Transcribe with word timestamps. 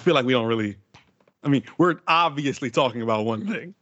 I 0.00 0.02
feel 0.02 0.14
like 0.14 0.24
we 0.24 0.32
don't 0.32 0.46
really. 0.46 0.78
I 1.44 1.48
mean, 1.48 1.62
we're 1.76 1.96
obviously 2.08 2.70
talking 2.70 3.02
about 3.02 3.26
one 3.26 3.46
thing. 3.46 3.74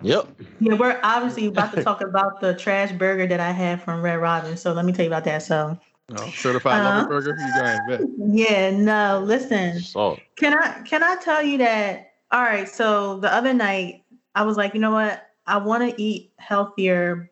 Yep. 0.00 0.40
Yeah, 0.60 0.74
we're 0.74 1.00
obviously 1.02 1.46
about 1.46 1.74
to 1.74 1.82
talk 1.82 2.02
about 2.02 2.40
the 2.40 2.54
trash 2.54 2.92
burger 2.92 3.26
that 3.26 3.40
I 3.40 3.50
had 3.50 3.82
from 3.82 4.00
Red 4.00 4.20
Robin. 4.20 4.56
So 4.56 4.72
let 4.72 4.84
me 4.84 4.92
tell 4.92 5.04
you 5.04 5.10
about 5.10 5.24
that. 5.24 5.42
So 5.42 5.76
Oh, 6.14 6.30
certified 6.36 6.82
Uh-huh. 6.82 6.98
lover 6.98 7.08
burger. 7.08 7.36
You 7.44 7.52
guys 7.52 7.80
bet. 7.88 8.00
yeah, 8.16 8.70
no, 8.70 9.20
listen. 9.24 9.80
Salt. 9.80 10.20
Can 10.36 10.54
I 10.54 10.82
can 10.82 11.02
I 11.02 11.16
tell 11.16 11.42
you 11.42 11.58
that? 11.58 12.12
All 12.30 12.42
right, 12.42 12.68
so 12.68 13.18
the 13.18 13.32
other 13.34 13.52
night 13.52 14.04
I 14.36 14.44
was 14.44 14.56
like, 14.56 14.72
you 14.72 14.78
know 14.78 14.92
what? 14.92 15.26
I 15.48 15.56
want 15.56 15.82
to 15.82 16.00
eat 16.00 16.30
healthier, 16.38 17.28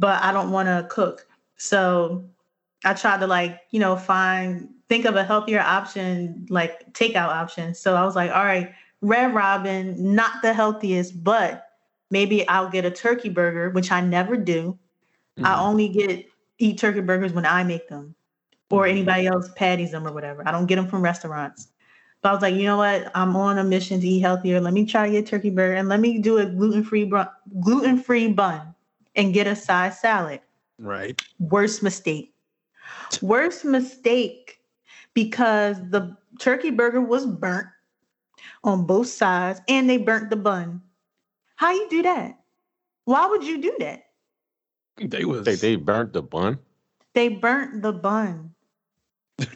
but 0.00 0.20
I 0.24 0.32
don't 0.32 0.50
want 0.50 0.66
to 0.66 0.88
cook. 0.92 1.24
So 1.56 2.24
I 2.84 2.94
tried 2.94 3.20
to 3.20 3.28
like, 3.28 3.60
you 3.70 3.78
know, 3.78 3.94
find 3.94 4.70
think 4.90 5.04
of 5.04 5.14
a 5.14 5.22
healthier 5.22 5.60
option, 5.60 6.46
like 6.50 6.92
takeout 6.94 7.28
option. 7.28 7.74
So 7.74 7.94
I 7.94 8.04
was 8.04 8.16
like, 8.16 8.32
all 8.32 8.44
right, 8.44 8.74
Red 9.00 9.32
Robin, 9.32 10.14
not 10.14 10.42
the 10.42 10.52
healthiest, 10.52 11.22
but 11.22 11.68
maybe 12.10 12.46
I'll 12.48 12.68
get 12.68 12.84
a 12.84 12.90
turkey 12.90 13.28
burger, 13.28 13.70
which 13.70 13.92
I 13.92 14.00
never 14.00 14.36
do. 14.36 14.76
I 15.38 15.54
Mhm. 15.54 15.58
only 15.60 15.88
get 15.88 16.26
eat 16.58 16.78
turkey 16.78 17.02
burgers 17.02 17.32
when 17.32 17.46
I 17.46 17.62
make 17.62 17.88
them 17.88 18.16
or 18.68 18.84
anybody 18.86 19.28
else 19.28 19.48
patties 19.54 19.92
them 19.92 20.06
or 20.06 20.12
whatever. 20.12 20.46
I 20.46 20.50
don't 20.50 20.66
get 20.66 20.76
them 20.76 20.88
from 20.88 21.02
restaurants. 21.02 21.68
But 22.20 22.30
I 22.30 22.32
was 22.32 22.42
like, 22.42 22.56
you 22.56 22.64
know 22.64 22.76
what? 22.76 23.10
I'm 23.14 23.36
on 23.36 23.58
a 23.58 23.64
mission 23.64 24.00
to 24.00 24.06
eat 24.06 24.20
healthier. 24.20 24.60
Let 24.60 24.74
me 24.74 24.84
try 24.86 25.06
to 25.06 25.12
get 25.12 25.24
turkey 25.24 25.50
burger 25.50 25.74
and 25.74 25.88
let 25.88 26.00
me 26.00 26.18
do 26.18 26.38
a 26.38 26.46
gluten-free 26.46 27.04
bun, 27.04 27.28
gluten-free 27.60 28.32
bun 28.32 28.74
and 29.14 29.32
get 29.32 29.46
a 29.46 29.54
side 29.54 29.94
salad. 29.94 30.40
Right. 30.78 31.22
Worst 31.38 31.82
mistake. 31.82 32.34
Worst 33.22 33.64
mistake 33.64 34.59
because 35.14 35.76
the 35.90 36.16
turkey 36.38 36.70
burger 36.70 37.00
was 37.00 37.26
burnt 37.26 37.66
on 38.64 38.86
both 38.86 39.08
sides 39.08 39.60
and 39.68 39.88
they 39.88 39.98
burnt 39.98 40.30
the 40.30 40.36
bun. 40.36 40.82
How 41.56 41.72
you 41.72 41.88
do 41.90 42.02
that? 42.02 42.38
Why 43.04 43.26
would 43.26 43.44
you 43.44 43.60
do 43.60 43.74
that? 43.80 44.04
They 44.96 45.24
was. 45.24 45.44
They 45.44 45.54
they 45.56 45.76
burnt 45.76 46.12
the 46.12 46.22
bun. 46.22 46.58
They 47.14 47.28
burnt 47.28 47.82
the 47.82 47.92
bun. 47.92 48.54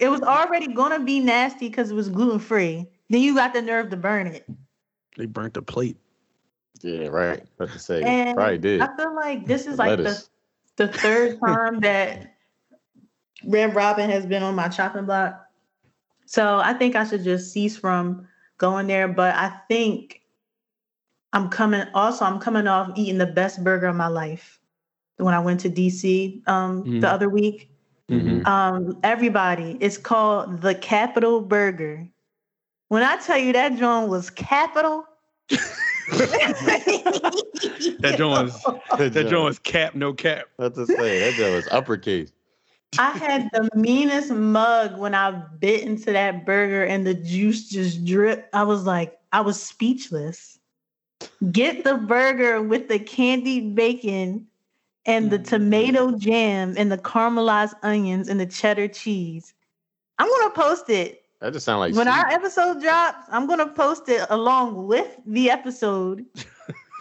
It 0.00 0.08
was 0.08 0.22
already 0.22 0.72
gonna 0.72 1.00
be 1.00 1.20
nasty 1.20 1.68
because 1.68 1.91
it 1.91 1.94
was 1.94 2.08
gluten 2.08 2.39
free. 2.39 2.89
Then 3.11 3.20
you 3.20 3.34
got 3.34 3.52
the 3.52 3.62
nerve 3.62 3.91
to 3.91 3.96
burn 3.96 4.27
it. 4.27 4.46
they 5.16 5.27
burnt 5.27 5.55
the 5.55 5.62
plate. 5.62 5.96
Yeah, 6.83 7.08
right. 7.08 7.42
About 7.58 7.72
to 7.72 7.78
say 7.78 8.02
And 8.02 8.34
probably 8.36 8.58
did. 8.58 8.80
I 8.80 8.96
feel 8.96 9.14
like 9.14 9.46
this 9.46 9.66
is 9.66 9.77
The 9.77 9.83
like 9.83 9.96
the, 9.98 10.24
the 10.77 10.89
third 10.89 11.39
time 11.46 11.80
that 11.80 12.34
Red 13.46 13.74
Robin 13.74 14.08
has 14.11 14.27
been 14.27 14.42
on 14.42 14.55
my 14.55 14.68
chopping 14.68 15.05
block. 15.05 15.43
So 16.27 16.58
I 16.58 16.72
think 16.72 16.97
I 16.97 17.05
should 17.05 17.25
just 17.25 17.53
cease 17.53 17.77
from 17.77 18.27
going 18.58 18.86
there. 18.86 19.08
But 19.08 19.34
I 19.34 19.50
think 19.69 20.22
I'm 21.33 21.48
coming 21.48 21.86
also 21.94 22.25
I'm 22.25 22.39
coming 22.39 22.67
off 22.67 22.91
eating 22.97 23.19
the 23.19 23.27
best 23.27 23.62
burger 23.64 23.86
of 23.86 23.97
my 23.97 24.06
life 24.08 24.61
when 25.17 25.34
I 25.34 25.41
went 25.41 25.61
to 25.61 25.70
DC 25.70 26.42
um 26.48 26.84
Mm. 26.84 27.00
the 27.00 27.11
other 27.11 27.28
week. 27.28 27.70
Mhm. 28.11 28.47
um 28.47 28.98
everybody 29.02 29.78
it's 29.80 29.97
called 29.97 30.61
the 30.61 30.75
capital 30.75 31.41
burger 31.41 32.06
when 32.89 33.02
i 33.02 33.17
tell 33.17 33.39
you 33.39 33.50
that 33.55 33.78
joint 33.78 34.11
was 34.11 34.28
capital 34.28 35.06
That 38.00 38.14
joint 38.19 38.45
was 38.45 38.62
that 38.98 39.27
joint 39.30 39.45
was 39.45 39.58
cap, 39.58 39.95
no 39.95 40.12
cap. 40.12 40.48
That's 40.58 40.77
to 40.77 40.86
say? 40.86 41.18
That 41.20 41.34
joint 41.39 41.55
was 41.55 41.67
uppercase. 41.68 42.30
I 42.98 43.10
had 43.18 43.48
the 43.52 43.68
meanest 43.74 44.30
mug 44.30 44.98
when 44.98 45.14
i 45.14 45.30
bit 45.58 45.82
into 45.82 46.12
that 46.12 46.44
burger 46.46 46.84
and 46.84 47.06
the 47.06 47.14
juice 47.14 47.68
just 47.68 48.05
dripped 48.05 48.55
i 48.55 48.62
was 48.62 48.84
like 48.84 49.18
i 49.32 49.40
was 49.40 49.60
speechless. 49.60 50.58
Get 51.50 51.84
the 51.84 51.96
burger 51.96 52.62
with 52.62 52.88
the 52.88 52.98
candied 52.98 53.74
bacon 53.74 54.46
and 55.06 55.30
the 55.30 55.38
mm. 55.38 55.46
tomato 55.46 56.16
jam 56.16 56.74
and 56.77 56.90
the 56.90 56.98
caramelized 56.98 57.74
onions 57.83 58.28
and 58.28 58.40
the 58.40 58.46
cheddar 58.46 58.88
cheese. 58.88 59.52
I'm 60.18 60.28
gonna 60.28 60.54
post 60.54 60.88
it. 60.88 61.22
That 61.40 61.52
just 61.52 61.66
sounds 61.66 61.80
like 61.80 61.94
when 61.94 62.08
our 62.08 62.27
episode 62.28 62.80
drops, 62.80 63.27
I'm 63.30 63.46
gonna 63.46 63.68
post 63.68 64.08
it 64.08 64.24
along 64.30 64.86
with 64.86 65.18
the 65.27 65.50
episode 65.50 66.24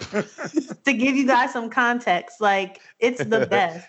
to 0.11 0.93
give 0.93 1.15
you 1.15 1.27
guys 1.27 1.53
some 1.53 1.69
context. 1.69 2.41
Like 2.41 2.81
it's 2.99 3.23
the 3.23 3.45
best. 3.49 3.87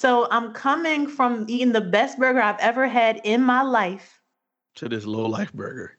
So 0.00 0.26
I'm 0.30 0.54
coming 0.54 1.06
from 1.06 1.44
eating 1.46 1.72
the 1.72 1.80
best 1.82 2.18
burger 2.18 2.40
I've 2.40 2.58
ever 2.60 2.88
had 2.88 3.20
in 3.22 3.42
my 3.42 3.60
life 3.60 4.18
to 4.76 4.88
this 4.88 5.04
low 5.04 5.26
life 5.26 5.52
burger. 5.52 5.98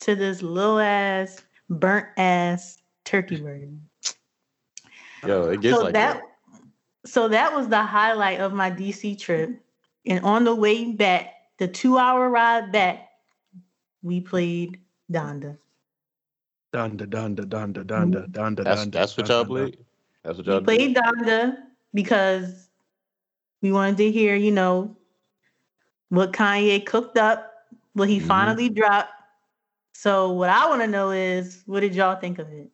to 0.00 0.14
this 0.14 0.42
little 0.42 0.78
ass 0.78 1.42
burnt 1.70 2.06
ass 2.18 2.82
turkey 3.04 3.40
burger. 3.40 3.70
Yo, 5.26 5.48
it 5.48 5.62
gets 5.62 5.78
so 5.78 5.84
like 5.84 5.94
that, 5.94 6.20
that. 6.52 7.08
so 7.10 7.28
that 7.28 7.54
was 7.54 7.68
the 7.68 7.82
highlight 7.82 8.40
of 8.40 8.52
my 8.52 8.70
DC 8.70 9.18
trip. 9.18 9.58
And 10.04 10.22
on 10.22 10.44
the 10.44 10.54
way 10.54 10.92
back, 10.92 11.32
the 11.58 11.66
two 11.66 11.96
hour 11.96 12.28
ride 12.28 12.72
back, 12.72 13.08
we 14.02 14.20
played 14.20 14.78
Donda. 15.10 15.56
Donda, 16.74 17.06
donda, 17.06 17.46
donda, 17.46 17.84
mm-hmm. 17.86 17.86
donda, 17.86 18.28
donda, 18.28 18.64
That's 18.64 18.84
donda. 18.84 18.92
that's 18.92 19.16
what 19.16 19.26
donda, 19.26 19.28
y'all 19.28 19.44
played. 19.46 19.78
That's 20.24 20.36
what 20.38 20.46
We 20.46 20.52
y'all 20.52 20.60
did? 20.60 20.66
played 20.66 20.96
Donda 20.96 21.56
because 21.94 22.63
we 23.64 23.72
wanted 23.72 23.96
to 23.96 24.12
hear, 24.12 24.36
you 24.36 24.50
know, 24.50 24.94
what 26.10 26.34
Kanye 26.34 26.84
cooked 26.84 27.16
up, 27.16 27.50
what 27.94 28.10
he 28.10 28.20
Mhm. 28.20 28.26
finally 28.26 28.68
dropped. 28.68 29.10
So 29.94 30.32
what 30.32 30.50
I 30.50 30.68
want 30.68 30.82
to 30.82 30.86
know 30.86 31.12
is, 31.12 31.62
what 31.64 31.80
did 31.80 31.94
y'all 31.94 32.20
think 32.20 32.38
of 32.38 32.46
it? 32.52 32.70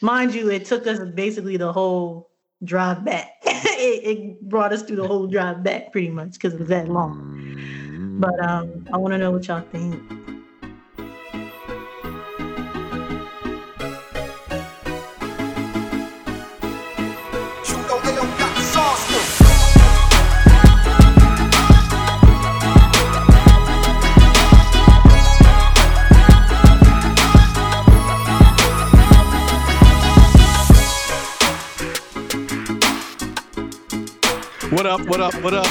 Mind 0.00 0.32
you, 0.36 0.50
it 0.52 0.66
took 0.66 0.86
us 0.86 1.00
basically 1.00 1.56
the 1.56 1.72
whole 1.72 2.30
drive 2.62 3.04
back. 3.04 3.32
it, 3.44 4.18
it 4.18 4.40
brought 4.48 4.72
us 4.72 4.82
through 4.82 4.96
the 5.02 5.08
whole 5.08 5.26
drive 5.26 5.64
back 5.64 5.90
pretty 5.90 6.10
much 6.10 6.34
because 6.34 6.54
it 6.54 6.60
was 6.60 6.68
that 6.68 6.88
long. 6.88 7.18
Mm. 7.36 8.20
But 8.20 8.38
um, 8.40 8.86
I 8.92 8.98
want 8.98 9.14
to 9.14 9.18
know 9.18 9.32
what 9.32 9.48
y'all 9.48 9.62
think. 9.72 10.00
Up? 34.94 35.00
What 35.08 35.20
up? 35.20 35.34
What 35.42 35.54
up? 35.54 35.66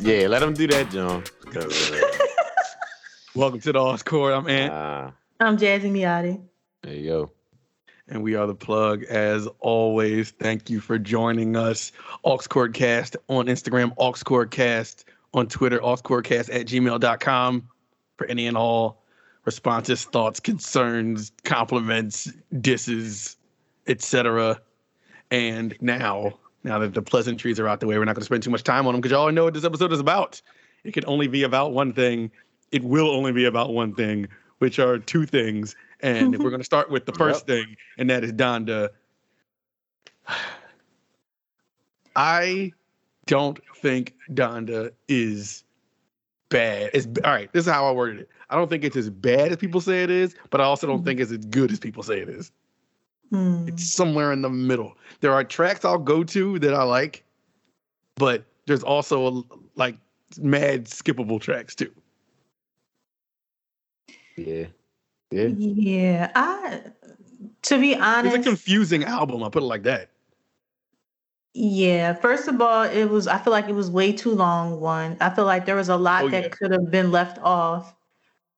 yeah, 0.00 0.26
let 0.26 0.40
them 0.40 0.52
do 0.52 0.66
that, 0.66 0.90
John. 0.90 1.22
'Cause, 1.50 1.92
uh, 1.92 2.00
Welcome 3.34 3.58
to 3.60 3.72
the 3.72 3.78
Aux 3.78 3.96
Court. 4.04 4.34
I'm 4.34 4.46
Ant, 4.48 4.70
ah, 4.70 5.12
I'm 5.40 5.56
Jazzy 5.56 5.90
Miotti. 5.90 6.42
there 6.82 6.92
you 6.94 7.06
go. 7.08 7.30
and 8.08 8.22
we 8.22 8.34
are 8.34 8.46
the 8.46 8.54
plug 8.54 9.04
as 9.04 9.48
always. 9.60 10.32
Thank 10.32 10.68
you 10.68 10.78
for 10.80 10.98
joining 10.98 11.56
us. 11.56 11.90
Aux 12.22 12.36
Court 12.36 12.74
Cast 12.74 13.16
on 13.28 13.46
Instagram, 13.46 13.94
Aux 13.96 14.12
Court 14.24 14.50
Cast 14.50 15.06
on 15.32 15.46
Twitter, 15.46 15.78
AuxCourtcast 15.78 16.54
at 16.54 16.66
gmail.com 16.66 17.68
for 18.18 18.26
any 18.26 18.46
and 18.46 18.58
all 18.58 19.02
responses, 19.46 20.04
thoughts, 20.04 20.38
concerns, 20.38 21.32
compliments, 21.44 22.30
disses, 22.60 23.36
etc. 23.86 24.60
And 25.30 25.74
now, 25.80 26.34
now 26.64 26.78
that 26.78 26.94
the 26.94 27.02
pleasantries 27.02 27.58
are 27.58 27.68
out 27.68 27.80
the 27.80 27.86
way, 27.86 27.98
we're 27.98 28.04
not 28.04 28.14
going 28.14 28.22
to 28.22 28.26
spend 28.26 28.42
too 28.42 28.50
much 28.50 28.62
time 28.62 28.86
on 28.86 28.94
them 28.94 29.00
because 29.00 29.12
y'all 29.12 29.30
know 29.32 29.44
what 29.44 29.54
this 29.54 29.64
episode 29.64 29.92
is 29.92 30.00
about. 30.00 30.40
It 30.84 30.92
can 30.92 31.04
only 31.06 31.28
be 31.28 31.42
about 31.42 31.72
one 31.72 31.92
thing. 31.92 32.30
It 32.72 32.84
will 32.84 33.10
only 33.10 33.32
be 33.32 33.44
about 33.44 33.72
one 33.72 33.94
thing, 33.94 34.28
which 34.58 34.78
are 34.78 34.98
two 34.98 35.26
things. 35.26 35.74
And 36.00 36.38
we're 36.38 36.50
going 36.50 36.60
to 36.60 36.64
start 36.64 36.90
with 36.90 37.06
the 37.06 37.12
first 37.12 37.46
thing, 37.46 37.76
and 37.98 38.08
that 38.10 38.24
is 38.24 38.32
Donda. 38.32 38.90
I 42.16 42.72
don't 43.26 43.58
think 43.76 44.14
Donda 44.32 44.90
is 45.08 45.64
bad. 46.48 46.90
It's 46.92 47.06
all 47.24 47.30
right. 47.30 47.52
This 47.52 47.66
is 47.66 47.72
how 47.72 47.86
I 47.86 47.92
worded 47.92 48.20
it. 48.20 48.28
I 48.50 48.56
don't 48.56 48.68
think 48.68 48.84
it's 48.84 48.96
as 48.96 49.08
bad 49.08 49.52
as 49.52 49.56
people 49.56 49.80
say 49.80 50.02
it 50.02 50.10
is, 50.10 50.34
but 50.50 50.60
I 50.60 50.64
also 50.64 50.86
don't 50.86 50.98
mm-hmm. 50.98 51.06
think 51.06 51.20
it's 51.20 51.30
as 51.30 51.38
good 51.46 51.70
as 51.70 51.78
people 51.78 52.02
say 52.02 52.18
it 52.18 52.28
is. 52.28 52.50
Hmm. 53.30 53.68
It's 53.68 53.92
somewhere 53.92 54.32
in 54.32 54.42
the 54.42 54.50
middle. 54.50 54.96
There 55.20 55.32
are 55.32 55.44
tracks 55.44 55.84
I'll 55.84 55.98
go 55.98 56.24
to 56.24 56.58
that 56.58 56.74
I 56.74 56.82
like, 56.82 57.24
but 58.16 58.44
there's 58.66 58.82
also 58.82 59.46
like 59.76 59.96
mad 60.38 60.86
skippable 60.86 61.40
tracks 61.40 61.74
too. 61.74 61.92
Yeah, 64.36 64.66
yeah. 65.30 65.46
Yeah, 65.56 66.32
I 66.34 66.82
to 67.62 67.78
be 67.80 67.94
honest. 67.94 68.36
It's 68.36 68.46
a 68.46 68.48
confusing 68.50 69.04
album. 69.04 69.42
I'll 69.42 69.50
put 69.50 69.62
it 69.62 69.66
like 69.66 69.82
that. 69.84 70.08
yeah. 71.54 72.14
First 72.14 72.48
of 72.48 72.60
all, 72.60 72.82
it 72.84 73.04
was 73.06 73.26
I 73.26 73.38
feel 73.38 73.52
like 73.52 73.68
it 73.68 73.74
was 73.74 73.90
way 73.90 74.12
too 74.12 74.32
long. 74.32 74.80
One, 74.80 75.16
I 75.20 75.30
feel 75.30 75.44
like 75.44 75.66
there 75.66 75.76
was 75.76 75.88
a 75.88 75.96
lot 75.96 76.24
Oh, 76.24 76.28
that 76.30 76.42
yeah. 76.44 76.48
could 76.48 76.72
have 76.72 76.90
been 76.90 77.10
left 77.12 77.38
off. 77.42 77.94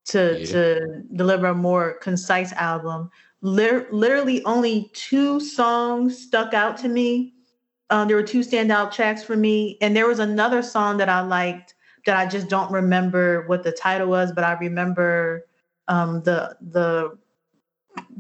to 0.07 0.37
Yeah. 0.41 0.47
to 0.47 1.03
deliver 1.15 1.47
a 1.47 1.55
more 1.55 1.95
concise 2.01 2.53
album. 2.55 3.11
Lit- 3.43 3.93
literally, 3.93 4.45
only 4.45 4.91
two 4.95 5.41
songs 5.41 6.17
stuck 6.19 6.55
out 6.55 6.77
to 6.79 6.89
me. 6.89 7.35
Um, 7.91 8.09
there 8.09 8.17
were 8.17 8.23
two 8.23 8.41
standout 8.41 8.93
tracks 8.93 9.23
for 9.23 9.37
me, 9.37 9.77
and 9.81 9.95
there 9.95 10.07
was 10.07 10.21
another 10.21 10.63
song 10.63 10.97
that 10.99 11.09
I 11.09 11.21
liked 11.21 11.75
that 12.07 12.17
I 12.17 12.27
just 12.27 12.49
don't 12.49 12.71
remember 12.73 13.47
what 13.49 13.63
the 13.63 13.73
title 13.73 14.09
was, 14.09 14.33
but 14.33 14.45
I 14.45 14.53
remember 14.55 15.47
um, 15.89 16.23
the 16.23 16.57
the 16.61 17.19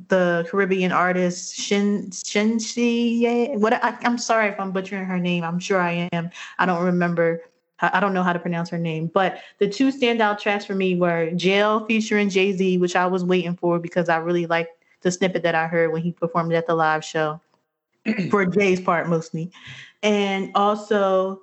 the 0.09 0.47
Caribbean 0.51 0.93
artist 0.93 1.55
Shin 1.55 2.11
Shinshi. 2.11 3.57
What 3.59 3.73
I, 3.75 3.97
I'm 4.03 4.19
sorry 4.19 4.49
if 4.49 4.59
I'm 4.61 4.73
butchering 4.73 5.05
her 5.05 5.19
name. 5.19 5.45
I'm 5.45 5.59
sure 5.59 5.81
I 5.81 6.09
am. 6.13 6.31
I 6.59 6.67
don't 6.67 6.85
remember. 6.85 7.43
I 7.81 7.99
don't 7.99 8.15
know 8.15 8.23
how 8.23 8.33
to 8.33 8.39
pronounce 8.39 8.71
her 8.71 8.79
name. 8.79 9.09
But 9.09 9.41
the 9.59 9.69
two 9.69 9.91
standout 9.91 10.39
tracks 10.39 10.65
for 10.65 10.75
me 10.75 10.95
were 10.95 11.33
Jail 11.33 11.85
featuring 11.87 12.29
Jay 12.29 12.53
Z, 12.53 12.79
which 12.79 12.95
I 12.95 13.07
was 13.07 13.25
waiting 13.25 13.57
for 13.57 13.81
because 13.81 14.09
I 14.09 14.19
really 14.19 14.47
liked 14.47 14.82
the 15.03 15.11
snippet 15.11 15.43
that 15.43 15.55
I 15.55 15.67
heard 15.67 15.93
when 15.93 16.03
he 16.03 16.13
performed 16.13 16.53
at 16.53 16.67
the 16.67 16.75
live 16.75 17.05
show 17.05 17.41
for 18.31 18.47
Jay's 18.47 18.81
part 18.81 19.09
mostly, 19.09 19.51
and 20.03 20.51
also 20.55 21.43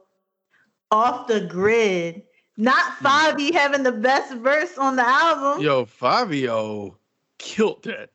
off 0.91 1.27
the 1.27 1.41
grid. 1.41 2.23
Not 2.57 2.93
hmm. 2.95 3.05
Fabi 3.05 3.53
having 3.53 3.83
the 3.83 3.91
best 3.93 4.33
verse 4.35 4.77
on 4.77 4.97
the 4.97 5.07
album. 5.07 5.63
Yo, 5.63 5.85
Fivio 5.85 6.95
killed 7.37 7.83
that. 7.83 8.09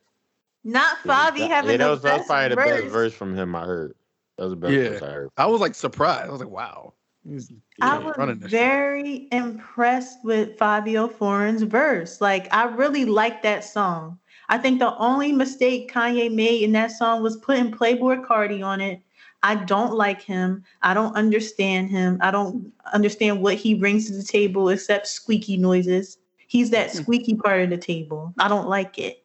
Not 0.63 0.97
Fabi 1.03 1.39
yeah, 1.39 1.47
having 1.47 1.77
that 1.77 1.85
the 1.85 1.89
was, 1.91 2.01
that 2.01 2.19
was 2.19 2.19
best 2.19 2.27
probably 2.27 2.49
the 2.49 2.55
best 2.81 2.93
verse 2.93 3.13
from 3.13 3.35
him 3.35 3.55
I 3.55 3.65
heard. 3.65 3.95
That 4.37 4.43
was 4.43 4.51
the 4.51 4.57
best 4.57 4.73
Yeah. 4.73 4.89
verse 4.89 5.01
I 5.01 5.11
heard. 5.11 5.29
I 5.37 5.45
was 5.47 5.61
like 5.61 5.75
surprised. 5.75 6.27
I 6.27 6.31
was 6.31 6.41
like, 6.41 6.49
wow. 6.49 6.93
He's 7.27 7.51
I 7.81 7.97
yeah, 7.97 8.05
was 8.05 8.17
running 8.17 8.39
this 8.39 8.51
shit. 8.51 8.59
very 8.59 9.27
impressed 9.31 10.23
with 10.23 10.57
Fivio 10.57 11.11
Foreign's 11.11 11.63
verse. 11.63 12.21
Like, 12.21 12.53
I 12.53 12.65
really 12.65 13.05
liked 13.05 13.41
that 13.43 13.63
song. 13.63 14.19
I 14.49 14.57
think 14.57 14.79
the 14.79 14.95
only 14.97 15.31
mistake 15.31 15.91
Kanye 15.91 16.33
made 16.33 16.63
in 16.63 16.71
that 16.73 16.91
song 16.91 17.23
was 17.23 17.37
putting 17.37 17.71
Playboi 17.71 18.25
Carti 18.25 18.63
on 18.63 18.81
it. 18.81 19.01
I 19.43 19.55
don't 19.55 19.93
like 19.93 20.21
him. 20.21 20.63
I 20.81 20.93
don't 20.93 21.15
understand 21.15 21.89
him. 21.89 22.17
I 22.21 22.31
don't 22.31 22.71
understand 22.93 23.41
what 23.41 23.55
he 23.55 23.75
brings 23.75 24.07
to 24.07 24.13
the 24.17 24.23
table 24.23 24.69
except 24.69 25.07
squeaky 25.07 25.57
noises. 25.57 26.17
He's 26.47 26.71
that 26.71 26.91
hmm. 26.91 26.97
squeaky 26.97 27.35
part 27.35 27.61
of 27.61 27.69
the 27.69 27.77
table. 27.77 28.33
I 28.39 28.47
don't 28.47 28.67
like 28.67 28.97
it. 28.97 29.23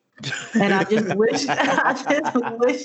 And 0.54 0.74
I 0.74 0.84
just 0.84 1.14
wish 1.16 1.46
I 1.48 1.94
just 1.94 2.36
wish 2.58 2.84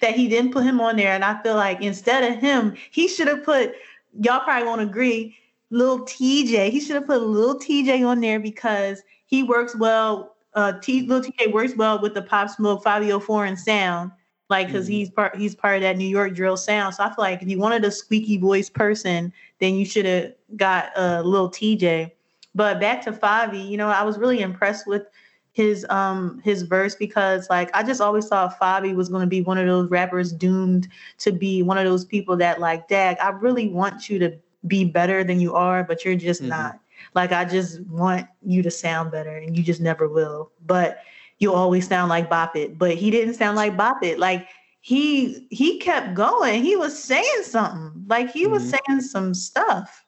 that 0.00 0.14
he 0.14 0.28
didn't 0.28 0.52
put 0.52 0.64
him 0.64 0.80
on 0.80 0.96
there. 0.96 1.12
And 1.12 1.24
I 1.24 1.42
feel 1.42 1.54
like 1.54 1.80
instead 1.80 2.30
of 2.30 2.38
him, 2.38 2.76
he 2.90 3.08
should 3.08 3.28
have 3.28 3.44
put 3.44 3.72
y'all 4.20 4.40
probably 4.40 4.66
won't 4.66 4.80
agree, 4.80 5.36
little 5.70 6.00
TJ. 6.00 6.70
He 6.70 6.80
should 6.80 6.96
have 6.96 7.06
put 7.06 7.22
little 7.22 7.58
TJ 7.58 8.06
on 8.06 8.20
there 8.20 8.40
because 8.40 9.02
he 9.26 9.42
works 9.42 9.74
well. 9.76 10.35
Uh, 10.56 10.72
T, 10.80 11.02
little 11.02 11.22
TJ 11.22 11.52
works 11.52 11.76
well 11.76 12.00
with 12.00 12.14
the 12.14 12.22
Pop 12.22 12.48
Smoke 12.48 12.82
Fivio 12.82 13.22
Foreign 13.22 13.56
sound, 13.56 14.10
like 14.48 14.68
because 14.68 14.86
Mhm. 14.88 14.92
he's 14.92 15.10
part 15.10 15.36
he's 15.36 15.54
part 15.54 15.76
of 15.76 15.82
that 15.82 15.96
New 15.98 16.08
York 16.08 16.34
drill 16.34 16.56
sound. 16.56 16.94
So 16.94 17.04
I 17.04 17.08
feel 17.08 17.16
like 17.18 17.42
if 17.42 17.48
you 17.48 17.58
wanted 17.58 17.84
a 17.84 17.90
squeaky 17.90 18.38
voice 18.38 18.70
person, 18.70 19.32
then 19.60 19.74
you 19.74 19.84
should 19.84 20.06
have 20.06 20.32
got 20.56 20.86
a 20.96 21.18
uh, 21.18 21.22
little 21.22 21.50
TJ. 21.50 22.10
But 22.54 22.80
back 22.80 23.02
to 23.02 23.12
Favi, 23.12 23.68
you 23.68 23.76
know, 23.76 23.88
I 23.88 24.02
was 24.02 24.18
really 24.18 24.40
impressed 24.40 24.86
with 24.86 25.02
his 25.52 25.86
um 25.90 26.40
his 26.44 26.62
verse 26.62 26.94
because 26.94 27.48
like 27.50 27.70
I 27.74 27.82
just 27.82 28.00
always 28.00 28.26
thought 28.28 28.58
Fabi 28.58 28.94
was 28.94 29.08
going 29.10 29.22
to 29.22 29.26
be 29.26 29.42
one 29.42 29.58
of 29.58 29.66
those 29.66 29.90
rappers 29.90 30.32
doomed 30.32 30.88
to 31.18 31.32
be 31.32 31.62
one 31.62 31.76
of 31.78 31.84
those 31.84 32.04
people 32.04 32.36
that 32.38 32.60
like, 32.60 32.88
Dag, 32.88 33.16
I 33.22 33.28
really 33.30 33.68
want 33.68 34.08
you 34.08 34.18
to 34.20 34.32
be 34.66 34.84
better 34.84 35.22
than 35.22 35.38
you 35.38 35.54
are, 35.54 35.84
but 35.84 36.04
you're 36.04 36.16
just 36.16 36.42
Mhm. 36.42 36.48
not. 36.48 36.78
Like 37.16 37.32
I 37.32 37.44
just 37.46 37.80
want 37.86 38.28
you 38.42 38.62
to 38.62 38.70
sound 38.70 39.10
better 39.12 39.36
and 39.36 39.56
you 39.56 39.64
just 39.64 39.80
never 39.80 40.08
will. 40.08 40.52
But 40.66 40.98
you'll 41.38 41.54
always 41.56 41.88
sound 41.88 42.10
like 42.10 42.30
Bop 42.30 42.56
It. 42.56 42.78
But 42.78 42.94
he 42.96 43.10
didn't 43.10 43.34
sound 43.34 43.56
like 43.56 43.76
Bop 43.76 44.04
It. 44.04 44.18
Like 44.20 44.48
he 44.82 45.46
he 45.50 45.78
kept 45.80 46.14
going. 46.14 46.62
He 46.64 46.76
was 46.76 47.02
saying 47.02 47.42
something. 47.44 48.04
Like 48.08 48.30
he 48.30 48.46
was 48.46 48.64
Mhm. 48.64 48.78
saying 48.88 49.00
some 49.02 49.34
stuff. 49.34 50.04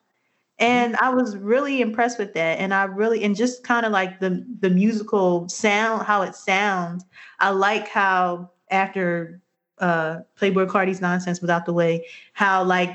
And 0.61 0.97
I 0.97 1.11
was 1.11 1.37
really 1.37 1.81
impressed 1.81 2.19
with 2.19 2.35
that. 2.35 2.59
And 2.59 2.75
I 2.75 2.85
really 2.85 3.25
and 3.25 3.37
just 3.37 3.65
kind 3.65 3.87
of 3.87 3.93
like 3.93 4.21
the 4.21 4.45
the 4.61 4.71
musical 4.71 5.49
sound, 5.49 6.05
how 6.07 6.23
it 6.23 6.35
sounds. 6.35 7.05
I 7.41 7.51
like 7.51 7.89
how 7.89 8.51
after 8.71 9.41
uh 9.79 10.19
Playboi 10.41 10.69
Carti's 10.69 11.01
nonsense 11.01 11.41
was 11.41 11.51
out 11.51 11.67
the 11.67 11.73
way, 11.73 12.07
how 12.35 12.65
like 12.65 12.91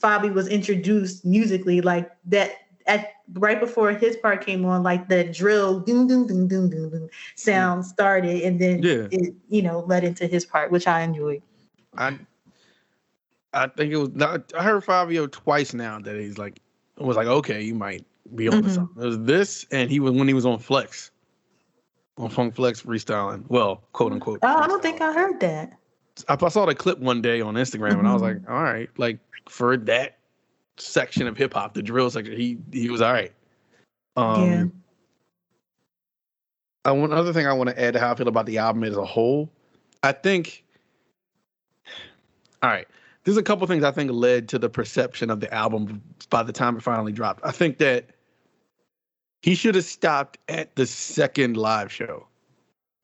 Fabi 0.00 0.32
was 0.32 0.48
introduced 0.48 1.24
musically, 1.24 1.80
like 1.80 2.10
that 2.26 2.52
at 2.86 3.12
right 3.34 3.58
before 3.58 3.92
his 3.92 4.16
part 4.16 4.44
came 4.44 4.64
on, 4.64 4.82
like 4.82 5.08
the 5.08 5.24
drill 5.24 5.80
doom 5.80 6.06
doom 6.06 6.26
doom 6.26 6.48
doom 6.48 6.68
doom 6.70 6.90
doom 6.90 7.08
sound 7.34 7.84
started, 7.84 8.42
and 8.42 8.60
then 8.60 8.82
Yeah. 8.82 9.08
it 9.10 9.34
you 9.48 9.62
know 9.62 9.80
led 9.80 10.04
into 10.04 10.26
his 10.26 10.44
part, 10.44 10.70
which 10.70 10.86
I 10.86 11.00
enjoyed. 11.02 11.42
I 11.96 12.18
I 13.52 13.68
think 13.68 13.92
it 13.92 13.96
was 13.96 14.10
not, 14.14 14.52
I 14.58 14.64
heard 14.64 14.82
Fivio 14.84 15.30
twice 15.30 15.74
now 15.74 16.00
that 16.00 16.16
he's 16.16 16.38
like 16.38 16.60
was 16.98 17.16
like, 17.16 17.28
okay, 17.28 17.62
you 17.62 17.74
might 17.74 18.04
be 18.34 18.48
on 18.48 18.62
Mhm. 18.64 18.70
something. 18.70 19.02
It 19.02 19.06
was 19.06 19.18
this 19.20 19.66
and 19.70 19.90
he 19.90 20.00
was 20.00 20.12
when 20.12 20.28
he 20.28 20.34
was 20.34 20.44
on 20.46 20.58
Flex. 20.58 21.10
On 22.18 22.28
Funk 22.28 22.54
Flex 22.54 22.82
freestyling. 22.82 23.44
Well, 23.48 23.82
quote 23.92 24.12
unquote. 24.12 24.40
Oh, 24.42 24.56
I 24.56 24.66
don't 24.66 24.82
think. 24.82 25.00
I 25.00 25.12
heard 25.12 25.40
that. 25.40 25.72
I, 26.28 26.36
I 26.40 26.48
saw 26.48 26.64
the 26.66 26.74
clip 26.74 26.98
one 27.00 27.20
day 27.22 27.40
on 27.40 27.54
Instagram 27.54 27.98
and 27.98 28.06
I 28.06 28.12
was 28.12 28.22
like, 28.22 28.36
Mhm. 28.38 28.50
all 28.50 28.62
right, 28.62 28.88
like 28.98 29.18
for 29.48 29.76
that 29.78 30.18
section 30.76 31.26
of 31.26 31.36
hip 31.36 31.54
hop, 31.54 31.74
the 31.74 31.82
drill 31.82 32.10
section, 32.10 32.36
he 32.36 32.58
he 32.72 32.90
was 32.90 33.00
all 33.00 33.12
right. 33.12 33.32
Um 34.16 34.50
Yeah. 34.50 34.64
I 36.86 36.92
one 36.92 37.12
other 37.12 37.32
thing 37.32 37.46
I 37.46 37.52
want 37.52 37.70
to 37.70 37.80
add 37.80 37.94
to 37.94 38.00
how 38.00 38.12
I 38.12 38.14
feel 38.14 38.28
about 38.28 38.46
the 38.46 38.58
album 38.58 38.84
as 38.84 38.96
a 38.96 39.04
whole. 39.04 39.50
I 40.02 40.12
think 40.12 40.64
all 42.62 42.70
right. 42.70 42.86
There's 43.24 43.36
a 43.38 43.42
couple 43.42 43.66
things 43.66 43.84
I 43.84 43.90
think 43.90 44.10
led 44.10 44.48
to 44.50 44.58
the 44.58 44.68
perception 44.68 45.30
of 45.30 45.40
the 45.40 45.52
album 45.52 46.02
by 46.28 46.42
the 46.42 46.52
time 46.52 46.76
it 46.76 46.82
finally 46.82 47.12
dropped. 47.12 47.40
I 47.42 47.52
think 47.52 47.78
that 47.78 48.10
he 49.42 49.54
should 49.54 49.74
have 49.76 49.84
stopped 49.84 50.38
at 50.48 50.74
the 50.76 50.86
second 50.86 51.56
live 51.56 51.90
show. 51.90 52.26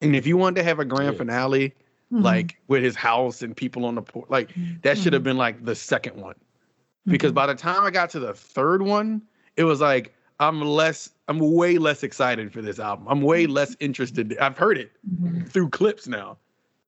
And 0.02 0.14
if 0.16 0.26
you 0.26 0.36
wanted 0.36 0.56
to 0.56 0.62
have 0.64 0.78
a 0.78 0.84
grand 0.84 1.12
Yeah. 1.12 1.18
finale, 1.18 1.74
Mhm. 2.12 2.22
like 2.22 2.58
with 2.68 2.82
his 2.82 2.96
house 2.96 3.40
and 3.42 3.56
people 3.56 3.84
on 3.84 3.94
the 3.94 4.02
port, 4.02 4.30
like 4.30 4.50
that 4.82 4.98
should 4.98 5.12
have 5.12 5.22
been 5.22 5.36
like 5.38 5.64
the 5.64 5.74
second 5.74 6.16
one. 6.20 6.34
Because 7.06 7.32
Mhm. 7.32 7.36
by 7.36 7.46
the 7.46 7.54
time 7.54 7.82
I 7.84 7.90
got 7.90 8.10
to 8.10 8.20
the 8.20 8.34
third 8.34 8.82
one, 8.82 9.22
it 9.56 9.64
was 9.64 9.80
like 9.80 10.14
I'm 10.38 10.62
less, 10.62 11.10
I'm 11.28 11.38
way 11.38 11.76
less 11.76 12.02
excited 12.02 12.50
for 12.52 12.62
this 12.62 12.78
album. 12.78 13.06
I'm 13.08 13.20
way 13.20 13.46
less 13.46 13.76
interested. 13.78 14.36
I've 14.38 14.56
heard 14.56 14.78
it 14.78 14.92
Mhm. 15.22 15.46
through 15.48 15.68
clips 15.68 16.08
now. 16.08 16.38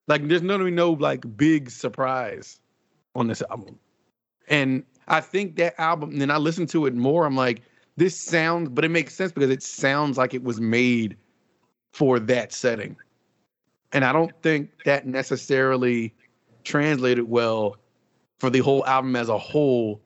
Like 0.09 0.27
there's 0.27 0.43
no 0.43 0.57
no 0.57 0.93
like 0.93 1.37
big 1.37 1.71
surprise 1.71 2.61
on 3.15 3.27
this 3.27 3.43
album. 3.51 3.79
And 4.49 4.85
I 5.09 5.21
think 5.21 5.57
that 5.57 5.79
album, 5.79 6.11
and 6.11 6.21
then 6.21 6.31
I 6.31 6.39
listened 6.39 6.69
to 6.71 6.87
it 6.87 6.95
more. 6.95 7.27
I'm 7.27 7.37
like, 7.37 7.63
this 7.97 8.19
sounds, 8.19 8.69
but 8.71 8.85
it 8.85 8.91
makes 8.91 9.15
sense 9.15 9.33
because 9.33 9.51
it 9.51 9.63
sounds 9.63 10.17
like 10.17 10.33
it 10.35 10.43
was 10.43 10.61
made 10.61 11.17
for 11.93 12.19
that 12.19 12.53
setting. 12.53 12.97
And 13.93 14.05
I 14.05 14.13
don't 14.13 14.35
think 14.43 14.71
that 14.85 15.07
necessarily 15.07 16.15
translated 16.65 17.29
well 17.29 17.77
for 18.43 18.51
the 18.51 18.59
whole 18.59 18.85
album 18.87 19.15
as 19.15 19.29
a 19.29 19.39
whole 19.39 20.01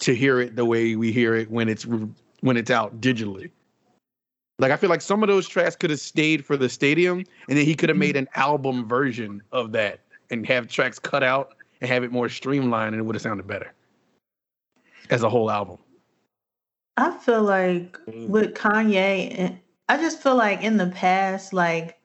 to 0.00 0.12
hear 0.12 0.40
it 0.40 0.56
the 0.56 0.64
way 0.64 0.96
we 0.96 1.12
hear 1.12 1.36
it 1.36 1.48
when 1.48 1.68
it's 1.68 1.86
when 2.40 2.56
it's 2.56 2.68
out 2.68 3.00
digitally. 3.00 3.48
Like 4.58 4.72
I 4.72 4.76
feel 4.76 4.90
like 4.90 5.00
some 5.00 5.22
of 5.22 5.28
those 5.28 5.46
tracks 5.46 5.76
could 5.76 5.90
have 5.90 6.00
stayed 6.00 6.44
for 6.44 6.56
the 6.56 6.68
stadium, 6.68 7.18
and 7.48 7.56
then 7.56 7.64
he 7.64 7.76
could 7.76 7.90
have 7.90 7.96
made 7.96 8.16
an 8.16 8.26
album 8.34 8.88
version 8.88 9.40
of 9.52 9.70
that 9.70 10.00
and 10.32 10.44
have 10.48 10.66
tracks 10.66 10.98
cut 10.98 11.22
out 11.22 11.54
and 11.80 11.88
have 11.88 12.02
it 12.02 12.10
more 12.10 12.28
streamlined, 12.28 12.96
and 12.96 13.00
it 13.00 13.04
would 13.04 13.14
have 13.14 13.22
sounded 13.22 13.46
better 13.46 13.72
as 15.10 15.22
a 15.22 15.30
whole 15.30 15.48
album. 15.48 15.78
I 16.96 17.12
feel 17.18 17.44
like 17.44 17.96
Mm. 18.06 18.30
with 18.30 18.54
Kanye, 18.54 19.60
I 19.88 19.96
just 19.96 20.20
feel 20.20 20.34
like 20.34 20.60
in 20.64 20.76
the 20.76 20.88
past, 20.88 21.52
like 21.52 22.00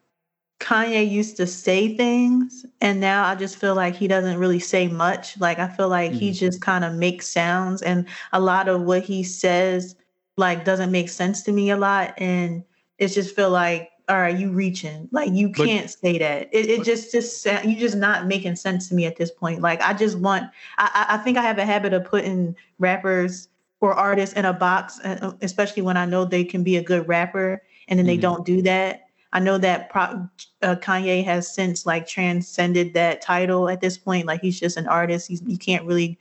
Kanye 0.59 1.09
used 1.09 1.37
to 1.37 1.47
say 1.47 1.95
things, 1.95 2.65
and 2.81 2.99
now 2.99 3.25
I 3.25 3.35
just 3.35 3.55
feel 3.57 3.75
like 3.75 3.95
he 3.95 4.07
doesn't 4.07 4.37
really 4.37 4.59
say 4.59 4.87
much. 4.87 5.39
Like 5.39 5.57
I 5.57 5.67
feel 5.69 5.87
like 5.89 6.11
he 6.11 6.31
Mhm. 6.31 6.35
just 6.35 6.61
kind 6.61 6.83
of 6.83 6.93
makes 6.95 7.27
sounds, 7.27 7.81
and 7.81 8.05
a 8.33 8.39
lot 8.41 8.67
of 8.67 8.81
what 8.81 9.03
he 9.03 9.23
says 9.23 9.95
like 10.37 10.63
doesn't 10.65 10.91
make 10.91 11.09
sense 11.09 11.43
to 11.43 11.51
me 11.51 11.69
a 11.69 11.77
lot, 11.77 12.13
and 12.17 12.63
it 12.97 13.07
just 13.09 13.35
feel 13.35 13.49
like 13.49 13.89
all 14.09 14.17
right, 14.19 14.39
you 14.39 14.49
reaching, 14.51 15.07
like 15.11 15.31
you 15.31 15.49
But- 15.49 15.67
can't 15.67 15.89
say 15.89 16.17
that. 16.17 16.49
It, 16.51 16.65
it 16.65 16.77
but- 16.77 16.85
just 16.85 17.11
just 17.11 17.45
you 17.63 17.75
just 17.75 17.95
not 17.95 18.25
making 18.27 18.55
sense 18.55 18.89
to 18.89 18.95
me 18.95 19.05
at 19.05 19.17
this 19.17 19.29
point. 19.31 19.61
Like 19.61 19.81
I 19.81 19.93
just 19.93 20.17
want, 20.17 20.45
I 20.77 21.05
I 21.09 21.17
think 21.17 21.37
I 21.37 21.43
have 21.43 21.59
a 21.59 21.65
habit 21.65 21.93
of 21.93 22.03
putting 22.05 22.55
rappers 22.79 23.47
or 23.81 23.93
artists 23.93 24.35
in 24.35 24.43
a 24.45 24.51
box, 24.53 24.99
uh, 25.05 25.31
especially 25.41 25.83
when 25.83 25.95
I 25.95 26.05
know 26.05 26.25
they 26.25 26.43
can 26.43 26.63
be 26.63 26.75
a 26.75 26.83
good 26.83 27.07
rapper, 27.07 27.61
and 27.87 27.97
then 27.99 28.05
they 28.07 28.17
Mhm. 28.17 28.21
don't 28.21 28.45
do 28.45 28.61
that. 28.63 29.03
I 29.31 29.39
know 29.39 29.57
that 29.59 29.89
pro- 29.89 30.27
uh, 30.61 30.75
Kanye 30.75 31.23
has 31.23 31.53
since 31.53 31.85
like 31.85 32.07
transcended 32.07 32.93
that 32.95 33.21
title 33.21 33.69
at 33.69 33.81
this 33.81 33.97
point. 33.97 34.25
Like 34.25 34.41
he's 34.41 34.59
just 34.59 34.77
an 34.77 34.87
artist. 34.87 35.27
He's 35.27 35.41
you 35.45 35.57
can't 35.57 35.85
really, 35.85 36.17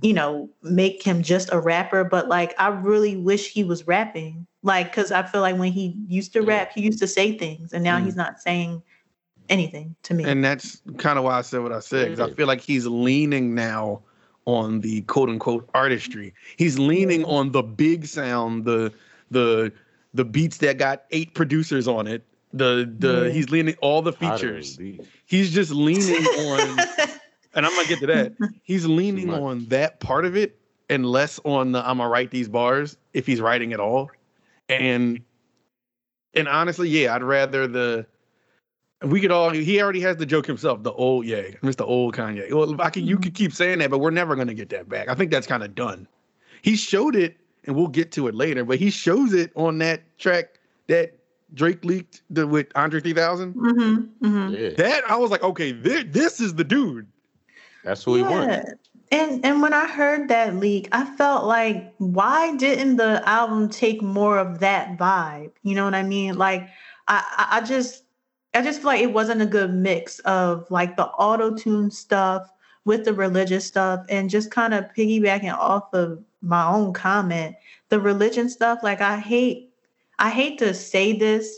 you 0.00 0.14
know, 0.14 0.48
make 0.62 1.02
him 1.02 1.22
just 1.22 1.52
a 1.52 1.60
rapper. 1.60 2.04
But 2.04 2.28
like 2.28 2.54
I 2.58 2.68
really 2.68 3.16
wish 3.16 3.50
he 3.50 3.64
was 3.64 3.86
rapping. 3.86 4.46
Like, 4.62 4.90
because 4.90 5.12
I 5.12 5.22
feel 5.22 5.40
like 5.40 5.56
when 5.56 5.72
he 5.72 5.94
used 6.08 6.32
to 6.32 6.42
rap, 6.42 6.72
he 6.72 6.80
used 6.80 6.98
to 7.00 7.06
say 7.06 7.36
things, 7.38 7.72
and 7.72 7.84
now 7.84 7.98
Mm. 7.98 8.04
he's 8.04 8.16
not 8.16 8.40
saying 8.40 8.82
anything 9.48 9.94
to 10.04 10.14
me. 10.14 10.24
And 10.24 10.44
that's 10.44 10.82
kind 10.96 11.18
of 11.18 11.24
why 11.24 11.38
I 11.38 11.42
said 11.42 11.62
what 11.62 11.72
I 11.72 11.80
said 11.80 12.10
because 12.10 12.20
I 12.20 12.34
feel 12.34 12.46
like 12.46 12.60
he's 12.60 12.86
leaning 12.86 13.54
now 13.54 14.02
on 14.46 14.80
the 14.80 15.02
quote 15.02 15.28
unquote 15.28 15.68
artistry. 15.74 16.34
He's 16.56 16.78
leaning 16.78 17.24
on 17.24 17.52
the 17.52 17.62
big 17.62 18.06
sound, 18.06 18.64
the 18.64 18.92
the 19.30 19.72
the 20.14 20.24
beats 20.24 20.58
that 20.58 20.78
got 20.78 21.04
eight 21.10 21.34
producers 21.34 21.86
on 21.86 22.06
it. 22.06 22.24
The 22.52 22.92
the 22.98 23.24
Yeah. 23.24 23.30
he's 23.30 23.50
leaning 23.50 23.76
all 23.80 24.02
the 24.02 24.12
features. 24.12 24.78
He's 25.26 25.52
just 25.52 25.70
leaning 25.70 26.24
on, 26.24 26.78
and 27.54 27.66
I'm 27.66 27.74
gonna 27.74 27.88
get 27.88 28.00
to 28.00 28.06
that. 28.06 28.32
He's 28.62 28.86
leaning 28.86 29.32
on 29.32 29.66
that 29.66 30.00
part 30.00 30.24
of 30.24 30.36
it 30.36 30.58
and 30.88 31.04
less 31.06 31.38
on 31.44 31.72
the 31.72 31.86
I'm 31.86 31.98
gonna 31.98 32.08
write 32.08 32.30
these 32.30 32.48
bars 32.48 32.96
if 33.12 33.26
he's 33.26 33.40
writing 33.40 33.72
at 33.72 33.80
all. 33.80 34.10
And 34.68 35.20
and 36.34 36.48
honestly, 36.48 36.88
yeah, 36.88 37.14
I'd 37.14 37.22
rather 37.22 37.66
the 37.66 38.06
we 39.02 39.20
could 39.20 39.30
all 39.30 39.50
he 39.50 39.80
already 39.80 40.00
has 40.00 40.16
the 40.16 40.26
joke 40.26 40.46
himself, 40.46 40.82
the 40.82 40.92
old 40.92 41.26
yeah, 41.26 41.42
Mr. 41.62 41.82
Old 41.86 42.14
Kanye. 42.14 42.52
Well, 42.52 42.80
I 42.80 42.90
can 42.90 43.04
you 43.04 43.16
mm-hmm. 43.16 43.24
could 43.24 43.34
keep 43.34 43.52
saying 43.52 43.78
that, 43.80 43.90
but 43.90 43.98
we're 43.98 44.10
never 44.10 44.36
gonna 44.36 44.54
get 44.54 44.70
that 44.70 44.88
back. 44.88 45.08
I 45.08 45.14
think 45.14 45.30
that's 45.30 45.46
kind 45.46 45.62
of 45.62 45.74
done. 45.74 46.08
He 46.62 46.76
showed 46.76 47.14
it, 47.14 47.36
and 47.64 47.76
we'll 47.76 47.88
get 47.88 48.10
to 48.12 48.26
it 48.28 48.34
later, 48.34 48.64
but 48.64 48.78
he 48.78 48.90
shows 48.90 49.32
it 49.32 49.52
on 49.54 49.78
that 49.78 50.02
track 50.18 50.58
that 50.88 51.17
Drake 51.54 51.84
leaked 51.84 52.22
the, 52.30 52.46
with 52.46 52.66
Andre 52.74 53.00
3000. 53.00 53.52
hmm 53.52 53.94
hmm 54.20 54.54
Yeah, 54.54 54.70
That 54.76 55.10
I 55.10 55.16
was 55.16 55.30
like, 55.30 55.42
okay, 55.42 55.72
this, 55.72 56.04
this 56.08 56.40
is 56.40 56.54
the 56.54 56.64
dude. 56.64 57.06
that's 57.84 58.04
who 58.04 58.16
he 58.16 58.22
wants. 58.22 58.70
And 59.10 59.42
and 59.44 59.62
when 59.62 59.72
I 59.72 59.86
heard 59.86 60.28
that 60.28 60.56
leak, 60.56 60.88
I 60.92 61.04
felt 61.16 61.46
like 61.46 61.94
why 61.96 62.54
didn't 62.56 62.96
the 62.96 63.26
album 63.26 63.70
take 63.70 64.02
more 64.02 64.38
of 64.38 64.58
that 64.58 64.98
vibe? 64.98 65.52
You 65.62 65.74
know 65.74 65.84
what 65.84 65.94
I 65.94 66.02
mean? 66.02 66.36
Like 66.36 66.68
I 67.06 67.24
I- 67.38 67.58
I 67.58 67.60
just 67.62 68.04
I 68.54 68.60
just 68.62 68.80
feel 68.80 68.88
like 68.88 69.00
it 69.00 69.12
wasn't 69.12 69.40
a 69.40 69.46
good 69.46 69.72
mix 69.72 70.18
of 70.20 70.70
like 70.70 70.96
the 70.96 71.06
auto 71.06 71.54
tune 71.56 71.90
stuff 71.90 72.50
with 72.84 73.04
the 73.04 73.14
religious 73.14 73.64
stuff 73.66 74.04
and 74.10 74.28
just 74.30 74.50
kind 74.50 74.74
of 74.74 74.84
piggybacking 74.96 75.52
off 75.56 75.92
of 75.94 76.22
my 76.42 76.66
own 76.66 76.92
comment. 76.92 77.56
The 77.88 78.00
religion 78.00 78.48
stuff, 78.50 78.80
like 78.82 79.00
I 79.00 79.18
hate 79.18 79.67
I 80.18 80.30
hate 80.30 80.58
to 80.58 80.74
say 80.74 81.12
this 81.12 81.56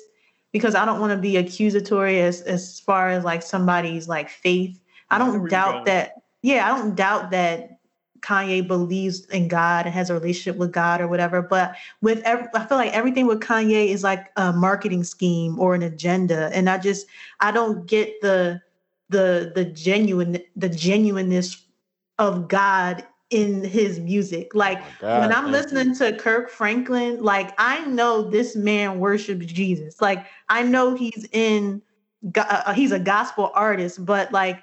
because 0.53 0.75
I 0.75 0.85
don't 0.85 1.01
want 1.01 1.13
to 1.13 1.19
be 1.19 1.37
accusatory 1.37 2.21
as 2.21 2.43
as 2.43 2.81
far 2.81 3.09
as 3.09 3.25
like 3.25 3.43
somebody's 3.43 4.09
like 4.09 4.29
faith. 4.29 4.79
I 5.11 5.17
I 5.17 5.19
know 5.19 5.27
where 5.27 5.39
don't 5.39 5.49
doubt 5.49 5.85
that. 5.87 6.15
Yeah, 6.43 6.67
I 6.67 6.77
don't 6.77 6.95
doubt 6.95 7.31
that 7.31 7.81
Kanye 8.21 8.67
believes 8.67 9.25
in 9.27 9.49
God 9.49 9.87
and 9.87 9.95
has 9.95 10.11
a 10.11 10.15
relationship 10.15 10.57
with 10.59 10.73
God 10.73 11.01
or 11.01 11.09
whatever. 11.09 11.43
But 11.43 11.77
with 12.01 12.21
every, 12.25 12.47
I 12.55 12.67
feel 12.67 12.79
like 12.79 12.93
everything 12.93 13.27
with 13.27 13.41
Kanye 13.41 13.89
is 13.89 14.03
like 14.03 14.27
a 14.37 14.53
marketing 14.53 15.05
scheme 15.05 15.59
or 15.59 15.75
an 15.75 15.83
agenda, 15.83 16.51
and 16.53 16.69
I 16.69 16.79
just 16.79 17.07
I 17.41 17.51
don't 17.51 17.87
get 17.87 18.21
the 18.21 18.61
the 19.09 19.53
the 19.55 19.65
genuine 19.65 20.39
the 20.57 20.69
genuineness 20.69 21.65
of 22.19 22.49
God 22.49 23.05
in 23.31 23.65
his 23.65 23.99
music. 24.01 24.55
Like 24.55 24.81
Oh 24.83 24.87
God, 24.99 25.21
when 25.21 25.33
I'm 25.33 25.51
listening 25.51 25.89
you. 25.89 25.95
to 25.97 26.17
Kirk 26.17 26.51
Franklin, 26.51 27.23
like 27.23 27.53
I 27.59 27.85
know 27.87 28.23
this 28.29 28.57
man 28.57 28.99
worships 28.99 29.47
Jesus. 29.47 30.01
Like 30.01 30.27
I 30.49 30.63
know 30.63 30.95
he's 30.95 31.27
in, 31.33 31.83
uh, 32.37 32.73
he's 32.75 32.93
a 32.93 32.99
gospel 32.99 33.51
artist, 33.55 34.05
but 34.05 34.33
like 34.33 34.61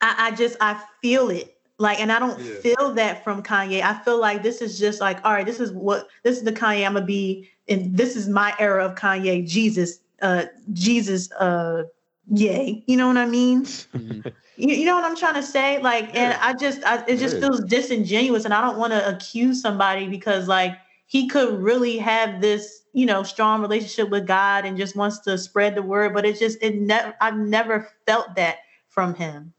I, 0.00 0.28
I 0.28 0.30
just 0.32 0.56
I 0.60 0.82
feel 1.00 1.30
it. 1.30 1.56
Like, 1.78 2.00
and 2.00 2.12
I 2.12 2.18
don't 2.18 2.38
Yeah. 2.38 2.60
feel 2.60 2.92
that 2.94 3.24
from 3.24 3.42
Kanye. 3.42 3.82
I 3.82 3.94
feel 4.04 4.20
like 4.20 4.42
this 4.42 4.60
is 4.62 4.78
just 4.78 5.00
like, 5.00 5.18
all 5.24 5.32
right, 5.32 5.46
this 5.46 5.58
is 5.60 5.72
what 5.72 6.08
this 6.22 6.36
is 6.38 6.44
the 6.44 6.52
Kanye 6.52 6.86
I'm 6.86 6.94
gonna 6.94 7.06
be, 7.06 7.48
and 7.68 7.96
this 7.96 8.14
is 8.16 8.28
my 8.28 8.54
era 8.58 8.84
of 8.84 8.94
Kanye. 8.94 9.46
Jesus, 9.48 10.00
uh, 10.20 10.44
Jesus, 10.72 11.30
uh, 11.32 11.84
yay. 12.32 12.84
You 12.86 12.96
know 12.96 13.08
what 13.08 13.16
I 13.16 13.26
mean? 13.26 13.66
You, 14.62 14.76
you 14.76 14.84
know 14.84 14.94
what 14.94 15.04
I'm 15.04 15.16
trying 15.16 15.34
to 15.34 15.42
say? 15.42 15.82
Like, 15.82 16.14
and 16.14 16.34
I 16.34 16.54
just, 16.54 16.84
I, 16.84 17.04
it 17.08 17.16
just 17.16 17.34
Yeah. 17.34 17.40
feels 17.40 17.64
disingenuous, 17.64 18.44
and 18.44 18.54
I 18.54 18.60
don't 18.60 18.78
want 18.78 18.92
to 18.92 19.08
accuse 19.08 19.60
somebody 19.60 20.06
because, 20.06 20.46
like, 20.46 20.78
he 21.06 21.26
could 21.26 21.60
really 21.60 21.98
have 21.98 22.40
this, 22.40 22.84
you 22.92 23.04
know, 23.04 23.24
strong 23.24 23.60
relationship 23.60 24.08
with 24.08 24.24
God 24.24 24.64
and 24.64 24.76
just 24.76 24.94
wants 24.94 25.18
to 25.20 25.36
spread 25.36 25.74
the 25.74 25.82
word, 25.82 26.14
but 26.14 26.24
it 26.24 26.38
just, 26.38 26.62
it 26.62 26.76
never, 26.76 27.12
I've 27.20 27.36
never 27.36 27.88
felt 28.06 28.36
that 28.36 28.58
from 28.88 29.14
him. 29.16 29.52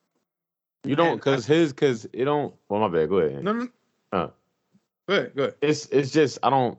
You 0.85 0.95
don't 0.95 1.17
because 1.17 1.45
his 1.45 1.73
because 1.73 2.05
it 2.13 2.23
don't. 2.23 2.53
Well, 2.69 2.79
my 2.79 2.87
bad. 2.87 3.09
Go 3.09 3.17
ahead. 3.17 3.43
No, 3.43 3.51
no. 3.51 3.67
Huh. 4.13 4.29
Go 5.07 5.15
ahead, 5.15 5.35
go 5.35 5.43
ahead. 5.43 5.55
It's 5.61 5.85
it's 5.87 6.11
just 6.11 6.39
I 6.43 6.49
don't 6.49 6.77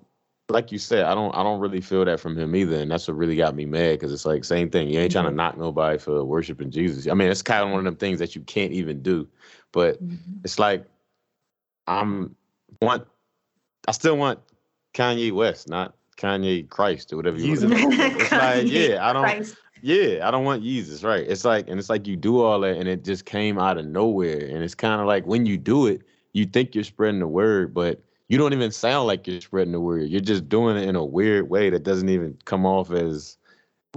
like 0.49 0.71
you 0.71 0.79
said. 0.79 1.05
I 1.05 1.15
don't 1.15 1.35
I 1.35 1.43
don't 1.43 1.61
really 1.61 1.81
feel 1.81 2.05
that 2.05 2.21
from 2.21 2.37
him 2.37 2.55
either, 2.55 2.77
and 2.77 2.91
that's 2.91 3.09
what 3.09 3.17
really 3.17 3.37
got 3.37 3.55
me 3.55 3.65
mad 3.65 3.93
because 3.93 4.13
it's 4.13 4.27
like 4.27 4.45
same 4.45 4.71
thing. 4.71 4.89
You 4.89 5.01
ain't 5.01 5.13
trying 5.13 5.25
to 5.25 5.31
knock 5.31 5.57
nobody 5.57 5.99
for 5.99 6.25
worshiping 6.25 6.71
Jesus. 6.71 7.09
I 7.09 7.15
mean, 7.15 7.31
it's 7.31 7.43
kind 7.43 7.65
of 7.65 7.71
one 7.71 7.81
of 7.81 7.85
them 7.85 7.97
things 7.97 8.19
that 8.19 8.35
you 8.35 8.43
can't 8.43 8.73
even 8.73 9.03
do. 9.03 9.27
But 9.73 10.03
mm-hmm. 10.05 10.41
it's 10.45 10.59
like 10.59 10.85
I'm 11.87 12.35
want. 12.81 13.07
I 13.87 13.93
still 13.93 14.17
want 14.17 14.41
Kanye 14.95 15.33
West, 15.33 15.69
not 15.69 15.95
Kanye 16.17 16.69
Christ 16.69 17.13
or 17.13 17.17
whatever 17.17 17.39
you 17.39 17.49
want 17.49 17.61
to 17.61 17.69
Jesus. 17.69 17.83
call 17.83 17.93
it. 17.93 18.13
It's 18.21 18.33
like 18.33 18.67
yeah, 18.67 19.09
I 19.09 19.13
don't. 19.13 19.23
Christ. 19.23 19.57
Yeah, 19.83 20.27
I 20.27 20.31
don't 20.31 20.45
want 20.45 20.63
Jesus, 20.63 21.03
right? 21.03 21.27
It's 21.29 21.45
like, 21.45 21.69
and 21.69 21.79
it's 21.79 21.91
like 21.91 22.07
you 22.07 22.17
do 22.17 22.41
all 22.41 22.61
that, 22.61 22.79
and 22.79 22.89
it 22.89 23.05
just 23.05 23.27
came 23.27 23.59
out 23.59 23.77
of 23.77 23.85
nowhere. 23.85 24.41
And 24.41 24.63
it's 24.63 24.75
kind 24.75 24.99
of 24.99 25.07
like 25.07 25.27
when 25.27 25.45
you 25.45 25.59
do 25.59 25.87
it, 25.87 26.01
you 26.33 26.47
think 26.47 26.75
you're 26.75 26.85
spreading 26.85 27.21
the 27.21 27.27
word, 27.27 27.75
but 27.75 28.03
you 28.28 28.38
don't 28.38 28.52
even 28.52 28.71
sound 28.71 29.07
like 29.07 29.26
you're 29.26 29.40
spreading 29.40 29.73
the 29.73 29.81
word. 29.81 30.09
You're 30.09 30.21
just 30.21 30.49
doing 30.49 30.76
it 30.76 30.88
in 30.88 30.97
a 30.97 31.04
weird 31.04 31.49
way 31.50 31.71
that 31.71 31.83
doesn't 31.83 32.09
even 32.09 32.37
come 32.45 32.64
off 32.64 32.90
as 32.90 33.37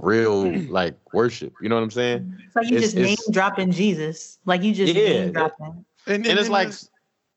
real, 0.02 0.52
like 0.68 0.96
worship. 1.12 1.52
You 1.60 1.68
know 1.68 1.76
what 1.76 1.84
I'm 1.84 1.90
saying? 1.90 2.36
So 2.52 2.60
you 2.62 2.76
It's- 2.76 2.92
just 2.92 2.96
name 2.96 3.32
dropping 3.32 3.72
Jesus, 3.72 4.38
like 4.44 4.62
you 4.62 4.74
just 4.74 4.94
Yeah, 4.94 5.24
name 5.24 5.32
dropping. 5.32 5.84
And, 6.06 6.26
And 6.26 6.38
it's 6.38 6.48
like 6.48 6.72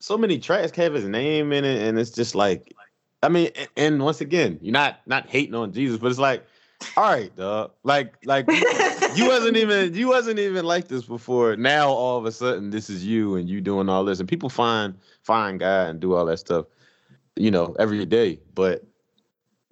so 0.00 0.16
many 0.18 0.38
tracks 0.38 0.74
have 0.76 0.94
his 0.94 1.06
name 1.06 1.52
in 1.52 1.64
it, 1.64 1.86
and 1.86 1.98
it's 1.98 2.10
just 2.10 2.34
like, 2.34 2.74
I 3.22 3.28
mean, 3.28 3.50
a- 3.56 3.68
and 3.78 4.02
once 4.02 4.20
again, 4.20 4.58
you're 4.62 4.72
not 4.72 5.00
not 5.06 5.28
hating 5.28 5.54
on 5.54 5.72
Jesus, 5.72 5.98
but 5.98 6.08
it's 6.10 6.18
like, 6.18 6.44
all 6.96 7.10
right, 7.10 7.34
dog, 7.36 7.72
like 7.84 8.14
like 8.24 8.46
you 9.14 9.26
wasn't 9.26 9.56
even 9.56 9.94
you 9.94 10.08
wasn't 10.08 10.38
even 10.38 10.64
like 10.64 10.88
this 10.88 11.04
before. 11.04 11.56
Now 11.56 11.88
all 11.88 12.18
of 12.18 12.24
a 12.26 12.32
sudden 12.32 12.70
this 12.70 12.90
is 12.90 13.04
you 13.04 13.36
and 13.36 13.48
you 13.48 13.60
doing 13.60 13.88
all 13.88 14.04
this, 14.04 14.20
and 14.20 14.28
people 14.28 14.48
find 14.48 14.94
find 15.22 15.60
God 15.60 15.88
and 15.90 16.00
do 16.00 16.14
all 16.14 16.24
that 16.26 16.38
stuff, 16.38 16.66
you 17.36 17.50
know, 17.50 17.74
every 17.78 18.04
day. 18.06 18.40
But 18.54 18.84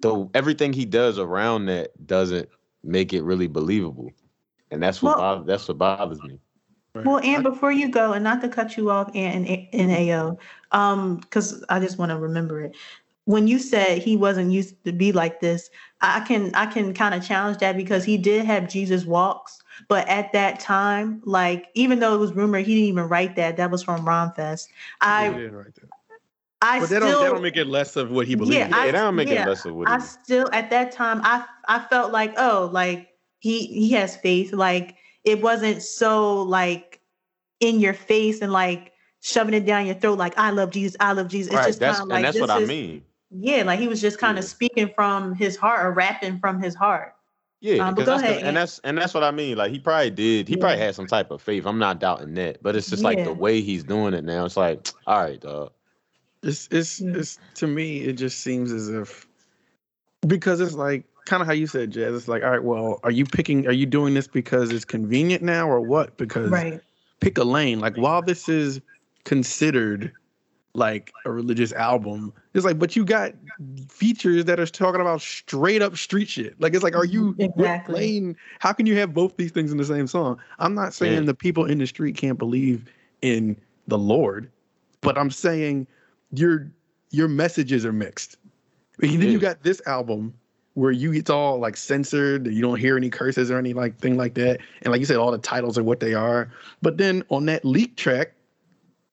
the 0.01 0.29
everything 0.33 0.73
he 0.73 0.85
does 0.85 1.19
around 1.19 1.65
that 1.67 1.91
doesn't 2.07 2.49
make 2.83 3.13
it 3.13 3.23
really 3.23 3.47
believable, 3.47 4.11
and 4.71 4.81
that's 4.81 5.01
what 5.01 5.17
Well- 5.17 5.35
bothers, 5.35 5.47
that's 5.47 5.67
what 5.67 5.77
bothers 5.77 6.21
me. 6.23 6.39
Well, 6.93 7.19
and 7.23 7.41
before 7.41 7.71
you 7.71 7.89
go, 7.89 8.13
and 8.13 8.23
not 8.23 8.41
to 8.41 8.49
cut 8.49 8.75
you 8.75 8.89
off, 8.91 9.09
and 9.15 9.47
and 9.47 9.91
AO, 9.91 10.37
um, 10.71 11.17
because 11.17 11.63
I 11.69 11.79
just 11.79 11.97
want 11.97 12.11
to 12.11 12.17
remember 12.17 12.61
it. 12.61 12.75
When 13.25 13.47
you 13.47 13.59
said 13.59 13.99
he 13.99 14.17
wasn't 14.17 14.51
used 14.51 14.83
to 14.83 14.91
be 14.91 15.11
like 15.13 15.39
this, 15.39 15.69
I 16.01 16.19
can 16.21 16.53
I 16.53 16.65
can 16.65 16.93
kind 16.93 17.15
of 17.15 17.25
challenge 17.25 17.59
that 17.59 17.77
because 17.77 18.03
he 18.03 18.17
did 18.17 18.45
have 18.45 18.67
Jesus 18.67 19.05
walks, 19.05 19.61
but 19.87 20.05
at 20.09 20.33
that 20.33 20.59
time, 20.59 21.21
like 21.23 21.67
even 21.75 21.99
though 21.99 22.13
it 22.13 22.17
was 22.17 22.33
rumored, 22.33 22.65
he 22.65 22.73
didn't 22.75 22.89
even 22.89 23.07
write 23.07 23.35
that. 23.37 23.55
That 23.55 23.71
was 23.71 23.83
from 23.83 24.05
Rhymefest. 24.05 24.67
I 24.99 25.25
Yeah, 25.29 25.47
write 25.47 25.75
there. 25.75 25.89
I 26.63 26.79
But 26.79 26.89
that 26.89 27.01
still 27.01 27.11
don't, 27.11 27.23
that 27.23 27.29
don't 27.33 27.41
make 27.41 27.57
it 27.57 27.67
less 27.67 27.95
of 27.95 28.11
what 28.11 28.27
he 28.27 28.35
believes. 28.35 28.55
Yeah, 28.55 28.67
in. 28.67 28.73
I- 28.73 28.85
Yeah, 28.85 28.91
that 28.91 29.01
don't 29.01 29.15
make 29.15 29.29
yeah, 29.29 29.43
it 29.43 29.47
less 29.49 29.65
of 29.65 29.73
what 29.75 29.87
I 29.89 29.95
it 29.95 29.99
is. 30.03 30.09
still 30.09 30.47
at 30.53 30.69
that 30.69 30.91
time 30.91 31.21
I 31.23 31.45
I 31.67 31.79
felt 31.89 32.11
like 32.11 32.33
oh 32.37 32.69
like 32.71 33.09
he 33.39 33.65
he 33.67 33.91
has 33.93 34.15
faith 34.15 34.53
like 34.53 34.95
it 35.23 35.41
wasn't 35.41 35.81
so 35.81 36.41
like 36.43 37.01
in 37.59 37.79
your 37.79 37.93
face 37.93 38.41
and 38.41 38.51
like 38.51 38.91
shoving 39.21 39.53
it 39.53 39.65
down 39.65 39.85
your 39.85 39.95
throat 39.95 40.17
like 40.17 40.37
I 40.37 40.51
love 40.51 40.71
Jesus 40.71 40.95
I 40.99 41.13
love 41.13 41.27
Jesus 41.27 41.47
it's 41.53 41.57
Right, 41.57 41.65
just 41.67 41.79
that's 41.79 41.97
kind 41.99 42.07
of 42.07 42.09
like 42.09 42.15
and 42.17 42.25
that's 42.25 42.35
this 42.35 42.41
what 42.41 42.49
I 42.51 42.59
is- 42.59 42.67
mean. 42.69 43.03
yeah 43.31 43.63
like 43.63 43.79
he 43.79 43.87
was 43.87 44.01
just 44.01 44.19
kind 44.19 44.37
of 44.37 44.43
Yeah. 44.43 44.49
speaking 44.49 44.91
from 44.95 45.33
his 45.35 45.55
heart 45.57 45.85
or 45.85 45.91
rapping 45.91 46.37
from 46.39 46.61
his 46.61 46.75
heart 46.75 47.15
Yeah, 47.61 47.87
Um, 47.87 47.93
but 47.95 48.01
'cause 48.01 48.05
go 48.05 48.11
that's 48.17 48.23
the- 48.23 48.29
ahead, 48.29 48.43
and 48.47 48.57
that's 48.57 48.79
and 48.83 48.97
that's 48.97 49.13
what 49.13 49.23
I 49.23 49.29
mean. 49.31 49.55
Like 49.57 49.71
he 49.71 49.77
probably 49.79 50.09
did. 50.09 50.47
He 50.47 50.57
probably 50.57 50.79
had 50.79 50.95
some 50.95 51.05
type 51.05 51.29
of 51.29 51.41
faith. 51.43 51.65
I'm 51.67 51.77
not 51.77 51.99
doubting 51.99 52.33
that, 52.33 52.61
but 52.63 52.75
it's 52.75 52.89
just 52.89 53.03
like 53.03 53.23
the 53.23 53.31
way 53.33 53.61
he's 53.61 53.83
doing 53.83 54.15
it 54.15 54.23
now. 54.23 54.45
It's 54.45 54.57
like, 54.57 54.87
all 55.05 55.21
right, 55.21 55.39
dog. 55.39 55.71
It's 56.43 56.67
it's 56.71 56.99
Yeah. 56.99 57.13
it's 57.15 57.39
to 57.55 57.67
me 57.67 58.01
it 58.01 58.13
just 58.13 58.39
seems 58.39 58.71
as 58.71 58.89
if 58.89 59.27
because 60.27 60.59
it's 60.61 60.73
like 60.73 61.05
kind 61.25 61.41
of 61.41 61.47
how 61.47 61.53
you 61.53 61.67
said, 61.67 61.91
Jazz. 61.91 62.15
It's 62.15 62.27
like, 62.27 62.43
all 62.43 62.49
right, 62.49 62.63
well, 62.63 62.99
are 63.03 63.11
you 63.11 63.25
picking? 63.25 63.67
Are 63.67 63.71
you 63.71 63.85
doing 63.85 64.13
this 64.13 64.27
because 64.27 64.71
it's 64.71 64.85
convenient 64.85 65.43
now, 65.43 65.69
or 65.69 65.79
what? 65.81 66.17
Because 66.17 66.49
right 66.49 66.81
pick 67.21 67.37
a 67.37 67.43
lane. 67.43 67.79
Like 67.79 67.95
while 67.95 68.21
this 68.21 68.49
is 68.49 68.81
considered 69.23 70.11
like 70.73 71.13
a 71.25 71.31
religious 71.31 71.71
album, 71.71 72.33
it's 72.53 72.65
like, 72.65 72.79
but 72.79 72.95
you 72.95 73.05
got 73.05 73.33
features 73.87 74.45
that 74.45 74.59
are 74.59 74.65
talking 74.65 74.99
about 74.99 75.21
straight 75.21 75.81
up 75.81 75.95
street 75.95 76.27
shit. 76.27 76.59
Like 76.59 76.73
it's 76.73 76.83
like, 76.83 76.95
are 76.95 77.05
you 77.05 77.33
mm-hmm. 77.33 77.41
Exactly. 77.41 77.95
lane? 77.95 78.37
How 78.59 78.73
can 78.73 78.85
you 78.85 78.97
have 78.97 79.13
both 79.13 79.37
these 79.37 79.51
things 79.51 79.71
in 79.71 79.77
the 79.77 79.85
same 79.85 80.07
song? 80.07 80.39
I'm 80.59 80.73
not 80.73 80.93
saying 80.93 81.13
Yeah. 81.13 81.19
the 81.21 81.33
people 81.33 81.65
in 81.65 81.77
the 81.77 81.87
street 81.87 82.17
can't 82.17 82.37
believe 82.37 82.85
in 83.21 83.55
the 83.87 83.97
Lord, 83.97 84.49
but 85.01 85.17
I'm 85.17 85.31
saying 85.31 85.87
your 86.33 86.71
your 87.09 87.27
messages 87.27 87.85
are 87.85 87.93
mixed. 87.93 88.37
And 89.01 89.21
then 89.21 89.31
you 89.31 89.39
got 89.39 89.63
this 89.63 89.81
album 89.87 90.33
where 90.75 90.91
you 90.91 91.11
it's 91.13 91.29
all 91.29 91.59
like 91.59 91.75
censored. 91.75 92.47
You 92.47 92.61
don't 92.61 92.79
hear 92.79 92.95
any 92.95 93.09
curses 93.09 93.51
or 93.51 93.57
any 93.57 93.73
like 93.73 93.97
thing 93.97 94.15
like 94.17 94.35
that. 94.35 94.59
And 94.83 94.91
like 94.91 94.99
you 94.99 95.05
said, 95.05 95.17
all 95.17 95.31
the 95.31 95.37
titles 95.37 95.77
are 95.77 95.83
what 95.83 95.99
they 95.99 96.13
are. 96.13 96.51
But 96.81 96.97
then 96.97 97.23
on 97.29 97.45
that 97.47 97.65
leak 97.65 97.95
track, 97.97 98.33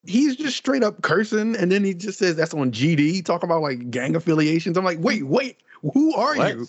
he's 0.06 0.37
just 0.37 0.56
straight 0.56 0.82
up 0.82 1.02
cursing, 1.02 1.56
and 1.56 1.72
then 1.72 1.84
he 1.84 1.94
just 1.94 2.18
says 2.18 2.37
that's 2.37 2.54
on 2.54 2.70
GD, 2.70 3.25
talking 3.25 3.48
about 3.48 3.62
like 3.62 3.90
gang 3.90 4.14
affiliations. 4.14 4.76
I'm 4.76 4.84
like, 4.84 5.00
wait, 5.00 5.26
wait, 5.26 5.56
who 5.92 6.14
are 6.14 6.37
What? 6.37 6.54
you? 6.54 6.68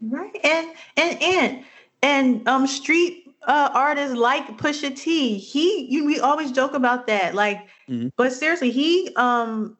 Right. 0.00 0.36
And 0.42 0.70
and 0.96 1.22
and 1.22 1.64
and 2.02 2.48
um 2.48 2.66
street 2.66 3.21
uh 3.46 3.70
artists 3.74 4.16
like 4.16 4.46
Pusha 4.58 4.94
T. 4.96 5.38
He 5.38 5.86
you 5.86 6.04
we 6.04 6.20
always 6.20 6.52
joke 6.52 6.74
about 6.74 7.06
that. 7.06 7.34
Like, 7.34 7.66
Mhm. 7.88 8.12
but 8.16 8.32
seriously, 8.32 8.70
he 8.70 9.12
um 9.16 9.76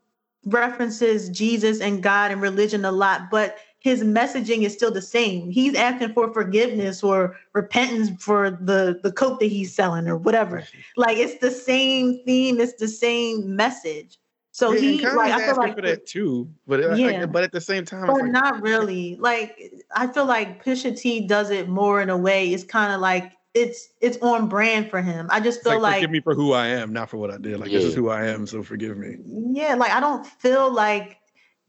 references 0.47 1.29
Jesus 1.29 1.81
and 1.81 2.03
God 2.03 2.31
and 2.33 2.43
religion 2.43 2.85
a 2.85 2.93
lot, 2.93 3.31
but 3.31 3.59
his 3.79 4.03
messaging 4.03 4.63
is 4.63 4.73
still 4.73 4.91
the 4.93 5.03
same. 5.03 5.51
He's 5.51 5.75
asking 5.75 6.13
for 6.15 6.33
forgiveness 6.33 7.03
or 7.03 7.37
repentance 7.53 8.11
for 8.23 8.51
the 8.51 9.01
the 9.03 9.13
coke 9.13 9.41
that 9.41 9.47
he's 9.47 9.75
selling 9.75 10.09
or 10.09 10.17
whatever. 10.17 10.65
Like 10.97 11.17
it's 11.17 11.39
the 11.41 11.51
same 11.51 12.23
theme, 12.25 12.61
it's 12.61 12.75
the 12.75 12.89
same 12.89 13.57
message. 13.57 14.19
So 14.53 14.73
Yeah, 14.73 14.79
and 14.91 15.01
he 15.01 15.07
like 15.07 15.33
I 15.33 15.39
feel 15.39 15.51
asking 15.51 15.57
like 15.57 15.75
for 15.77 15.83
that 15.83 16.07
too, 16.07 16.49
but 16.67 16.81
uh, 16.85 16.97
Yeah. 16.97 17.27
but 17.27 17.43
at 17.43 17.53
the 17.53 17.61
same 17.61 17.85
time, 17.85 18.07
but 18.07 18.21
like, 18.21 18.31
not 18.31 18.63
really. 18.63 19.17
Like 19.17 19.59
I 19.97 20.07
feel 20.07 20.27
like 20.27 20.63
Pusha 20.65 20.99
T 20.99 21.27
does 21.27 21.51
it 21.51 21.69
more 21.69 22.03
in 22.03 22.11
a 22.11 22.17
way. 22.17 22.53
It's 22.53 22.65
kind 22.65 22.93
of 22.93 23.01
like 23.01 23.33
it's 23.55 23.89
it's 24.01 24.19
on 24.19 24.49
brand 24.49 24.91
for 24.91 25.03
him. 25.03 25.27
I 25.31 25.41
just 25.41 25.63
feel 25.63 25.75
like, 25.75 25.83
like, 25.83 25.95
forgive 25.97 26.11
me 26.11 26.21
for 26.21 26.35
who 26.35 26.53
I 26.53 26.69
am, 26.69 26.93
not 26.93 27.11
for 27.11 27.19
what 27.19 27.31
I 27.31 27.39
did. 27.39 27.61
Like 27.61 27.71
this 27.71 27.85
is 27.85 27.95
who 27.95 28.09
I 28.09 28.27
am, 28.27 28.47
so 28.47 28.63
forgive 28.63 28.97
me. 28.97 29.17
yeah, 29.53 29.75
like 29.75 29.91
I 29.93 30.01
don't 30.01 30.27
feel 30.27 30.73
like 30.73 31.19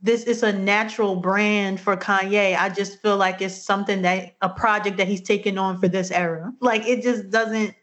this 0.02 0.24
is 0.24 0.44
a 0.44 0.52
natural 0.52 1.16
brand 1.16 1.80
for 1.80 1.96
Kanye. 1.96 2.58
I 2.58 2.70
just 2.70 3.02
feel 3.02 3.18
like 3.18 3.42
it's 3.42 3.56
something 3.56 4.02
that 4.04 4.36
a 4.42 4.50
project 4.50 4.98
that 4.98 5.08
he's 5.08 5.22
taken 5.22 5.58
on 5.58 5.80
for 5.80 5.88
this 5.88 6.12
era. 6.12 6.54
Like 6.62 6.86
it 6.86 7.04
just 7.04 7.30
doesn't. 7.30 7.76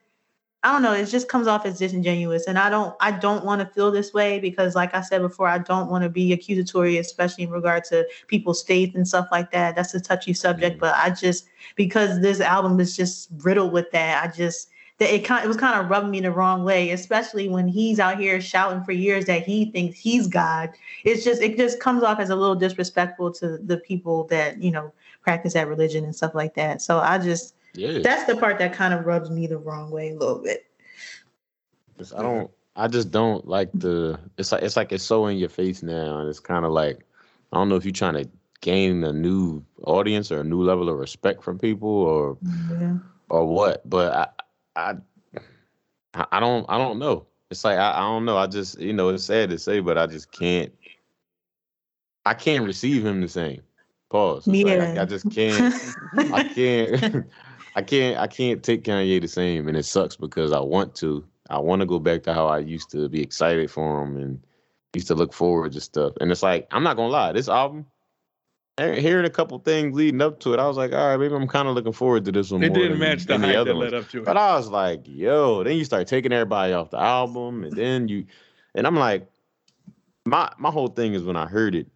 I 0.63 0.73
don't 0.73 0.83
know. 0.83 0.93
It 0.93 1.07
just 1.07 1.29
comes 1.29 1.47
off 1.47 1.65
as 1.65 1.79
disingenuous, 1.79 2.47
and 2.47 2.59
I 2.59 2.69
don't. 2.69 2.95
I 3.01 3.13
don't 3.13 3.47
want 3.47 3.63
to 3.63 3.67
feel 3.67 3.91
this 3.91 4.13
way 4.13 4.39
because, 4.39 4.75
like 4.75 4.95
I 4.95 5.01
said 5.01 5.23
before, 5.23 5.49
I 5.49 5.57
don't 5.57 5.91
want 5.91 6.05
to 6.05 6.11
be 6.11 6.35
accusatory, 6.35 6.99
especially 6.99 7.45
in 7.45 7.51
regard 7.51 7.85
to 7.85 8.07
people's 8.27 8.63
faith 8.63 8.95
and 8.95 9.09
stuff 9.09 9.29
like 9.33 9.51
that. 9.53 9.75
That's 9.75 9.95
a 9.95 10.01
touchy 10.01 10.35
subject, 10.35 10.77
Mhm. 10.77 10.81
but 10.81 10.95
I 10.97 11.11
just 11.11 11.47
because 11.77 12.21
this 12.21 12.41
album 12.41 12.79
is 12.79 12.95
just 12.95 13.31
riddled 13.39 13.73
with 13.73 13.91
that. 13.93 14.23
I 14.23 14.31
just 14.37 14.69
that 14.99 15.15
it 15.15 15.25
kind 15.25 15.43
it 15.43 15.49
was 15.49 15.57
kind 15.57 15.81
of 15.81 15.89
rubbing 15.91 16.11
me 16.11 16.21
the 16.21 16.31
wrong 16.31 16.63
way, 16.63 16.91
especially 16.91 17.49
when 17.49 17.67
he's 17.67 17.99
out 17.99 18.19
here 18.19 18.39
shouting 18.39 18.85
for 18.85 18.93
years 18.93 19.25
that 19.25 19.45
he 19.47 19.71
thinks 19.71 19.99
he's 19.99 20.27
God. 20.27 20.69
It's 21.05 21.25
just 21.25 21.41
it 21.41 21.57
just 21.57 21.81
comes 21.81 22.03
off 22.03 22.21
as 22.21 22.29
a 22.29 22.37
little 22.37 22.55
disrespectful 22.55 23.33
to 23.35 23.57
the 23.57 23.79
people 23.79 24.25
that 24.25 24.63
you 24.63 24.71
know 24.71 24.93
practice 25.23 25.55
that 25.55 25.69
religion 25.69 26.05
and 26.05 26.15
stuff 26.15 26.35
like 26.35 26.53
that. 26.57 26.83
So 26.83 26.99
I 26.99 27.17
just 27.17 27.55
Yeah. 27.75 28.01
that's 28.03 28.25
the 28.25 28.37
part 28.37 28.59
that 28.59 28.73
kind 28.73 28.93
of 28.95 29.07
rubs 29.07 29.31
me 29.31 29.47
the 29.47 29.59
wrong 29.59 29.91
way 29.91 30.11
a 30.11 30.17
little 30.17 30.39
bit. 30.43 30.67
I 32.17 32.23
don't. 32.23 32.51
I 32.77 32.89
just 32.89 33.11
don't 33.11 33.47
like 33.47 33.71
the. 33.75 34.19
It's 34.39 34.53
like 34.53 34.63
it's 34.63 34.77
like 34.77 34.93
it's 34.93 35.05
so 35.05 35.27
in 35.27 35.37
your 35.37 35.49
face 35.49 35.83
now, 35.83 36.19
and 36.19 36.29
it's 36.29 36.41
kind 36.41 36.65
of 36.65 36.73
like 36.73 37.05
I 37.53 37.57
don't 37.57 37.69
know 37.69 37.77
if 37.77 37.85
you're 37.85 37.93
trying 37.93 38.15
to 38.15 38.29
gain 38.61 39.05
a 39.05 39.13
new 39.13 39.65
audience 39.85 40.31
or 40.31 40.41
a 40.41 40.45
new 40.45 40.63
level 40.63 40.89
of 40.89 40.99
respect 40.99 41.43
from 41.43 41.59
people 41.59 41.89
or 41.89 42.39
Yeah. 42.71 42.97
or 43.29 43.47
what. 43.47 43.89
But 43.89 44.13
I 44.77 44.95
I 46.15 46.25
I 46.31 46.41
don't 46.41 46.67
I 46.69 46.79
don't 46.79 46.99
know. 46.99 47.27
It's 47.51 47.65
like 47.65 47.79
I, 47.79 47.93
I 47.93 48.01
don't 48.01 48.25
know. 48.25 48.39
I 48.39 48.47
just 48.47 48.79
you 48.81 48.93
know 48.93 49.11
it's 49.11 49.25
sad 49.25 49.51
to 49.51 49.59
say, 49.59 49.81
but 49.81 49.99
I 49.99 50.07
just 50.07 50.33
can't. 50.33 50.73
I 52.25 52.35
can't 52.35 52.65
receive 52.65 53.05
him 53.05 53.21
the 53.21 53.29
same. 53.29 53.63
Pause. 54.11 54.49
It's 54.49 54.65
like, 54.65 54.81
I, 54.81 55.03
I 55.03 55.05
just 55.05 55.31
can't. 55.31 55.75
I 56.33 56.43
can't 56.55 57.27
I 57.77 57.83
can't 57.83 58.19
I 58.19 58.27
can't 58.27 58.63
take 58.63 58.85
Kanye 58.85 59.21
the 59.21 59.29
same 59.29 59.69
and 59.69 59.77
it 59.77 59.85
sucks 59.85 60.17
because 60.17 60.53
I 60.53 60.61
want 60.61 60.95
to. 60.97 61.25
I 61.49 61.59
want 61.59 61.81
to 61.81 61.87
go 61.87 61.99
back 61.99 62.23
to 62.25 62.35
how 62.35 62.47
I 62.47 62.59
used 62.59 62.91
to 62.93 63.09
be 63.09 63.21
excited 63.21 63.71
for 63.73 64.05
him 64.05 64.17
and 64.17 64.41
used 64.95 65.09
to 65.09 65.17
look 65.17 65.33
forward 65.33 65.73
to 65.73 65.81
stuff. 65.81 66.13
And 66.21 66.31
it's 66.31 66.45
like, 66.45 66.69
I'm 66.71 66.85
not 66.85 66.97
gonna 66.97 67.09
lie, 67.09 67.33
this 67.33 67.49
album, 67.49 67.87
hearing 68.79 69.25
a 69.27 69.31
couple 69.31 69.59
things 69.59 69.95
leading 69.95 70.21
up 70.21 70.41
to 70.41 70.55
it, 70.55 70.61
I 70.61 70.67
was 70.69 70.77
like, 70.77 70.93
all 70.93 71.09
right, 71.09 71.17
maybe 71.17 71.35
I'm 71.35 71.49
kind 71.49 71.69
of 71.69 71.75
looking 71.75 71.93
forward 71.93 72.25
to 72.27 72.33
this 72.33 72.51
one. 72.51 72.63
It 72.63 72.69
more 72.69 72.77
didn't 72.77 72.91
than- 72.93 73.01
match 73.01 73.27
the 73.27 73.39
hype 73.39 73.57
other 73.57 73.73
that 73.73 73.79
led 73.79 73.95
up 73.95 74.09
to 74.11 74.19
it. 74.19 74.25
But 74.25 74.37
I 74.37 74.55
was 74.57 74.69
like, 74.69 75.03
yo, 75.07 75.65
then 75.65 75.77
you 75.77 75.85
start 75.85 76.07
taking 76.07 76.33
everybody 76.33 76.73
off 76.73 76.91
the 76.91 77.01
album, 77.01 77.65
and 77.65 77.73
then 77.73 78.09
you 78.09 78.27
and 78.75 78.87
I'm 78.87 78.97
like, 78.97 79.29
my 80.25 80.51
my 80.59 80.71
whole 80.71 80.89
thing 80.89 81.15
is 81.15 81.25
when 81.25 81.37
I 81.37 81.47
heard 81.47 81.75
it, 81.75 81.89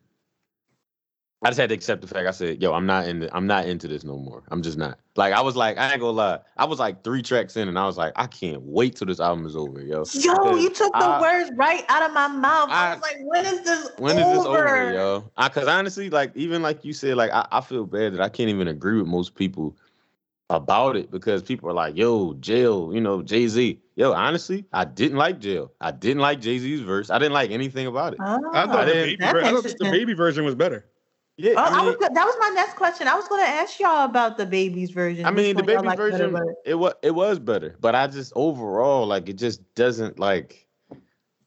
I 1.45 1.49
just 1.51 1.59
had 1.61 1.69
to 1.69 1.75
accept 1.75 2.01
the 2.01 2.07
fact. 2.07 2.27
I 2.27 2.31
said, 2.31 2.63
yo, 2.63 2.73
I'm 2.73 2.87
not 2.87 3.07
in 3.07 3.21
the, 3.21 3.37
I'm 3.37 3.47
not 3.47 3.67
into 3.67 3.87
this 3.87 4.03
no 4.03 4.17
more. 4.17 4.43
I'm 4.49 4.63
just 4.63 4.79
not. 4.79 4.99
Like 5.17 5.35
I 5.35 5.41
was 5.43 5.57
like, 5.57 5.77
I 5.77 5.91
ain't 5.93 6.01
gonna 6.01 6.13
lie. 6.13 6.39
I 6.57 6.65
was 6.65 6.79
like 6.79 7.05
three 7.05 7.23
tracks 7.23 7.57
in 7.57 7.69
and 7.69 7.79
I 7.79 7.87
was 7.87 7.99
like, 7.99 8.13
I 8.17 8.27
can't 8.27 8.63
wait 8.63 8.97
till 8.97 9.07
this 9.07 9.21
album 9.21 9.45
is 9.47 9.55
over, 9.55 9.83
yo. 9.83 10.05
Yo, 10.15 10.57
you 10.57 10.71
took 10.71 10.93
the 10.93 10.99
I- 10.99 11.21
words 11.21 11.51
right 11.57 11.85
out 11.89 12.03
of 12.03 12.13
my 12.15 12.29
mouth. 12.29 12.69
I, 12.71 12.87
I- 12.87 12.95
was 12.95 13.03
like, 13.03 13.17
when 13.21 13.45
is 13.47 13.61
this 13.63 13.91
When 13.99 14.19
is 14.19 14.25
over? 14.25 14.37
this 14.37 14.47
over, 14.47 14.93
yo? 14.93 15.31
I, 15.37 15.49
Cause 15.51 15.67
honestly, 15.69 16.09
like 16.11 16.33
even 16.35 16.63
like 16.63 16.85
you 16.85 16.93
said, 16.93 17.17
like 17.17 17.31
I, 17.33 17.47
I 17.53 17.61
feel 17.61 17.85
bad 17.85 18.15
that 18.15 18.21
I 18.21 18.29
can't 18.29 18.49
even 18.49 18.69
agree 18.69 18.97
with 18.99 19.07
most 19.07 19.35
people 19.35 19.77
about 20.51 20.97
it 20.97 21.11
because 21.11 21.43
people 21.43 21.69
are 21.71 21.75
like, 21.75 21.97
yo, 21.97 22.35
jail, 22.35 22.91
you 22.93 23.01
know, 23.01 23.23
Jay 23.23 23.49
Z. 23.49 23.81
Yo, 23.97 24.13
honestly, 24.13 24.65
I 24.73 24.85
didn't 24.85 25.19
like 25.19 25.41
jail. 25.41 25.73
I 25.81 25.91
didn't 25.91 26.21
like 26.21 26.41
Jay 26.41 26.59
Z's 26.59 26.81
verse. 26.81 27.11
I 27.11 27.19
didn't 27.19 27.33
like 27.33 27.51
anything 27.51 27.87
about 27.87 28.15
it. 28.15 28.21
Oh, 28.23 28.41
I 28.53 28.67
thought, 28.67 28.87
the 28.87 28.93
baby, 28.93 29.17
ver- 29.25 29.43
I 29.43 29.51
thought 29.53 29.63
the 29.65 29.91
baby 29.91 30.15
version 30.15 30.45
was 30.45 30.55
better. 30.55 30.87
Yeah, 31.37 31.55
Oh, 31.57 31.63
I 31.65 31.81
I 31.81 31.83
was 31.85 31.97
that 31.99 32.13
was 32.15 32.37
my 32.39 32.51
next 32.55 32.75
question. 32.75 33.09
I 33.09 33.15
was 33.17 33.27
going 33.27 33.43
to 33.45 33.49
ask 33.49 33.81
y'all 33.81 34.05
about 34.05 34.37
the 34.37 34.47
baby's 34.47 34.91
version. 34.93 35.25
I 35.27 35.33
mean, 35.33 35.57
the 35.57 35.65
better, 35.65 35.97
version, 35.97 36.33
but- 36.33 36.43
it 36.65 36.75
was 36.77 36.95
it 37.03 37.13
was 37.13 37.39
better, 37.41 37.77
but 37.81 37.95
I 37.97 38.07
just 38.07 38.33
overall 38.37 39.07
like 39.07 39.29
it 39.29 39.37
just 39.37 39.61
doesn't 39.75 40.19
like 40.21 40.67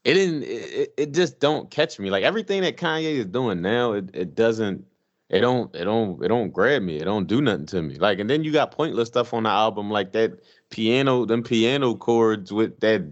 it 0.03 0.13
didn't 0.13 0.43
it, 0.43 0.47
it- 0.47 0.93
it 0.97 1.13
just 1.13 1.39
don't 1.39 1.71
catch 1.71 1.99
me. 1.99 2.09
Like 2.09 2.23
everything 2.25 2.61
that 2.63 2.75
Kanye 2.75 3.15
is 3.15 3.25
doing 3.27 3.61
now, 3.61 3.93
it, 3.93 4.09
it 4.13 4.35
doesn't 4.35 4.85
it 5.29 5.39
don't 5.39 5.73
it 5.73 5.85
don't 5.85 6.21
it 6.21 6.27
don't 6.27 6.49
grab 6.51 6.81
me. 6.81 6.97
It 6.97 7.05
don't 7.05 7.25
do 7.27 7.41
nothing 7.41 7.67
to 7.67 7.81
me. 7.81 7.95
Like 7.95 8.19
and 8.19 8.29
then 8.29 8.43
you 8.43 8.51
got 8.51 8.71
pointless 8.71 9.07
stuff 9.07 9.33
on 9.33 9.43
the 9.43 9.49
album 9.49 9.89
like 9.89 10.11
that 10.11 10.33
piano 10.69 11.23
them 11.25 11.43
piano 11.43 11.95
chords 11.95 12.51
with 12.51 12.77
that 12.81 13.03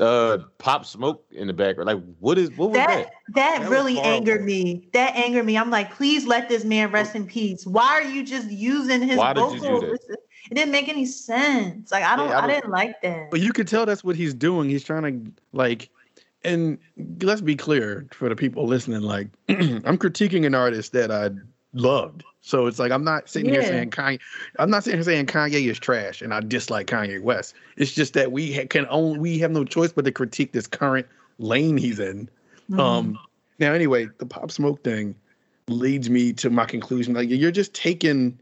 uh 0.00 0.38
pop 0.58 0.84
smoke 0.84 1.24
in 1.30 1.46
the 1.46 1.52
background. 1.52 1.86
Like 1.86 2.02
what 2.20 2.38
is 2.38 2.50
what 2.52 2.70
was 2.70 2.76
that 2.76 2.88
that? 2.88 3.10
that, 3.34 3.60
That 3.60 3.70
really 3.70 3.98
angered 4.00 4.44
me. 4.44 4.88
That 4.92 5.14
angered 5.16 5.46
me. 5.46 5.56
I'm 5.56 5.70
like, 5.70 5.92
please 5.94 6.26
let 6.26 6.48
this 6.48 6.64
man 6.64 6.90
rest 6.90 7.14
in 7.14 7.26
peace. 7.26 7.66
Why 7.66 7.86
are 7.86 8.02
you 8.02 8.24
just 8.24 8.50
using 8.50 9.02
his 9.02 9.18
Why 9.18 9.32
did 9.32 9.52
you 9.52 9.60
do 9.60 9.80
vocals? 9.80 10.00
It 10.50 10.54
didn't 10.54 10.72
make 10.72 10.88
any 10.88 11.06
sense. 11.06 11.90
Like 11.90 12.04
I 12.04 12.16
don't, 12.16 12.28
Yeah, 12.28 12.38
I 12.38 12.44
I, 12.44 12.46
didn't 12.46 12.70
like 12.70 13.00
that. 13.02 13.30
But 13.30 13.40
you 13.40 13.52
could 13.52 13.66
tell 13.66 13.86
that's 13.86 14.04
what 14.04 14.16
he's 14.16 14.34
doing. 14.34 14.68
He's 14.68 14.84
trying 14.84 15.02
to 15.02 15.32
like, 15.52 15.88
and 16.42 16.78
let's 17.22 17.40
be 17.40 17.56
clear 17.56 18.06
for 18.12 18.28
the 18.28 18.36
people 18.36 18.66
listening. 18.66 19.00
Like, 19.00 19.28
I'm 19.48 19.96
critiquing 19.96 20.44
an 20.44 20.54
artist 20.54 20.92
that 20.92 21.10
I 21.10 21.30
loved. 21.74 22.24
So 22.40 22.66
it's 22.66 22.78
like 22.78 22.92
I'm 22.92 23.04
not 23.04 23.28
sitting 23.28 23.50
here 23.50 23.62
saying 23.68 23.90
Kanye. 23.90 24.20
I'm 24.58 24.70
not 24.70 24.84
sitting 24.84 24.98
here 24.98 25.04
saying 25.04 25.26
Kanye 25.26 25.68
is 25.70 25.78
trash 25.78 26.22
and 26.22 26.32
I 26.34 26.40
dislike 26.40 26.86
Kanye 26.86 27.22
West. 27.22 27.54
It's 27.76 27.92
just 27.92 28.14
that 28.14 28.32
we 28.32 28.52
ha- 28.52 28.66
can 28.68 28.86
only 28.90 29.18
we 29.18 29.38
have 29.38 29.50
no 29.50 29.64
choice 29.64 29.92
but 29.92 30.04
to 30.04 30.12
critique 30.12 30.52
this 30.52 30.66
current 30.66 31.06
lane 31.38 31.76
he's 31.76 31.98
in. 31.98 32.28
Mhm. 32.70 32.78
Um, 32.78 33.18
now 33.58 33.72
anyway, 33.72 34.08
the 34.18 34.26
pop 34.26 34.50
smoke 34.50 34.82
thing 34.84 35.14
leads 35.68 36.10
me 36.10 36.32
to 36.34 36.50
my 36.50 36.64
conclusion. 36.66 37.14
Like 37.14 37.28
you're 37.30 37.50
just 37.50 37.72
taking 37.74 38.38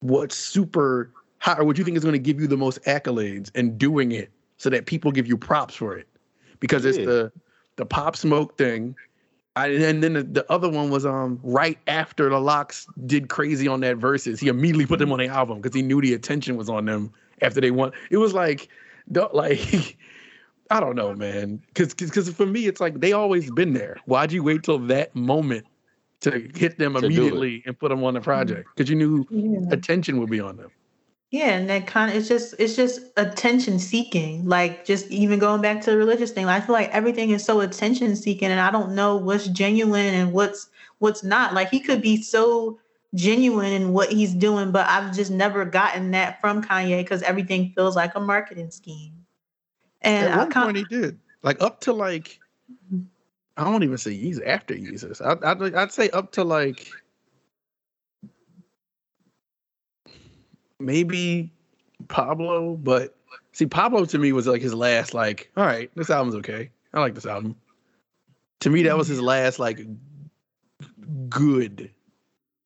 what's 0.00 0.36
super 0.36 1.10
hot 1.38 1.58
or 1.58 1.64
what 1.64 1.78
you 1.78 1.84
think 1.84 1.96
is 1.96 2.02
going 2.02 2.12
to 2.12 2.18
give 2.18 2.40
you 2.40 2.46
the 2.46 2.56
most 2.56 2.82
accolades 2.82 3.50
and 3.54 3.78
doing 3.78 4.12
it 4.12 4.30
so 4.58 4.68
that 4.70 4.86
people 4.86 5.10
give 5.10 5.26
you 5.26 5.36
props 5.36 5.74
for 5.74 5.96
it 5.96 6.06
because 6.60 6.84
it's 6.84 6.98
the 7.06 7.32
the 7.76 7.86
pop 7.86 8.16
smoke 8.16 8.56
thing. 8.58 8.94
I, 9.56 9.68
and 9.68 10.02
then 10.02 10.12
the, 10.12 10.22
the 10.22 10.52
other 10.52 10.68
one 10.68 10.90
was 10.90 11.06
um 11.06 11.40
right 11.42 11.78
after 11.86 12.28
the 12.28 12.38
Lox 12.38 12.86
did 13.06 13.28
crazy 13.28 13.66
on 13.66 13.80
that 13.80 13.96
Verzuz. 13.96 14.38
He 14.38 14.48
immediately 14.48 14.86
put 14.86 14.98
them 14.98 15.10
on 15.12 15.18
the 15.18 15.28
album 15.28 15.60
because 15.60 15.74
he 15.74 15.82
knew 15.82 16.00
the 16.00 16.12
attention 16.12 16.56
was 16.56 16.68
on 16.68 16.84
them 16.84 17.10
after 17.40 17.60
they 17.60 17.70
won. 17.70 17.92
It 18.10 18.18
was 18.18 18.34
like, 18.34 18.68
don't 19.10 19.34
like. 19.42 19.96
I 20.68 20.80
don't 20.80 20.96
know, 20.96 21.14
man. 21.14 21.62
Because 21.68 21.94
because 21.94 22.28
for 22.28 22.44
me, 22.44 22.66
it's 22.66 22.80
like 22.80 23.00
they 23.00 23.12
always 23.12 23.50
been 23.52 23.72
there. 23.72 23.98
Why'd 24.06 24.32
you 24.32 24.42
wait 24.42 24.64
till 24.64 24.78
that 24.80 25.14
moment 25.14 25.64
to 26.20 26.50
hit 26.54 26.76
them 26.78 26.94
To 26.94 27.06
immediately 27.06 27.62
and 27.66 27.78
put 27.78 27.90
them 27.90 28.02
on 28.02 28.14
the 28.14 28.20
project? 28.20 28.68
Because 28.74 28.90
you 28.90 28.96
knew 28.96 29.24
yeah. 29.30 29.72
attention 29.72 30.18
would 30.18 30.28
be 30.30 30.40
on 30.40 30.56
them. 30.56 30.70
Yeah, 31.30 31.56
and 31.56 31.68
that 31.68 31.86
kind 31.88 32.10
of 32.10 32.16
it's 32.16 32.28
just 32.28 32.54
it's 32.58 32.76
just 32.76 33.00
attention 33.16 33.78
seeking. 33.78 34.46
Like 34.46 34.84
just 34.84 35.08
even 35.08 35.38
going 35.38 35.60
back 35.60 35.80
to 35.82 35.90
the 35.90 35.96
religious 35.96 36.30
thing, 36.30 36.46
I 36.46 36.60
feel 36.60 36.72
like 36.72 36.90
everything 36.90 37.30
is 37.30 37.44
so 37.44 37.60
attention 37.60 38.14
seeking, 38.14 38.48
and 38.48 38.60
I 38.60 38.70
don't 38.70 38.94
know 38.94 39.16
what's 39.16 39.48
genuine 39.48 40.14
and 40.14 40.32
what's 40.32 40.68
what's 40.98 41.24
not. 41.24 41.52
Like 41.52 41.68
he 41.68 41.80
could 41.80 42.00
be 42.00 42.22
so 42.22 42.78
genuine 43.14 43.72
in 43.72 43.92
what 43.92 44.12
he's 44.12 44.34
doing, 44.34 44.70
but 44.70 44.86
I've 44.86 45.14
just 45.14 45.32
never 45.32 45.64
gotten 45.64 46.12
that 46.12 46.40
from 46.40 46.62
Kanye 46.62 47.02
because 47.02 47.22
everything 47.22 47.72
feels 47.74 47.96
like 47.96 48.14
a 48.14 48.20
marketing 48.20 48.70
scheme. 48.70 49.12
And 50.02 50.28
At 50.28 50.34
I 50.34 50.36
one 50.38 50.50
kind 50.50 50.66
point, 50.66 50.76
he 50.76 50.84
did. 50.84 51.18
Like 51.42 51.60
up 51.60 51.80
to 51.82 51.92
like 51.92 52.38
mm-hmm. 52.70 53.02
I 53.56 53.64
don't 53.64 53.82
even 53.82 53.98
say 53.98 54.12
Yeezus 54.12 54.46
after 54.46 54.74
Yeezus. 54.74 55.20
I'd, 55.20 55.42
I'd 55.42 55.74
I'd 55.74 55.92
say 55.92 56.08
up 56.10 56.30
to 56.32 56.44
like 56.44 56.88
maybe 60.80 61.52
Pablo, 62.08 62.76
but 62.76 63.16
see 63.52 63.66
Pablo 63.66 64.04
to 64.04 64.18
me 64.18 64.32
was 64.32 64.46
like 64.46 64.62
his 64.62 64.74
last 64.74 65.14
like 65.14 65.50
all 65.56 65.64
right, 65.64 65.90
this 65.94 66.10
album's 66.10 66.34
okay. 66.36 66.70
I 66.94 67.00
like 67.00 67.14
this 67.14 67.26
album. 67.26 67.56
To 68.60 68.70
me, 68.70 68.82
that 68.84 68.96
was 68.96 69.08
his 69.08 69.20
last 69.20 69.58
like 69.58 69.80
good. 71.28 71.90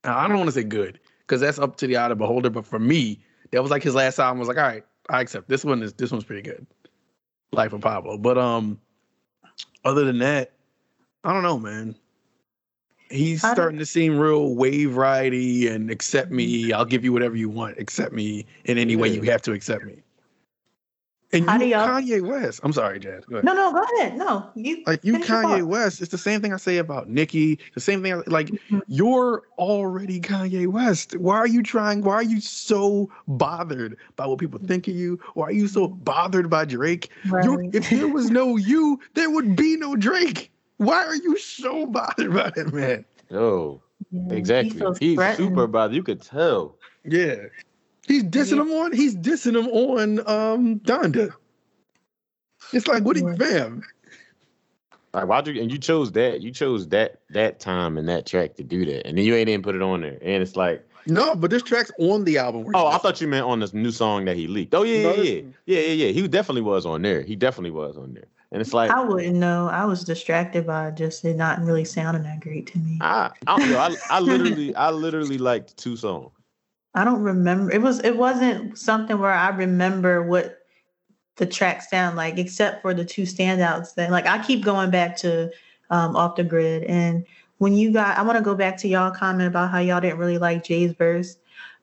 Now, 0.05 0.19
I 0.19 0.29
don't 0.29 0.39
want 0.39 0.49
to 0.49 0.53
say 0.53 0.63
good 0.63 0.99
because 1.21 1.41
that's 1.41 1.59
up 1.59 1.77
to 1.77 1.87
the 1.87 1.97
eye 1.97 2.05
of 2.05 2.11
the 2.11 2.17
beholder, 2.17 2.51
but 2.51 2.65
for 2.65 2.79
me, 2.79 3.21
that 3.51 3.63
was 3.63 3.71
like 3.71 3.83
his 3.83 3.95
last 3.95 4.19
album. 4.19 4.39
I 4.39 4.41
was 4.41 4.49
like, 4.49 4.57
all 4.57 4.63
right, 4.65 4.85
I 5.09 5.21
accept 5.21 5.49
this 5.49 5.65
one. 5.65 5.83
Is 5.83 5.93
this 5.95 6.11
one's 6.11 6.25
pretty 6.25 6.43
good. 6.43 6.67
Life 7.53 7.73
of 7.73 7.81
Pablo, 7.81 8.17
but 8.17 8.39
um, 8.39 8.81
other 9.85 10.05
than 10.05 10.19
that, 10.19 10.53
I 11.25 11.33
don't 11.33 11.43
know, 11.43 11.59
man. 11.59 11.97
He's 13.11 13.43
How 13.43 13.53
starting 13.53 13.79
to 13.81 13.87
seem 13.87 14.19
real 14.19 14.55
wave 14.55 14.91
ridey 14.91 15.71
and 15.71 15.91
accept 15.91 16.31
me. 16.31 16.73
I'll 16.73 16.85
give 16.85 17.05
you 17.05 17.13
whatever 17.13 17.37
you 17.37 17.49
want. 17.49 17.79
Accept 17.79 18.13
me 18.13 18.47
in 18.65 18.79
any 18.79 18.95
way 18.97 19.09
you 19.09 19.23
have 19.23 19.43
to 19.43 19.53
accept 19.53 19.85
me. 19.85 19.97
And 21.33 21.45
How 21.49 21.55
you, 21.55 21.59
do 21.61 21.67
y'all- 21.67 21.89
Kanye 21.89 22.27
West. 22.27 22.61
I'm 22.65 22.73
sorry, 22.73 22.99
Jad. 22.99 23.23
No, 23.29 23.41
no, 23.41 23.73
go 23.73 23.85
ahead. 23.99 24.17
No, 24.17 24.51
you. 24.57 24.83
Like 24.87 25.05
you, 25.05 25.15
Kanye. 25.19 25.63
West. 25.65 26.01
It's 26.01 26.11
the 26.11 26.19
same 26.19 26.41
thing 26.41 26.53
I 26.53 26.57
say 26.57 26.79
about 26.79 27.09
Nicki. 27.09 27.59
The 27.75 27.81
same 27.81 28.03
thing. 28.03 28.15
I- 28.15 28.23
Like 28.27 28.49
Mhm. 28.49 28.83
you're 28.89 29.43
already 29.57 30.21
Kanye 30.21 30.67
West. 30.67 31.17
Why 31.17 31.37
are 31.37 31.47
you 31.47 31.63
trying? 31.63 32.03
Why 32.03 32.15
are 32.15 32.23
you 32.25 32.41
so 32.41 33.11
bothered 33.29 33.97
by 34.17 34.27
what 34.27 34.39
people 34.39 34.59
think 34.59 34.89
of 34.89 34.95
you? 34.95 35.21
Why 35.35 35.47
are 35.47 35.53
you 35.53 35.69
so 35.69 35.87
bothered 35.89 36.51
by 36.51 36.65
Drake? 36.65 37.11
Right. 37.29 37.45
if 37.73 37.89
there 37.91 38.09
was 38.09 38.31
no 38.31 38.57
you, 38.57 38.99
there 39.15 39.31
would 39.31 39.55
be 39.55 39.77
no 39.77 39.95
Drake. 39.95 40.51
Why 40.81 41.05
are 41.05 41.15
you 41.15 41.37
so 41.37 41.85
bothered 41.85 42.33
by 42.33 42.51
it, 42.57 42.73
man? 42.73 43.05
Oh, 43.31 43.83
Yeah, 44.11 44.33
he 44.33 44.39
exactly. 44.39 44.81
feels 44.81 44.97
He's 44.99 45.21
super 45.37 45.67
bothered. 45.67 45.95
You 45.95 46.03
could 46.03 46.23
tell. 46.23 46.75
Yeah, 47.05 47.37
he's 48.09 48.25
dissing 48.25 48.57
Yeah. 48.57 48.63
him 48.63 48.73
on. 48.73 48.93
He's 48.95 49.15
dissing 49.15 49.59
him 49.59 49.67
on 49.69 50.21
um 50.21 50.81
Donda. 50.81 51.35
It's 52.73 52.89
like, 52.89 53.03
what, 53.05 53.15
do 53.17 53.21
you, 53.23 53.29
Yeah. 53.29 53.37
fam? 53.37 53.83
Like 55.13 55.27
why'd 55.27 55.49
you 55.49 55.61
and 55.61 55.71
you 55.71 55.77
chose 55.77 56.13
that. 56.13 56.41
You 56.41 56.51
chose 56.51 56.89
that 56.89 57.21
that 57.29 57.61
time 57.61 57.99
and 57.99 58.09
that 58.09 58.25
track 58.25 58.55
to 58.55 58.65
do 58.65 58.87
that. 58.87 59.07
And 59.07 59.19
then 59.19 59.27
you 59.27 59.35
ain't 59.35 59.51
even 59.51 59.61
put 59.61 59.75
it 59.75 59.83
on 59.83 60.01
there. 60.01 60.17
And 60.23 60.43
it's 60.43 60.57
like, 60.57 60.83
No, 61.07 61.35
but 61.35 61.51
this 61.51 61.63
track's 61.63 61.93
on 61.99 62.25
the 62.25 62.39
album. 62.39 62.65
oh, 62.73 62.87
I 62.87 62.97
thought 62.97 63.21
you 63.21 63.29
meant 63.29 63.45
on 63.45 63.61
this 63.61 63.75
new 63.75 63.91
song 63.91 64.25
that 64.25 64.37
he 64.37 64.47
leaked. 64.47 64.75
Oh 64.75 64.85
yeah, 64.85 65.13
yeah, 65.13 65.23
yeah. 65.23 65.43
Yeah, 65.67 65.81
yeah, 65.81 66.07
yeah. 66.07 66.13
He 66.13 66.27
definitely 66.27 66.63
was 66.63 66.87
on 66.87 67.03
there. 67.03 67.21
He 67.21 67.37
definitely 67.37 67.73
was 67.73 67.99
on 67.99 68.15
there. 68.15 68.25
And 68.53 68.61
it's 68.61 68.75
like 68.75 68.91
I 68.91 69.03
wouldn't 69.05 69.37
know. 69.37 69.69
I 69.69 69.85
was 69.85 70.05
distracted 70.05 70.67
by 70.67 70.91
just 70.91 71.25
it 71.25 71.37
not 71.37 71.63
really 71.63 71.85
sounding 71.85 72.25
that 72.25 72.41
great 72.41 72.67
to 72.69 72.79
me. 72.79 72.99
I 73.01 73.31
I, 73.47 73.65
yo, 73.65 73.79
I 73.79 73.97
I 74.11 74.21
literally 74.21 74.75
I 74.77 74.91
literally 74.91 75.39
liked 75.39 75.77
two 75.77 75.97
songs. 75.97 76.33
I 76.95 77.05
don't 77.05 77.23
remember. 77.23 77.71
It 77.71 77.81
was 77.81 78.01
it 78.01 78.17
wasn't 78.17 78.77
something 78.77 79.19
where 79.19 79.31
I 79.31 79.51
remember 79.51 80.23
what 80.23 80.59
the 81.37 81.47
track 81.47 81.83
sound 81.83 82.17
like, 82.17 82.39
except 82.39 82.83
for 82.83 82.93
the 82.93 83.05
two 83.05 83.23
standouts. 83.23 83.95
That 83.95 84.11
like 84.11 84.27
I 84.27 84.45
keep 84.45 84.65
going 84.65 84.91
back 84.91 85.17
to 85.19 85.51
um, 85.91 86.17
off 86.17 86.35
the 86.35 86.43
grid, 86.43 86.83
and 86.85 87.25
when 87.59 87.75
you 87.75 87.93
got, 87.93 88.19
I 88.19 88.23
want 88.23 88.39
to 88.39 88.45
go 88.45 88.55
back 88.55 88.77
to 88.79 88.89
y'all 88.89 89.11
comment 89.11 89.47
about 89.47 89.71
how 89.71 89.79
y'all 89.79 90.01
didn't 90.01 90.19
really 90.19 90.39
like 90.39 90.65
Jay's 90.65 90.93
verse. 90.93 91.37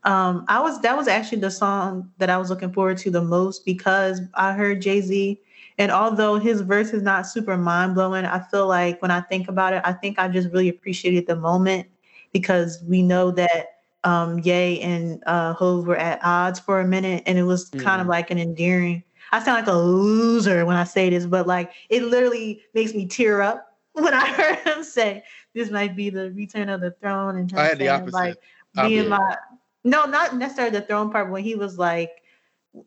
Um, 0.04 0.44
I 0.48 0.60
was 0.60 0.82
that 0.82 0.98
was 0.98 1.08
actually 1.08 1.40
the 1.40 1.52
song 1.52 2.12
that 2.18 2.30
I 2.30 2.38
was 2.38 2.50
looking 2.50 2.74
forward 2.74 2.98
to 3.00 3.12
the 3.12 3.22
most 3.22 3.64
because 3.64 4.22
I 4.34 4.54
heard 4.54 4.82
Jay 4.82 5.00
Z, 5.02 5.40
and 5.78 5.92
although 5.92 6.40
his 6.40 6.62
verse 6.62 6.92
is 6.92 7.02
not 7.04 7.28
super 7.28 7.58
mind 7.58 7.96
blowing, 7.96 8.26
I 8.26 8.40
feel 8.40 8.68
like 8.68 9.02
when 9.02 9.12
I 9.12 9.22
think 9.22 9.48
about 9.48 9.74
it, 9.74 9.82
I 9.86 9.94
think 9.94 10.18
I 10.20 10.28
just 10.28 10.50
really 10.52 10.70
appreciated 10.70 11.28
the 11.28 11.36
moment 11.36 11.88
because 12.34 12.84
we 12.88 13.02
know 13.02 13.32
that 13.32 13.68
um 14.04 14.40
Ye 14.40 14.80
and 14.82 15.22
uh 15.26 15.54
Hove 15.54 15.88
were 15.88 15.98
at 15.98 16.20
odds 16.24 16.60
for 16.60 16.80
a 16.80 16.88
minute 16.88 17.24
and 17.26 17.38
it 17.38 17.44
was 17.44 17.70
kind 17.72 18.02
of 18.02 18.08
Mhm. 18.08 18.10
like 18.12 18.32
an 18.32 18.38
endearing. 18.38 19.04
I 19.32 19.44
sound 19.44 19.58
like 19.66 19.74
a 19.74 19.78
loser 19.78 20.66
when 20.66 20.78
I 20.78 20.84
say 20.86 21.10
this, 21.10 21.26
but 21.26 21.48
like 21.48 21.72
it 21.90 22.04
literally 22.04 22.62
makes 22.74 22.94
me 22.94 23.06
tear 23.08 23.42
up 23.42 23.66
when 23.94 24.14
I 24.14 24.26
heard 24.34 24.60
him 24.60 24.84
say 24.84 25.24
this 25.54 25.70
might 25.72 25.96
be 25.96 26.10
the 26.10 26.32
return 26.32 26.70
of 26.70 26.82
the 26.82 26.92
throne 26.92 27.38
and 27.38 27.52
I 27.56 27.68
had 27.68 27.80
the 27.80 27.90
opposite. 27.90 28.14
like 28.14 28.38
being 28.76 29.10
my 29.10 29.36
no, 29.84 30.06
not 30.06 30.36
necessarily 30.38 30.78
the 30.80 30.86
throne 30.86 31.12
part, 31.12 31.30
when 31.32 31.44
he 31.44 31.56
was 31.56 31.78
like 31.78 32.12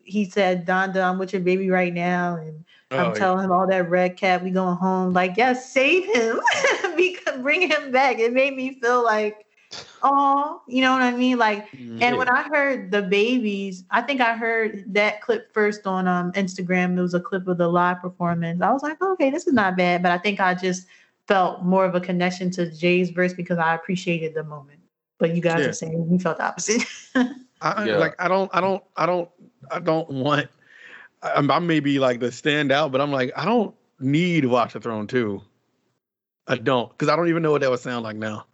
he 0.03 0.23
said, 0.29 0.65
Donda, 0.65 1.03
I'm 1.03 1.19
with 1.19 1.33
your 1.33 1.41
baby 1.41 1.69
right 1.69 1.93
now 1.93 2.35
and 2.37 2.63
I'm 2.97 3.11
Oh, 3.11 3.15
yeah. 3.15 3.19
telling 3.19 3.45
him 3.45 3.51
all 3.51 3.67
that 3.67 3.89
red 3.89 4.17
cat, 4.17 4.43
we 4.43 4.51
going 4.51 4.77
home. 4.77 5.13
Like, 5.13 5.37
yes, 5.37 5.71
save 5.71 6.05
him. 6.05 6.39
bring 7.41 7.69
him 7.69 7.91
back. 7.91 8.19
It 8.19 8.33
made 8.33 8.55
me 8.55 8.79
feel 8.79 9.03
like, 9.03 9.45
oh, 10.01 10.61
you 10.67 10.81
know 10.81 10.93
what 10.93 11.01
I 11.01 11.11
mean? 11.11 11.37
Like, 11.37 11.69
Mhm. 11.71 12.01
and 12.01 12.17
when 12.17 12.29
I 12.29 12.43
heard 12.43 12.91
the 12.91 13.01
babies, 13.01 13.83
I 13.91 14.01
think 14.01 14.21
I 14.21 14.35
heard 14.35 14.83
that 14.93 15.21
clip 15.21 15.53
first 15.53 15.85
on 15.87 16.07
um 16.07 16.31
Instagram. 16.33 16.97
It 16.97 17.01
was 17.01 17.13
a 17.13 17.19
clip 17.19 17.47
of 17.47 17.57
the 17.57 17.67
live 17.67 18.01
performance. 18.01 18.61
I 18.61 18.71
was 18.71 18.83
like, 18.83 19.01
okay, 19.01 19.29
this 19.29 19.47
is 19.47 19.53
not 19.53 19.77
bad. 19.77 20.01
But 20.03 20.11
I 20.11 20.17
think 20.17 20.39
I 20.39 20.53
just 20.53 20.87
felt 21.27 21.63
more 21.63 21.85
of 21.85 21.95
a 21.95 21.99
connection 22.01 22.49
to 22.51 22.69
Jay's 22.71 23.09
verse 23.11 23.33
because 23.33 23.57
I 23.57 23.75
appreciated 23.75 24.33
the 24.33 24.43
moment. 24.43 24.79
But 25.19 25.35
you 25.35 25.41
guys 25.41 25.61
Yeah. 25.61 25.67
are 25.67 25.73
saying 25.73 26.07
you 26.11 26.19
felt 26.19 26.37
the 26.37 26.45
opposite. 26.45 26.83
I 27.61 27.85
Yeah. 27.85 27.97
like 27.97 28.15
I 28.19 28.27
don't 28.27 28.49
I 28.53 28.61
don't 28.61 28.83
I 28.97 29.05
don't 29.05 29.29
I 29.71 29.79
don't 29.79 30.09
want 30.09 30.49
I, 31.23 31.33
I 31.35 31.59
may 31.59 31.79
be 31.79 31.99
like 31.99 32.19
the 32.19 32.27
standout, 32.27 32.91
but 32.91 33.01
I'm 33.01 33.11
like 33.11 33.31
I 33.35 33.45
don't 33.45 33.75
need 33.99 34.45
Watch 34.45 34.73
the 34.73 34.79
Throne 34.79 35.07
2. 35.07 35.41
I 36.47 36.57
don't 36.57 36.89
because 36.89 37.09
I 37.09 37.15
don't 37.15 37.29
even 37.29 37.43
know 37.43 37.51
what 37.51 37.61
that 37.61 37.69
would 37.69 37.79
sound 37.79 38.03
like 38.03 38.15
now. 38.15 38.45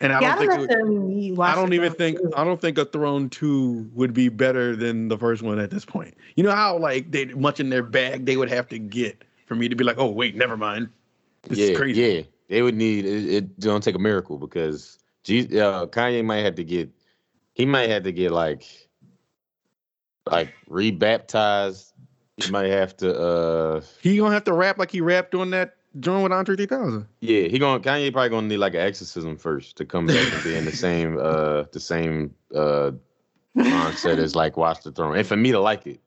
And 0.00 0.12
I 0.12 0.20
yeah, 0.20 0.34
don't 0.34 0.38
don't 0.38 0.38
think 0.38 0.52
it 0.52 0.60
would, 0.60 0.70
necessarily 0.70 0.98
need 0.98 1.40
I 1.40 1.54
don't 1.54 1.72
even 1.72 1.92
think 1.92 2.18
too. 2.18 2.32
I 2.36 2.44
don't 2.44 2.60
think 2.60 2.76
a 2.76 2.84
Throne 2.84 3.30
2 3.30 3.90
would 3.94 4.12
be 4.12 4.28
better 4.28 4.76
than 4.76 5.08
the 5.08 5.16
first 5.16 5.42
one 5.42 5.58
at 5.58 5.70
this 5.70 5.84
point. 5.84 6.14
You 6.34 6.44
know 6.44 6.52
how 6.52 6.76
like 6.76 7.10
they 7.10 7.26
much 7.26 7.60
in 7.60 7.70
their 7.70 7.82
bag 7.82 8.26
they 8.26 8.36
would 8.36 8.50
have 8.50 8.68
to 8.68 8.78
get 8.78 9.24
for 9.46 9.54
me 9.54 9.68
to 9.68 9.76
be 9.76 9.84
like, 9.84 9.98
oh 9.98 10.10
wait, 10.10 10.34
never 10.36 10.56
mind. 10.56 10.88
This 11.44 11.58
yeah, 11.58 11.64
is 11.66 11.76
crazy. 11.76 12.00
yeah. 12.00 12.22
They 12.48 12.62
would 12.62 12.74
need 12.74 13.06
it, 13.06 13.34
it 13.34 13.60
don't 13.60 13.82
take 13.82 13.94
a 13.94 13.98
miracle 13.98 14.38
because 14.38 14.98
Je- 15.24 15.60
uh, 15.60 15.86
Kanye 15.86 16.24
might 16.24 16.42
have 16.42 16.56
to 16.56 16.64
get 16.64 16.90
he 17.54 17.64
might 17.64 17.88
have 17.88 18.02
to 18.02 18.12
get 18.12 18.32
like 18.32 18.85
like 20.30 20.52
rebaptized. 20.68 21.92
He 22.36 22.50
might 22.50 22.66
have 22.66 22.96
to 22.98 23.18
uh 23.18 23.80
He 24.02 24.18
gonna 24.18 24.34
have 24.34 24.44
to 24.44 24.52
rap 24.52 24.78
like 24.78 24.90
he 24.90 25.00
rapped 25.00 25.34
on 25.34 25.50
that 25.50 25.76
joint 26.00 26.22
with 26.22 26.32
Andre 26.32 26.56
3000. 26.56 27.06
yeah, 27.20 27.48
he 27.48 27.58
gonna 27.58 27.80
Kanye 27.80 28.12
probably 28.12 28.28
gonna 28.28 28.46
need 28.46 28.58
like 28.58 28.74
an 28.74 28.80
exorcism 28.80 29.36
first 29.36 29.76
to 29.76 29.84
come 29.84 30.06
back 30.06 30.32
and 30.32 30.44
be 30.44 30.54
in 30.54 30.64
the 30.66 30.72
same 30.72 31.18
uh 31.18 31.64
the 31.72 31.80
same 31.80 32.34
uh 32.54 32.90
mindset 33.56 34.18
as 34.18 34.34
like 34.36 34.56
Watch 34.56 34.82
the 34.82 34.92
Throne. 34.92 35.16
And 35.16 35.26
for 35.26 35.36
me 35.36 35.52
to 35.52 35.60
like 35.60 35.86
it. 35.86 36.00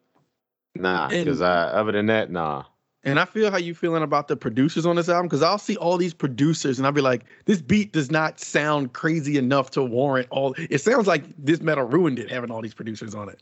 Nah, 0.75 1.09
because 1.09 1.41
I 1.41 1.63
other 1.69 1.91
than 1.91 2.05
that, 2.07 2.31
nah. 2.31 2.65
And 3.03 3.17
I 3.19 3.25
feel 3.25 3.49
how 3.49 3.57
you 3.57 3.73
feeling 3.73 4.03
about 4.03 4.27
the 4.27 4.35
producers 4.35 4.85
on 4.85 4.97
this 4.97 5.07
album 5.09 5.27
because 5.27 5.41
I'll 5.41 5.57
see 5.57 5.77
all 5.77 5.97
these 5.97 6.13
producers 6.13 6.77
and 6.77 6.85
I'll 6.85 6.91
be 6.91 7.01
like, 7.01 7.23
this 7.45 7.61
beat 7.61 7.93
does 7.93 8.11
not 8.11 8.39
sound 8.39 8.93
crazy 8.93 9.37
enough 9.37 9.71
to 9.71 9.83
warrant 9.83 10.27
all. 10.31 10.53
It 10.57 10.79
sounds 10.79 11.07
like 11.07 11.23
this 11.37 11.61
metal 11.61 11.85
ruined 11.85 12.19
it 12.19 12.29
having 12.29 12.51
all 12.51 12.61
these 12.61 12.73
producers 12.73 13.15
on 13.15 13.29
it. 13.29 13.41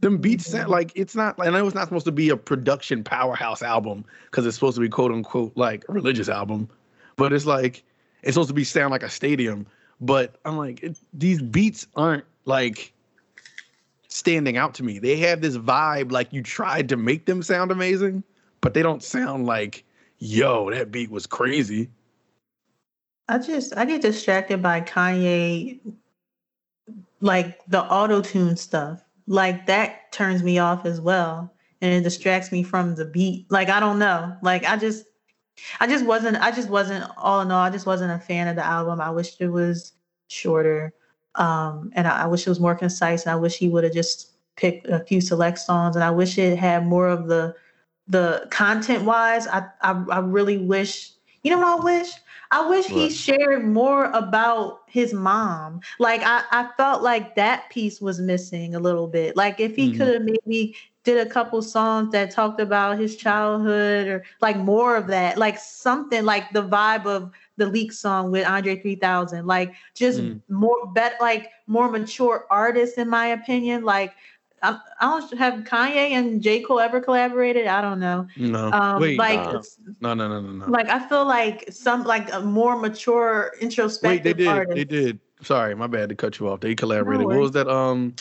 Them 0.00 0.18
beats 0.18 0.46
sound 0.46 0.68
like 0.68 0.92
it's 0.94 1.14
not. 1.14 1.36
I 1.38 1.50
know 1.50 1.66
it's 1.66 1.74
not 1.74 1.84
supposed 1.84 2.04
to 2.04 2.12
be 2.12 2.28
a 2.28 2.36
production 2.36 3.02
powerhouse 3.02 3.62
album 3.62 4.04
because 4.26 4.46
it's 4.46 4.54
supposed 4.54 4.76
to 4.76 4.80
be 4.80 4.88
quote 4.88 5.10
unquote 5.10 5.52
like 5.56 5.84
a 5.88 5.92
religious 5.92 6.28
album, 6.28 6.68
but 7.16 7.32
it's 7.32 7.46
like 7.46 7.82
it's 8.22 8.34
supposed 8.34 8.48
to 8.48 8.54
be 8.54 8.64
sound 8.64 8.90
like 8.90 9.02
a 9.02 9.08
stadium. 9.08 9.66
But 10.00 10.36
I'm 10.44 10.58
like, 10.58 10.82
it, 10.82 10.98
these 11.14 11.40
beats 11.40 11.86
aren't 11.96 12.24
like 12.44 12.92
standing 14.08 14.56
out 14.56 14.74
to 14.74 14.82
me. 14.82 14.98
They 14.98 15.16
have 15.16 15.40
this 15.40 15.56
vibe 15.56 16.12
like 16.12 16.32
you 16.32 16.42
tried 16.42 16.88
to 16.90 16.96
make 16.96 17.26
them 17.26 17.42
sound 17.42 17.70
amazing, 17.70 18.22
but 18.60 18.74
they 18.74 18.82
don't 18.82 19.02
sound 19.02 19.46
like, 19.46 19.84
yo, 20.18 20.70
that 20.70 20.90
beat 20.90 21.10
was 21.10 21.26
crazy. 21.26 21.88
I 23.28 23.38
just 23.38 23.76
I 23.76 23.84
get 23.84 24.02
distracted 24.02 24.62
by 24.62 24.80
Kanye 24.82 25.80
like 27.20 27.64
the 27.66 27.82
auto 27.82 28.20
tune 28.20 28.56
stuff. 28.56 29.02
Like 29.26 29.66
that 29.66 30.12
turns 30.12 30.42
me 30.42 30.58
off 30.58 30.86
as 30.86 31.00
well. 31.00 31.52
And 31.80 31.92
it 31.92 32.02
distracts 32.02 32.52
me 32.52 32.62
from 32.62 32.94
the 32.94 33.04
beat. 33.04 33.50
Like 33.50 33.68
I 33.68 33.80
don't 33.80 33.98
know. 33.98 34.36
Like 34.42 34.64
I 34.64 34.76
just 34.76 35.04
I 35.80 35.86
just 35.86 36.04
wasn't 36.04 36.36
I 36.38 36.50
just 36.50 36.68
wasn't 36.68 37.10
all 37.16 37.40
in 37.40 37.50
all, 37.50 37.60
I 37.60 37.70
just 37.70 37.86
wasn't 37.86 38.12
a 38.12 38.24
fan 38.24 38.48
of 38.48 38.56
the 38.56 38.64
album. 38.64 39.00
I 39.00 39.10
wished 39.10 39.40
it 39.40 39.48
was 39.48 39.92
shorter. 40.28 40.94
Um 41.34 41.90
and 41.94 42.06
I, 42.06 42.22
I 42.22 42.26
wish 42.26 42.46
it 42.46 42.50
was 42.50 42.60
more 42.60 42.74
concise 42.74 43.24
and 43.24 43.32
I 43.32 43.36
wish 43.36 43.56
he 43.56 43.68
would 43.68 43.84
have 43.84 43.92
just 43.92 44.32
picked 44.56 44.86
a 44.86 45.00
few 45.00 45.20
select 45.20 45.58
songs 45.58 45.96
and 45.96 46.04
I 46.04 46.10
wish 46.10 46.38
it 46.38 46.58
had 46.58 46.86
more 46.86 47.08
of 47.08 47.26
the 47.26 47.54
the 48.08 48.46
content 48.50 49.04
wise. 49.04 49.46
I 49.48 49.66
I, 49.82 50.04
I 50.10 50.18
really 50.20 50.58
wish 50.58 51.12
you 51.42 51.50
know 51.50 51.58
what 51.58 51.80
I 51.80 51.84
wish? 51.84 52.10
I 52.50 52.68
wish 52.68 52.86
he 52.86 53.10
shared 53.10 53.64
more 53.66 54.06
about 54.06 54.80
his 54.88 55.12
mom. 55.12 55.80
Like 55.98 56.22
I, 56.24 56.42
I 56.50 56.68
felt 56.76 57.02
like 57.02 57.34
that 57.36 57.68
piece 57.70 58.00
was 58.00 58.20
missing 58.20 58.74
a 58.74 58.80
little 58.80 59.08
bit. 59.08 59.36
Like 59.36 59.60
if 59.60 59.74
he 59.76 59.90
Mhm. 59.90 59.96
could 59.96 60.14
have 60.14 60.22
maybe 60.22 60.76
did 61.04 61.24
a 61.24 61.30
couple 61.30 61.60
songs 61.62 62.10
that 62.12 62.30
talked 62.30 62.60
about 62.60 62.98
his 62.98 63.16
childhood 63.16 64.08
or 64.08 64.24
like 64.40 64.56
more 64.56 64.96
of 64.96 65.06
that, 65.08 65.38
like 65.38 65.58
something 65.58 66.24
like 66.24 66.52
the 66.52 66.62
vibe 66.62 67.06
of 67.06 67.30
the 67.56 67.66
leak 67.66 67.92
song 67.92 68.30
with 68.30 68.46
Andre 68.46 68.76
3000, 68.80 69.46
like 69.46 69.72
just 69.94 70.20
Mm. 70.20 70.40
more 70.48 70.86
bet 70.94 71.14
like 71.20 71.48
more 71.66 71.90
mature 71.90 72.46
artists 72.50 72.98
in 72.98 73.08
my 73.08 73.26
opinion. 73.26 73.84
Like 73.84 74.12
I, 74.62 74.78
I 75.00 75.06
don't 75.18 75.38
have 75.38 75.64
Kanye 75.64 76.12
and 76.12 76.42
J 76.42 76.62
Cole 76.62 76.80
ever 76.80 77.00
collaborated. 77.00 77.66
I 77.66 77.80
don't 77.80 78.00
know. 78.00 78.26
No. 78.36 78.72
Um, 78.72 79.00
Wait. 79.00 79.18
like 79.18 79.38
nah. 79.38 79.62
no, 80.00 80.14
no, 80.14 80.28
no, 80.28 80.40
no, 80.40 80.66
no. 80.66 80.66
like 80.66 80.88
I 80.88 81.06
feel 81.08 81.26
like 81.26 81.70
some 81.70 82.04
like 82.04 82.32
a 82.32 82.40
more 82.40 82.78
mature 82.78 83.52
introspective. 83.60 84.24
Wait, 84.24 84.26
introspective 84.26 84.36
they 84.36 84.44
did. 84.44 84.48
artist. 84.48 84.76
They 84.76 84.84
did. 84.84 85.20
Sorry, 85.42 85.74
my 85.74 85.86
bad 85.86 86.08
to 86.08 86.14
cut 86.14 86.38
you 86.38 86.48
off. 86.48 86.60
They 86.60 86.74
collaborated. 86.74 87.22
No 87.22 87.28
what 87.28 87.38
was 87.38 87.52
that? 87.52 87.68
Um, 87.68 88.14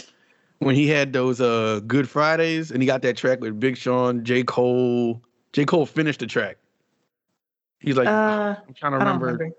when 0.59 0.75
he 0.75 0.87
had 0.87 1.13
those 1.13 1.39
uh 1.41 1.81
Good 1.87 2.09
Fridays 2.09 2.71
and 2.71 2.81
he 2.81 2.87
got 2.87 3.01
that 3.03 3.17
track 3.17 3.39
with 3.39 3.59
Big 3.59 3.77
Sean, 3.77 4.23
J 4.23 4.43
Cole. 4.43 5.21
J 5.53 5.65
Cole 5.65 5.85
finished 5.85 6.19
the 6.19 6.27
track. 6.27 6.57
He's 7.79 7.95
like, 7.97 8.07
Uh, 8.07 8.55
I'm 8.67 8.73
trying 8.73 8.93
to 8.93 8.97
I 8.97 9.03
don't 9.03 9.19
remember. 9.19 9.25
remember. 9.27 9.55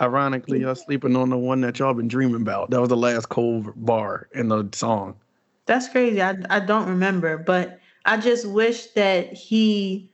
Ironically, 0.00 0.60
y'all 0.60 0.74
sleeping 0.74 1.14
on 1.16 1.30
the 1.30 1.36
one 1.36 1.60
that 1.60 1.78
y'all 1.78 1.94
been 1.94 2.08
dreaming 2.08 2.40
about. 2.40 2.70
That 2.70 2.80
was 2.80 2.88
the 2.88 2.96
last 2.96 3.28
Cole 3.28 3.64
bar 3.76 4.28
in 4.34 4.48
the 4.48 4.68
song. 4.72 5.16
That's 5.66 5.88
crazy. 5.88 6.22
I 6.22 6.36
I 6.48 6.60
don't 6.60 6.88
remember, 6.88 7.36
but 7.36 7.80
I 8.06 8.16
just 8.16 8.46
wish 8.46 8.86
that 8.92 9.32
he 9.32 10.10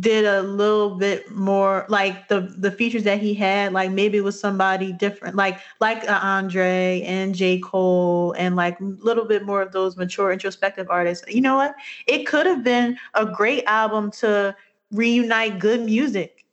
did 0.00 0.24
a 0.24 0.42
little 0.42 0.96
bit 0.96 1.30
more 1.30 1.86
like 1.88 2.28
the 2.28 2.52
the 2.58 2.70
features 2.70 3.04
that 3.04 3.20
he 3.20 3.32
had 3.32 3.72
like 3.72 3.90
maybe 3.90 4.18
it 4.18 4.24
was 4.24 4.38
somebody 4.38 4.92
different 4.92 5.36
like 5.36 5.58
like 5.80 6.08
uh, 6.08 6.18
Andre 6.22 7.02
and 7.06 7.34
J 7.34 7.58
Cole 7.60 8.32
and 8.32 8.56
like 8.56 8.78
a 8.80 8.84
little 8.84 9.24
bit 9.24 9.44
more 9.44 9.62
of 9.62 9.72
those 9.72 9.96
mature 9.96 10.32
introspective 10.32 10.88
artists. 10.90 11.24
You 11.28 11.40
know 11.40 11.56
what? 11.56 11.74
It 12.06 12.26
could 12.26 12.46
have 12.46 12.64
been 12.64 12.98
a 13.14 13.24
great 13.24 13.64
album 13.66 14.10
to 14.12 14.54
reunite 14.90 15.58
good 15.58 15.80
music 15.84 16.44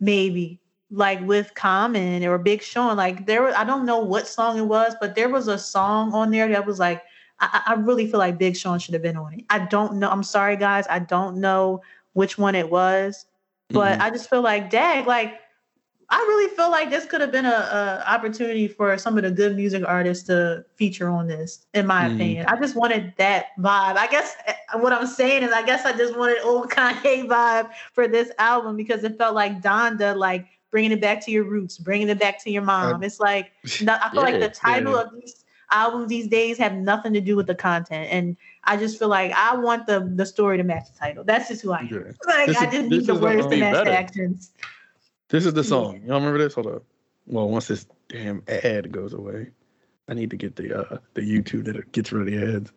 maybe 0.00 0.60
like 0.90 1.20
with 1.26 1.54
Common 1.54 2.24
or 2.24 2.38
Big 2.38 2.62
Sean 2.62 2.96
like 2.96 3.26
there 3.26 3.42
were- 3.42 3.56
I 3.56 3.64
don't 3.64 3.84
know 3.86 3.98
what 3.98 4.26
song 4.28 4.58
it 4.58 4.62
was 4.66 4.94
but 5.00 5.14
there 5.14 5.28
was 5.28 5.48
a 5.48 5.58
song 5.58 6.12
on 6.12 6.30
there 6.30 6.48
that 6.48 6.66
was 6.66 6.78
like 6.78 7.02
I, 7.40 7.62
I 7.68 7.74
really 7.74 8.06
feel 8.06 8.18
like 8.18 8.38
Big 8.38 8.56
Sean 8.56 8.78
should 8.78 8.94
have 8.94 9.02
been 9.02 9.16
on 9.16 9.34
it. 9.34 9.44
I 9.50 9.58
don't 9.66 9.94
know. 9.98 10.08
I'm 10.08 10.22
sorry, 10.22 10.56
guys. 10.56 10.86
I 10.88 11.00
don't 11.00 11.38
know 11.40 11.82
which 12.12 12.38
one 12.38 12.54
it 12.54 12.70
was, 12.70 13.26
but 13.72 13.98
Mhm. 13.98 14.00
I 14.00 14.10
just 14.10 14.30
feel 14.30 14.40
like, 14.40 14.70
dag, 14.70 15.06
like 15.06 15.34
I 16.10 16.16
really 16.18 16.54
feel 16.54 16.70
like 16.70 16.90
this 16.90 17.06
could 17.06 17.20
have 17.22 17.32
been 17.32 17.46
a, 17.46 17.48
a 17.48 18.04
opportunity 18.08 18.68
for 18.68 18.96
some 18.98 19.16
of 19.16 19.24
the 19.24 19.30
good 19.30 19.56
music 19.56 19.82
artists 19.86 20.24
to 20.26 20.64
feature 20.76 21.08
on 21.08 21.26
this. 21.26 21.66
In 21.74 21.86
my 21.86 22.06
Mhm. 22.06 22.14
opinion, 22.14 22.46
I 22.46 22.56
just 22.60 22.76
wanted 22.76 23.14
that 23.16 23.46
vibe. 23.58 23.96
I 23.96 24.06
guess 24.08 24.36
eh, 24.46 24.52
what 24.78 24.92
I'm 24.92 25.06
saying 25.06 25.42
is, 25.42 25.52
I 25.52 25.62
guess 25.62 25.84
I 25.84 25.92
just 25.96 26.16
wanted 26.16 26.38
old 26.44 26.70
Kanye 26.70 27.26
vibe 27.26 27.70
for 27.92 28.06
this 28.06 28.30
album 28.38 28.76
because 28.76 29.02
it 29.02 29.16
felt 29.18 29.34
like 29.34 29.60
Donda, 29.62 30.14
like 30.16 30.46
bringing 30.74 30.90
it 30.90 31.00
back 31.00 31.24
to 31.24 31.30
your 31.30 31.44
roots, 31.44 31.78
bringing 31.78 32.08
it 32.08 32.18
back 32.18 32.42
to 32.42 32.50
your 32.50 32.60
mom. 32.60 33.04
it's 33.04 33.20
like 33.20 33.52
no- 33.80 33.96
I 34.02 34.10
feel 34.10 34.22
like 34.22 34.40
the 34.40 34.48
title 34.48 34.94
yeah. 34.94 35.02
of 35.02 35.14
these 35.14 35.44
albums 35.70 36.08
these 36.08 36.26
days 36.26 36.58
have 36.58 36.74
nothing 36.74 37.12
to 37.12 37.20
do 37.20 37.36
with 37.36 37.46
the 37.46 37.54
content, 37.54 38.08
and 38.10 38.36
I 38.64 38.76
just 38.76 38.98
feel 38.98 39.06
like 39.06 39.30
I 39.30 39.54
want 39.54 39.86
the 39.86 40.12
the 40.16 40.26
story 40.26 40.56
to 40.56 40.64
match 40.64 40.92
the 40.92 40.98
title. 40.98 41.22
That's 41.22 41.48
just 41.48 41.62
who 41.62 41.70
I 41.70 41.78
am. 41.78 41.86
Yeah. 41.92 41.98
Like 42.26 42.48
This 42.48 42.56
I 42.56 42.64
is- 42.66 42.72
just 42.72 42.90
this 42.90 42.90
need 42.90 43.06
the 43.06 43.14
words 43.14 43.44
to 43.44 43.50
Be 43.50 43.60
match 43.60 43.84
the 43.84 43.96
actions. 43.96 44.50
This 45.28 45.46
is 45.46 45.54
the 45.54 45.62
song. 45.62 46.02
Y'all 46.04 46.16
remember 46.16 46.38
this? 46.38 46.54
Hold 46.54 46.66
up. 46.66 46.82
Well, 47.28 47.48
once 47.48 47.68
this 47.68 47.86
damn 48.08 48.42
ad 48.48 48.90
goes 48.90 49.12
away, 49.12 49.50
I 50.08 50.14
need 50.14 50.30
to 50.30 50.36
get 50.36 50.56
the 50.56 50.76
uh 50.76 50.98
the 51.14 51.20
YouTube 51.20 51.66
that 51.66 51.92
gets 51.92 52.10
rid 52.10 52.26
of 52.26 52.34
the 52.34 52.56
ads. 52.56 52.72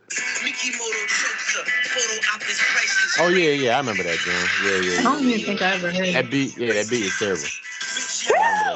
Oh 3.20 3.30
yeah, 3.30 3.50
yeah, 3.50 3.76
I 3.76 3.80
remember 3.80 4.04
that, 4.04 4.20
John. 4.20 4.46
Yeah, 4.64 4.92
yeah. 4.92 5.00
I 5.00 5.04
don't 5.04 5.24
yeah, 5.24 5.30
even 5.30 5.40
yeah. 5.40 5.46
think 5.48 5.62
I 5.64 5.74
ever 5.74 5.92
heard. 5.92 6.14
That 6.14 6.30
beat, 6.30 6.56
yeah, 6.58 6.74
that 6.74 6.88
beat 6.92 7.06
is 7.06 7.18
terrible. 7.18 7.42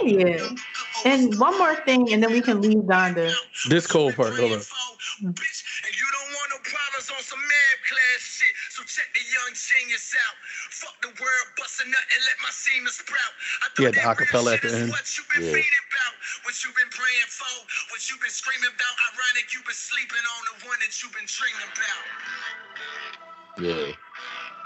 Yeah. 0.04 0.56
And 1.06 1.38
one 1.40 1.58
more 1.58 1.76
thing, 1.84 2.14
and 2.14 2.22
then 2.22 2.32
we 2.32 2.42
can 2.42 2.62
leave 2.62 2.86
Donda. 2.86 3.34
This 3.70 3.88
Cole 3.88 4.12
part. 4.14 4.34
Hold 4.38 4.54
up. 4.54 4.66
Bitch, 5.22 5.60
and 5.86 5.94
you 5.94 6.08
don't 6.14 6.32
want 6.34 6.50
no 6.54 6.60
problems 6.66 7.10
on 7.14 7.22
some 7.22 7.42
mad 7.42 7.78
class 7.86 8.22
shit. 8.22 8.54
So 8.74 8.82
check 8.86 9.06
the 9.14 9.22
young 9.22 9.54
genius 9.54 10.14
out. 10.18 10.36
Fuck 10.74 10.98
the 11.02 11.14
world, 11.22 11.48
bust 11.58 11.82
a 11.82 11.86
nut 11.86 12.06
and 12.14 12.22
let 12.26 12.38
my 12.42 12.50
semen 12.54 12.90
sprout. 12.90 13.34
I 13.62 13.70
He 13.78 13.86
had 13.86 13.94
the 13.94 14.02
that 14.02 14.18
real 14.18 14.28
acapella 14.30 14.58
at 14.58 14.62
the 14.66 14.74
end. 14.74 14.90
What 14.90 15.06
you 15.18 15.24
been 15.30 15.46
Yeah. 15.46 15.62
about, 15.62 16.14
what 16.46 16.58
you 16.66 16.70
been 16.74 16.90
praying 16.90 17.30
for, 17.30 17.54
what 17.94 18.02
you 18.10 18.18
been 18.18 18.34
screaming 18.34 18.70
about. 18.70 18.94
Ironic, 19.14 19.54
you 19.54 19.62
been 19.62 19.78
sleeping 19.78 20.26
on 20.26 20.42
the 20.50 20.56
one 20.70 20.78
that 20.82 20.94
you 21.02 21.10
been 21.14 21.30
dreaming 21.30 21.70
about. 21.70 23.31
Yeah. 23.60 23.92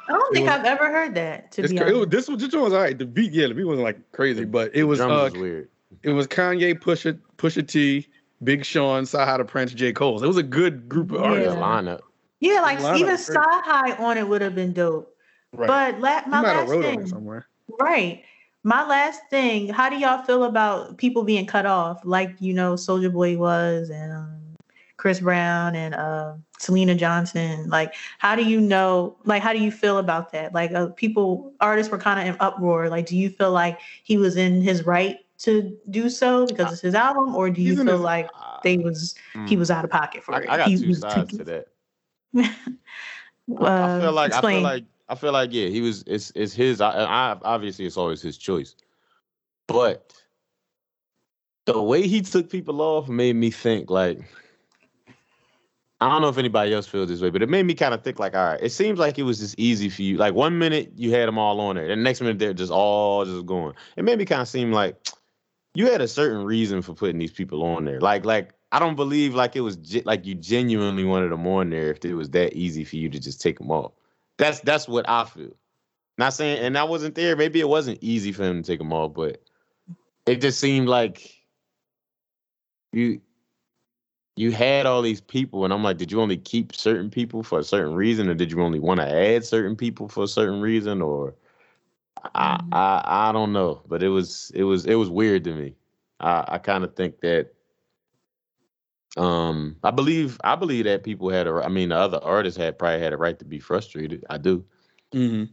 I 0.07 0.11
don't 0.11 0.33
think 0.33 0.45
was- 0.45 0.59
I've 0.59 0.65
ever 0.65 0.91
heard 0.91 1.15
that. 1.15 1.51
To 1.53 1.63
It's 1.63 1.71
be 1.71 1.77
cra- 1.79 1.87
it 1.89 1.93
was, 1.93 1.97
honest. 2.03 2.11
this 2.11 2.27
was 2.29 2.41
this 2.41 2.53
one 2.53 2.63
was 2.63 2.73
all 2.73 2.79
right. 2.81 2.97
The 2.97 3.05
beat, 3.05 3.31
yeah, 3.31 3.47
the 3.47 3.53
beat 3.55 3.63
wasn't 3.63 3.83
like 3.85 3.97
crazy, 4.11 4.45
but 4.45 4.73
it 4.75 4.83
was 4.83 4.99
Drums 4.99 5.11
uh 5.13 5.23
was 5.23 5.33
weird. 5.33 5.69
it 6.03 6.11
was 6.11 6.27
Kanye, 6.27 6.79
Pusha, 6.79 7.17
Pusha 7.37 7.67
T, 7.67 8.07
Big 8.43 8.63
Sean, 8.65 9.03
CyHi 9.03 9.37
da 9.37 9.43
Prynce, 9.43 9.73
J. 9.73 9.93
Cole. 9.93 10.23
It 10.23 10.27
was 10.27 10.37
a 10.37 10.43
good 10.43 10.87
group 10.87 11.11
of 11.11 11.21
Yeah. 11.21 11.31
Yeah, 11.33 11.49
artists. 11.49 11.55
lineup. 11.59 11.99
yeah, 12.39 12.61
like 12.61 12.79
Lineup 12.79 12.97
even 12.99 13.11
was. 13.13 13.25
Sky 13.25 13.41
High 13.63 13.95
on 13.95 14.17
it 14.17 14.27
would 14.27 14.41
have 14.41 14.53
been 14.53 14.73
dope. 14.73 15.11
Right. 15.53 15.67
But 15.67 15.99
la- 16.01 16.21
my 16.27 16.41
last 16.41 16.69
wrote 16.69 16.85
on 16.85 16.93
it 16.93 16.97
thing, 16.97 17.07
somewhere. 17.07 17.47
right? 17.79 18.21
My 18.63 18.85
last 18.85 19.21
thing. 19.29 19.69
How 19.69 19.89
do 19.89 19.95
y'all 19.97 20.21
feel 20.23 20.43
about 20.43 20.97
people 20.97 21.23
being 21.23 21.45
cut 21.47 21.65
off, 21.65 22.01
like 22.03 22.35
you 22.39 22.53
know, 22.53 22.73
Soulja 22.73 23.11
Boy 23.11 23.37
was 23.37 23.89
and 23.89 24.11
um, 24.11 24.41
Chris 24.97 25.19
Brown 25.19 25.75
and 25.75 25.95
uh, 25.95 26.33
Syleena 26.65 26.97
Johnson? 26.97 27.69
Like, 27.69 27.93
how 28.17 28.35
do 28.35 28.43
you 28.43 28.59
know? 28.59 29.15
Like, 29.25 29.41
how 29.43 29.53
do 29.53 29.59
you 29.59 29.71
feel 29.71 29.97
about 29.99 30.31
that? 30.31 30.53
Like, 30.53 30.71
uh, 30.71 30.87
people, 30.89 31.53
artists 31.61 31.91
were 31.91 31.97
kind 31.97 32.19
of 32.19 32.33
in 32.35 32.41
uproar. 32.41 32.89
Like, 32.89 33.05
do 33.05 33.15
you 33.17 33.29
feel 33.29 33.51
like 33.51 33.79
he 34.03 34.17
was 34.17 34.35
in 34.35 34.61
his 34.61 34.85
right 34.85 35.17
to 35.39 35.77
do 35.89 36.09
so 36.09 36.47
because 36.47 36.71
it's 36.73 36.81
his 36.81 36.95
album, 36.95 37.35
or 37.35 37.49
do 37.49 37.61
you 37.61 37.71
He's 37.71 37.79
in 37.81 37.87
feel 37.87 37.95
his- 37.97 38.03
like 38.03 38.29
they 38.63 38.77
was 38.77 39.15
he 39.47 39.55
Mm. 39.55 39.59
was 39.59 39.69
out 39.69 39.83
of 39.83 39.91
pocket 39.91 40.23
for 40.23 40.33
I, 40.33 40.37
it? 40.39 40.49
I 40.49 40.57
got 40.57 40.69
He 40.69 40.77
two 40.77 40.87
was 40.87 40.99
sides 40.99 41.31
too- 41.31 41.37
to 41.37 41.43
that. 41.43 41.67
Uh, 42.35 43.65
I 43.67 43.99
feel 43.99 44.11
like 44.13 44.33
I 44.33 44.41
feel 44.41 44.61
like 44.61 44.83
I 45.07 45.15
feel 45.15 45.31
like 45.31 45.53
yeah, 45.53 45.67
he 45.67 45.81
was 45.81 46.03
it's 46.07 46.31
it's 46.35 46.53
his 46.53 46.81
I, 46.81 46.91
I 47.03 47.37
obviously 47.43 47.85
it's 47.85 47.97
always 47.97 48.21
his 48.21 48.37
choice. 48.37 48.75
But 49.67 50.13
the 51.65 51.81
way 51.81 52.07
he 52.07 52.21
took 52.21 52.49
people 52.49 52.81
off 52.81 53.07
made 53.07 53.35
me 53.35 53.51
think 53.51 53.89
like 53.89 54.19
I 56.05 56.09
don't 56.09 56.21
know 56.21 56.29
if 56.29 56.37
anybody 56.37 56.73
else 56.73 56.85
feels 56.85 57.09
this 57.09 57.21
way, 57.21 57.29
but 57.29 57.41
it 57.41 57.49
made 57.49 57.65
me 57.65 57.73
kind 57.73 57.93
of 57.93 58.03
think 58.03 58.19
like, 58.19 58.35
all 58.35 58.51
right, 58.51 58.59
it 58.61 58.71
seems 58.71 58.99
like 58.99 59.17
it 59.17 59.23
was 59.23 59.39
just 59.39 59.55
easy 59.57 59.89
for 59.89 60.01
you. 60.01 60.17
Like 60.17 60.33
one 60.33 60.57
minute 60.57 60.91
you 60.95 61.11
had 61.11 61.27
them 61.27 61.37
all 61.37 61.59
on 61.61 61.75
there, 61.75 61.89
and 61.89 61.99
the 61.99 62.03
next 62.03 62.21
minute 62.21 62.39
they're 62.39 62.53
just 62.53 62.71
all 62.71 63.25
just 63.25 63.45
going. 63.45 63.73
It 63.97 64.03
made 64.03 64.17
me 64.17 64.25
kind 64.25 64.41
of 64.41 64.47
seem 64.47 64.71
like 64.71 64.97
you 65.73 65.91
had 65.91 66.01
a 66.01 66.07
certain 66.07 66.43
reason 66.43 66.81
for 66.81 66.93
putting 66.93 67.17
these 67.17 67.31
people 67.31 67.63
on 67.63 67.85
there. 67.85 67.99
Like 67.99 68.25
like 68.25 68.53
I 68.71 68.79
don't 68.79 68.95
believe 68.95 69.35
like 69.35 69.55
it 69.55 69.61
was 69.61 69.77
ge- 69.77 70.05
like 70.05 70.25
you 70.25 70.35
genuinely 70.35 71.03
wanted 71.05 71.31
them 71.31 71.47
on 71.47 71.69
there 71.69 71.91
if 71.91 72.03
it 72.05 72.13
was 72.13 72.29
that 72.31 72.53
easy 72.53 72.83
for 72.83 72.97
you 72.97 73.09
to 73.09 73.19
just 73.19 73.41
take 73.41 73.57
them 73.57 73.71
off. 73.71 73.93
That's 74.37 74.59
that's 74.61 74.87
what 74.87 75.07
I 75.09 75.25
feel. 75.25 75.55
Not 76.17 76.33
saying, 76.33 76.59
and 76.59 76.77
I 76.77 76.83
wasn't 76.83 77.15
there. 77.15 77.35
Maybe 77.35 77.59
it 77.59 77.67
wasn't 77.67 77.99
easy 78.01 78.31
for 78.31 78.43
him 78.43 78.61
to 78.61 78.67
take 78.67 78.79
them 78.79 78.93
off, 78.93 79.13
but 79.13 79.41
it 80.25 80.41
just 80.41 80.59
seemed 80.59 80.87
like 80.87 81.35
you 82.93 83.21
you 84.35 84.51
had 84.51 84.85
all 84.85 85.01
these 85.01 85.21
people, 85.21 85.63
and 85.65 85.73
I'm 85.73 85.83
like, 85.83 85.97
did 85.97 86.11
you 86.11 86.21
only 86.21 86.37
keep 86.37 86.75
certain 86.75 87.09
people 87.09 87.43
for 87.43 87.59
a 87.59 87.63
certain 87.63 87.93
reason, 87.95 88.29
or 88.29 88.33
did 88.35 88.51
you 88.51 88.61
only 88.61 88.79
want 88.79 88.99
to 88.99 89.07
add 89.07 89.45
certain 89.45 89.75
people 89.75 90.07
for 90.09 90.23
a 90.23 90.27
certain 90.27 90.61
reason, 90.61 91.01
or 91.01 91.35
I 92.35 92.59
Mhm. 92.59 92.69
I 92.71 93.29
I 93.29 93.31
don't 93.31 93.53
know, 93.53 93.81
but 93.87 94.03
it 94.03 94.09
was 94.09 94.51
it 94.55 94.63
was 94.63 94.85
it 94.85 94.95
was 94.95 95.09
weird 95.09 95.43
to 95.45 95.53
me. 95.53 95.75
I 96.19 96.45
I 96.47 96.57
kind 96.59 96.83
of 96.83 96.95
think 96.95 97.21
that 97.21 97.53
um 99.17 99.77
I 99.83 99.91
believe 99.91 100.39
I 100.43 100.55
believe 100.55 100.85
that 100.85 101.03
people 101.03 101.29
had 101.29 101.47
a 101.47 101.51
I 101.63 101.69
mean 101.69 101.89
the 101.89 101.95
other 101.97 102.19
artists 102.21 102.57
had 102.57 102.77
probably 102.77 102.99
had 102.99 103.13
a 103.13 103.17
right 103.17 103.37
to 103.39 103.45
be 103.45 103.59
frustrated. 103.59 104.25
I 104.29 104.37
do 104.37 104.65
Mm-hmm. 105.13 105.45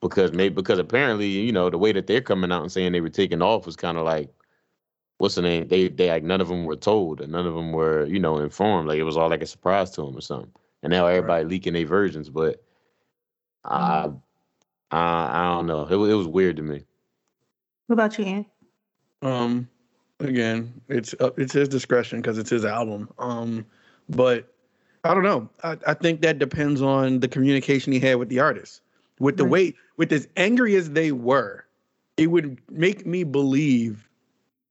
because 0.00 0.32
maybe 0.32 0.54
because 0.54 0.78
apparently 0.78 1.26
you 1.28 1.52
know 1.52 1.70
the 1.70 1.78
way 1.78 1.92
that 1.92 2.06
they're 2.06 2.20
coming 2.20 2.52
out 2.52 2.62
and 2.62 2.72
saying 2.72 2.92
they 2.92 3.00
were 3.00 3.08
taken 3.10 3.42
off 3.42 3.66
was 3.66 3.76
kind 3.76 3.98
of 3.98 4.04
like 4.04 4.30
what's 5.20 5.34
the 5.36 5.42
name 5.42 5.68
they 5.68 5.88
they 5.88 6.08
like 6.10 6.24
none 6.24 6.40
of 6.40 6.48
them 6.48 6.64
were 6.64 6.76
told 6.76 7.20
and 7.20 7.32
none 7.32 7.46
of 7.46 7.54
them 7.54 7.72
were 7.72 8.06
you 8.06 8.18
know 8.18 8.38
informed 8.38 8.88
like 8.88 8.98
it 8.98 9.02
was 9.04 9.18
all 9.18 9.28
like 9.28 9.42
a 9.42 9.46
surprise 9.46 9.90
to 9.90 10.02
them 10.02 10.16
or 10.16 10.20
something 10.22 10.50
and 10.82 10.90
now 10.90 11.06
everybody 11.06 11.44
leaking 11.44 11.74
their 11.74 11.86
versions 11.86 12.30
but 12.30 12.62
I 13.64 14.10
I 14.90 15.30
I 15.32 15.54
don't 15.56 15.66
know 15.66 15.86
it 15.86 15.96
was, 15.96 16.10
it 16.10 16.14
was 16.14 16.26
weird 16.26 16.56
to 16.56 16.62
me 16.62 16.84
what 17.86 17.94
about 17.94 18.18
you, 18.18 18.24
Ann? 18.24 18.46
Um, 19.22 19.68
again, 20.20 20.80
it's 20.88 21.14
uh, 21.20 21.30
it's 21.36 21.52
his 21.52 21.68
discretion 21.68 22.20
because 22.20 22.38
it's 22.38 22.50
his 22.50 22.64
album. 22.64 23.08
Um, 23.18 23.66
but 24.08 24.52
I 25.04 25.14
don't 25.14 25.24
know. 25.24 25.50
I, 25.64 25.76
I 25.88 25.94
think 25.94 26.20
that 26.22 26.38
depends 26.38 26.82
on 26.82 27.20
the 27.20 27.28
communication 27.28 27.92
he 27.92 28.00
had 28.00 28.16
with 28.16 28.28
the 28.28 28.40
artist. 28.40 28.82
With 29.18 29.38
the 29.38 29.44
Right. 29.44 29.50
way, 29.50 29.74
with 29.96 30.12
as 30.12 30.28
angry 30.36 30.76
as 30.76 30.90
they 30.90 31.12
were, 31.12 31.64
it 32.16 32.28
would 32.28 32.60
make 32.70 33.06
me 33.06 33.24
believe 33.24 34.09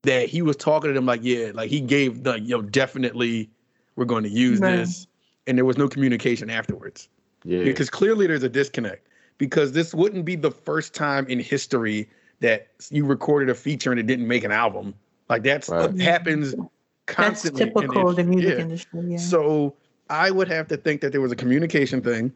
that 0.02 0.28
he 0.28 0.42
was 0.42 0.56
talking 0.56 0.88
to 0.88 0.94
them 0.94 1.06
like, 1.06 1.20
yeah, 1.22 1.50
like 1.54 1.70
he 1.70 1.80
gave 1.80 2.22
the, 2.24 2.40
you 2.40 2.56
know, 2.56 2.62
definitely 2.62 3.50
we're 3.96 4.04
going 4.06 4.22
to 4.24 4.30
use 4.30 4.60
Right. 4.60 4.76
this. 4.76 5.06
and 5.46 5.58
there 5.58 5.64
was 5.64 5.76
no 5.78 5.88
communication 5.88 6.48
afterwards. 6.50 7.08
Yeah. 7.44 7.64
Because 7.64 7.90
clearly 7.90 8.26
there's 8.26 8.42
a 8.42 8.48
disconnect. 8.48 9.06
Because 9.38 9.72
this 9.72 9.94
wouldn't 9.94 10.24
be 10.24 10.36
the 10.36 10.50
first 10.50 10.94
time 10.94 11.26
in 11.26 11.38
history 11.40 12.08
that 12.40 12.68
you 12.90 13.04
recorded 13.04 13.48
a 13.50 13.54
feature 13.54 13.90
and 13.90 13.98
it 13.98 14.06
didn't 14.06 14.28
make 14.28 14.44
an 14.44 14.52
album. 14.52 14.94
Like 15.28 15.42
that's 15.42 15.68
what 15.68 15.92
Right. 15.92 16.00
happens 16.00 16.52
That's 16.54 16.68
constantly. 17.06 17.62
in 17.62 17.68
typical 17.68 18.08
of 18.10 18.16
the 18.16 18.24
music 18.24 18.54
yeah. 18.56 18.62
industry. 18.62 19.00
Yeah. 19.06 19.16
So 19.18 19.74
I 20.10 20.30
would 20.30 20.48
have 20.48 20.68
to 20.68 20.76
think 20.76 21.00
that 21.00 21.12
there 21.12 21.20
was 21.20 21.32
a 21.32 21.36
communication 21.36 22.00
thing, 22.02 22.32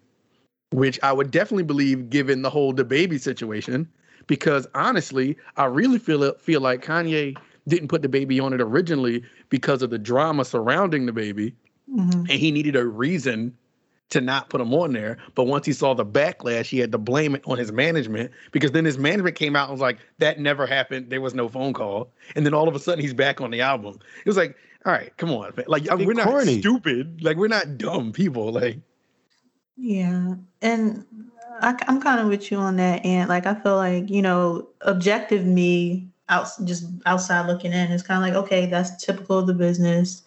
which 0.72 0.98
I 1.02 1.12
would 1.12 1.30
definitely 1.30 1.64
believe 1.64 2.08
given 2.10 2.42
the 2.42 2.50
whole 2.50 2.72
the 2.72 2.84
baby 2.84 3.18
situation. 3.18 3.88
Because 4.26 4.66
honestly, 4.74 5.36
I 5.58 5.66
really 5.66 5.98
feel 5.98 6.32
feel 6.34 6.60
like 6.62 6.82
Kanye 6.84 7.36
didn't 7.68 7.88
put 7.88 8.02
the 8.02 8.08
baby 8.08 8.40
on 8.40 8.52
it 8.52 8.60
originally 8.60 9.22
because 9.48 9.82
of 9.82 9.90
the 9.90 9.98
drama 9.98 10.44
surrounding 10.44 11.06
the 11.06 11.12
baby, 11.12 11.54
Mhm. 11.90 12.12
and 12.14 12.30
he 12.30 12.50
needed 12.50 12.76
a 12.76 12.86
reason 12.86 13.56
to 14.10 14.20
not 14.20 14.50
put 14.50 14.60
him 14.60 14.72
on 14.74 14.92
there. 14.92 15.16
But 15.34 15.44
once 15.44 15.64
he 15.66 15.72
saw 15.72 15.94
the 15.94 16.04
backlash, 16.04 16.66
he 16.66 16.78
had 16.78 16.92
to 16.92 16.98
blame 16.98 17.34
it 17.34 17.42
on 17.46 17.56
his 17.58 17.72
management 17.72 18.30
because 18.52 18.72
then 18.72 18.84
his 18.84 18.98
management 18.98 19.34
came 19.34 19.56
out 19.56 19.68
and 19.68 19.72
was 19.72 19.80
like, 19.80 19.98
"That 20.18 20.38
never 20.38 20.66
happened. 20.66 21.08
There 21.10 21.20
was 21.22 21.34
no 21.34 21.48
phone 21.48 21.72
call." 21.72 22.10
And 22.36 22.44
then 22.44 22.52
all 22.54 22.68
of 22.68 22.76
a 22.76 22.78
sudden, 22.78 23.00
he's 23.00 23.14
back 23.14 23.40
on 23.40 23.50
the 23.50 23.60
album. 23.62 23.98
It 24.24 24.28
was 24.28 24.36
like, 24.36 24.56
"All 24.84 24.92
right, 24.92 25.10
come 25.16 25.30
on, 25.30 25.52
man. 25.56 25.64
like 25.68 25.84
we're 25.90 26.12
not 26.12 26.26
corny. 26.28 26.60
stupid. 26.60 27.24
Like 27.24 27.38
we're 27.38 27.48
not 27.48 27.78
dumb 27.78 28.12
people. 28.12 28.52
Like 28.52 28.78
Yeah, 29.76 30.34
and 30.62 31.04
I, 31.60 31.74
am 31.88 32.00
kind 32.00 32.20
of 32.20 32.28
with 32.28 32.50
you 32.52 32.58
on 32.58 32.76
that. 32.76 33.04
And 33.04 33.28
like, 33.28 33.46
I 33.46 33.54
feel 33.54 33.76
like 33.76 34.10
you 34.10 34.22
know, 34.22 34.68
objective 34.82 35.44
me 35.44 36.08
out 36.28 36.48
just 36.64 36.86
outside 37.06 37.46
looking 37.46 37.72
in 37.72 37.92
it's 37.92 38.02
kind 38.02 38.22
of 38.22 38.28
like, 38.28 38.44
okay, 38.44 38.66
that's 38.66 39.04
typical 39.04 39.38
of 39.38 39.46
the 39.46 39.54
business. 39.54 40.22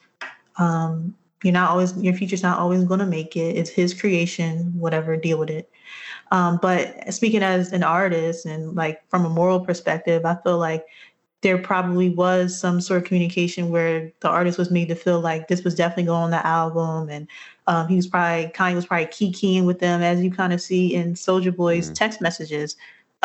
Um, 0.57 1.15
you're 1.43 1.53
not 1.53 1.69
always 1.69 1.95
your 1.97 2.13
future's 2.13 2.43
not 2.43 2.59
always 2.59 2.83
going 2.83 2.99
to 2.99 3.05
make 3.05 3.35
it. 3.35 3.55
It's 3.55 3.69
his 3.69 3.93
creation, 3.93 4.73
whatever. 4.77 5.15
Deal 5.15 5.37
with 5.37 5.49
it. 5.49 5.69
Um, 6.31 6.59
but 6.61 7.13
speaking 7.13 7.43
as 7.43 7.71
an 7.71 7.83
artist 7.83 8.45
and 8.45 8.75
like 8.75 9.01
from 9.09 9.25
a 9.25 9.29
moral 9.29 9.59
perspective, 9.59 10.25
I 10.25 10.35
feel 10.43 10.57
like 10.57 10.85
there 11.41 11.57
probably 11.59 12.09
was 12.09 12.59
some 12.59 12.81
sort 12.81 13.01
of 13.03 13.07
communication 13.07 13.69
where 13.69 14.11
the 14.21 14.27
artist 14.27 14.57
was 14.57 14.71
made 14.71 14.87
to 14.87 14.95
feel 14.95 15.19
like 15.19 15.47
this 15.47 15.63
was 15.63 15.75
definitely 15.75 16.05
going 16.05 16.23
on 16.23 16.31
the 16.31 16.45
album 16.45 17.09
and 17.09 17.27
um, 17.67 17.87
he 17.87 17.95
was 17.95 18.07
probably 18.07 18.47
Kanye 18.47 18.73
was 18.73 18.87
probably 18.87 19.05
key 19.05 19.31
keying 19.31 19.65
with 19.65 19.79
them 19.79 20.01
as 20.01 20.21
you 20.21 20.31
kind 20.31 20.51
of 20.51 20.59
see 20.59 20.95
in 20.95 21.13
Soulja 21.13 21.55
Boy's 21.55 21.91
Mhm. 21.91 21.95
text 21.95 22.21
messages. 22.21 22.75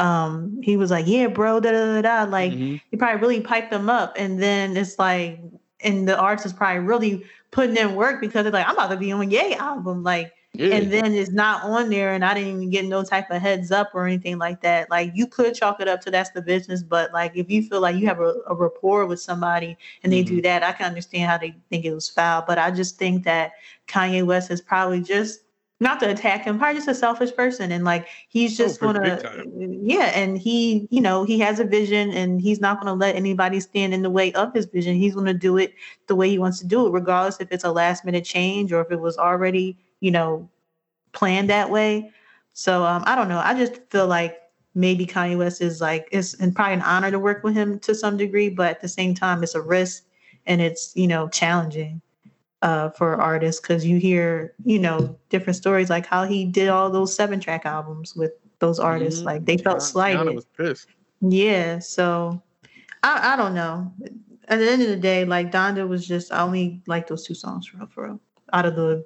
Um, 0.02 0.60
he 0.62 0.76
was 0.76 0.90
like, 0.90 1.06
"Yeah, 1.06 1.28
bro, 1.28 1.60
da 1.60 1.70
da 1.70 2.00
da 2.00 2.02
da." 2.02 2.30
Like 2.30 2.52
mhm. 2.52 2.80
he 2.90 2.96
probably 2.96 3.20
really 3.20 3.40
piped 3.40 3.70
them 3.70 3.88
up, 3.88 4.14
and 4.16 4.42
then 4.42 4.76
it's 4.76 4.98
like, 4.98 5.38
and 5.80 6.08
the 6.08 6.18
artist 6.18 6.44
is 6.46 6.52
probably 6.52 6.80
really 6.80 7.24
putting 7.52 7.76
in 7.76 7.94
work 7.94 8.20
because 8.20 8.42
they're 8.42 8.52
like, 8.52 8.66
"I'm 8.66 8.74
about 8.74 8.90
to 8.90 8.96
be 8.96 9.12
on 9.12 9.30
Ye 9.30 9.54
album," 9.54 10.02
like, 10.02 10.32
yeah. 10.54 10.74
and 10.74 10.92
then 10.92 11.14
it's 11.14 11.30
not 11.30 11.62
on 11.62 11.88
there, 11.88 12.14
and 12.14 12.24
I 12.24 12.34
didn't 12.34 12.48
even 12.48 12.70
get 12.70 12.84
no 12.86 13.04
type 13.04 13.30
of 13.30 13.40
heads 13.40 13.70
up 13.70 13.92
or 13.94 14.04
anything 14.08 14.38
like 14.38 14.60
that. 14.62 14.90
Like 14.90 15.12
you 15.14 15.28
could 15.28 15.54
chalk 15.54 15.80
it 15.80 15.86
up 15.86 16.00
to 16.00 16.10
that's 16.10 16.30
the 16.30 16.42
business, 16.42 16.82
but 16.82 17.12
like 17.12 17.36
if 17.36 17.48
you 17.48 17.62
feel 17.62 17.80
like 17.80 17.94
you 17.94 18.08
have 18.08 18.18
a, 18.18 18.34
a 18.48 18.56
rapport 18.56 19.06
with 19.06 19.20
somebody 19.20 19.78
and 20.02 20.12
they 20.12 20.24
do 20.24 20.42
that, 20.42 20.64
I 20.64 20.72
can 20.72 20.86
understand 20.86 21.30
how 21.30 21.38
they 21.38 21.54
think 21.70 21.84
it 21.84 21.94
was 21.94 22.08
foul. 22.08 22.42
But 22.44 22.58
I 22.58 22.72
just 22.72 22.98
think 22.98 23.22
that 23.22 23.52
Kanye 23.86 24.26
West 24.26 24.50
is 24.50 24.60
probably 24.60 25.00
just 25.00 25.42
not 25.82 26.00
to 26.00 26.10
attack 26.10 26.44
him, 26.44 26.58
probably 26.58 26.76
just 26.76 26.88
a 26.88 26.94
selfish 26.94 27.34
person, 27.34 27.72
and 27.72 27.84
like 27.84 28.08
he's 28.28 28.56
Oh, 28.58 28.64
just 28.64 28.78
for 28.78 28.92
gonna, 28.92 29.20
yeah, 29.82 30.12
and 30.14 30.38
he, 30.38 30.88
you 30.90 31.00
know, 31.00 31.24
he 31.24 31.38
has 31.40 31.60
a 31.60 31.64
vision, 31.64 32.10
and 32.12 32.40
he's 32.40 32.60
not 32.60 32.78
gonna 32.80 32.94
let 32.94 33.16
anybody 33.16 33.60
stand 33.60 33.92
in 33.92 34.02
the 34.02 34.10
way 34.10 34.32
of 34.34 34.54
his 34.54 34.66
vision. 34.66 34.96
He's 34.96 35.14
gonna 35.14 35.34
do 35.34 35.58
it 35.58 35.74
the 36.06 36.14
way 36.14 36.30
he 36.30 36.38
wants 36.38 36.60
to 36.60 36.66
do 36.66 36.86
it, 36.86 36.90
regardless 36.90 37.40
if 37.40 37.52
it's 37.52 37.64
a 37.64 37.72
last 37.72 38.04
minute 38.04 38.24
change 38.24 38.72
or 38.72 38.80
if 38.80 38.90
it 38.92 39.00
was 39.00 39.18
already, 39.18 39.76
you 40.00 40.10
know, 40.10 40.48
planned 41.12 41.50
that 41.50 41.70
way. 41.70 42.10
So 42.52 42.84
um, 42.84 43.02
I 43.06 43.14
don't 43.16 43.28
know. 43.28 43.40
I 43.40 43.54
just 43.54 43.80
feel 43.90 44.06
like 44.06 44.40
maybe 44.74 45.06
Kanye 45.06 45.38
West 45.38 45.60
is 45.60 45.80
like 45.80 46.08
it's 46.12 46.34
and 46.34 46.54
probably 46.54 46.74
an 46.74 46.82
honor 46.82 47.10
to 47.10 47.18
work 47.18 47.42
with 47.44 47.54
him 47.54 47.78
to 47.80 47.94
some 47.94 48.16
degree, 48.16 48.48
but 48.48 48.70
at 48.70 48.80
the 48.80 48.88
same 48.88 49.14
time, 49.14 49.42
it's 49.42 49.54
a 49.54 49.60
risk 49.60 50.04
and 50.46 50.60
it's 50.60 50.92
you 50.96 51.06
know 51.06 51.28
challenging 51.28 52.00
uh, 52.62 52.90
for 52.90 53.20
artists 53.20 53.60
because 53.60 53.84
you 53.84 53.98
hear 53.98 54.54
you 54.64 54.78
know 54.78 55.18
different 55.28 55.56
stories 55.56 55.90
like 55.90 56.06
how 56.06 56.24
he 56.24 56.44
did 56.44 56.68
all 56.68 56.88
those 56.90 57.14
seven 57.14 57.40
track 57.40 57.66
albums 57.66 58.14
with 58.16 58.32
those 58.60 58.78
artists. 58.78 59.20
Mhm. 59.22 59.24
Like 59.26 59.44
they 59.44 59.56
felt 59.58 59.78
Rihanna- 59.78 59.82
slighted. 59.82 60.20
Rihanna 60.26 60.34
was 60.34 60.46
pissed. 60.56 60.86
Yeah, 61.20 61.78
so 61.80 62.40
I 63.02 63.34
I 63.34 63.36
don't 63.36 63.54
know. 63.54 63.92
At 64.48 64.58
the 64.58 64.70
end 64.70 64.82
of 64.82 64.88
the 64.88 64.96
day, 64.96 65.24
like 65.24 65.50
Donda 65.52 65.86
was 65.86 66.06
just 66.06 66.32
I 66.32 66.40
only 66.42 66.82
like 66.86 67.06
those 67.08 67.24
two 67.26 67.34
songs 67.34 67.66
for 67.66 67.78
real, 67.78 67.86
for 67.88 68.04
real. 68.06 68.20
Out 68.52 68.66
of 68.66 68.76
the 68.76 69.04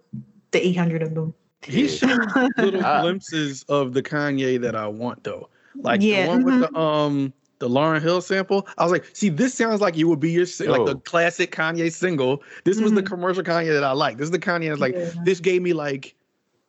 the 0.52 0.66
eight 0.66 0.76
hundred 0.76 1.02
of 1.02 1.14
them. 1.14 1.34
He 1.62 1.88
showed 1.88 2.20
little 2.58 2.80
glimpses 3.00 3.64
of 3.68 3.92
the 3.92 4.02
Kanye 4.02 4.60
that 4.60 4.76
I 4.76 4.86
want 4.86 5.24
though. 5.24 5.48
Like 5.74 6.00
Yeah, 6.02 6.24
the 6.24 6.28
one 6.30 6.44
with 6.44 6.54
mhm. 6.54 6.70
the 6.72 6.78
um 6.78 7.32
the 7.58 7.68
Lauryn 7.68 8.02
Hill 8.02 8.20
sample. 8.20 8.66
I 8.78 8.82
was 8.84 8.92
like, 8.92 9.04
see, 9.14 9.28
this 9.28 9.54
sounds 9.54 9.80
like 9.80 9.96
you 9.96 10.08
would 10.08 10.20
be 10.20 10.30
your 10.30 10.46
si- 10.46 10.68
like 10.68 10.84
the 10.84 10.96
classic 10.96 11.52
Kanye 11.52 11.92
single. 11.92 12.42
This 12.64 12.80
was 12.80 12.92
the 12.92 13.02
Mhm. 13.02 13.06
commercial 13.06 13.42
Kanye 13.42 13.72
that 13.72 13.84
I 13.84 13.92
like. 13.92 14.18
This 14.18 14.26
is 14.26 14.30
the 14.30 14.38
Kanye 14.38 14.68
that's 14.68 14.80
like 14.80 14.94
Yeah. 14.94 15.10
this 15.24 15.40
gave 15.40 15.62
me 15.62 15.72
like 15.72 16.14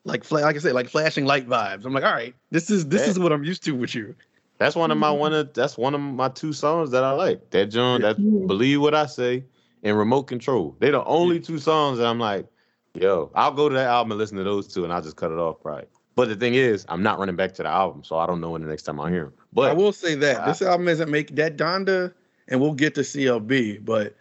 like 0.06 0.24
fla- 0.24 0.40
like 0.40 0.56
I 0.56 0.60
said 0.60 0.74
like 0.74 0.88
flashing 0.90 1.26
light 1.26 1.48
vibes. 1.50 1.84
I'm 1.86 1.94
like, 1.94 2.06
all 2.06 2.14
right, 2.14 2.34
this 2.52 2.70
is 2.70 2.88
this 2.88 3.02
That- 3.02 3.10
is 3.10 3.20
what 3.20 3.34
I'm 3.34 3.44
used 3.44 3.64
to 3.66 3.72
with 3.76 3.94
you. 3.94 4.16
That's 4.60 4.76
one 4.76 4.90
of 4.90 4.98
my 4.98 5.10
Mhm. 5.10 5.18
one 5.20 5.34
of 5.34 5.54
that's 5.54 5.78
one 5.78 5.94
of 5.94 6.00
my 6.02 6.30
two 6.30 6.54
songs 6.54 6.92
that 6.92 7.04
I 7.04 7.12
like. 7.12 7.50
That 7.52 7.66
John, 7.68 8.00
Yeah. 8.02 8.14
that 8.14 8.20
Yeah. 8.20 8.46
believe 8.48 8.80
what 8.82 8.96
I 8.96 9.06
say, 9.06 9.44
and 9.84 9.98
remote 9.98 10.24
control. 10.24 10.76
They're 10.80 10.94
the 10.94 11.04
only 11.04 11.40
two 11.42 11.60
songs 11.60 11.98
that 12.00 12.08
I'm 12.08 12.20
like, 12.20 12.48
yo, 12.96 13.30
I'll 13.36 13.52
go 13.52 13.68
to 13.70 13.76
that 13.76 13.88
album 13.88 14.14
and 14.14 14.18
listen 14.20 14.38
to 14.38 14.44
those 14.46 14.68
two, 14.68 14.84
and 14.86 14.94
I'll 14.94 15.02
just 15.02 15.18
cut 15.18 15.32
it 15.32 15.38
off, 15.38 15.58
right? 15.64 15.88
But 16.18 16.30
the 16.30 16.36
thing 16.36 16.56
is, 16.56 16.84
I'm 16.90 17.04
not 17.04 17.20
running 17.20 17.36
back 17.36 17.54
to 17.54 17.64
the 17.64 17.70
album, 17.70 18.04
so 18.04 18.18
I 18.18 18.26
don't 18.26 18.42
know 18.42 18.50
when 18.50 18.64
the 18.64 18.68
next 18.68 18.82
time 18.84 19.00
I 19.00 19.12
hear 19.12 19.26
him. 19.26 19.34
But 19.54 19.70
I 19.70 19.74
will 19.74 19.94
say 19.94 20.16
that 20.16 20.42
I- 20.42 20.48
this 20.48 20.64
album 20.64 20.88
isn't 20.88 21.12
making 21.12 21.36
that 21.36 21.58
Donda, 21.58 22.12
and 22.48 22.60
we'll 22.60 22.74
get 22.74 22.96
to 22.96 23.02
CLB, 23.02 23.86
but 23.86 24.16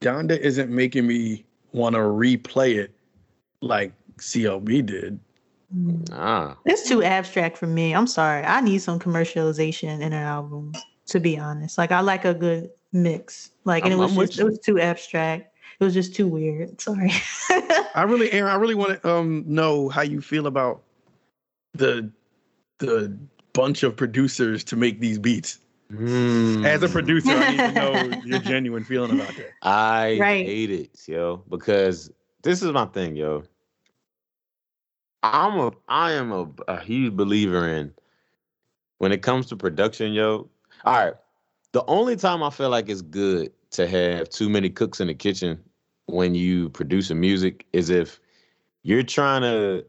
Donda 0.00 0.38
isn't 0.38 0.70
making 0.70 1.08
me 1.08 1.44
want 1.72 1.94
to 1.96 2.00
replay 2.02 2.76
it 2.76 2.92
like 3.62 3.92
CLB 4.18 4.86
did. 4.86 5.18
nah, 5.72 6.54
It's 6.66 6.88
too 6.88 7.02
abstract 7.02 7.58
for 7.58 7.66
me. 7.66 7.96
I'm 7.96 8.06
sorry. 8.06 8.44
I 8.44 8.60
need 8.60 8.78
some 8.78 9.00
commercialization 9.00 9.96
in 9.96 10.12
an 10.12 10.22
album, 10.22 10.72
to 11.06 11.18
be 11.18 11.36
honest. 11.36 11.78
Like 11.78 11.90
I 11.90 12.00
like 12.00 12.24
a 12.24 12.32
good 12.34 12.70
mix. 12.92 13.50
Like 13.64 13.84
and 13.84 13.92
I'm- 13.92 14.00
it 14.00 14.04
was 14.04 14.12
I'm 14.16 14.26
just 14.26 14.38
it 14.38 14.44
was 14.44 14.58
too 14.60 14.78
abstract. 14.78 15.52
It 15.80 15.84
was 15.84 15.94
just 15.94 16.14
too 16.14 16.28
weird. 16.28 16.80
Sorry. 16.80 17.10
I 17.96 18.04
really, 18.06 18.30
Aaron, 18.32 18.52
I 18.52 18.54
really 18.54 18.76
want 18.76 19.02
to 19.02 19.10
um 19.12 19.42
know 19.48 19.88
how 19.88 20.02
you 20.02 20.20
feel 20.20 20.46
about 20.46 20.82
the 21.74 22.10
the 22.78 23.16
bunch 23.52 23.82
of 23.82 23.96
producers 23.96 24.64
to 24.64 24.76
make 24.76 25.00
these 25.00 25.18
beats. 25.18 25.58
Hmm. 25.90 26.64
As 26.64 26.82
a 26.82 26.88
producer, 26.88 27.32
I 27.36 27.50
need 27.50 27.58
to 27.58 27.72
know 27.72 28.12
your 28.24 28.38
genuine 28.38 28.84
feeling 28.84 29.10
about 29.10 29.34
that. 29.36 29.50
I 29.62 30.18
Right. 30.20 30.46
hate 30.46 30.70
it, 30.70 30.90
yo, 31.08 31.42
because 31.48 32.10
this 32.42 32.62
is 32.62 32.72
my 32.72 32.86
thing, 32.86 33.16
yo. 33.16 33.44
I'm 35.22 35.58
a 35.58 35.72
I 35.88 36.12
am 36.12 36.32
a, 36.32 36.48
a 36.68 36.80
huge 36.80 37.14
believer 37.14 37.68
in 37.68 37.92
when 38.98 39.12
it 39.12 39.22
comes 39.22 39.46
to 39.46 39.56
production, 39.56 40.12
yo. 40.12 40.48
All 40.84 40.94
right. 41.04 41.14
The 41.72 41.84
only 41.86 42.16
time 42.16 42.42
I 42.42 42.50
feel 42.50 42.70
like 42.70 42.88
it's 42.88 43.02
good 43.02 43.52
to 43.72 43.86
have 43.86 44.28
too 44.30 44.48
many 44.48 44.70
cooks 44.70 45.00
in 45.00 45.08
the 45.08 45.14
kitchen 45.14 45.62
when 46.06 46.34
you 46.34 46.70
produce 46.70 47.10
a 47.10 47.14
music 47.14 47.66
is 47.72 47.90
if 47.90 48.20
you're 48.82 49.02
trying 49.02 49.42
to 49.42 49.84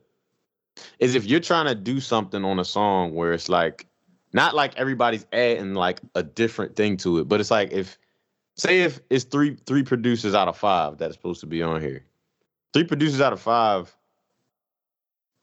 is 1.00 1.16
if 1.16 1.26
you're 1.26 1.40
trying 1.40 1.68
to 1.68 1.76
do 1.76 2.00
something 2.00 2.44
on 2.44 2.60
a 2.60 2.66
song 2.66 3.14
where 3.14 3.34
it's 3.34 3.50
like 3.50 3.88
not 4.34 4.56
like 4.56 4.76
everybody's 4.78 5.26
adding 5.34 5.74
like 5.74 6.00
a 6.16 6.24
different 6.24 6.76
thing 6.76 6.98
to 6.98 7.20
it, 7.20 7.28
but 7.28 7.40
it's 7.40 7.52
like 7.52 7.72
if 7.72 7.98
say 8.56 8.82
if 8.82 9.00
it's 9.10 9.26
three 9.26 9.58
three 9.66 9.84
producers 9.84 10.34
out 10.34 10.48
of 10.48 10.58
five 10.58 10.98
that's 10.98 11.16
supposed 11.16 11.42
to 11.42 11.48
be 11.48 11.62
on 11.62 11.82
here. 11.82 12.06
Three 12.74 12.86
producers 12.86 13.20
out 13.22 13.34
of 13.34 13.42
five 13.42 13.94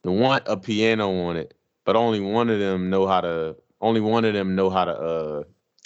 want 0.05 0.45
a 0.47 0.57
piano 0.57 1.27
on 1.27 1.37
it, 1.37 1.55
but 1.85 1.97
only 1.97 2.21
one 2.21 2.49
of 2.49 2.59
them 2.59 2.89
know 2.89 3.07
how 3.07 3.21
to 3.21 3.57
only 3.81 4.01
one 4.01 4.25
of 4.25 4.33
them 4.33 4.55
know 4.55 4.71
how 4.71 4.85
to 4.85 4.93
uh 4.93 5.43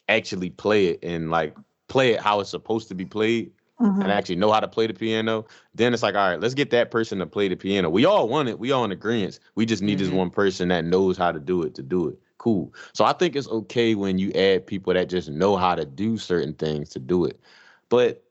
actually 0.09 0.51
play 0.51 0.87
it 0.87 1.01
and 1.03 1.31
like 1.31 1.57
play 1.89 2.13
it 2.13 2.21
how 2.21 2.41
it's 2.41 2.51
supposed 2.51 2.89
to 2.89 2.95
be 2.95 3.05
played 3.05 3.51
Mhm. 3.83 4.03
and 4.03 4.13
actually 4.13 4.37
know 4.37 4.53
how 4.53 4.61
to 4.61 4.69
play 4.69 4.87
the 4.87 4.95
piano, 4.95 5.45
then 5.75 5.93
it's 5.93 6.03
like, 6.03 6.15
all 6.15 6.31
right, 6.31 6.41
let's 6.41 6.55
get 6.55 6.71
that 6.71 6.91
person 6.91 7.19
to 7.19 7.27
play 7.27 7.49
the 7.49 7.57
piano. 7.57 7.91
We 7.91 8.05
all 8.05 8.29
want 8.29 8.49
it. 8.49 8.59
We 8.59 8.71
all 8.71 8.85
in 8.85 8.93
agreement. 8.93 9.41
We 9.55 9.67
just 9.67 9.83
need 9.83 9.99
Mhm. 9.99 10.03
this 10.03 10.11
one 10.11 10.31
person 10.31 10.69
that 10.69 10.85
knows 10.85 11.17
how 11.17 11.33
to 11.33 11.41
do 11.41 11.63
it 11.63 11.75
to 11.75 11.83
do 11.83 12.09
it. 12.09 12.19
Cool. 12.39 12.73
So 12.93 13.05
I 13.05 13.13
think 13.13 13.37
it's 13.37 13.49
okay 13.49 13.95
when 13.95 14.19
you 14.19 14.33
add 14.33 14.67
people 14.67 14.95
that 14.95 15.09
just 15.09 15.29
know 15.29 15.57
how 15.57 15.75
to 15.75 15.85
do 15.85 16.17
certain 16.17 16.55
things 16.55 16.89
to 16.91 16.99
do 16.99 17.25
it. 17.25 17.41
But 17.89 18.23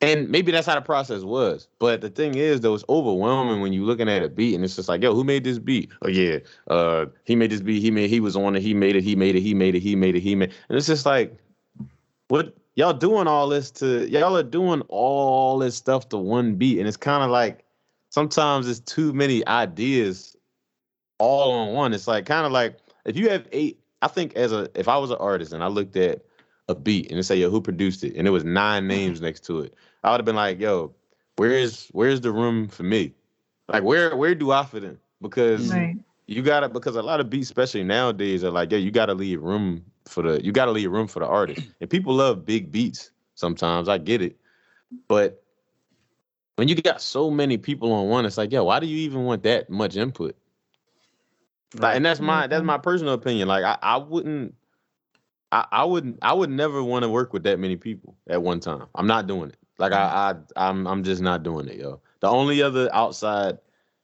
and 0.00 0.28
maybe 0.28 0.50
that's 0.50 0.66
how 0.66 0.74
the 0.74 0.80
process 0.80 1.22
was. 1.22 1.68
But 1.78 2.00
the 2.00 2.10
thing 2.10 2.34
is, 2.34 2.60
though, 2.60 2.74
it's 2.74 2.84
overwhelming 2.88 3.60
when 3.60 3.72
you're 3.72 3.84
looking 3.84 4.08
at 4.08 4.24
a 4.24 4.28
beat 4.28 4.56
and 4.56 4.64
it's 4.64 4.74
just 4.74 4.88
like, 4.88 5.00
yo, 5.00 5.14
who 5.14 5.22
made 5.22 5.44
this 5.44 5.60
beat? 5.60 5.92
Oh 6.02 6.08
yeah, 6.08 6.38
uh, 6.68 7.06
he 7.24 7.36
made 7.36 7.52
this 7.52 7.60
beat. 7.60 7.80
He 7.80 7.92
made. 7.92 8.10
He 8.10 8.18
was 8.18 8.34
on 8.34 8.56
it. 8.56 8.62
He 8.62 8.74
made 8.74 8.96
it. 8.96 9.04
He 9.04 9.14
made 9.14 9.36
it. 9.36 9.42
He 9.42 9.54
made 9.54 9.76
it. 9.76 9.80
He 9.80 9.94
made 9.94 10.16
it. 10.16 10.20
He 10.20 10.34
made. 10.34 10.52
And 10.68 10.76
it's 10.76 10.88
just 10.88 11.06
like, 11.06 11.36
what 12.28 12.56
y'all 12.74 12.92
doing 12.92 13.26
all 13.26 13.48
this 13.48 13.70
to? 13.72 14.08
Y'all 14.08 14.36
are 14.36 14.42
doing 14.42 14.82
all 14.88 15.58
this 15.58 15.74
stuff 15.74 16.08
to 16.10 16.18
one 16.18 16.54
beat, 16.56 16.78
and 16.78 16.88
it's 16.88 16.96
kind 16.96 17.22
of 17.22 17.30
like 17.30 17.64
sometimes 18.10 18.68
it's 18.68 18.80
too 18.80 19.12
many 19.12 19.46
ideas 19.46 20.36
all 21.18 21.52
on 21.52 21.74
one. 21.74 21.92
It's 21.92 22.08
like 22.08 22.26
kind 22.26 22.46
of 22.46 22.52
like 22.52 22.78
if 23.04 23.16
you 23.16 23.28
have 23.30 23.46
eight. 23.52 23.78
I 24.02 24.08
think 24.08 24.34
as 24.34 24.50
a 24.50 24.68
if 24.74 24.88
I 24.88 24.96
was 24.96 25.10
an 25.10 25.18
artist 25.18 25.52
and 25.52 25.62
I 25.62 25.68
looked 25.68 25.96
at 25.96 26.22
a 26.68 26.74
beat 26.74 27.10
and 27.10 27.20
it 27.20 27.22
say 27.22 27.36
yo 27.36 27.50
who 27.50 27.60
produced 27.60 28.02
it 28.02 28.16
and 28.16 28.26
it 28.26 28.30
was 28.30 28.44
nine 28.44 28.82
mm-hmm. 28.82 28.88
names 28.88 29.20
next 29.20 29.44
to 29.46 29.60
it, 29.60 29.74
I 30.02 30.10
would 30.10 30.18
have 30.18 30.24
been 30.24 30.36
like 30.36 30.58
yo, 30.58 30.92
where's 31.36 31.88
where's 31.92 32.20
the 32.20 32.32
room 32.32 32.68
for 32.68 32.82
me? 32.82 33.14
Like 33.68 33.84
where 33.84 34.16
where 34.16 34.34
do 34.34 34.50
I 34.50 34.64
fit 34.64 34.84
in? 34.84 34.98
Because 35.20 35.72
Right. 35.72 35.96
you 36.26 36.42
gotta 36.42 36.68
because 36.68 36.96
a 36.96 37.02
lot 37.02 37.20
of 37.20 37.30
beats, 37.30 37.46
especially 37.46 37.84
nowadays, 37.84 38.42
are 38.42 38.50
like, 38.50 38.72
yeah, 38.72 38.78
you 38.78 38.90
gotta 38.90 39.14
leave 39.14 39.40
room 39.40 39.84
for 40.06 40.22
the 40.22 40.44
you 40.44 40.52
gotta 40.52 40.70
leave 40.70 40.90
room 40.90 41.08
for 41.08 41.20
the 41.20 41.26
artist. 41.26 41.66
And 41.80 41.90
people 41.90 42.14
love 42.14 42.44
big 42.44 42.70
beats 42.70 43.10
sometimes. 43.34 43.88
I 43.88 43.98
get 43.98 44.22
it. 44.22 44.36
But 45.08 45.42
when 46.56 46.68
you 46.68 46.74
got 46.74 47.00
so 47.00 47.30
many 47.30 47.56
people 47.56 47.92
on 47.92 48.08
one, 48.08 48.26
it's 48.26 48.38
like, 48.38 48.52
yeah, 48.52 48.60
why 48.60 48.80
do 48.80 48.86
you 48.86 48.98
even 48.98 49.24
want 49.24 49.42
that 49.44 49.70
much 49.70 49.96
input? 49.96 50.36
Like, 51.74 51.96
and 51.96 52.04
that's 52.04 52.20
my 52.20 52.46
that's 52.46 52.60
mm-hmm. 52.60 52.66
my 52.66 52.78
personal 52.78 53.14
opinion. 53.14 53.48
Like 53.48 53.64
I, 53.64 53.78
I 53.82 53.96
wouldn't 53.96 54.54
I, 55.50 55.66
I 55.72 55.84
wouldn't 55.84 56.18
I 56.22 56.32
would 56.32 56.50
never 56.50 56.82
want 56.82 57.04
to 57.04 57.08
work 57.08 57.32
with 57.32 57.44
that 57.44 57.58
many 57.58 57.76
people 57.76 58.16
at 58.28 58.42
one 58.42 58.60
time. 58.60 58.86
I'm 58.94 59.06
not 59.06 59.26
doing 59.26 59.50
it. 59.50 59.56
Like 59.78 59.92
I, 59.92 60.34
mm-hmm. 60.34 60.52
I 60.56 60.68
I'm 60.68 60.86
I'm 60.86 61.02
just 61.02 61.22
not 61.22 61.42
doing 61.42 61.68
it, 61.68 61.76
yo. 61.76 62.00
The 62.20 62.28
only 62.28 62.62
other 62.62 62.88
outside 62.94 63.58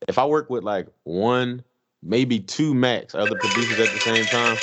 if 0.07 0.19
I 0.19 0.25
work 0.25 0.49
with 0.49 0.65
like 0.65 0.87
one, 1.05 1.63
maybe 2.03 2.41
two 2.41 2.75
max 2.75 3.15
other 3.15 3.37
producers 3.39 3.81
at 3.81 3.93
the 3.93 4.01
same 4.01 4.25
time, 4.27 4.57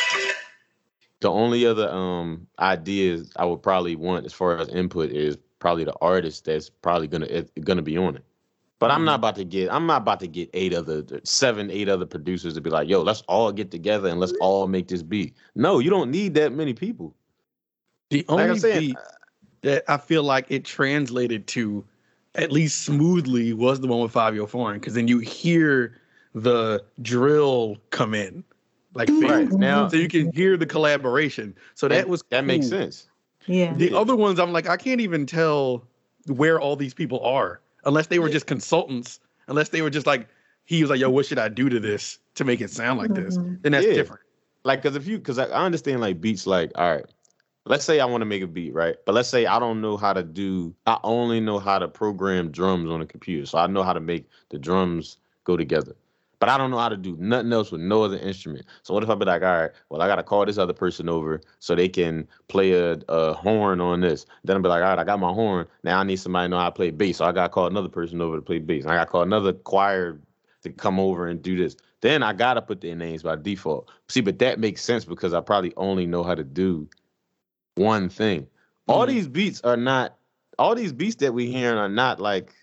the 1.25 1.31
only 1.31 1.65
other 1.65 1.89
um 1.89 2.45
ideas 2.59 3.31
I 3.35 3.45
would 3.45 3.63
probably 3.63 3.95
want 3.95 4.27
as 4.27 4.33
far 4.33 4.59
as 4.59 4.67
input 4.69 5.09
is 5.09 5.39
probably 5.57 5.83
the 5.83 5.95
artist 5.99 6.45
that's 6.45 6.69
probably 6.69 7.07
gonna 7.07 7.41
gonna 7.61 7.81
be 7.81 7.97
on 7.97 8.15
it. 8.15 8.23
But 8.77 8.91
I'm 8.91 9.05
not 9.05 9.15
about 9.15 9.35
to 9.37 9.43
get 9.43 9.71
I'm 9.71 9.87
not 9.87 10.03
about 10.03 10.19
to 10.19 10.27
get 10.27 10.51
eight 10.53 10.71
other 10.71 11.03
seven, 11.23 11.71
eight 11.71 11.89
other 11.89 12.05
producers 12.05 12.53
to 12.53 12.61
be 12.61 12.69
like, 12.69 12.87
yo, 12.87 13.01
let's 13.01 13.21
all 13.21 13.51
get 13.51 13.71
together 13.71 14.07
and 14.07 14.19
let's 14.19 14.33
all 14.39 14.67
make 14.67 14.87
this 14.87 15.01
beat. 15.01 15.35
No, 15.55 15.79
you 15.79 15.89
don't 15.89 16.11
need 16.11 16.35
that 16.35 16.51
many 16.51 16.75
people. 16.75 17.15
The 18.11 18.23
only 18.29 18.59
saying, 18.59 18.79
beat 18.79 18.97
that 19.61 19.83
I 19.87 19.97
feel 19.97 20.21
like 20.21 20.45
it 20.49 20.63
translated 20.63 21.47
to 21.47 21.83
at 22.35 22.51
least 22.51 22.83
smoothly 22.83 23.51
was 23.51 23.79
the 23.79 23.87
one 23.87 24.01
with 24.01 24.13
Fivio 24.13 24.47
Foreign, 24.47 24.79
because 24.79 24.93
then 24.93 25.07
you 25.07 25.17
hear 25.17 25.99
the 26.35 26.83
drill 27.01 27.77
come 27.89 28.13
in, 28.13 28.43
like 28.95 29.09
right 29.21 29.51
now 29.51 29.87
so 29.87 29.97
you 29.97 30.07
can 30.07 30.31
hear 30.33 30.57
the 30.57 30.65
collaboration. 30.65 31.53
So 31.75 31.87
that, 31.89 32.07
was 32.09 32.23
that 32.29 32.45
makes 32.45 32.69
cool. 32.69 32.79
sense. 32.79 33.07
Yeah. 33.45 33.75
The 33.75 33.91
Yeah. 33.91 33.97
other 33.97 34.15
ones, 34.15 34.39
I'm 34.39 34.51
like, 34.51 34.67
I 34.67 34.77
can't 34.77 35.01
even 35.01 35.25
tell 35.25 35.85
where 36.27 36.59
all 36.59 36.75
these 36.75 36.93
people 36.95 37.19
are 37.19 37.59
unless 37.85 38.07
they 38.07 38.17
were 38.19 38.29
just 38.29 38.47
consultants. 38.47 39.19
Unless 39.47 39.69
they 39.69 39.83
were 39.83 39.91
just 39.91 40.07
like, 40.07 40.27
he 40.63 40.81
was 40.81 40.89
like, 40.89 40.99
"Yo, 40.99 41.09
what 41.11 41.27
should 41.27 41.37
I 41.37 41.49
do 41.49 41.69
to 41.69 41.79
this 41.79 42.17
to 42.33 42.43
make 42.43 42.59
it 42.61 42.71
sound 42.71 42.97
like 42.97 43.13
this?" 43.13 43.37
Mhm. 43.37 43.61
Then 43.61 43.73
that's 43.73 43.85
Yeah. 43.85 43.93
different. 43.93 44.21
like 44.63 44.81
because 44.81 44.95
if 44.95 45.05
you 45.05 45.19
because 45.19 45.37
I, 45.37 45.45
I 45.45 45.63
understand 45.63 46.01
like 46.01 46.19
beats 46.19 46.47
like 46.47 46.71
all 46.73 46.91
right 46.95 47.05
let's 47.67 47.83
say 47.85 47.99
i 47.99 48.05
want 48.05 48.21
to 48.21 48.25
make 48.25 48.41
a 48.41 48.47
beat 48.47 48.73
right 48.73 48.95
but 49.05 49.13
let's 49.13 49.29
say 49.29 49.45
i 49.45 49.59
don't 49.59 49.79
know 49.81 49.95
how 49.97 50.11
to 50.13 50.23
do 50.23 50.73
i 50.87 50.97
only 51.03 51.39
know 51.39 51.59
how 51.59 51.77
to 51.77 51.87
program 51.87 52.49
drums 52.51 52.89
on 52.89 53.01
a 53.01 53.05
computer 53.05 53.45
so 53.45 53.59
i 53.59 53.67
know 53.67 53.83
how 53.83 53.93
to 53.93 53.99
make 53.99 54.27
the 54.49 54.57
drums 54.57 55.17
go 55.43 55.55
together 55.55 55.95
but 56.45 56.53
i 56.53 56.57
don't 56.57 56.69
know 56.69 56.77
how 56.77 56.89
to 56.89 56.97
do 56.97 57.17
nothing 57.19 57.51
else 57.51 57.71
with 57.71 57.81
no 57.81 58.03
other 58.03 58.17
instrument 58.19 58.65
so 58.83 58.93
what 58.93 59.03
if 59.03 59.09
i 59.09 59.15
be 59.15 59.25
like 59.25 59.41
all 59.41 59.61
right 59.61 59.71
well 59.89 60.01
i 60.01 60.07
gotta 60.07 60.23
call 60.23 60.45
this 60.45 60.57
other 60.59 60.73
person 60.73 61.09
over 61.09 61.41
so 61.59 61.75
they 61.75 61.89
can 61.89 62.27
play 62.47 62.73
a, 62.73 62.99
a 63.09 63.33
horn 63.33 63.81
on 63.81 64.01
this 64.01 64.25
then 64.43 64.55
i'll 64.55 64.61
be 64.61 64.69
like 64.69 64.83
all 64.83 64.89
right 64.89 64.99
i 64.99 65.03
got 65.03 65.19
my 65.19 65.33
horn 65.33 65.65
now 65.83 65.99
i 65.99 66.03
need 66.03 66.17
somebody 66.17 66.45
to 66.45 66.49
know 66.49 66.59
how 66.59 66.65
to 66.65 66.71
play 66.71 66.91
bass 66.91 67.17
so 67.17 67.25
i 67.25 67.31
gotta 67.31 67.49
call 67.49 67.67
another 67.67 67.89
person 67.89 68.21
over 68.21 68.35
to 68.35 68.41
play 68.41 68.59
bass 68.59 68.83
and 68.83 68.91
i 68.91 68.95
gotta 68.95 69.09
call 69.09 69.23
another 69.23 69.53
choir 69.53 70.19
to 70.61 70.69
come 70.71 70.99
over 70.99 71.27
and 71.27 71.41
do 71.41 71.57
this 71.57 71.75
then 72.01 72.21
I 72.21 72.33
gotta 72.33 72.61
put 72.61 72.81
their 72.81 72.95
names 72.95 73.23
by 73.23 73.35
default. 73.35 73.89
See, 74.09 74.21
but 74.21 74.37
that 74.37 74.59
makes 74.59 74.83
sense 74.83 75.05
because 75.05 75.33
I 75.33 75.41
probably 75.41 75.73
only 75.75 76.05
know 76.05 76.21
how 76.21 76.35
to 76.35 76.43
do 76.43 76.87
one 77.75 78.09
thing. 78.09 78.47
All 78.87 79.05
Mhm. 79.05 79.09
these 79.09 79.27
beats 79.27 79.61
are 79.61 79.77
not 79.77 80.17
all 80.59 80.75
these 80.75 80.93
beats 80.93 81.15
that 81.15 81.33
we 81.33 81.51
hearing 81.51 81.79
are 81.79 81.89
not 81.89 82.19
like 82.19 82.53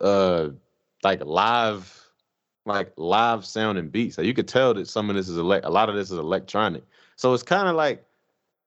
uh 0.00 0.50
like 1.02 1.24
live 1.24 2.05
like 2.66 2.92
live 2.96 3.44
sounding 3.44 3.88
beats. 3.88 4.18
Like 4.18 4.26
you 4.26 4.34
could 4.34 4.48
tell 4.48 4.74
that 4.74 4.88
some 4.88 5.08
of 5.08 5.16
this 5.16 5.28
is 5.28 5.38
elect 5.38 5.64
a 5.64 5.70
lot 5.70 5.88
of 5.88 5.94
this 5.94 6.10
is 6.10 6.18
electronic. 6.18 6.84
So 7.16 7.32
it's 7.32 7.42
kind 7.42 7.68
of 7.68 7.76
like 7.76 8.04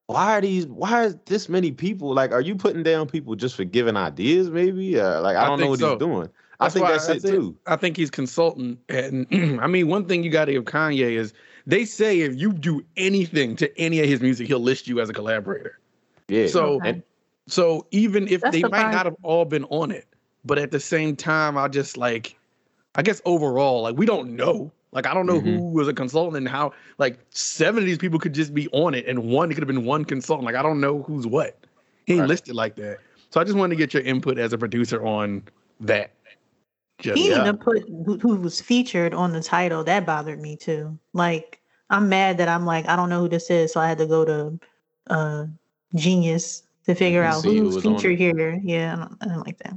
why 0.07 0.37
are 0.37 0.41
these 0.41 0.65
why 0.67 1.03
is 1.05 1.17
this 1.25 1.47
many 1.49 1.71
people 1.71 2.13
like 2.13 2.31
are 2.31 2.41
you 2.41 2.55
putting 2.55 2.81
down 2.81 3.07
people 3.07 3.35
just 3.35 3.55
for 3.55 3.63
giving 3.63 3.95
ideas 3.95 4.49
maybe 4.49 4.99
uh, 4.99 5.21
like 5.21 5.35
i 5.37 5.43
I 5.43 5.45
don't 5.45 5.59
know 5.59 5.67
what 5.67 5.77
so. 5.77 5.91
he's 5.91 5.99
doing 5.99 6.29
i 6.59 6.67
think 6.67 6.83
why 6.83 6.93
that's 6.93 7.07
I 7.07 7.13
it 7.13 7.21
think- 7.21 7.35
too 7.35 7.57
I 7.67 7.75
think 7.75 7.95
he's 7.95 8.09
consulting. 8.09 8.79
And 8.89 9.27
I 9.61 9.67
mean, 9.67 9.87
one 9.87 10.05
thing 10.05 10.23
you 10.23 10.31
got 10.31 10.45
to 10.45 10.53
give 10.53 10.63
Kanye 10.63 11.11
is 11.11 11.31
they 11.67 11.85
say 11.85 12.21
if 12.21 12.35
you 12.35 12.51
do 12.51 12.83
anything 12.97 13.55
to 13.57 13.77
any 13.79 13.99
of 13.99 14.07
his 14.07 14.21
music, 14.21 14.47
he'll 14.47 14.59
list 14.59 14.87
you 14.87 14.99
as 14.99 15.09
a 15.09 15.13
collaborator. 15.13 15.77
yeah 16.27 16.47
So, 16.47 16.77
Okay. 16.77 17.03
so 17.47 17.85
even 17.91 18.27
if 18.27 18.41
That's 18.41 18.53
they 18.53 18.63
might 18.63 18.69
surprising. 18.69 18.91
not 18.91 19.05
have 19.05 19.15
all 19.21 19.45
been 19.45 19.65
on 19.65 19.91
it, 19.91 20.07
but 20.43 20.57
at 20.57 20.71
the 20.71 20.79
same 20.79 21.15
time, 21.15 21.55
I 21.59 21.67
just 21.67 21.95
like, 21.97 22.35
I 22.95 23.01
guess 23.01 23.21
overall, 23.25 23.83
like 23.83 23.95
we 23.97 24.05
don't 24.05 24.35
know. 24.35 24.71
Like 24.91 25.05
I 25.05 25.13
don't 25.13 25.27
know 25.27 25.39
Mhm. 25.39 25.43
who 25.43 25.71
was 25.71 25.87
a 25.87 25.93
consultant 25.93 26.37
and 26.37 26.47
how. 26.47 26.73
Like 26.97 27.19
seven 27.29 27.83
of 27.83 27.85
these 27.85 27.97
people 27.99 28.19
could 28.19 28.33
just 28.33 28.53
be 28.53 28.67
on 28.69 28.93
it, 28.93 29.05
and 29.07 29.23
one 29.29 29.51
it 29.51 29.53
could 29.53 29.61
have 29.63 29.67
been 29.67 29.85
one 29.85 30.03
consultant. 30.05 30.45
Like 30.45 30.55
I 30.55 30.63
don't 30.63 30.79
know 30.81 31.03
who's 31.03 31.27
what. 31.27 31.57
He 32.05 32.13
ain't 32.13 32.21
Right. 32.21 32.29
listed 32.29 32.55
like 32.55 32.75
that. 32.75 32.99
So 33.29 33.39
I 33.39 33.43
just 33.43 33.55
wanted 33.55 33.75
to 33.75 33.77
get 33.77 33.93
your 33.93 34.01
input 34.03 34.39
as 34.39 34.53
a 34.53 34.57
producer 34.57 35.05
on 35.05 35.43
that. 35.81 36.11
Just, 36.97 37.17
He 37.17 37.29
Yeah. 37.29 37.41
even 37.41 37.57
put 37.57 37.83
who, 37.87 38.17
who 38.17 38.35
was 38.37 38.59
featured 38.59 39.13
on 39.13 39.31
the 39.31 39.41
title. 39.41 39.83
That 39.83 40.05
bothered 40.05 40.41
me 40.41 40.55
too. 40.55 40.97
Like 41.13 41.61
I'm 41.91 42.09
mad 42.09 42.37
that 42.39 42.49
I'm 42.49 42.65
like 42.65 42.87
I 42.87 42.95
don't 42.95 43.09
know 43.09 43.21
who 43.21 43.29
this 43.29 43.49
is, 43.51 43.71
so 43.71 43.79
I 43.79 43.87
had 43.87 43.99
to 43.99 44.07
go 44.07 44.25
to 44.25 44.59
uh 45.09 45.45
Genius 45.95 46.63
to 46.85 46.95
figure 46.95 47.23
out 47.23 47.43
see 47.43 47.57
who 47.57 47.69
who's 47.69 47.83
featured 47.83 48.17
here. 48.17 48.59
Yeah, 48.63 48.93
I 48.93 48.97
don't, 48.97 49.17
I 49.21 49.25
don't 49.27 49.45
like 49.45 49.59
that. 49.59 49.73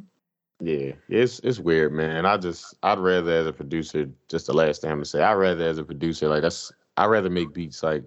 Yeah, 0.64 0.92
it's 1.08 1.40
it's 1.40 1.58
weird, 1.58 1.92
man. 1.92 2.24
I 2.24 2.36
just 2.36 2.76
I'd 2.84 3.00
rather 3.00 3.32
as 3.32 3.46
a 3.48 3.52
producer, 3.52 4.08
just 4.28 4.46
the 4.46 4.52
last 4.52 4.80
thing 4.80 4.92
I'm 4.92 4.98
gonna 4.98 5.06
say, 5.06 5.20
I'd 5.20 5.32
rather 5.32 5.64
as 5.64 5.78
a 5.78 5.84
producer, 5.84 6.28
like 6.28 6.42
that's 6.42 6.70
I'd 6.96 7.06
rather 7.06 7.28
make 7.28 7.52
beats 7.52 7.82
like 7.82 8.04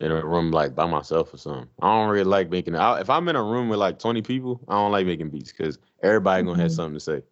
in 0.00 0.10
a 0.10 0.24
room 0.24 0.52
like 0.52 0.74
by 0.74 0.86
myself 0.86 1.34
or 1.34 1.36
something. 1.36 1.68
I 1.82 1.86
don't 1.86 2.08
really 2.08 2.24
like 2.24 2.48
making 2.48 2.76
I, 2.76 3.00
if 3.00 3.10
I'm 3.10 3.28
in 3.28 3.36
a 3.36 3.42
room 3.42 3.68
with 3.68 3.78
like 3.78 3.98
20 3.98 4.22
people, 4.22 4.62
I 4.68 4.72
don't 4.76 4.90
like 4.90 5.04
making 5.04 5.28
beats 5.28 5.52
because 5.52 5.78
everybody 6.02 6.44
gonna 6.44 6.62
have 6.62 6.70
Mhm. 6.70 6.76
something 6.76 6.94
to 6.94 7.00
say. 7.00 7.22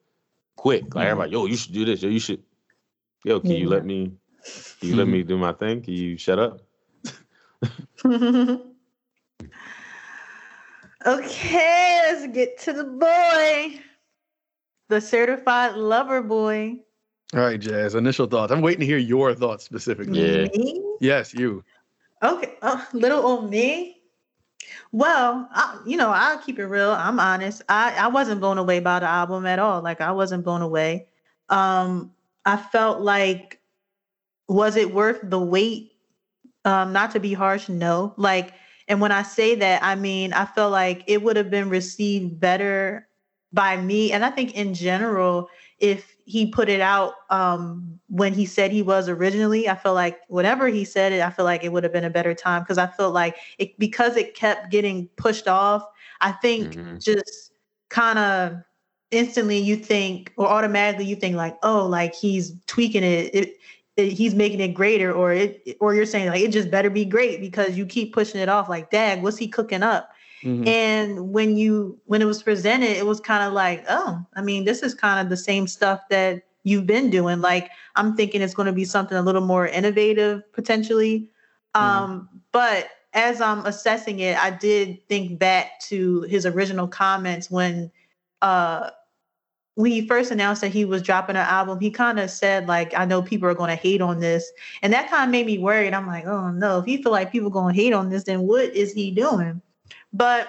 Quick. 0.57 0.95
Like 0.95 1.07
everybody, 1.07 1.31
yo, 1.33 1.47
you 1.47 1.57
should 1.57 1.73
do 1.73 1.87
this, 1.87 2.03
yo, 2.03 2.11
you 2.11 2.21
should 2.21 2.43
yo, 3.25 3.41
can 3.41 3.53
you 3.53 3.67
let 3.71 3.87
me 3.87 4.13
can 4.81 4.91
you 4.91 4.97
let 4.97 5.09
me 5.09 5.23
do 5.33 5.39
my 5.39 5.55
thing? 5.55 5.81
Can 5.81 5.95
you 5.95 6.19
shut 6.19 6.39
up? 6.39 6.61
okay, 8.05 8.63
let's 11.07 12.27
get 12.35 12.59
to 12.59 12.75
the 12.75 12.85
boy, 12.85 13.81
the 14.89 15.01
certified 15.01 15.75
lover 15.75 16.23
boy. 16.23 16.77
All 17.35 17.41
right, 17.41 17.61
Jazz. 17.61 17.95
Initial 17.95 18.27
thoughts. 18.27 18.51
I'm 18.51 18.63
waiting 18.63 18.81
to 18.81 18.87
hear 18.87 18.99
your 18.99 19.35
thoughts 19.35 19.65
specifically. 19.65 20.21
Yeah. 20.21 20.49
Me? 20.57 20.83
Yes, 21.01 21.35
you. 21.35 21.63
Okay, 22.23 22.55
uh, 22.63 22.85
little 22.93 23.25
old 23.25 23.51
me. 23.51 24.01
Well, 24.93 25.49
I, 25.53 25.79
you 25.87 25.97
know, 25.97 26.11
I'll 26.11 26.39
keep 26.39 26.59
it 26.59 26.67
real. 26.67 26.91
I'm 26.91 27.21
honest. 27.21 27.63
I, 27.69 27.95
I 27.99 28.09
wasn't 28.09 28.41
blown 28.41 28.59
away 28.59 28.81
by 28.81 28.99
the 29.01 29.07
album 29.07 29.47
at 29.47 29.59
all. 29.59 29.83
Like 29.83 30.01
I 30.01 30.13
wasn't 30.13 30.45
blown 30.45 30.63
away. 30.63 31.07
Um, 31.51 32.13
I 32.45 32.57
felt 32.57 33.01
like, 33.01 33.61
was 34.49 34.77
it 34.77 34.95
worth 34.95 35.21
the 35.23 35.39
wait? 35.39 35.93
Um, 36.65 36.93
not 36.93 37.11
to 37.13 37.21
be 37.21 37.35
harsh, 37.35 37.69
no. 37.69 38.15
Like, 38.17 38.55
and 38.89 39.01
when 39.01 39.13
I 39.13 39.23
say 39.23 39.55
that, 39.57 39.83
I 39.83 39.95
mean 39.95 40.33
I 40.33 40.47
felt 40.47 40.73
like 40.73 41.05
it 41.07 41.23
would 41.23 41.37
have 41.37 41.51
been 41.51 41.69
received 41.69 42.41
better 42.41 43.08
by 43.53 43.77
me, 43.77 44.13
and 44.13 44.25
I 44.25 44.31
think 44.31 44.55
in 44.55 44.75
general, 44.75 45.49
if 45.79 46.17
he 46.25 46.51
put 46.51 46.69
it 46.69 46.81
out 46.81 47.15
um, 47.31 47.99
when 48.09 48.35
he 48.35 48.45
said 48.45 48.71
he 48.73 48.83
was 48.83 49.09
originally, 49.09 49.69
I 49.69 49.75
feel 49.77 49.95
like 49.95 50.19
whatever 50.29 50.69
he 50.69 50.85
said 50.85 51.13
it, 51.13 51.21
I 51.23 51.31
feel 51.31 51.45
like 51.45 51.65
it 51.65 51.73
would 51.73 51.85
have 51.85 51.93
been 51.93 52.05
a 52.05 52.11
better 52.11 52.35
time 52.35 52.63
because 52.63 52.79
I 52.79 52.87
felt 52.89 53.15
like 53.15 53.37
it 53.59 53.79
because 53.79 54.17
it 54.17 54.35
kept 54.35 54.71
getting 54.71 55.09
pushed 55.17 55.49
off. 55.49 55.83
I 56.21 56.33
think 56.33 56.79
Mhm. 56.79 56.99
just 56.99 57.53
kind 57.91 58.19
of 58.19 58.57
instantly 59.11 59.59
you 59.59 59.77
think 59.77 60.33
or 60.37 60.47
automatically 60.47 61.05
you 61.07 61.17
think 61.17 61.35
like 61.35 61.57
oh 61.63 61.87
like 61.87 62.15
he's 62.15 62.53
tweaking 62.67 63.03
it, 63.03 63.35
it, 63.35 63.57
it 63.97 64.13
he's 64.13 64.35
making 64.35 64.61
it 64.61 64.75
greater 64.75 65.11
or 65.13 65.33
it 65.33 65.63
or 65.81 65.95
you're 65.95 66.05
saying 66.05 66.29
like 66.29 66.43
it 66.43 66.53
just 66.53 66.71
better 66.71 66.91
be 66.91 67.07
great 67.07 67.41
because 67.41 67.79
you 67.79 67.87
keep 67.87 68.13
pushing 68.13 68.41
it 68.41 68.51
off 68.51 68.69
like 68.69 68.91
dag 68.91 69.23
what's 69.23 69.39
he 69.39 69.49
cooking 69.49 69.83
up 69.83 70.11
Mhm. 70.43 70.67
and 70.67 71.33
when 71.33 71.57
you 71.57 71.99
when 72.07 72.23
it 72.23 72.27
was 72.27 72.43
presented 72.43 72.97
it 72.97 73.07
was 73.07 73.21
kind 73.21 73.43
of 73.43 73.53
like 73.53 73.85
oh 73.89 74.25
i 74.35 74.43
mean 74.43 74.65
this 74.65 74.83
is 74.83 74.95
kind 74.95 75.21
of 75.21 75.29
the 75.29 75.37
same 75.37 75.67
stuff 75.67 76.01
that 76.11 76.43
you've 76.65 76.87
been 76.87 77.11
doing 77.11 77.41
like 77.41 77.71
i'm 77.97 78.15
thinking 78.17 78.41
it's 78.43 78.55
going 78.55 78.67
to 78.67 78.73
be 78.73 78.85
something 78.85 79.19
a 79.19 79.23
little 79.23 79.41
more 79.41 79.67
innovative 79.67 80.43
potentially 80.53 81.29
um 81.75 82.29
but 82.53 82.89
as 83.15 83.41
i'm 83.41 83.65
assessing 83.67 84.21
it 84.21 84.37
i 84.39 84.51
did 84.51 84.99
think 85.09 85.39
back 85.39 85.81
to 85.81 86.23
his 86.23 86.47
original 86.47 86.87
comments 86.87 87.51
when 87.51 87.91
uh 88.43 88.91
when 89.75 89.93
he 89.93 90.09
first 90.09 90.33
announced 90.33 90.61
that 90.63 90.73
he 90.73 90.85
was 90.85 91.03
dropping 91.03 91.37
an 91.37 91.43
album, 91.47 91.79
he 91.79 91.89
kind 91.93 92.19
of 92.19 92.31
said 92.31 92.67
like, 92.67 92.93
"I 92.99 93.05
know 93.05 93.23
people 93.23 93.49
are 93.49 93.55
going 93.55 93.71
to 93.71 93.77
hate 93.77 94.01
on 94.01 94.19
this," 94.19 94.51
and 94.83 94.93
that 94.93 95.09
kind 95.09 95.23
of 95.23 95.31
made 95.31 95.47
me 95.47 95.57
worried. 95.59 95.95
I'm 95.95 96.07
like, 96.09 96.27
"Oh 96.27 96.51
no, 96.51 96.81
if 96.81 96.85
he 96.85 97.01
feel 97.01 97.13
like 97.13 97.31
people 97.31 97.49
going 97.49 97.77
to 97.77 97.81
hate 97.81 97.93
on 97.93 98.09
this, 98.11 98.25
then 98.25 98.41
what 98.43 98.75
is 98.75 98.93
he 98.93 99.13
doing?" 99.13 99.63
But 100.13 100.49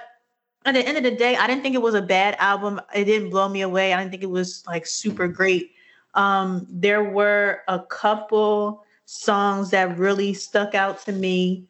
at 0.65 0.73
the 0.73 0.85
end 0.87 0.97
of 0.97 1.03
the 1.03 1.11
day, 1.15 1.35
I 1.35 1.47
didn't 1.47 1.63
think 1.63 1.75
it 1.75 1.81
was 1.81 1.95
a 1.95 2.01
bad 2.01 2.35
album. 2.39 2.79
It 2.93 3.05
didn't 3.05 3.29
blow 3.29 3.47
me 3.49 3.61
away. 3.61 3.93
I 3.93 3.97
didn't 3.99 4.11
think 4.11 4.23
it 4.23 4.29
was 4.29 4.63
like 4.67 4.85
super 4.85 5.27
great. 5.27 5.71
Um, 6.15 6.65
there 6.69 7.03
were 7.03 7.61
a 7.67 7.79
couple 7.79 8.83
songs 9.05 9.69
that 9.71 9.97
really 9.97 10.33
stuck 10.33 10.75
out 10.75 10.99
to 11.05 11.11
me. 11.11 11.67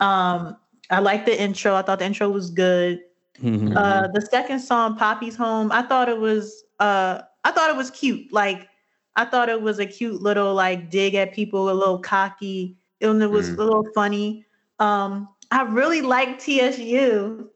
Um, 0.00 0.56
I 0.90 1.00
liked 1.00 1.26
the 1.26 1.40
intro. 1.40 1.74
I 1.74 1.82
thought 1.82 1.98
the 1.98 2.04
intro 2.06 2.28
was 2.28 2.50
good. 2.50 3.00
Mhm. 3.42 3.76
Uh, 3.76 4.08
the 4.08 4.20
second 4.22 4.60
song, 4.60 4.96
Papi's 4.96 5.36
Home, 5.36 5.70
I 5.72 5.82
thought 5.82 6.08
it 6.08 6.18
was 6.18 6.64
uh, 6.80 7.22
I 7.44 7.50
thought 7.52 7.70
it 7.70 7.76
was 7.76 7.90
cute. 7.90 8.32
Like 8.32 8.68
I 9.16 9.24
thought 9.24 9.48
it 9.48 9.60
was 9.62 9.78
a 9.78 9.86
cute 9.86 10.20
little 10.22 10.54
like 10.54 10.90
dig 10.90 11.14
at 11.14 11.32
people, 11.32 11.70
a 11.70 11.72
little 11.72 11.98
cocky. 11.98 12.76
And 13.00 13.22
it 13.22 13.30
was 13.30 13.50
Mm. 13.50 13.58
a 13.58 13.62
little 13.62 13.86
funny. 13.94 14.46
Um, 14.78 15.28
I 15.50 15.62
really 15.62 16.02
like 16.02 16.38
TSU. 16.38 17.50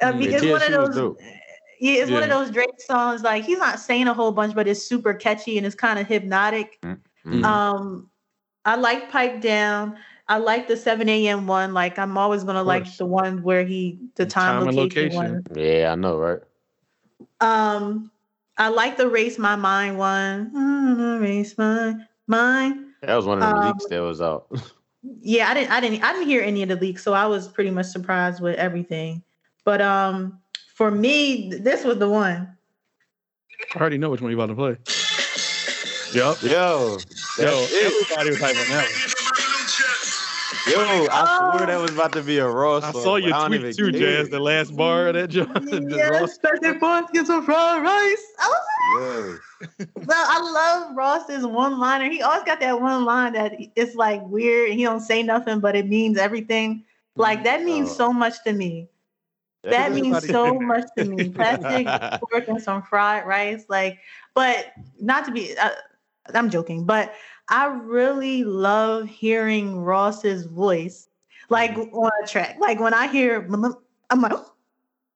Uh, 0.00 0.12
Mm, 0.12 0.18
because 0.18 0.42
yeah, 0.42 0.50
one 0.50 0.62
of 0.62 0.72
those 0.94 1.16
yeah, 1.80 2.02
it's 2.02 2.10
one 2.10 2.22
of 2.22 2.28
those 2.28 2.50
Drake 2.50 2.80
songs. 2.80 3.22
Like 3.22 3.44
he's 3.44 3.58
not 3.58 3.78
saying 3.80 4.06
a 4.08 4.14
whole 4.14 4.32
bunch, 4.32 4.54
but 4.54 4.68
it's 4.68 4.82
super 4.82 5.14
catchy 5.14 5.56
and 5.58 5.66
it's 5.66 5.74
kind 5.76 5.98
of 5.98 6.06
hypnotic. 6.06 6.80
Mhm. 7.26 7.44
Um, 7.44 8.10
I 8.64 8.76
like 8.76 9.10
Pipe 9.10 9.40
Down. 9.40 9.96
I 10.28 10.38
like 10.38 10.68
the 10.68 10.76
7 10.76 11.08
a.m. 11.08 11.46
one. 11.46 11.74
Like 11.74 11.98
I'm 11.98 12.16
always 12.16 12.44
gonna 12.44 12.62
like 12.62 12.96
the 12.96 13.06
one 13.06 13.42
where 13.42 13.64
he 13.64 13.98
the 14.14 14.26
time, 14.26 14.60
Time 14.60 14.68
and 14.68 14.76
location, 14.76 15.04
location. 15.16 15.44
one. 15.48 15.56
Yeah, 15.58 15.92
I 15.92 15.94
know, 15.96 16.18
right? 16.18 16.40
Um, 17.40 18.10
I 18.58 18.68
like 18.68 18.96
the 18.96 19.08
Race 19.08 19.38
My 19.38 19.56
Mind 19.56 19.98
one. 19.98 20.50
Mm, 20.52 21.20
Race 21.20 21.56
My 21.58 21.94
Mind. 22.26 22.86
That 23.02 23.16
was 23.16 23.26
one 23.26 23.42
of 23.42 23.48
the 23.48 23.56
Um, 23.56 23.66
leaks 23.66 23.86
that 23.86 23.98
was 24.00 24.20
out. 24.20 24.46
Yeah, 25.02 25.48
I 25.50 25.54
didn't 25.54 25.70
I 25.72 25.80
didn't 25.80 26.02
I 26.04 26.12
didn't 26.12 26.28
hear 26.28 26.42
any 26.42 26.62
of 26.62 26.68
the 26.68 26.76
leaks, 26.76 27.02
so 27.02 27.12
I 27.12 27.26
was 27.26 27.48
pretty 27.48 27.70
much 27.70 27.86
surprised 27.86 28.40
with 28.40 28.56
everything. 28.56 29.22
But 29.64 29.80
um 29.82 30.38
for 30.74 30.90
me, 30.90 31.50
this 31.60 31.84
was 31.84 31.98
the 31.98 32.08
one. 32.08 32.56
I 33.74 33.78
already 33.80 33.98
know 33.98 34.10
which 34.10 34.20
one 34.20 34.30
you're 34.30 34.38
about 34.42 34.54
to 34.54 34.56
play. 34.56 34.76
Yep. 36.14 36.42
Yo, 36.42 36.98
Yo, 37.38 37.66
everybody 37.72 38.30
was 38.30 38.38
hyping 38.38 38.60
on 38.60 38.68
that 38.68 38.84
one. 38.84 40.68
Yo, 40.70 41.06
I 41.10 41.54
swear 41.56 41.62
Oh. 41.62 41.66
that 41.66 41.80
was 41.80 41.90
about 41.92 42.12
to 42.12 42.20
be 42.22 42.36
a 42.36 42.46
raw 42.46 42.76
I 42.82 42.92
saw 42.92 43.14
but 43.14 43.22
your 43.22 43.30
don't 43.30 43.46
tweet 43.48 43.60
even 43.62 43.72
too, 43.74 43.92
care. 43.92 44.18
Jazz. 44.18 44.28
The 44.28 44.38
last 44.38 44.76
bar 44.76 45.08
of 45.08 45.14
that 45.14 45.28
joint. 45.28 45.54
the 45.70 45.96
Yeah, 45.96 46.08
Ross- 46.08 46.38
second 46.44 46.80
forth, 46.80 47.10
get 47.14 47.26
some 47.26 47.46
fried 47.46 47.82
rice. 47.82 48.24
I 48.38 48.48
was 48.48 48.60
Yo. 48.94 49.38
Well, 49.78 50.26
I 50.28 50.40
love 50.40 50.96
Ross's 50.96 51.46
one 51.46 51.78
liner. 51.78 52.10
He 52.10 52.22
always 52.22 52.42
got 52.44 52.60
that 52.60 52.80
one 52.80 53.04
line 53.04 53.32
that 53.34 53.54
it's 53.76 53.94
like 53.94 54.20
weird 54.26 54.70
and 54.70 54.78
he 54.78 54.84
don't 54.84 55.00
say 55.00 55.22
nothing, 55.22 55.60
but 55.60 55.76
it 55.76 55.86
means 55.88 56.18
everything. 56.18 56.84
Like 57.16 57.44
that 57.44 57.60
mm, 57.60 57.64
means 57.66 57.90
Oh. 57.90 57.94
so 57.94 58.12
much 58.12 58.42
to 58.44 58.52
me. 58.52 58.88
That 59.62 59.92
means 59.92 60.26
so 60.26 60.54
much 60.60 60.84
to 60.98 61.04
me. 61.04 61.28
Plastic 61.28 61.86
pork 62.20 62.48
and 62.48 62.60
some 62.60 62.82
fried 62.82 63.26
rice. 63.26 63.64
Like, 63.68 63.98
but 64.34 64.72
not 65.00 65.24
to 65.26 65.30
be, 65.30 65.56
uh, 65.56 65.70
I'm 66.34 66.50
joking, 66.50 66.84
but 66.84 67.14
I 67.48 67.66
really 67.66 68.44
love 68.44 69.08
hearing 69.08 69.78
Ross's 69.78 70.46
voice, 70.46 71.08
like 71.48 71.72
mm. 71.74 71.92
on 71.92 72.10
a 72.22 72.26
track. 72.26 72.56
Like 72.58 72.80
when 72.80 72.94
I 72.94 73.06
hear, 73.06 73.46
I'm 74.10 74.20
like, 74.20 74.32
"Oh." 74.32 74.51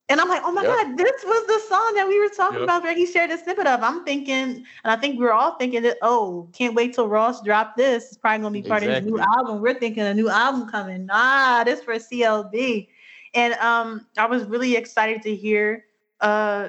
And 0.08 0.20
I'm 0.20 0.28
like, 0.28 0.42
oh 0.44 0.52
my 0.52 0.62
Yep. 0.62 0.70
God, 0.70 0.96
this 0.98 1.24
was 1.24 1.46
the 1.48 1.58
song 1.68 1.94
that 1.96 2.06
we 2.06 2.20
were 2.20 2.28
talking 2.28 2.60
Yep. 2.60 2.64
about 2.64 2.82
where 2.84 2.94
he 2.94 3.06
shared 3.06 3.30
a 3.30 3.38
snippet 3.38 3.66
of. 3.66 3.82
I'm 3.82 4.04
thinking, 4.04 4.34
and 4.34 4.64
I 4.84 4.96
think 4.96 5.18
we 5.18 5.24
we're 5.24 5.32
all 5.32 5.56
thinking 5.56 5.82
that, 5.82 5.98
oh, 6.02 6.48
can't 6.52 6.74
wait 6.74 6.94
till 6.94 7.08
Ross 7.08 7.42
drop 7.42 7.76
this. 7.76 8.04
It's 8.08 8.16
probably 8.16 8.42
gonna 8.42 8.52
be 8.52 8.62
part 8.62 8.84
of 8.84 8.90
his 8.90 9.04
new 9.04 9.18
album. 9.18 9.60
We're 9.60 9.74
thinking 9.78 10.04
a 10.04 10.14
new 10.14 10.28
album 10.28 10.68
coming. 10.68 11.06
Nah, 11.06 11.64
this 11.64 11.82
for 11.82 11.94
CLB. 11.94 12.88
And 13.34 13.54
um, 13.54 14.06
I 14.16 14.26
was 14.26 14.44
really 14.44 14.76
excited 14.76 15.22
to 15.22 15.34
hear 15.34 15.84
uh 16.20 16.68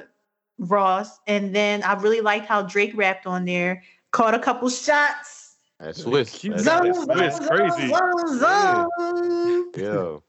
Ross. 0.58 1.20
And 1.28 1.54
then 1.54 1.84
I 1.84 1.94
really 1.94 2.20
liked 2.20 2.46
how 2.46 2.62
Drake 2.62 2.92
rapped 2.96 3.26
on 3.26 3.44
there, 3.44 3.82
caught 4.10 4.34
a 4.34 4.38
couple 4.40 4.68
shots. 4.68 5.56
That's 5.78 6.02
Swizz. 6.02 6.50
That's 6.50 6.64
Zone, 6.64 6.86
That's 6.86 7.36
zone, 7.38 7.48
Swizz, 7.48 7.48
crazy. 7.48 7.92
zone, 7.92 8.38
zone, 8.40 9.72
Yo. 9.76 10.22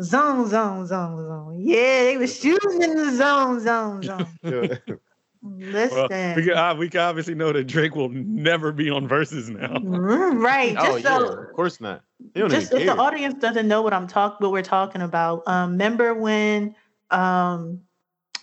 Zone, 0.00 0.48
zone, 0.48 0.86
zone, 0.86 1.26
zone. 1.26 1.56
Yeah, 1.58 2.04
they 2.04 2.16
were 2.16 2.26
shooting 2.26 2.82
in 2.82 2.96
the 2.96 3.16
zone, 3.16 3.60
zone, 3.60 4.02
zone. 4.02 4.78
Listen, 5.42 6.08
Well, 6.10 6.34
we, 6.36 6.44
can, 6.44 6.56
uh, 6.56 6.74
we 6.74 6.88
can 6.90 7.00
obviously 7.00 7.34
know 7.34 7.52
that 7.52 7.64
Drake 7.64 7.94
will 7.94 8.10
never 8.10 8.72
be 8.72 8.90
on 8.90 9.08
Verzuz 9.08 9.48
now. 9.48 9.78
Mm, 9.80 10.42
right? 10.42 10.76
oh 10.78 10.84
Just 10.84 11.04
yeah, 11.04 11.18
so, 11.18 11.32
of 11.32 11.52
course 11.54 11.80
not. 11.80 12.02
Just 12.34 12.72
if 12.72 12.84
the 12.84 12.96
audience 12.96 13.34
doesn't 13.40 13.66
know 13.66 13.80
what 13.82 13.94
I'm 13.94 14.06
talking, 14.06 14.36
what 14.40 14.52
we're 14.52 14.62
talking 14.62 15.00
about. 15.00 15.42
Um, 15.46 15.72
remember 15.72 16.14
when 16.14 16.74
um, 17.10 17.80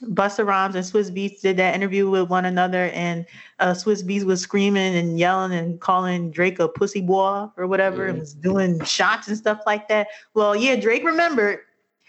Busta 0.03 0.45
Rhymes 0.45 0.75
and 0.75 0.85
Swizz 0.85 1.11
Beatz 1.11 1.41
did 1.41 1.57
that 1.57 1.75
interview 1.75 2.09
with 2.09 2.29
one 2.29 2.45
another, 2.45 2.89
and 2.93 3.25
uh, 3.59 3.71
Swizz 3.73 4.03
Beatz 4.03 4.23
was 4.23 4.41
screaming 4.41 4.95
and 4.95 5.17
yelling 5.19 5.53
and 5.57 5.79
calling 5.79 6.31
Drake 6.31 6.59
a 6.59 6.67
pussy 6.67 7.01
boy 7.01 7.47
or 7.57 7.67
whatever, 7.67 8.07
and 8.07 8.19
was 8.19 8.33
doing 8.33 8.83
shots 8.83 9.27
and 9.27 9.37
stuff 9.37 9.59
like 9.65 9.87
that. 9.87 10.07
Well, 10.33 10.55
yeah, 10.55 10.75
Drake 10.75 11.03
remembered. 11.03 11.59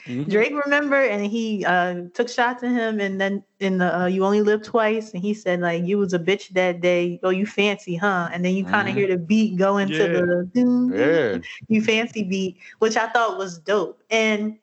Mhm. 0.06 0.30
Drake 0.30 0.52
remembered, 0.64 1.10
and 1.10 1.26
he 1.26 1.64
uh, 1.64 2.02
took 2.14 2.28
shots 2.28 2.62
at 2.62 2.70
him, 2.70 3.00
and 3.00 3.20
then 3.20 3.42
in 3.60 3.78
the 3.78 4.00
uh, 4.02 4.06
"You 4.06 4.24
Only 4.24 4.42
Live 4.42 4.62
Twice," 4.62 5.12
and 5.12 5.20
he 5.20 5.34
said 5.34 5.60
like, 5.60 5.84
"You 5.84 5.98
was 5.98 6.14
a 6.14 6.18
bitch 6.18 6.50
that 6.50 6.80
day. 6.80 7.18
Oh, 7.24 7.30
you 7.30 7.44
fancy, 7.46 7.96
huh?" 7.96 8.28
And 8.32 8.44
then 8.44 8.54
you 8.54 8.64
kind 8.64 8.88
of 8.88 8.94
Mhm. 8.94 8.98
hear 8.98 9.08
the 9.08 9.18
beat 9.18 9.58
go 9.58 9.76
into 9.78 9.94
Yeah. 10.04 10.06
the 10.54 10.92
Yeah. 10.94 11.38
you 11.68 11.82
fancy 11.82 12.22
beat, 12.22 12.58
which 12.78 12.96
I 12.96 13.08
thought 13.08 13.38
was 13.38 13.58
dope. 13.58 14.00
And 14.10 14.56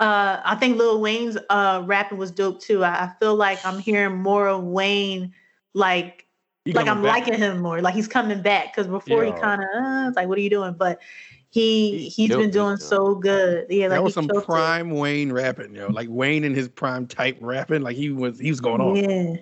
uh, 0.00 0.40
I 0.44 0.56
think 0.56 0.78
Lil 0.78 1.00
Wayne's 1.00 1.36
uh, 1.50 1.82
rapping 1.84 2.18
was 2.18 2.30
dope 2.30 2.60
too. 2.60 2.82
I, 2.82 3.04
I 3.04 3.12
feel 3.20 3.36
like 3.36 3.64
I'm 3.64 3.78
hearing 3.78 4.16
more 4.16 4.48
of 4.48 4.64
Wayne, 4.64 5.34
like 5.74 6.26
He 6.64 6.72
like 6.72 6.88
I'm 6.88 7.02
back. 7.02 7.26
liking 7.26 7.38
him 7.38 7.60
more. 7.60 7.80
Like 7.82 7.94
he's 7.94 8.08
coming 8.08 8.40
back 8.40 8.74
because 8.74 8.88
before 8.88 9.24
he 9.24 9.32
kind 9.32 9.62
of 9.62 9.68
uh, 9.82 10.08
it's 10.08 10.16
like, 10.16 10.26
what 10.26 10.38
are 10.38 10.40
you 10.40 10.50
doing? 10.50 10.72
But 10.72 11.00
he 11.50 11.98
He 11.98 12.08
he's 12.08 12.28
killed 12.30 12.42
been 12.42 12.50
doing 12.50 12.76
so 12.78 13.14
good. 13.14 13.66
Yeah, 13.68 13.88
like 13.88 13.96
that 13.96 14.02
was 14.04 14.14
some 14.14 14.26
killed 14.28 14.42
it. 14.42 14.46
prime 14.46 14.90
Wayne 14.90 15.32
rapping, 15.32 15.74
yo. 15.74 15.88
Like 15.88 16.08
Wayne 16.10 16.44
in 16.44 16.54
his 16.54 16.68
prime 16.68 17.06
type 17.06 17.36
rapping. 17.40 17.82
Like 17.82 17.96
he 17.96 18.10
was 18.10 18.38
he 18.38 18.50
was 18.50 18.60
going 18.60 18.80
on. 18.80 18.96
Yeah. 18.96 19.36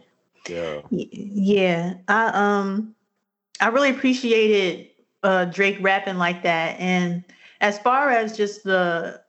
Yeah. 0.49 0.81
Yeah, 0.91 1.95
I 2.09 2.31
um, 2.35 2.95
I 3.61 3.69
really 3.69 3.91
appreciated 3.91 4.89
uh 5.23 5.45
Drake 5.47 5.79
rapping 5.81 6.17
like 6.17 6.43
that. 6.43 6.81
And 6.81 7.23
as 7.61 7.79
far 7.79 8.11
as 8.11 8.37
just 8.37 8.65
the 8.65 9.21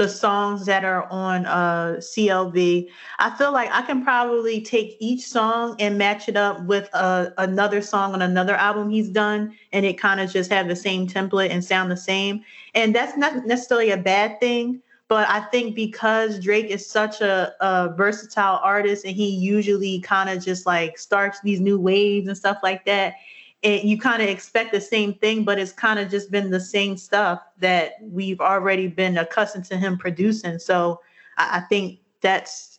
the 0.00 0.08
songs 0.08 0.64
that 0.64 0.82
are 0.82 1.04
on 1.10 1.44
uh 1.44 1.96
CLB, 1.98 2.88
I 3.18 3.36
feel 3.36 3.52
like 3.52 3.68
I 3.70 3.82
can 3.82 4.02
probably 4.02 4.62
take 4.62 4.96
each 4.98 5.28
song 5.28 5.76
and 5.78 5.98
match 5.98 6.26
it 6.26 6.38
up 6.38 6.62
with 6.64 6.88
uh, 6.94 7.28
another 7.36 7.82
song 7.82 8.14
on 8.14 8.22
another 8.22 8.54
album 8.54 8.88
he's 8.88 9.10
done, 9.10 9.54
and 9.74 9.84
it 9.84 9.98
kind 9.98 10.18
of 10.18 10.32
just 10.32 10.50
have 10.50 10.68
the 10.68 10.76
same 10.76 11.06
template 11.06 11.50
and 11.50 11.62
sound 11.62 11.90
the 11.90 11.98
same. 11.98 12.42
And 12.74 12.94
that's 12.94 13.18
not 13.18 13.44
necessarily 13.44 13.90
a 13.90 13.98
bad 13.98 14.40
thing. 14.40 14.80
But 15.08 15.28
I 15.28 15.40
think 15.40 15.74
because 15.74 16.38
Drake 16.38 16.70
is 16.70 16.88
such 16.88 17.20
a, 17.20 17.52
a 17.60 17.92
versatile 17.94 18.60
artist 18.62 19.04
and 19.04 19.14
he 19.14 19.28
usually 19.28 20.00
kind 20.00 20.30
of 20.30 20.42
just 20.42 20.64
like 20.64 20.98
starts 20.98 21.40
these 21.42 21.60
new 21.60 21.78
waves 21.78 22.26
and 22.26 22.36
stuff 22.36 22.58
like 22.62 22.86
that, 22.86 23.16
and 23.62 23.88
you 23.88 23.98
kind 23.98 24.22
of 24.22 24.28
expect 24.28 24.72
the 24.72 24.80
same 24.80 25.14
thing, 25.14 25.44
but 25.44 25.58
it's 25.58 25.72
kind 25.72 25.98
of 25.98 26.10
just 26.10 26.30
been 26.30 26.50
the 26.50 26.60
same 26.60 26.96
stuff 26.96 27.40
that 27.58 27.92
we've 28.00 28.40
already 28.40 28.88
been 28.88 29.18
accustomed 29.18 29.64
to 29.66 29.76
him 29.76 29.98
producing. 29.98 30.58
So 30.58 31.00
I, 31.36 31.58
I 31.58 31.60
think 31.60 32.00
that's 32.22 32.78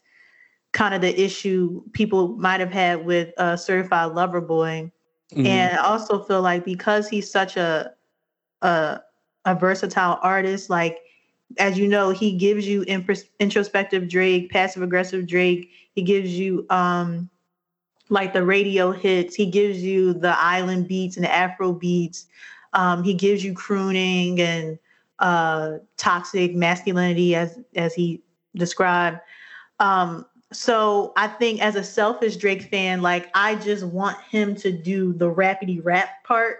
kind 0.71 0.93
of 0.95 1.01
the 1.01 1.19
issue 1.21 1.83
people 1.93 2.29
might 2.29 2.59
have 2.59 2.71
had 2.71 3.05
with 3.05 3.33
uh, 3.37 3.55
Certified 3.57 4.13
Lover 4.13 4.41
Boy. 4.41 4.91
Mhm. 5.33 5.45
And 5.45 5.77
I 5.77 5.83
also 5.83 6.23
feel 6.23 6.41
like 6.41 6.65
because 6.65 7.07
he's 7.07 7.29
such 7.29 7.57
a 7.57 7.93
a, 8.61 8.99
a 9.45 9.55
versatile 9.55 10.19
artist, 10.21 10.69
like 10.69 10.99
as 11.57 11.77
you 11.77 11.87
know, 11.87 12.11
he 12.11 12.31
gives 12.37 12.67
you 12.67 12.83
introspective 13.39 14.07
Drake, 14.07 14.49
passive 14.51 14.81
aggressive 14.83 15.27
Drake. 15.27 15.69
He 15.93 16.01
gives 16.01 16.37
you 16.37 16.65
um 16.69 17.29
like 18.11 18.33
the 18.33 18.43
radio 18.45 18.91
hits. 18.91 19.35
He 19.35 19.47
gives 19.47 19.81
you 19.83 20.13
the 20.13 20.37
island 20.39 20.87
beats 20.87 21.15
and 21.17 21.25
the 21.25 21.33
Afro 21.33 21.73
beats. 21.73 22.27
Um, 22.73 23.03
he 23.03 23.13
gives 23.13 23.43
you 23.43 23.53
crooning 23.53 24.39
and 24.41 24.77
uh, 25.19 25.77
toxic 25.97 26.55
masculinity, 26.55 27.35
as 27.35 27.59
as 27.75 27.93
he 27.95 28.21
described. 28.55 29.19
Um, 29.79 30.25
so 30.51 31.13
I 31.17 31.27
think 31.27 31.61
as 31.61 31.75
a 31.75 31.83
selfish 31.83 32.37
Drake 32.37 32.63
fan, 32.63 33.01
like 33.01 33.29
I 33.33 33.55
just 33.55 33.85
want 33.85 34.17
him 34.21 34.55
to 34.57 34.71
do 34.71 35.13
the 35.13 35.31
rapidy 35.31 35.79
rap 35.83 36.23
part 36.23 36.57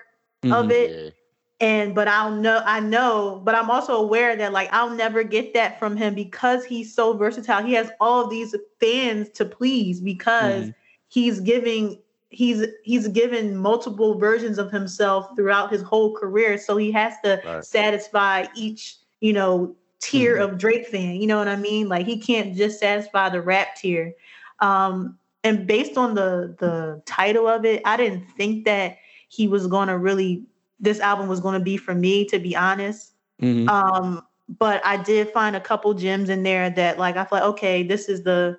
of 0.52 0.72
Mhm. 0.72 0.72
it 0.72 1.16
and 1.60 1.94
but 1.96 2.08
I'll 2.08 2.32
know 2.32 2.62
I 2.66 2.80
know, 2.80 3.42
but 3.44 3.56
I'm 3.56 3.70
also 3.70 3.96
aware 3.96 4.36
that 4.36 4.52
like 4.54 4.70
I'll 4.72 4.90
never 4.90 5.24
get 5.24 5.54
that 5.54 5.80
from 5.80 5.96
him 5.96 6.16
because 6.16 6.66
he's 6.66 6.94
so 6.94 7.14
versatile. 7.14 7.64
He 7.64 7.74
has 7.74 7.92
all 8.00 8.28
these 8.28 8.56
fans 8.80 9.30
to 9.32 9.46
please 9.46 10.02
because 10.02 10.70
Mhm. 10.70 10.74
He's 11.12 11.42
giving 11.42 12.00
he's 12.30 12.66
he's 12.84 13.08
given 13.10 13.58
multiple 13.58 14.20
versions 14.20 14.60
of 14.60 14.72
himself 14.72 15.28
throughout 15.36 15.72
his 15.72 15.84
whole 15.84 16.16
career 16.16 16.58
so 16.58 16.78
he 16.78 16.92
has 16.92 17.16
to 17.24 17.42
Right. 17.46 17.66
satisfy 17.66 18.48
each 18.56 18.98
you 19.22 19.34
know 19.34 19.76
tier 20.02 20.38
Mhm. 20.38 20.44
of 20.44 20.58
drake 20.58 20.88
fan 20.88 21.16
you 21.16 21.28
know 21.28 21.38
what 21.38 21.48
i 21.50 21.56
mean 21.58 21.90
like 21.90 22.06
he 22.08 22.20
can't 22.20 22.56
just 22.56 22.80
satisfy 22.80 23.30
the 23.30 23.42
rap 23.42 23.76
tier 23.76 24.14
um 24.62 25.18
and 25.44 25.68
based 25.68 25.98
on 25.98 26.16
the 26.16 26.56
the 26.60 27.02
title 27.06 27.48
of 27.48 27.66
it 27.66 27.82
i 27.86 27.98
didn't 27.98 28.26
think 28.38 28.66
that 28.66 28.98
he 29.30 29.48
was 29.48 29.68
going 29.68 29.88
to 29.90 29.98
really 29.98 30.44
this 30.80 31.00
album 31.02 31.28
was 31.28 31.42
going 31.42 31.58
to 31.58 31.64
be 31.64 31.78
for 31.78 31.96
me 31.96 32.26
to 32.26 32.40
be 32.40 32.56
honest 32.56 33.14
Mhm. 33.42 33.68
um 33.68 34.22
but 34.60 34.84
i 34.86 34.98
did 34.98 35.30
find 35.30 35.56
a 35.56 35.62
couple 35.62 35.94
gems 35.94 36.30
in 36.30 36.44
there 36.44 36.70
that 36.70 36.98
like 37.00 37.18
i 37.18 37.24
thought 37.26 37.44
okay 37.44 37.84
this 37.84 38.10
is 38.10 38.24
the 38.24 38.58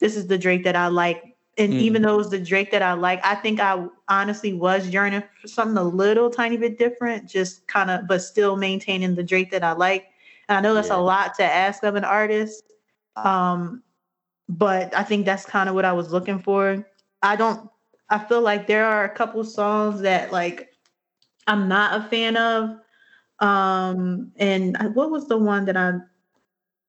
this 0.00 0.16
is 0.16 0.28
the 0.28 0.38
drake 0.38 0.64
that 0.64 0.76
i 0.76 0.88
like 0.88 1.31
and 1.58 1.74
Mm. 1.74 1.78
even 1.78 2.02
though 2.02 2.18
it's 2.18 2.30
the 2.30 2.38
drake 2.38 2.70
that 2.70 2.82
i 2.82 2.92
like 2.92 3.20
i 3.24 3.34
think 3.34 3.60
i 3.60 3.86
honestly 4.08 4.52
was 4.52 4.88
yearning 4.88 5.22
for 5.40 5.48
something 5.48 5.76
a 5.76 5.82
little 5.82 6.30
tiny 6.30 6.56
bit 6.56 6.78
different 6.78 7.28
just 7.28 7.66
kind 7.66 7.90
of 7.90 8.06
but 8.08 8.20
still 8.22 8.56
maintaining 8.56 9.14
the 9.14 9.22
drake 9.22 9.50
that 9.50 9.62
i 9.64 9.72
like 9.72 10.06
and 10.48 10.56
i 10.58 10.60
know 10.60 10.74
that's 10.74 10.88
Yeah. 10.88 10.96
a 10.96 10.98
lot 10.98 11.34
to 11.34 11.44
ask 11.44 11.82
of 11.84 11.94
an 11.94 12.04
artist 12.04 12.64
um 13.16 13.82
but 14.48 14.94
i 14.96 15.02
think 15.02 15.24
that's 15.26 15.44
kind 15.44 15.68
of 15.68 15.74
what 15.74 15.84
i 15.84 15.92
was 15.92 16.12
looking 16.12 16.38
for 16.38 16.84
i 17.22 17.36
don't 17.36 17.68
i 18.10 18.18
feel 18.18 18.40
like 18.40 18.66
there 18.66 18.84
are 18.86 19.04
a 19.04 19.14
couple 19.14 19.42
songs 19.44 20.00
that 20.02 20.32
like 20.32 20.70
i'm 21.46 21.68
not 21.68 22.00
a 22.00 22.04
fan 22.08 22.36
of 22.36 22.76
um 23.40 24.32
and 24.36 24.76
what 24.94 25.10
was 25.10 25.28
the 25.28 25.36
one 25.38 25.64
that 25.66 25.76
i 25.76 25.92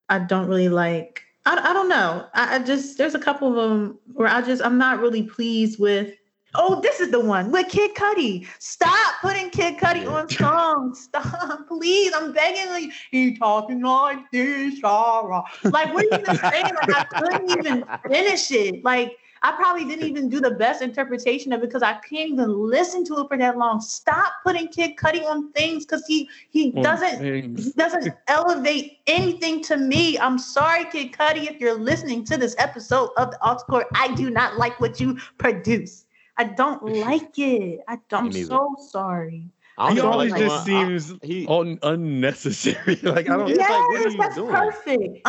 i 0.09 0.20
don't 0.20 0.47
really 0.47 0.70
like 0.70 1.24
i, 1.46 1.70
I 1.70 1.74
don't 1.74 1.89
know. 1.89 2.28
I, 2.34 2.56
I 2.56 2.60
just 2.60 2.98
there's 2.98 3.16
a 3.16 3.20
couple 3.20 3.48
of 3.50 3.56
them 3.70 4.00
where 4.14 4.28
i 4.28 4.41
just 4.41 4.64
i'm 4.64 4.78
not 4.78 5.00
really 5.00 5.24
pleased 5.24 5.80
with 5.80 6.14
oh 6.56 6.82
this 6.82 7.00
is 7.00 7.12
the 7.12 7.20
one 7.20 7.52
with 7.52 7.68
kid 7.70 7.96
Cudi. 7.96 8.48
stop 8.60 9.16
putting 9.22 9.50
kid 9.50 9.78
Cudi 9.78 10.10
on 10.10 10.30
songs. 10.30 11.02
Stop. 11.02 11.68
Please 11.68 12.14
i'm 12.16 12.32
begging 12.32 12.84
you. 12.84 12.91
He 13.12 13.38
talking 13.38 13.82
like 13.82 14.20
this 14.32 14.82
rah, 14.84 15.22
rah. 15.22 15.44
like 15.64 15.94
what 15.94 16.06
are 16.06 16.18
you 16.18 16.24
even 16.24 16.38
saying? 16.38 16.64
Like 16.64 16.89
i 16.89 17.04
couldn't 17.04 17.50
even 17.50 17.86
finish 18.08 18.52
it. 18.52 18.84
Like 18.84 19.18
I 19.46 19.52
probably 19.52 19.84
didn't 19.84 20.08
even 20.08 20.30
do 20.30 20.39
the 20.39 20.52
best 20.52 20.82
interpretation 20.82 21.52
of 21.52 21.62
it 21.62 21.68
because 21.68 21.84
I 21.84 21.94
can't 21.96 22.30
even 22.32 22.50
listen 22.50 23.04
to 23.06 23.20
it 23.20 23.28
for 23.28 23.38
that 23.38 23.58
long. 23.58 23.82
Stop 23.82 24.32
putting 24.46 24.70
Kid 24.70 24.96
Cudi 24.96 25.26
on 25.26 25.52
things 25.52 25.86
because 25.86 26.06
he 26.08 26.30
he 26.50 26.72
Well, 26.72 26.84
doesn't 26.84 27.22
he 27.60 27.72
doesn't 27.72 28.14
elevate 28.30 29.00
anything 29.06 29.62
to 29.64 29.76
me. 29.76 30.18
I'm 30.18 30.39
sorry, 30.39 30.86
Kid 30.86 31.12
Cudi, 31.12 31.52
if 31.52 31.60
you're 31.60 31.78
listening 31.78 32.24
to 32.26 32.38
this 32.38 32.56
episode 32.58 33.10
of 33.18 33.32
the 33.32 33.38
Aux 33.46 33.58
Court. 33.70 33.88
I 33.96 34.14
do 34.16 34.30
not 34.30 34.58
like 34.58 34.80
what 34.80 35.00
you 35.02 35.18
produce. 35.38 36.06
I 36.38 36.46
don't 36.46 36.82
like 37.08 37.38
it. 37.38 37.82
I 37.89 38.00
don't, 38.10 38.28
I'm 38.28 38.32
so 38.32 38.76
sorry. 38.89 39.50
I 39.78 39.91
He 39.94 40.00
always 40.00 40.32
like 40.32 40.39
the 40.39 40.48
just 40.48 40.68
one- 40.70 40.76
I- 40.78 40.98
seems 40.98 41.14
he 41.22 41.48
un- 41.48 41.80
unnecessary. 41.84 42.96
like 43.04 43.30
I 43.30 43.36
don't. 43.36 43.50
It's 43.50 43.60
yes, 43.60 43.70
like, 43.70 43.89
what 43.89 44.06
are 44.06 44.10
you 44.10 44.18
that's 44.18 44.36
doing? 44.36 44.56
perfect. 44.56 45.28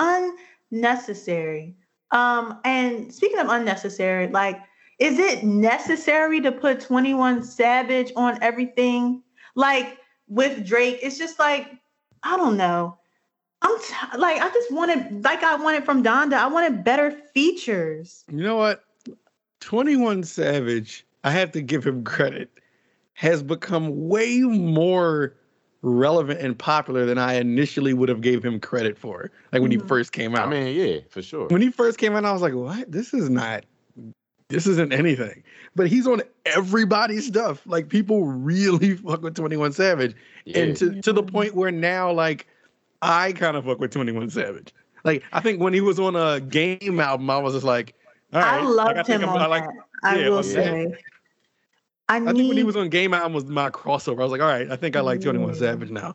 Unnecessary. 0.70 1.74
Um, 2.14 2.60
and 2.64 3.12
speaking 3.12 3.40
of 3.40 3.48
unnecessary, 3.48 4.28
like, 4.28 4.60
is 5.00 5.18
it 5.18 5.42
necessary 5.42 6.40
to 6.40 6.52
put 6.52 6.80
21 6.80 7.42
Savage 7.42 8.12
on 8.14 8.38
everything? 8.40 9.20
Like 9.56 9.98
with 10.28 10.64
Drake, 10.64 11.00
it's 11.02 11.18
just 11.18 11.40
like, 11.40 11.72
I 12.22 12.36
don't 12.36 12.56
know. 12.56 12.96
I'm 13.62 13.78
t- 13.80 14.18
like, 14.18 14.40
I 14.40 14.48
just 14.50 14.72
wanted, 14.72 15.24
like 15.24 15.42
I 15.42 15.56
wanted 15.56 15.84
from 15.84 16.04
Donda, 16.04 16.34
I 16.34 16.46
wanted 16.46 16.84
better 16.84 17.10
features. 17.34 18.24
You 18.30 18.44
know 18.44 18.56
what? 18.56 18.84
21 19.60 20.22
Savage, 20.22 21.04
I 21.24 21.30
have 21.30 21.50
to 21.52 21.62
give 21.62 21.84
him 21.84 22.04
credit, 22.04 22.50
has 23.14 23.42
become 23.42 24.08
way 24.08 24.40
more 24.40 25.34
relevant 25.84 26.40
and 26.40 26.58
popular 26.58 27.04
than 27.04 27.18
I 27.18 27.34
initially 27.34 27.92
would 27.92 28.08
have 28.08 28.20
gave 28.22 28.42
him 28.44 28.58
credit 28.58 28.96
for. 28.98 29.30
Like 29.52 29.60
when 29.62 29.70
he 29.70 29.76
Mhm. 29.76 29.86
first 29.86 30.12
came 30.12 30.34
out. 30.34 30.48
I 30.48 30.50
mean, 30.50 30.74
yeah, 30.74 30.98
for 31.10 31.20
sure. 31.22 31.46
when 31.48 31.60
he 31.62 31.70
first 31.70 31.98
came 31.98 32.14
out, 32.16 32.24
I 32.24 32.32
was 32.32 32.42
like, 32.42 32.54
what? 32.54 32.90
This 32.90 33.12
is 33.14 33.28
not 33.30 33.64
this 34.50 34.66
isn't 34.66 34.92
anything. 34.92 35.42
But 35.74 35.88
he's 35.88 36.06
on 36.06 36.22
everybody's 36.46 37.26
stuff. 37.26 37.66
Like 37.66 37.88
people 37.88 38.24
really 38.26 38.94
fuck 38.96 39.22
with 39.22 39.34
21 39.34 39.72
Savage. 39.72 40.14
Yeah. 40.44 40.58
And 40.58 40.76
to, 40.76 41.00
to 41.02 41.12
the 41.12 41.22
point 41.22 41.54
where 41.54 41.70
now, 41.70 42.12
like, 42.12 42.46
I 43.02 43.32
kind 43.32 43.56
of 43.56 43.64
fuck 43.64 43.80
with 43.80 43.90
21 43.90 44.30
Savage. 44.30 44.72
Like, 45.02 45.22
I 45.32 45.40
think 45.40 45.60
when 45.60 45.72
he 45.74 45.80
was 45.80 45.98
on 45.98 46.14
a 46.16 46.40
game 46.40 47.00
album, 47.00 47.28
I 47.30 47.38
was 47.38 47.54
just 47.54 47.64
like, 47.64 47.94
all 48.32 48.40
right. 48.40 48.60
I 48.60 48.64
loved 48.64 48.96
like, 48.98 49.06
think 49.06 49.22
him 49.22 49.28
I'm- 49.30 49.36
on 49.36 49.42
I 49.42 49.46
like 49.46 49.64
that. 49.64 49.74
I 50.02 50.18
yeah, 50.18 50.28
will 50.28 50.36
like, 50.36 50.44
say. 50.44 50.94
I 52.08 52.16
I 52.16 52.18
need, 52.20 52.36
think 52.36 52.48
when 52.48 52.56
he 52.58 52.64
was 52.64 52.76
on 52.76 52.88
Game 52.88 53.14
Album 53.14 53.32
was 53.32 53.44
my 53.46 53.70
crossover. 53.70 54.20
I 54.20 54.22
was 54.24 54.32
like, 54.32 54.40
all 54.40 54.48
right, 54.48 54.70
I 54.70 54.76
think 54.76 54.96
I 54.96 55.00
like 55.00 55.20
21 55.20 55.54
Mm. 55.54 55.58
Savage 55.58 55.90
now. 55.90 56.14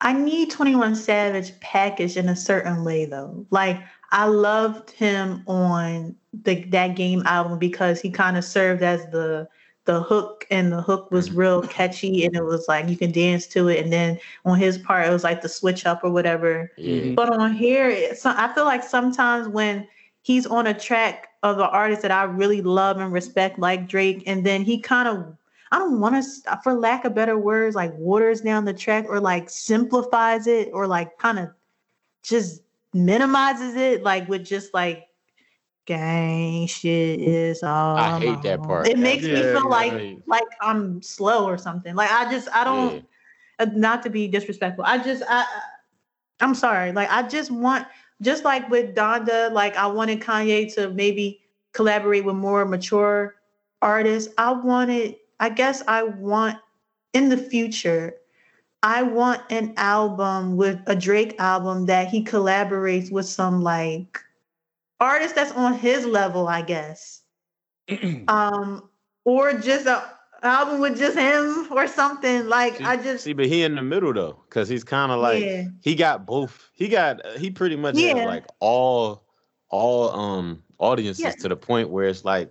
I 0.00 0.12
need 0.12 0.50
21 0.50 0.96
Savage 0.96 1.58
packaged 1.60 2.16
in 2.16 2.28
a 2.28 2.34
certain 2.36 2.84
way 2.84 3.04
though. 3.04 3.46
Like 3.50 3.80
I 4.10 4.26
loved 4.26 4.90
him 4.90 5.44
on 5.46 6.16
the 6.42 6.64
that 6.64 6.96
game 6.96 7.22
album 7.24 7.58
because 7.58 8.00
he 8.00 8.10
kind 8.10 8.36
of 8.36 8.44
served 8.44 8.82
as 8.82 9.06
the 9.10 9.48
the 9.84 10.00
hook 10.00 10.46
and 10.50 10.72
the 10.72 10.80
hook 10.80 11.10
was 11.10 11.32
real 11.32 11.62
catchy 11.62 12.24
and 12.24 12.36
it 12.36 12.44
was 12.44 12.66
like 12.68 12.88
you 12.88 12.96
can 12.96 13.10
dance 13.10 13.46
to 13.48 13.66
it 13.68 13.82
and 13.82 13.92
then 13.92 14.18
on 14.44 14.56
his 14.58 14.78
part 14.78 15.06
it 15.06 15.10
was 15.10 15.24
like 15.24 15.42
the 15.42 15.48
switch 15.48 15.86
up 15.86 16.02
or 16.04 16.10
whatever. 16.10 16.70
yeah. 16.76 17.14
But 17.14 17.32
on 17.36 17.52
here, 17.52 17.88
it's, 17.88 18.24
I 18.24 18.52
feel 18.54 18.64
like 18.64 18.82
sometimes 18.84 19.48
when 19.48 19.86
he's 20.22 20.46
on 20.46 20.66
a 20.68 20.74
track 20.74 21.28
of 21.42 21.58
an 21.58 21.64
artist 21.64 22.02
that 22.02 22.10
I 22.10 22.24
really 22.24 22.62
love 22.62 22.98
and 22.98 23.12
respect, 23.12 23.58
like 23.58 23.88
Drake, 23.88 24.22
and 24.26 24.44
then 24.46 24.62
he 24.62 24.78
kind 24.78 25.08
of, 25.08 25.36
I 25.72 25.78
don't 25.78 26.00
want 26.00 26.22
to, 26.22 26.60
for 26.62 26.74
lack 26.74 27.04
of 27.04 27.14
better 27.14 27.38
words, 27.38 27.74
like 27.74 27.92
waters 27.94 28.40
down 28.42 28.64
the 28.64 28.74
track 28.74 29.06
or 29.08 29.20
like 29.20 29.50
simplifies 29.50 30.46
it 30.46 30.70
or 30.72 30.86
like 30.86 31.18
kind 31.18 31.38
of 31.38 31.48
just 32.22 32.62
minimizes 32.94 33.74
it, 33.74 34.02
like 34.02 34.28
with 34.28 34.44
just 34.44 34.72
like 34.72 35.06
gang 35.86 36.66
shit 36.66 37.20
is 37.20 37.62
all. 37.62 37.96
I 37.96 38.18
hate 38.20 38.42
that 38.42 38.62
part. 38.62 38.86
It 38.86 38.98
makes 38.98 39.24
me 39.24 39.42
feel 39.42 39.52
yeah, 39.62 39.68
like 39.68 39.92
I 39.92 40.16
like 40.26 40.44
I'm 40.60 41.02
slow 41.02 41.44
or 41.46 41.58
something. 41.58 41.94
Like 41.94 42.10
I 42.10 42.30
just 42.30 42.48
I 42.54 42.64
don't 42.64 42.94
yeah. 43.58 43.66
uh, 43.66 43.70
not 43.74 44.02
to 44.04 44.10
be 44.10 44.28
disrespectful. 44.28 44.84
I 44.86 44.98
just 44.98 45.22
I 45.28 45.40
I- 45.40 45.62
I'm 46.40 46.56
sorry. 46.56 46.90
Like 46.90 47.08
I 47.10 47.22
just 47.22 47.52
want 47.52 47.86
just 48.20 48.44
like 48.44 48.68
with 48.70 48.94
Donda, 48.94 49.50
like 49.52 49.76
I 49.76 49.86
wanted 49.86 50.20
Kanye 50.20 50.72
to 50.74 50.90
maybe 50.90 51.40
collaborate 51.72 52.24
with 52.24 52.36
more 52.36 52.64
mature 52.64 53.36
artists. 53.80 54.32
I 54.38 54.52
wanted, 54.52 55.16
I 55.40 55.48
guess 55.48 55.82
I 55.88 56.02
want 56.04 56.58
in 57.12 57.28
the 57.28 57.36
future, 57.36 58.14
I 58.82 59.02
want 59.02 59.42
an 59.50 59.74
album 59.76 60.56
with 60.56 60.80
a 60.86 60.96
Drake 60.96 61.36
album 61.38 61.86
that 61.86 62.08
he 62.08 62.24
collaborates 62.24 63.12
with 63.12 63.26
some 63.26 63.62
like 63.62 64.18
artist 64.98 65.34
that's 65.34 65.52
on 65.52 65.74
his 65.74 66.06
level, 66.06 66.48
I 66.48 66.62
guess. 66.62 67.22
Um, 68.28 68.88
or 69.24 69.52
just 69.52 69.86
a 69.86 70.02
album 70.42 70.80
with 70.80 70.98
just 70.98 71.16
him 71.16 71.66
or 71.70 71.86
something. 71.86 72.48
Like 72.48 72.76
See- 72.78 72.84
I 72.84 72.96
just 72.96 73.24
See, 73.24 73.32
but 73.32 73.46
he 73.46 73.62
in 73.62 73.74
the 73.76 73.82
middle 73.82 74.12
though, 74.12 74.40
because 74.48 74.68
he's 74.68 74.84
kind 74.84 75.12
of 75.12 75.20
like 75.20 75.42
yeah. 75.42 75.64
he 75.80 75.94
got 75.94 76.26
both. 76.26 76.70
He 76.72 76.88
got 76.88 77.20
he 77.38 77.50
pretty 77.50 77.76
much 77.76 77.96
Yeah. 77.96 78.24
like 78.26 78.44
all 78.60 79.24
all 79.70 80.10
um 80.10 80.62
audiences 80.78 81.24
Yeah. 81.24 81.32
to 81.32 81.48
the 81.48 81.56
point 81.56 81.90
where 81.90 82.06
it's 82.06 82.24
like 82.24 82.48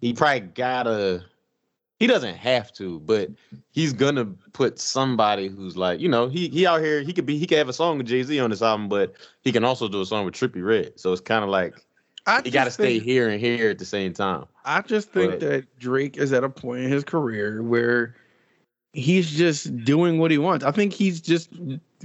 he 0.00 0.12
probably 0.12 0.40
gotta. 0.40 1.24
He 2.00 2.08
doesn't 2.08 2.34
have 2.34 2.72
to, 2.74 2.98
but 3.00 3.30
he's 3.70 3.92
gonna 3.92 4.26
put 4.52 4.78
somebody 4.80 5.46
who's 5.46 5.76
like, 5.76 6.00
you 6.00 6.08
know, 6.08 6.28
he 6.28 6.48
he 6.48 6.66
out 6.66 6.80
here. 6.82 7.00
He 7.02 7.12
could 7.12 7.24
be. 7.24 7.38
He 7.38 7.46
could 7.46 7.56
have 7.56 7.68
a 7.68 7.72
song 7.72 7.96
with 7.98 8.08
Jay 8.08 8.22
Z 8.24 8.38
on 8.40 8.50
this 8.50 8.62
album, 8.62 8.88
but 8.88 9.14
he 9.42 9.52
can 9.52 9.64
also 9.64 9.88
do 9.88 10.00
a 10.02 10.04
song 10.06 10.24
with 10.24 10.34
Trippie 10.34 10.62
Redd. 10.64 10.98
So 10.98 11.12
it's 11.12 11.20
kind 11.20 11.44
of 11.44 11.50
like 11.50 11.74
I 12.26 12.42
you 12.44 12.50
got 12.50 12.64
to 12.64 12.70
stay 12.70 12.98
here 12.98 13.28
and 13.28 13.40
here 13.40 13.70
at 13.70 13.78
the 13.78 13.84
same 13.84 14.12
time. 14.12 14.46
I 14.64 14.80
just 14.82 15.10
think 15.10 15.32
But- 15.32 15.40
that 15.40 15.78
Drake 15.78 16.16
is 16.16 16.32
at 16.32 16.44
a 16.44 16.48
point 16.48 16.84
in 16.84 16.90
his 16.90 17.04
career 17.04 17.62
where 17.62 18.14
he's 18.94 19.30
just 19.30 19.84
doing 19.84 20.18
what 20.18 20.30
he 20.30 20.38
wants. 20.38 20.64
I 20.64 20.70
think 20.70 20.92
he's 20.92 21.20
just 21.20 21.50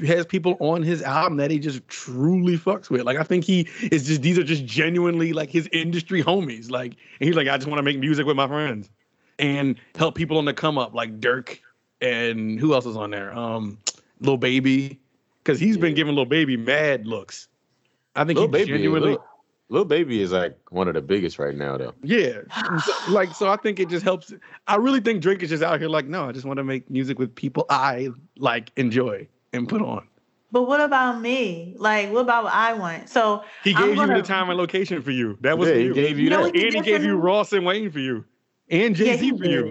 has 0.06 0.26
people 0.26 0.58
on 0.60 0.82
his 0.82 1.02
album 1.02 1.38
that 1.38 1.52
he 1.52 1.60
just 1.60 1.88
truly 1.88 2.58
fucks 2.58 2.90
with. 2.90 3.04
Like 3.04 3.18
I 3.18 3.24
think 3.24 3.46
he 3.46 3.68
is 3.92 4.08
just 4.08 4.22
these 4.22 4.38
are 4.38 4.44
just 4.44 4.66
genuinely 4.66 5.32
like 5.32 5.50
his 5.50 5.70
industry 5.72 6.24
homies. 6.24 6.70
Like 6.70 6.94
and 7.20 7.28
he's 7.28 7.36
like, 7.36 7.48
I 7.48 7.58
just 7.58 7.68
want 7.68 7.80
to 7.80 7.84
make 7.84 8.00
music 8.00 8.26
with 8.26 8.36
my 8.36 8.48
friends 8.48 8.90
and 9.38 9.78
help 9.96 10.16
people 10.16 10.38
on 10.38 10.46
the 10.46 10.54
come 10.54 10.78
up, 10.78 10.94
like 10.94 11.20
Durk 11.20 11.60
and 12.02 12.60
who 12.60 12.74
else 12.74 12.86
is 12.86 12.98
on 12.98 13.12
there? 13.12 13.32
Um 13.38 13.78
Lil 14.20 14.38
Baby. 14.38 15.00
Cause 15.46 15.60
he's 15.60 15.78
been 15.78 15.96
giving 15.96 16.16
Lil 16.16 16.26
Baby 16.26 16.58
mad 16.58 17.08
looks. 17.08 17.48
I 18.16 18.26
think 18.26 18.38
Lil 18.38 18.48
he 18.48 18.52
baby, 18.52 18.72
genuinely 18.72 19.12
Lil, 19.12 19.26
Lil 19.72 19.86
baby 19.86 20.22
is 20.22 20.32
like 20.32 20.58
one 20.72 20.88
of 20.88 20.96
the 20.96 21.02
biggest 21.02 21.38
right 21.38 21.56
now, 21.56 21.78
though. 21.78 21.94
Yeah. 22.04 22.40
So- 22.86 22.94
like 23.12 23.34
so 23.34 23.50
I 23.50 23.56
think 23.58 23.80
it 23.80 23.88
just 23.90 24.04
helps. 24.04 24.34
I 24.68 24.76
really 24.78 25.00
think 25.00 25.22
Drake 25.22 25.44
is 25.44 25.50
just 25.50 25.64
out 25.64 25.80
here 25.80 25.90
like, 25.90 26.06
no, 26.08 26.28
I 26.28 26.32
just 26.32 26.46
want 26.46 26.58
to 26.58 26.64
make 26.64 26.90
music 26.90 27.20
with 27.20 27.34
people 27.36 27.66
I 27.70 28.10
like 28.38 28.72
enjoy 28.78 29.28
and 29.54 29.68
put 29.70 29.82
on. 29.82 30.08
but 30.52 30.64
what 30.64 30.82
about 30.82 31.22
me? 31.22 31.76
Like, 31.78 32.12
what 32.12 32.22
about 32.22 32.46
what 32.46 32.54
I 32.54 32.74
want? 32.74 33.10
So 33.10 33.44
He 33.64 33.74
I'm 33.76 33.82
gave 33.82 33.90
you 33.92 33.96
gonna- 33.98 34.18
the 34.18 34.24
time 34.28 34.50
and 34.50 34.58
location 34.58 35.02
for 35.04 35.12
you. 35.12 35.38
That 35.42 35.58
was 35.60 35.70
Yeah, 35.70 35.76
for 35.76 35.80
he 35.82 35.90
gave 35.94 36.18
you 36.18 36.24
You 36.26 36.30
know 36.32 36.38
that. 36.38 36.54
what 36.54 36.56
and 36.56 36.64
he 36.74 36.82
gave 36.82 36.86
you 36.86 36.94
different- 37.10 37.24
Ross 37.24 37.54
and 37.54 37.66
Wayne 37.66 37.92
for 37.92 38.00
you, 38.00 38.26
and 38.70 38.96
Jay 38.96 39.18
Z 39.18 39.24
he 39.24 39.38
for 39.38 39.46
you. 39.46 39.64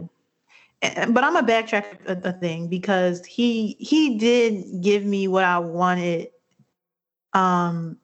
did. 0.81 0.97
And- 0.97 1.13
But 1.15 1.25
I'm 1.25 1.35
a 1.35 1.43
backtrack 1.43 2.07
a, 2.07 2.29
a 2.29 2.33
thing 2.33 2.69
because 2.69 3.27
he 3.27 3.77
he 3.81 4.17
did 4.17 4.81
give 4.81 5.05
me 5.05 5.27
what 5.27 5.43
I 5.45 5.59
wanted 5.59 6.29
um 7.35 7.97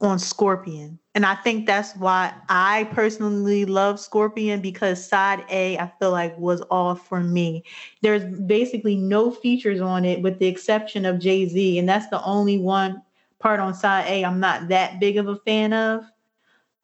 on 0.00 0.18
Scorpion. 0.18 0.98
And 1.16 1.24
I 1.24 1.34
think 1.34 1.64
that's 1.66 1.96
why 1.96 2.34
I 2.50 2.84
personally 2.92 3.64
love 3.64 3.98
Scorpion 3.98 4.60
because 4.60 5.02
side 5.02 5.46
A 5.48 5.78
I 5.78 5.90
feel 5.98 6.10
like 6.10 6.36
was 6.38 6.60
all 6.70 6.94
for 6.94 7.20
me. 7.20 7.64
There's 8.02 8.22
basically 8.42 8.96
no 8.96 9.30
features 9.30 9.80
on 9.80 10.04
it 10.04 10.20
with 10.20 10.38
the 10.38 10.46
exception 10.46 11.06
of 11.06 11.18
Jay-Z 11.18 11.78
and 11.78 11.88
that's 11.88 12.06
the 12.10 12.22
only 12.22 12.58
one 12.58 13.02
part 13.38 13.60
on 13.60 13.72
side 13.72 14.04
A 14.08 14.24
I'm 14.26 14.40
not 14.40 14.68
that 14.68 15.00
big 15.00 15.16
of 15.16 15.26
a 15.26 15.36
fan 15.36 15.72
of. 15.72 16.04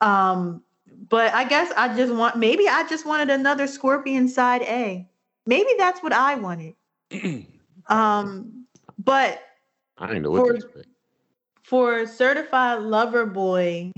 Um 0.01 0.63
but 1.09 1.31
I 1.35 1.43
guess 1.43 1.71
I 1.77 1.95
just 1.95 2.11
want 2.11 2.35
maybe 2.35 2.67
I 2.67 2.87
just 2.89 3.05
wanted 3.05 3.29
another 3.29 3.67
Scorpion 3.67 4.27
side 4.27 4.63
A. 4.63 5.07
Maybe 5.45 5.69
that's 5.77 6.01
what 6.01 6.11
I 6.11 6.35
wanted. 6.35 6.73
Um, 7.87 8.65
but 8.97 9.41
I 9.97 10.07
didn't 10.07 10.23
know 10.23 10.31
what 10.31 10.47
For- 10.47 10.53
to 10.53 10.55
expect. 10.55 10.87
for 11.63 12.07
certified 12.07 12.79
lover 12.83 13.25
boy, 13.25 13.91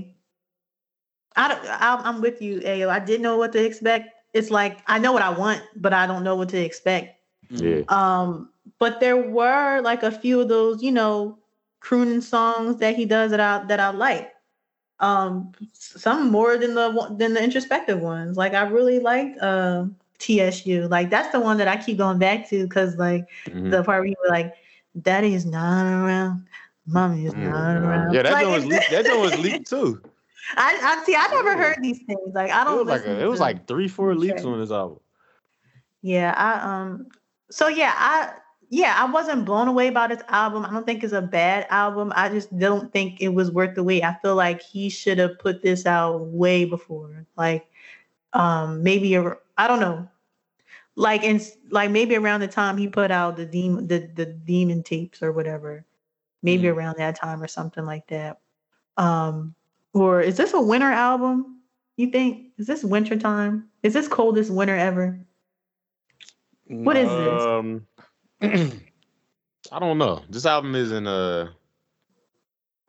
I 1.36 1.48
don't. 1.48 1.64
I, 1.66 2.00
I'm 2.04 2.20
with 2.20 2.40
you, 2.40 2.60
Ayo. 2.60 2.88
I 2.88 2.98
didn't 2.98 3.22
know 3.22 3.36
what 3.36 3.52
to 3.52 3.64
expect. 3.64 4.10
It's 4.32 4.50
like 4.50 4.78
I 4.86 4.98
know 4.98 5.12
what 5.12 5.22
I 5.22 5.30
want, 5.30 5.62
but 5.76 5.92
I 5.92 6.06
don't 6.06 6.24
know 6.24 6.36
what 6.36 6.48
to 6.50 6.58
expect. 6.58 7.18
Yeah. 7.50 7.82
Um, 7.88 8.50
but 8.78 9.00
there 9.00 9.16
were 9.16 9.80
like 9.82 10.02
a 10.02 10.10
few 10.10 10.40
of 10.40 10.48
those, 10.48 10.82
you 10.82 10.92
know, 10.92 11.38
crooning 11.80 12.20
songs 12.20 12.76
that 12.78 12.96
he 12.96 13.04
does 13.06 13.30
that 13.30 13.40
I 13.40 13.64
that 13.66 13.80
I 13.80 13.90
like. 13.90 14.32
Um, 15.00 15.52
some 15.72 16.30
more 16.30 16.56
than 16.56 16.74
the 16.74 16.90
one- 16.90 17.18
than 17.18 17.34
the 17.34 17.42
introspective 17.42 18.00
ones. 18.00 18.36
Like 18.36 18.54
I 18.54 18.62
really 18.62 18.98
liked 18.98 19.38
uh, 19.42 19.86
TSU. 20.18 20.88
Like 20.88 21.10
that's 21.10 21.30
the 21.32 21.40
one 21.40 21.58
that 21.58 21.68
I 21.68 21.76
keep 21.76 21.98
going 21.98 22.18
back 22.18 22.48
to 22.50 22.64
because 22.64 22.96
like 22.96 23.26
Mhm. 23.46 23.70
the 23.70 23.82
part 23.84 24.00
where 24.00 24.06
you 24.06 24.16
were 24.24 24.30
like, 24.30 24.54
"Daddy 25.02 25.34
is 25.34 25.44
not 25.44 25.84
around, 25.86 26.46
Mommy 26.86 27.26
is 27.26 27.34
Mm, 27.34 27.44
not 27.44 27.76
around." 27.76 28.12
Yeah, 28.14 28.22
that 28.22 28.32
Like, 28.32 28.46
was 28.48 28.64
leaked. 28.64 28.90
That 28.90 29.06
joint 29.06 29.20
was 29.20 29.36
leaked 29.36 29.66
too. 29.70 30.00
I, 30.56 30.78
I 30.82 31.04
see. 31.04 31.14
I 31.14 31.26
never 31.28 31.56
heard 31.62 31.76
these 31.82 32.00
things. 32.06 32.34
Like 32.34 32.50
I 32.50 32.64
don't. 32.64 32.86
was 32.86 32.86
like 32.86 33.02
a, 33.02 33.22
it 33.22 33.26
was 33.26 33.40
like 33.40 33.66
three, 33.66 33.88
four 33.88 34.14
leaks 34.14 34.44
Okay. 34.44 34.44
on 34.44 34.60
this 34.60 34.70
album. 34.70 35.00
Yeah, 36.02 36.34
I 36.36 36.60
um 36.82 37.06
so 37.50 37.68
yeah, 37.68 37.92
I 37.96 38.32
yeah, 38.68 38.94
I 38.98 39.10
wasn't 39.10 39.44
blown 39.44 39.68
away 39.68 39.90
by 39.90 40.08
this 40.08 40.22
album. 40.28 40.64
I 40.64 40.70
don't 40.70 40.84
think 40.86 41.02
it's 41.04 41.12
a 41.12 41.22
bad 41.22 41.66
album. 41.70 42.12
I 42.16 42.28
just 42.28 42.56
don't 42.58 42.92
think 42.92 43.20
it 43.20 43.28
was 43.28 43.50
worth 43.50 43.74
the 43.74 43.82
wait. 43.82 44.02
I 44.02 44.14
feel 44.22 44.34
like 44.34 44.62
he 44.62 44.88
should 44.88 45.18
have 45.18 45.38
put 45.38 45.62
this 45.62 45.86
out 45.86 46.26
way 46.26 46.64
before. 46.64 47.26
Like 47.36 47.66
um 48.32 48.82
maybe 48.82 49.14
a, 49.14 49.36
I 49.56 49.68
don't 49.68 49.80
know. 49.80 50.08
Like 50.96 51.24
in 51.24 51.40
like 51.70 51.90
maybe 51.90 52.16
around 52.16 52.40
the 52.40 52.48
time 52.48 52.76
he 52.76 52.88
put 52.88 53.10
out 53.10 53.36
the 53.36 53.46
demon 53.46 53.86
the, 53.88 54.10
the 54.14 54.26
demon 54.26 54.82
tapes 54.82 55.22
or 55.22 55.32
whatever. 55.32 55.84
Maybe 56.42 56.68
Mm. 56.68 56.74
around 56.74 56.98
that 56.98 57.16
time 57.16 57.42
or 57.42 57.48
something 57.48 57.84
like 57.84 58.06
that. 58.08 58.40
Um 58.96 59.54
or 59.96 60.20
is 60.20 60.36
this 60.36 60.52
a 60.52 60.60
winter 60.60 60.90
album? 60.92 61.60
You 61.96 62.10
think? 62.10 62.48
Is 62.58 62.66
this 62.66 62.84
winter 62.84 63.16
time? 63.16 63.68
Is 63.82 63.94
this 63.94 64.08
coldest 64.08 64.50
winter 64.50 64.76
ever? 64.76 65.18
What 66.66 66.96
is 66.96 67.08
this? 67.08 67.42
Um, 67.42 67.86
I 69.72 69.78
don't 69.78 69.96
know. 69.98 70.22
This 70.28 70.44
album 70.44 70.74
isn't 70.74 71.06
a. 71.06 71.50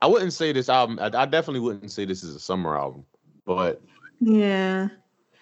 I 0.01 0.08
wouldn't 0.08 0.34
say 0.34 0.51
this 0.51 0.68
album. 0.68 0.99
I, 0.99 1.05
I 1.05 1.26
definitely 1.26 1.62
wouldn't 1.62 1.91
say 1.91 2.03
this 2.05 2.24
is 2.24 2.36
a 2.36 2.39
summer 2.39 2.78
album, 2.78 3.05
but 3.45 3.82
Yeah. 4.20 4.89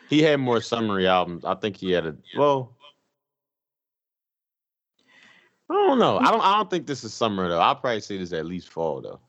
he 0.09 0.22
had 0.22 0.39
more 0.39 0.61
summery 0.61 1.07
albums. 1.07 1.43
I 1.45 1.55
think 1.55 1.78
he 1.78 1.91
had 1.91 2.05
a 2.05 2.16
well. 2.38 2.76
I 5.70 5.74
don't 5.74 5.97
know. 5.97 6.20
I 6.20 6.30
don't. 6.30 6.41
I 6.41 6.57
don't 6.57 6.70
think 6.70 6.86
this 6.86 7.03
is 7.03 7.13
summer 7.13 7.49
though. 7.49 7.59
I'll 7.59 7.76
probably 7.76 8.01
say 8.01 8.18
this 8.18 8.34
at 8.34 8.45
least 8.45 8.70
fall 8.70 9.01
though. 9.01 9.20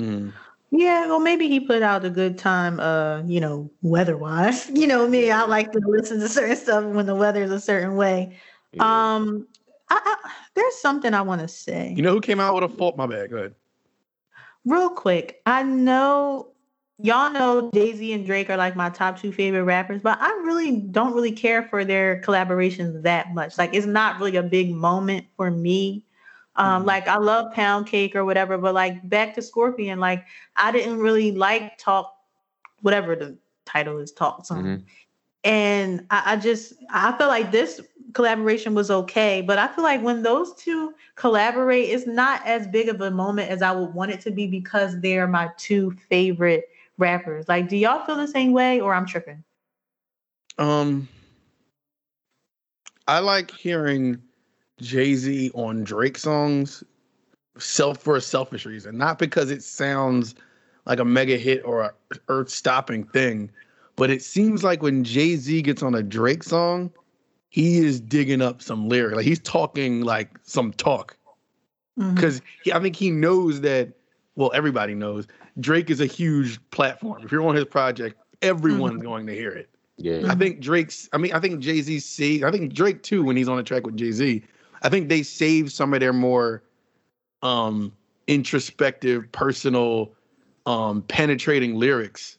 Mm. 0.00 0.32
Yeah, 0.72 1.06
well 1.06 1.20
maybe 1.20 1.48
he 1.48 1.58
put 1.60 1.82
out 1.82 2.04
a 2.04 2.10
good 2.10 2.38
time 2.38 2.78
uh, 2.78 3.22
you 3.26 3.40
know, 3.40 3.70
weather 3.82 4.16
wise. 4.16 4.70
You 4.74 4.86
know 4.86 5.08
me, 5.08 5.30
I 5.30 5.44
like 5.44 5.72
to 5.72 5.80
listen 5.84 6.20
to 6.20 6.28
certain 6.28 6.56
stuff 6.56 6.84
when 6.84 7.06
the 7.06 7.14
weather's 7.14 7.50
a 7.50 7.60
certain 7.60 7.96
way. 7.96 8.38
Yeah. 8.72 9.14
Um 9.14 9.46
I, 9.88 10.00
I 10.04 10.30
there's 10.54 10.76
something 10.76 11.14
I 11.14 11.22
want 11.22 11.40
to 11.40 11.48
say. 11.48 11.92
You 11.96 12.02
know 12.02 12.12
who 12.12 12.20
came 12.20 12.40
out 12.40 12.54
with 12.54 12.64
a 12.64 12.68
fault? 12.68 12.96
My 12.96 13.06
bad. 13.06 13.30
Go 13.30 13.36
ahead. 13.36 13.54
Real 14.64 14.90
quick, 14.90 15.40
I 15.46 15.62
know 15.62 16.52
y'all 17.02 17.32
know 17.32 17.70
Jay-Z 17.72 18.12
and 18.12 18.26
Drake 18.26 18.50
are 18.50 18.56
like 18.56 18.76
my 18.76 18.90
top 18.90 19.18
two 19.18 19.32
favorite 19.32 19.64
rappers, 19.64 20.02
but 20.02 20.18
I 20.20 20.28
really 20.44 20.76
don't 20.76 21.14
really 21.14 21.32
care 21.32 21.62
for 21.62 21.84
their 21.84 22.20
collaborations 22.20 23.02
that 23.02 23.32
much. 23.34 23.58
Like 23.58 23.74
it's 23.74 23.86
not 23.86 24.18
really 24.18 24.36
a 24.36 24.42
big 24.42 24.74
moment 24.74 25.26
for 25.36 25.50
me. 25.50 26.04
Um, 26.56 26.82
Mhm. 26.82 26.86
like 26.86 27.08
I 27.08 27.16
love 27.16 27.52
Pound 27.52 27.86
Cake 27.86 28.14
or 28.16 28.24
whatever, 28.24 28.58
but 28.58 28.74
like 28.74 29.08
back 29.08 29.34
to 29.34 29.42
Scorpion, 29.42 29.98
like 30.00 30.24
I 30.56 30.72
didn't 30.72 30.98
really 30.98 31.32
like 31.32 31.78
Talk, 31.78 32.14
whatever 32.82 33.14
the 33.16 33.38
title 33.64 33.98
is, 33.98 34.12
Talk 34.12 34.44
something. 34.46 34.78
Mhm. 34.78 34.84
And 35.44 36.06
I, 36.10 36.32
I 36.32 36.36
just 36.36 36.74
I 36.90 37.16
feel 37.16 37.28
like 37.28 37.50
this 37.52 37.80
collaboration 38.14 38.74
was 38.74 38.90
okay, 38.90 39.40
but 39.42 39.58
I 39.58 39.68
feel 39.68 39.84
like 39.84 40.02
when 40.02 40.22
those 40.22 40.54
two 40.54 40.94
collaborate, 41.14 41.88
it's 41.90 42.06
not 42.06 42.44
as 42.46 42.66
big 42.66 42.88
of 42.88 43.00
a 43.00 43.10
moment 43.10 43.50
as 43.50 43.62
I 43.62 43.72
would 43.72 43.94
want 43.94 44.10
it 44.12 44.20
to 44.22 44.30
be 44.30 44.46
because 44.46 45.00
they're 45.00 45.26
my 45.28 45.50
two 45.56 45.92
favorite 46.08 46.64
rappers. 46.98 47.48
Like, 47.48 47.68
do 47.68 47.76
y'all 47.76 48.04
feel 48.04 48.16
the 48.16 48.26
same 48.28 48.52
way 48.52 48.80
or 48.80 48.94
I'm 48.94 49.06
tripping? 49.06 49.44
Um, 50.58 51.08
I 53.06 53.18
like 53.20 53.50
hearing 53.50 54.22
Jay 54.80 55.14
Z 55.14 55.50
on 55.54 55.84
Drake 55.84 56.18
songs, 56.18 56.82
self 57.58 57.98
for 57.98 58.16
a 58.16 58.20
selfish 58.20 58.66
reason, 58.66 58.96
not 58.96 59.18
because 59.18 59.50
it 59.50 59.62
sounds 59.62 60.34
like 60.86 60.98
a 60.98 61.04
mega 61.04 61.36
hit 61.36 61.62
or 61.64 61.82
a 61.82 61.92
earth 62.28 62.50
stopping 62.50 63.04
thing, 63.04 63.50
but 63.96 64.10
it 64.10 64.22
seems 64.22 64.64
like 64.64 64.82
when 64.82 65.04
Jay 65.04 65.36
Z 65.36 65.62
gets 65.62 65.82
on 65.82 65.94
a 65.94 66.02
Drake 66.02 66.42
song, 66.42 66.90
he 67.50 67.78
is 67.78 68.00
digging 68.00 68.40
up 68.40 68.62
some 68.62 68.88
lyric, 68.88 69.16
like 69.16 69.26
he's 69.26 69.40
talking 69.40 70.02
like 70.02 70.38
some 70.42 70.72
talk 70.72 71.16
mm-hmm. 71.98 72.14
because 72.14 72.40
I 72.72 72.80
think 72.80 72.96
he 72.96 73.10
knows 73.10 73.60
that. 73.62 73.92
Well, 74.36 74.52
everybody 74.54 74.94
knows 74.94 75.26
Drake 75.58 75.90
is 75.90 76.00
a 76.00 76.06
huge 76.06 76.58
platform. 76.70 77.22
If 77.24 77.32
you're 77.32 77.46
on 77.46 77.54
his 77.54 77.66
project, 77.66 78.16
everyone's 78.40 78.94
mm-hmm. 78.94 79.02
going 79.02 79.26
to 79.26 79.34
hear 79.34 79.50
it. 79.50 79.68
Yeah. 79.96 80.22
I 80.30 80.34
think 80.34 80.60
Drake's. 80.60 81.08
I 81.12 81.18
mean, 81.18 81.32
I 81.32 81.40
think 81.40 81.60
Jay 81.60 81.82
Z 81.82 82.00
see. 82.00 82.42
I 82.42 82.50
think 82.50 82.72
Drake 82.72 83.02
too 83.02 83.22
when 83.22 83.36
he's 83.36 83.48
on 83.48 83.58
a 83.58 83.62
track 83.62 83.84
with 83.84 83.96
Jay 83.96 84.12
Z. 84.12 84.42
I 84.82 84.88
think 84.88 85.08
they 85.08 85.22
save 85.22 85.72
some 85.72 85.94
of 85.94 86.00
their 86.00 86.12
more 86.12 86.62
um 87.42 87.92
introspective, 88.26 89.30
personal, 89.32 90.12
um 90.66 91.02
penetrating 91.02 91.74
lyrics 91.76 92.38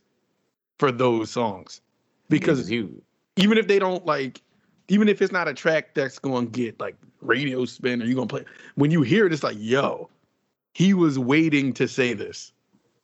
for 0.80 0.92
those 0.92 1.30
songs 1.32 1.82
because 2.30 2.68
he, 2.68 2.88
even 3.36 3.58
if 3.58 3.68
they 3.68 3.80
don't 3.80 4.06
like, 4.06 4.42
even 4.88 5.08
if 5.08 5.22
it's 5.22 5.32
not 5.32 5.48
a 5.48 5.54
track 5.54 5.94
that's 5.94 6.20
going 6.20 6.46
to 6.46 6.52
get 6.52 6.80
like 6.80 6.96
radio 7.22 7.66
spin 7.66 8.02
or 8.02 8.06
you're 8.06 8.16
gonna 8.16 8.28
play, 8.28 8.46
when 8.76 8.92
you 8.92 9.02
hear 9.02 9.26
it, 9.26 9.34
it's 9.34 9.44
like, 9.44 9.58
yo, 9.60 10.10
he 10.74 10.94
was 10.94 11.20
waiting 11.20 11.74
to 11.74 11.88
say 11.88 12.14
this 12.14 12.52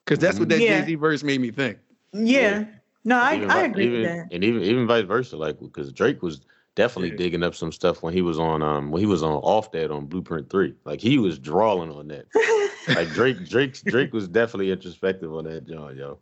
because 0.06 0.20
that's 0.20 0.40
what 0.40 0.50
that 0.50 0.62
Yeah. 0.62 0.82
Jay 0.82 0.86
Z 0.88 0.96
verse 0.96 1.24
made 1.24 1.42
me 1.42 1.52
think. 1.52 1.78
yeah. 2.14 2.66
No, 3.04 3.18
I, 3.18 3.36
even 3.36 3.52
I 3.52 3.62
agree 3.64 3.86
even, 3.86 4.02
with 4.02 4.12
that. 4.12 4.28
And 4.32 4.44
even 4.44 4.62
even 4.64 4.88
vice 4.88 5.06
versa, 5.06 5.38
like 5.38 5.60
because 5.60 5.92
Drake 5.94 6.22
was 6.22 6.42
definitely 6.78 7.09
Yeah. 7.09 7.17
digging 7.17 7.43
up 7.43 7.55
some 7.55 7.73
stuff 7.73 8.01
when 8.01 8.13
he 8.13 8.21
was 8.21 8.39
on 8.39 8.61
um 8.61 8.91
when 8.91 9.01
he 9.01 9.05
was 9.05 9.21
on 9.23 9.34
off 9.34 9.71
that 9.73 9.91
on 9.91 10.05
Blueprint 10.05 10.49
Three. 10.49 10.75
Like 10.86 11.01
he 11.01 11.17
was 11.17 11.38
drawing 11.38 11.91
on 11.91 12.07
that. 12.07 12.28
Like 12.88 13.09
Drake 13.09 13.45
Drake 13.49 13.73
Drake 13.84 14.13
was 14.13 14.30
definitely 14.30 14.71
introspective 14.71 15.34
on 15.36 15.43
that 15.43 15.67
joint, 15.67 15.97
yo. 15.97 16.19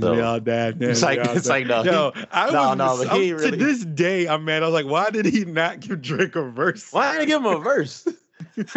So- 0.00 0.14
y'all 0.14 0.40
dad. 0.40 0.82
It's 0.82 1.02
like- 1.02 1.18
it's 1.22 1.46
like, 1.48 1.66
no, 1.66 1.82
Yo, 1.84 2.12
I 2.32 2.50
no, 2.50 2.68
was 2.70 2.78
no, 2.78 3.04
but 3.10 3.18
he 3.20 3.32
I'm- 3.32 3.38
to 3.40 3.50
this 3.50 3.84
day. 3.84 4.26
I'm 4.26 4.46
mad. 4.46 4.62
I 4.62 4.66
was 4.66 4.72
like, 4.72 4.86
why 4.90 5.10
did 5.10 5.26
he 5.26 5.44
not 5.44 5.80
give 5.80 6.00
Drake 6.00 6.36
a 6.36 6.42
verse? 6.50 6.90
Why 6.90 7.12
didn't 7.18 7.22
I 7.22 7.24
give 7.26 7.40
him 7.44 7.46
a 7.46 7.58
verse? 7.58 8.08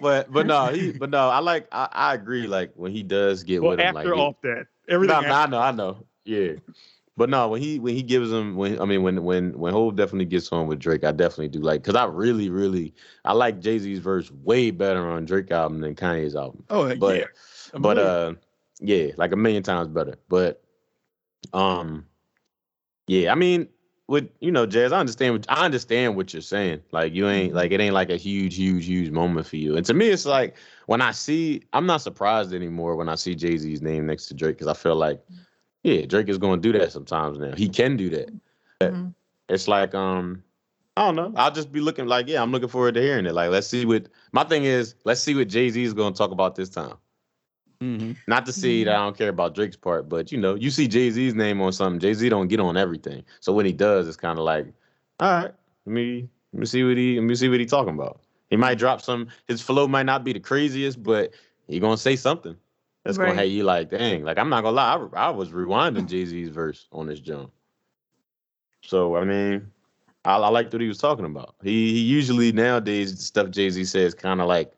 But 0.00 0.30
but 0.32 0.46
no, 0.46 0.66
he 0.66 0.92
but 0.92 1.10
no, 1.10 1.28
I 1.28 1.40
like 1.40 1.66
I, 1.72 1.88
I 1.90 2.14
agree. 2.14 2.46
Like 2.46 2.72
when 2.76 2.92
he 2.92 3.02
does 3.02 3.42
get 3.42 3.60
Well, 3.62 3.72
with 3.72 3.80
him, 3.80 3.96
after 3.96 4.10
like 4.10 4.16
he- 4.16 4.20
off 4.22 4.36
that, 4.42 4.66
everything. 4.88 5.22
No, 5.22 5.28
no, 5.28 5.34
I 5.34 5.46
know, 5.46 5.58
I 5.58 5.70
know. 5.72 6.06
Yeah. 6.24 6.52
But 7.16 7.28
no, 7.28 7.48
when 7.48 7.60
he 7.60 7.78
when 7.78 7.94
he 7.94 8.02
gives 8.02 8.30
him 8.30 8.56
when 8.56 8.80
I 8.80 8.86
mean 8.86 9.02
when 9.02 9.22
when 9.22 9.58
when 9.58 9.72
Hove 9.72 9.96
definitely 9.96 10.24
gets 10.24 10.50
on 10.50 10.66
with 10.66 10.78
Drake, 10.78 11.04
I 11.04 11.12
definitely 11.12 11.48
do 11.48 11.60
like 11.60 11.82
because 11.82 11.94
I 11.94 12.04
really 12.06 12.48
really 12.48 12.94
I 13.24 13.32
like 13.32 13.60
Jay 13.60 13.78
Z's 13.78 13.98
verse 13.98 14.30
way 14.30 14.70
better 14.70 15.10
on 15.10 15.26
Drake 15.26 15.50
album 15.50 15.80
than 15.80 15.94
Kanye's 15.94 16.34
album. 16.34 16.64
oh 16.70 16.94
But 16.94 17.18
yeah, 17.18 17.24
but 17.78 17.98
uh 17.98 18.34
yeah, 18.80 19.08
like 19.16 19.32
a 19.32 19.36
million 19.36 19.62
times 19.62 19.88
better. 19.88 20.16
But 20.28 20.62
um 21.52 22.06
yeah, 23.08 23.30
I 23.30 23.34
mean 23.34 23.68
with 24.08 24.28
you 24.40 24.52
know, 24.52 24.66
Jazz, 24.66 24.92
I 24.92 25.00
understand. 25.00 25.34
What, 25.34 25.46
I 25.48 25.64
understand 25.64 26.16
what 26.16 26.32
you're 26.32 26.42
saying. 26.42 26.82
Like 26.92 27.14
you 27.14 27.28
ain't 27.28 27.54
like 27.54 27.72
it 27.72 27.80
ain't 27.80 27.94
like 27.94 28.10
a 28.10 28.16
huge, 28.16 28.56
huge, 28.56 28.86
huge 28.86 29.10
moment 29.10 29.46
for 29.46 29.56
you. 29.56 29.76
And 29.76 29.86
to 29.86 29.94
me, 29.94 30.08
it's 30.08 30.26
like 30.26 30.56
when 30.86 31.00
I 31.00 31.12
see, 31.12 31.62
I'm 31.72 31.86
not 31.86 32.02
surprised 32.02 32.52
anymore 32.52 32.96
when 32.96 33.08
I 33.08 33.14
see 33.14 33.34
Jay 33.34 33.56
Z's 33.56 33.80
name 33.82 34.06
next 34.06 34.26
to 34.26 34.34
Drake 34.34 34.56
because 34.56 34.68
I 34.68 34.74
feel 34.74 34.96
like, 34.96 35.20
yeah, 35.82 36.06
Drake 36.06 36.28
is 36.28 36.38
going 36.38 36.60
to 36.60 36.72
do 36.72 36.78
that 36.78 36.92
sometimes 36.92 37.38
now. 37.38 37.54
He 37.54 37.68
can 37.68 37.96
do 37.96 38.10
that. 38.10 38.32
Mhm. 38.80 39.14
It's 39.48 39.68
like 39.68 39.94
um, 39.94 40.42
I 40.96 41.06
don't 41.06 41.16
know. 41.16 41.32
I'll 41.36 41.50
just 41.50 41.72
be 41.72 41.80
looking 41.80 42.06
like, 42.06 42.28
yeah, 42.28 42.42
I'm 42.42 42.52
looking 42.52 42.68
forward 42.68 42.94
to 42.94 43.02
hearing 43.02 43.26
it. 43.26 43.34
Like, 43.34 43.50
let's 43.50 43.66
see 43.66 43.84
what 43.84 44.08
my 44.32 44.44
thing 44.44 44.64
is. 44.64 44.94
Let's 45.04 45.20
see 45.20 45.34
what 45.34 45.48
Jay 45.48 45.70
Z 45.70 45.82
is 45.82 45.94
going 45.94 46.12
to 46.12 46.18
talk 46.18 46.30
about 46.30 46.54
this 46.54 46.68
time. 46.68 46.96
Mm-hmm. 47.80 48.12
Not 48.28 48.46
to 48.46 48.52
see 48.52 48.84
that 48.84 48.94
I 48.94 48.98
don't 48.98 49.16
care 49.16 49.30
about 49.30 49.56
Drake's 49.56 49.76
part, 49.76 50.08
but 50.08 50.30
you 50.30 50.38
know, 50.38 50.54
you 50.54 50.70
see 50.70 50.86
Jay 50.86 51.10
Z's 51.10 51.34
name 51.34 51.60
on 51.60 51.72
something. 51.72 51.98
Jay 51.98 52.14
Z 52.14 52.28
don't 52.28 52.46
get 52.48 52.60
on 52.60 52.76
everything, 52.76 53.24
so 53.40 53.52
when 53.52 53.66
he 53.66 53.72
does, 53.72 54.06
it's 54.06 54.16
kind 54.16 54.38
of 54.38 54.44
like, 54.44 54.66
all 55.18 55.30
right, 55.30 55.52
let 55.86 55.92
me 55.92 56.28
let 56.52 56.60
me 56.60 56.66
see 56.66 56.84
what 56.84 56.96
he 56.96 57.18
let 57.18 57.24
me 57.24 57.34
see 57.34 57.48
what 57.48 57.58
he 57.58 57.66
talking 57.66 57.94
about. 57.94 58.20
He 58.50 58.56
might 58.56 58.78
drop 58.78 59.00
some. 59.00 59.28
His 59.48 59.60
flow 59.60 59.88
might 59.88 60.06
not 60.06 60.22
be 60.22 60.32
the 60.32 60.38
craziest, 60.38 61.02
but 61.02 61.32
he 61.66 61.80
gonna 61.80 61.96
say 61.96 62.14
something 62.14 62.54
that's 63.04 63.16
gonna 63.18 63.30
Right. 63.30 63.38
have 63.38 63.48
you 63.48 63.64
like, 63.64 63.90
dang. 63.90 64.24
Like 64.24 64.38
I'm 64.38 64.48
not 64.48 64.62
gonna 64.62 64.76
lie, 64.76 65.08
I, 65.14 65.26
I 65.26 65.30
was 65.30 65.50
rewinding 65.50 66.08
Jay 66.08 66.24
Z's 66.24 66.48
verse 66.48 66.86
on 66.92 67.06
this 67.06 67.20
jump. 67.20 67.50
So 68.82 69.16
I 69.16 69.24
mean, 69.24 69.70
I, 70.24 70.36
I 70.36 70.48
liked 70.48 70.72
what 70.72 70.82
he 70.82 70.88
was 70.88 70.98
talking 70.98 71.24
about. 71.24 71.54
He, 71.62 71.92
he 71.92 72.00
usually 72.00 72.52
nowadays 72.52 73.18
stuff 73.24 73.50
Jay 73.50 73.70
Z 73.70 73.84
says 73.86 74.14
kind 74.14 74.40
of 74.40 74.46
like 74.48 74.72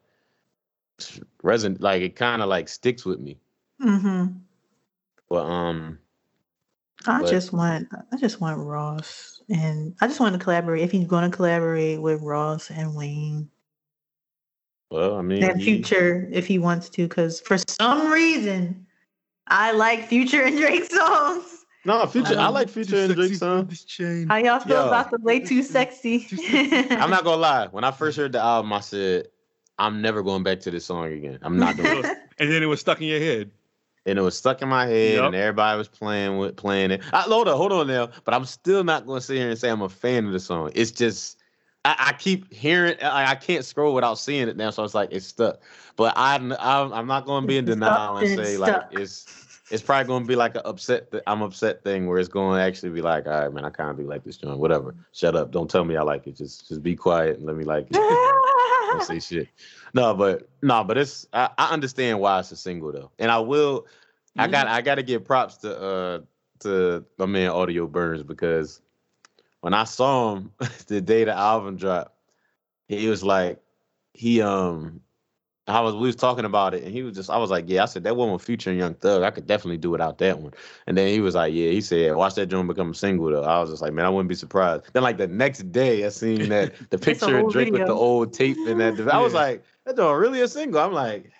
resonant, 1.42 1.80
like 1.80 2.02
it 2.02 2.16
kind 2.16 2.42
of 2.42 2.48
like 2.48 2.68
sticks 2.68 3.04
with 3.04 3.20
me. 3.20 3.38
Mm-hmm. 3.82 4.26
But 5.28 5.44
um, 5.44 5.98
I 7.06 7.20
But- 7.22 7.30
just 7.30 7.52
want 7.52 7.88
I 8.12 8.16
just 8.16 8.40
want 8.40 8.58
Ross 8.58 9.42
and 9.48 9.94
I 10.00 10.06
just 10.06 10.20
want 10.20 10.34
to 10.34 10.38
collaborate. 10.38 10.82
If 10.82 10.92
he's 10.92 11.06
going 11.06 11.30
to 11.30 11.34
collaborate 11.36 12.00
with 12.00 12.22
Ross 12.22 12.70
and 12.70 12.94
Wayne 12.94 13.50
well, 14.94 15.16
I 15.16 15.22
mean, 15.22 15.42
and 15.42 15.58
he- 15.58 15.64
Future, 15.64 16.28
if 16.32 16.46
he 16.46 16.58
wants 16.58 16.88
to, 16.90 17.08
because 17.08 17.40
for 17.40 17.58
some 17.68 18.10
reason 18.12 18.86
I 19.48 19.72
like 19.72 20.06
Future 20.08 20.42
and 20.42 20.56
Drake 20.56 20.84
songs. 20.90 21.64
no, 21.84 22.06
future. 22.06 22.38
I 22.38 22.48
like 22.48 22.68
future 22.70 22.96
and 22.96 23.14
Drake 23.14 23.34
songs. 23.34 23.84
This. 23.84 24.26
How 24.28 24.36
y'all 24.36 24.60
feel 24.60 24.76
Yo. 24.78 24.86
about 24.86 25.10
the 25.10 25.18
way 25.18 25.40
too 25.40 25.62
sexy? 25.62 26.26
I'm 26.90 27.10
not 27.10 27.24
gonna 27.24 27.36
lie. 27.42 27.66
When 27.70 27.84
I 27.84 27.90
first 27.90 28.16
heard 28.16 28.32
the 28.32 28.40
album, 28.40 28.72
I 28.72 28.80
said, 28.80 29.28
I'm 29.78 30.00
never 30.00 30.22
going 30.22 30.42
back 30.44 30.60
to 30.60 30.70
this 30.70 30.84
song 30.86 31.12
again. 31.12 31.38
I'm 31.42 31.58
not 31.58 31.76
doing 31.76 32.04
it. 32.04 32.18
And 32.38 32.50
then 32.50 32.64
it 32.64 32.66
was 32.66 32.80
stuck 32.80 33.00
in 33.00 33.06
your 33.06 33.20
head. 33.20 33.52
And 34.06 34.18
it 34.18 34.22
was 34.22 34.36
stuck 34.36 34.60
in 34.60 34.68
my 34.68 34.86
head, 34.86 35.14
Yup. 35.14 35.26
and 35.26 35.34
everybody 35.36 35.78
was 35.78 35.86
playing 35.88 36.36
with 36.38 36.56
playing 36.56 36.90
it. 36.90 37.00
I, 37.12 37.20
hold 37.22 37.46
on, 37.48 37.56
hold 37.56 37.72
on 37.72 37.86
now. 37.86 38.08
But 38.24 38.34
I'm 38.34 38.44
still 38.44 38.82
not 38.82 39.06
gonna 39.06 39.20
sit 39.20 39.36
here 39.36 39.48
and 39.48 39.58
say 39.58 39.70
I'm 39.70 39.82
a 39.82 39.88
fan 39.88 40.26
of 40.26 40.32
the 40.32 40.40
song. 40.40 40.70
It's 40.74 40.90
just 40.90 41.38
I, 41.84 41.96
I 41.98 42.12
keep 42.14 42.52
hearing. 42.52 42.96
I, 43.02 43.32
I 43.32 43.34
can't 43.34 43.64
scroll 43.64 43.94
without 43.94 44.18
seeing 44.18 44.48
it 44.48 44.56
now, 44.56 44.70
so 44.70 44.84
it's 44.84 44.94
like 44.94 45.10
it's 45.12 45.26
stuck. 45.26 45.60
But 45.96 46.14
I'm 46.16 46.52
I'm, 46.52 46.92
I'm 46.92 47.06
not 47.06 47.26
gonna 47.26 47.46
be 47.46 47.58
in 47.58 47.64
denial 47.66 48.16
and 48.16 48.26
say 48.26 48.56
like 48.56 48.72
stuck. 48.72 48.88
it's 48.92 49.66
it's 49.70 49.82
probably 49.82 50.06
gonna 50.06 50.24
be 50.24 50.36
like 50.36 50.54
an 50.54 50.62
upset. 50.64 51.10
Th- 51.10 51.22
I'm 51.26 51.42
upset 51.42 51.82
thing 51.82 52.06
where 52.06 52.18
it's 52.18 52.28
gonna 52.28 52.60
actually 52.60 52.90
be 52.90 53.02
like, 53.02 53.26
all 53.26 53.32
right, 53.32 53.52
man, 53.52 53.64
I 53.64 53.70
kind 53.70 53.90
of 53.90 53.98
do 53.98 54.04
like 54.04 54.24
this 54.24 54.36
joint. 54.36 54.58
Whatever. 54.58 54.94
Shut 55.12 55.36
up. 55.36 55.50
Don't 55.52 55.70
tell 55.70 55.84
me 55.84 55.96
I 55.96 56.02
like 56.02 56.26
it. 56.26 56.36
Just 56.36 56.68
just 56.68 56.82
be 56.82 56.96
quiet 56.96 57.36
and 57.36 57.46
let 57.46 57.56
me 57.56 57.64
like 57.64 57.86
it. 57.90 58.00
Don't 58.90 59.02
say 59.02 59.20
shit. 59.20 59.48
No, 59.92 60.14
but 60.14 60.48
no, 60.62 60.84
but 60.84 60.96
it's 60.96 61.26
I, 61.32 61.50
I 61.58 61.72
understand 61.72 62.18
why 62.20 62.40
it's 62.40 62.50
a 62.52 62.56
single 62.56 62.92
though, 62.92 63.10
and 63.18 63.30
I 63.30 63.38
will. 63.38 63.86
I 64.36 64.48
got 64.48 64.66
I 64.66 64.80
got 64.80 64.96
to 64.96 65.02
give 65.04 65.24
props 65.24 65.58
to 65.58 65.80
uh 65.80 66.20
to 66.60 67.04
my 67.18 67.26
man 67.26 67.50
Audio 67.50 67.86
Burns 67.86 68.22
because 68.22 68.80
when 69.64 69.72
I 69.72 69.84
saw 69.84 70.34
him 70.36 70.52
the 70.88 71.00
day 71.00 71.24
the 71.24 71.32
album 71.34 71.76
dropped, 71.76 72.14
he 72.86 73.08
was 73.08 73.24
like 73.24 73.62
he 74.12 74.42
um 74.42 75.00
I 75.66 75.80
was 75.80 75.94
we 75.94 76.06
was 76.06 76.16
talking 76.16 76.44
about 76.44 76.74
it 76.74 76.82
and 76.84 76.92
he 76.92 77.02
was 77.02 77.16
just 77.16 77.30
I 77.30 77.38
was 77.38 77.50
like 77.50 77.64
yeah 77.66 77.84
I 77.84 77.86
said 77.86 78.04
that 78.04 78.14
one 78.14 78.30
with 78.30 78.42
Future 78.42 78.68
and 78.68 78.78
Young 78.78 78.92
Thug 78.92 79.22
I 79.22 79.30
could 79.30 79.46
definitely 79.46 79.78
do 79.78 79.88
without 79.88 80.18
that 80.18 80.38
one. 80.38 80.52
And 80.86 80.98
then 80.98 81.08
he 81.08 81.20
was 81.20 81.34
like 81.34 81.54
yeah 81.54 81.70
he 81.70 81.80
said 81.80 82.14
watch 82.14 82.34
that 82.34 82.48
joint 82.48 82.68
become 82.68 82.90
a 82.90 82.94
single 82.94 83.30
though. 83.30 83.42
I 83.42 83.58
was 83.58 83.70
just 83.70 83.80
like 83.80 83.94
man 83.94 84.04
I 84.04 84.10
wouldn't 84.10 84.28
be 84.28 84.34
surprised. 84.34 84.84
Then 84.92 85.02
like 85.02 85.16
the 85.16 85.28
next 85.28 85.72
day 85.72 86.04
I 86.04 86.10
seen 86.10 86.48
that 86.50 86.74
the 86.90 86.98
picture 86.98 87.38
of 87.38 87.50
Drake 87.50 87.72
with 87.72 87.86
the 87.86 87.94
old 87.94 88.34
tape 88.34 88.58
and 88.66 88.78
that 88.80 89.00
I 89.08 89.18
was 89.18 89.32
Yeah. 89.32 89.38
like 89.40 89.64
that 89.86 89.96
joint 89.96 90.18
really 90.18 90.42
a 90.42 90.48
single? 90.48 90.78
I'm 90.78 90.92
like 90.92 91.32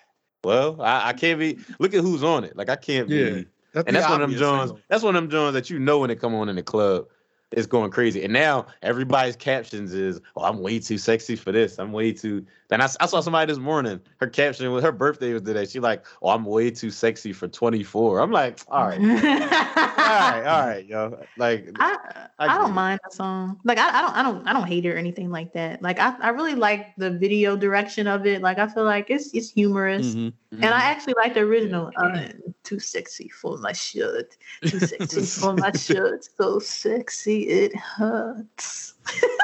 well 0.43 0.81
I, 0.81 1.09
I 1.09 1.13
can't 1.13 1.39
be 1.39 1.59
look 1.77 1.93
at 1.93 2.01
who's 2.01 2.23
on 2.23 2.43
it. 2.43 2.57
Like 2.57 2.69
I 2.69 2.75
can't 2.75 3.07
Yeah. 3.07 3.23
be 3.35 3.47
That's 3.71 3.85
and 3.85 3.95
that's 3.95 4.09
one 4.09 4.19
of 4.21 4.31
them 4.31 4.39
single. 4.39 4.79
That's 4.89 5.03
one 5.03 5.15
of 5.15 5.21
them 5.21 5.29
Jones 5.29 5.53
that 5.53 5.69
you 5.69 5.77
know 5.77 5.99
when 5.99 6.07
they 6.07 6.15
come 6.15 6.33
on 6.33 6.49
in 6.49 6.55
the 6.55 6.63
club, 6.63 7.05
it's 7.51 7.67
going 7.67 7.91
crazy. 7.91 8.23
And 8.23 8.33
now 8.33 8.65
everybody's 8.81 9.35
captions 9.35 9.93
is, 9.93 10.19
"Oh, 10.35 10.43
I'm 10.43 10.59
way 10.59 10.79
too 10.79 10.97
sexy 10.97 11.35
for 11.35 11.51
this. 11.51 11.77
I'm 11.79 11.91
way 11.91 12.11
too." 12.11 12.45
Then 12.69 12.81
I, 12.81 12.85
s- 12.85 12.97
I 12.99 13.05
saw 13.05 13.21
somebody 13.21 13.51
this 13.51 13.59
morning. 13.59 14.01
Her 14.17 14.27
caption 14.27 14.71
with 14.73 14.83
her 14.83 14.91
birthday 14.91 15.31
was 15.33 15.43
today. 15.43 15.65
She 15.65 15.79
like, 15.79 16.03
"Oh, 16.21 16.29
I'm 16.29 16.43
way 16.45 16.71
too 16.71 16.89
sexy 16.89 17.31
for 17.33 17.47
24." 17.47 18.19
I'm 18.19 18.31
like, 18.31 18.59
"All 18.67 18.87
right, 18.87 18.99
all 18.99 19.05
right, 19.07 20.43
all 20.45 20.67
right, 20.67 20.85
yo." 20.85 21.19
Like, 21.37 21.69
I, 21.79 22.27
I 22.39 22.47
I, 22.47 22.57
don't 22.57 22.71
it. 22.71 22.73
mind 22.73 22.99
the 23.07 23.15
song. 23.15 23.59
Like 23.63 23.77
I, 23.77 23.99
I 23.99 24.01
don't 24.01 24.15
I 24.15 24.23
don't 24.23 24.47
I 24.47 24.53
don't 24.53 24.67
hate 24.67 24.85
it 24.85 24.89
or 24.89 24.97
anything 24.97 25.29
like 25.29 25.53
that. 25.53 25.81
Like 25.81 25.99
I, 25.99 26.15
I 26.19 26.29
really 26.29 26.55
like 26.55 26.95
the 26.97 27.11
video 27.11 27.55
direction 27.55 28.07
of 28.07 28.25
it. 28.25 28.41
Like 28.41 28.57
I 28.57 28.67
feel 28.67 28.83
like 28.85 29.09
it's 29.09 29.33
it's 29.33 29.51
humorous. 29.51 30.15
Mhm. 30.15 30.33
And 30.53 30.65
I 30.65 30.83
actually 30.85 31.15
like 31.17 31.33
the 31.33 31.41
original. 31.41 31.91
Uh, 31.97 32.27
too 32.63 32.79
sexy 32.79 33.27
for 33.29 33.57
my 33.57 33.73
shirt. 33.73 34.37
Too 34.65 34.79
sexy 34.79 35.21
for 35.41 35.53
my 35.53 35.71
shirt. 35.73 36.25
So 36.37 36.59
sexy 36.59 37.34
it 37.43 37.75
hurts. 37.75 38.93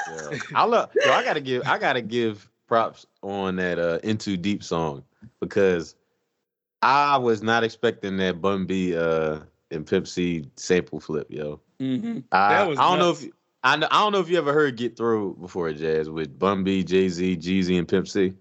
Yeah. 0.09 0.37
I 0.55 0.65
love 0.65 0.91
yo, 1.05 1.11
I 1.11 1.23
gotta 1.23 1.41
give 1.41 1.63
I 1.65 1.77
gotta 1.77 2.01
give 2.01 2.49
props 2.67 3.05
on 3.21 3.55
that 3.57 3.79
uh 3.79 3.99
N 4.03 4.17
2 4.17 4.37
Deep 4.37 4.63
song 4.63 5.03
because 5.39 5.95
I 6.81 7.17
was 7.17 7.43
not 7.43 7.63
expecting 7.63 8.17
that 8.17 8.41
Bun 8.41 8.65
B 8.65 8.95
uh 8.95 9.39
and 9.69 9.85
Pimp 9.87 10.07
C 10.07 10.45
sample 10.55 10.99
flip, 10.99 11.27
yo. 11.29 11.61
Mhm. 11.79 12.23
I, 12.31 12.49
That 12.49 12.67
was 12.67 12.79
I 12.79 12.89
don't 12.89 12.99
nuts. 12.99 13.21
know 13.23 13.27
if 13.27 13.33
I, 13.63 13.77
kn- 13.77 13.89
I 13.91 13.99
don't 14.01 14.11
know 14.11 14.19
if 14.19 14.29
you 14.29 14.37
ever 14.37 14.53
heard 14.53 14.75
Get 14.75 14.97
Throwed 14.97 15.39
before 15.39 15.67
a 15.67 15.73
Jazz 15.73 16.09
with 16.09 16.37
Bun 16.39 16.63
B, 16.63 16.83
Jay 16.83 17.07
Z, 17.09 17.37
Jeezy, 17.37 17.77
and 17.77 17.87
Pimp 17.87 18.07
C. 18.07 18.33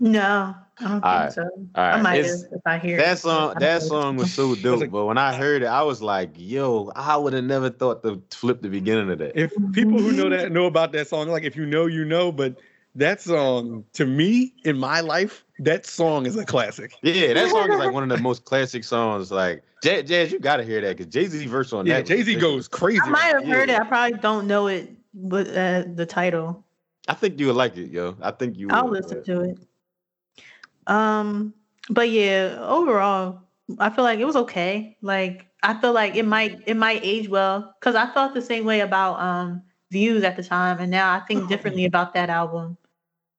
No, 0.00 0.54
I 0.78 0.82
don't 0.84 0.90
think 0.92 1.04
Alright. 1.04 1.32
so. 1.32 1.42
All 1.42 1.60
I 1.74 1.90
right, 1.94 2.02
might 2.02 2.18
it's- 2.20 2.44
if 2.52 2.60
I 2.64 2.78
hear 2.78 2.98
that 2.98 3.18
song 3.18 3.54
I 3.56 3.58
that 3.58 3.82
song 3.82 4.16
was 4.16 4.32
so 4.32 4.54
dope, 4.62 4.80
like- 4.80 4.90
but 4.92 5.06
when 5.06 5.18
I 5.18 5.34
heard 5.34 5.62
it, 5.62 5.66
I 5.66 5.82
was 5.82 6.00
like, 6.00 6.30
yo, 6.36 6.92
I 6.94 7.16
would 7.16 7.32
have 7.32 7.44
never 7.44 7.68
thought 7.70 8.02
to 8.04 8.22
flip 8.30 8.62
the 8.62 8.68
beginning 8.68 9.10
of 9.10 9.18
that. 9.18 9.32
If 9.36 9.52
people 9.72 9.98
who 9.98 10.12
know 10.12 10.28
that 10.28 10.52
know 10.52 10.66
about 10.66 10.92
that 10.92 11.08
song, 11.08 11.28
like 11.28 11.42
if 11.42 11.56
you 11.56 11.66
know, 11.66 11.86
you 11.86 12.04
know. 12.04 12.30
But 12.30 12.60
that 12.94 13.20
song, 13.20 13.84
to 13.94 14.06
me, 14.06 14.54
in 14.64 14.78
my 14.78 15.00
life, 15.00 15.44
that 15.60 15.84
song 15.84 16.26
is 16.26 16.36
a 16.36 16.44
classic. 16.44 16.94
Yeah, 17.02 17.32
that 17.34 17.50
song 17.50 17.72
is 17.72 17.78
like 17.78 17.92
one 17.92 18.04
of 18.04 18.16
the 18.16 18.22
most 18.22 18.44
classic 18.44 18.84
songs. 18.84 19.32
Like 19.32 19.64
Jazz, 19.82 20.08
Jazz 20.08 20.30
you 20.30 20.38
gotta 20.38 20.62
hear 20.62 20.80
that 20.80 20.96
because 20.96 21.12
Jay 21.12 21.26
Z 21.26 21.44
verse 21.46 21.72
on 21.72 21.86
Yeah, 21.86 21.94
that. 21.94 22.00
was 22.02 22.08
Jay 22.08 22.22
Z 22.22 22.34
goes 22.36 22.68
crazy. 22.68 23.00
I 23.02 23.08
might 23.10 23.34
have 23.34 23.44
heard 23.44 23.68
it. 23.68 23.80
I 23.80 23.84
probably 23.84 24.16
don't 24.20 24.46
know 24.46 24.68
it, 24.68 24.90
but 25.12 25.48
uh, 25.48 25.84
the 25.92 26.06
title. 26.06 26.64
I 27.08 27.14
think 27.14 27.40
you 27.40 27.46
would 27.46 27.56
like 27.56 27.76
it, 27.76 27.90
yo. 27.90 28.16
I 28.22 28.30
think 28.32 28.56
you. 28.56 28.68
I'll 28.70 28.84
would, 28.88 29.02
listen 29.02 29.18
but- 29.18 29.24
to 29.26 29.40
it. 29.42 29.58
Um, 30.88 31.54
but 31.90 32.10
yeah, 32.10 32.58
overall, 32.60 33.42
I 33.78 33.90
feel 33.90 34.04
like 34.04 34.18
it 34.20 34.24
was 34.26 34.36
okay. 34.36 34.96
Like 35.02 35.46
I 35.62 35.74
feel 35.80 35.92
like 35.92 36.16
it 36.16 36.24
might 36.26 36.60
it 36.66 36.76
might 36.76 37.00
age 37.04 37.28
well 37.28 37.74
because 37.80 37.94
I 37.94 38.06
felt 38.12 38.34
the 38.34 38.42
same 38.42 38.64
way 38.64 38.80
about 38.80 39.20
um 39.20 39.62
views 39.92 40.24
at 40.24 40.36
the 40.36 40.44
time, 40.44 40.80
and 40.80 40.90
now 40.90 41.12
I 41.14 41.20
think 41.20 41.48
differently 41.48 41.84
about 41.84 42.14
that 42.14 42.30
album. 42.30 42.76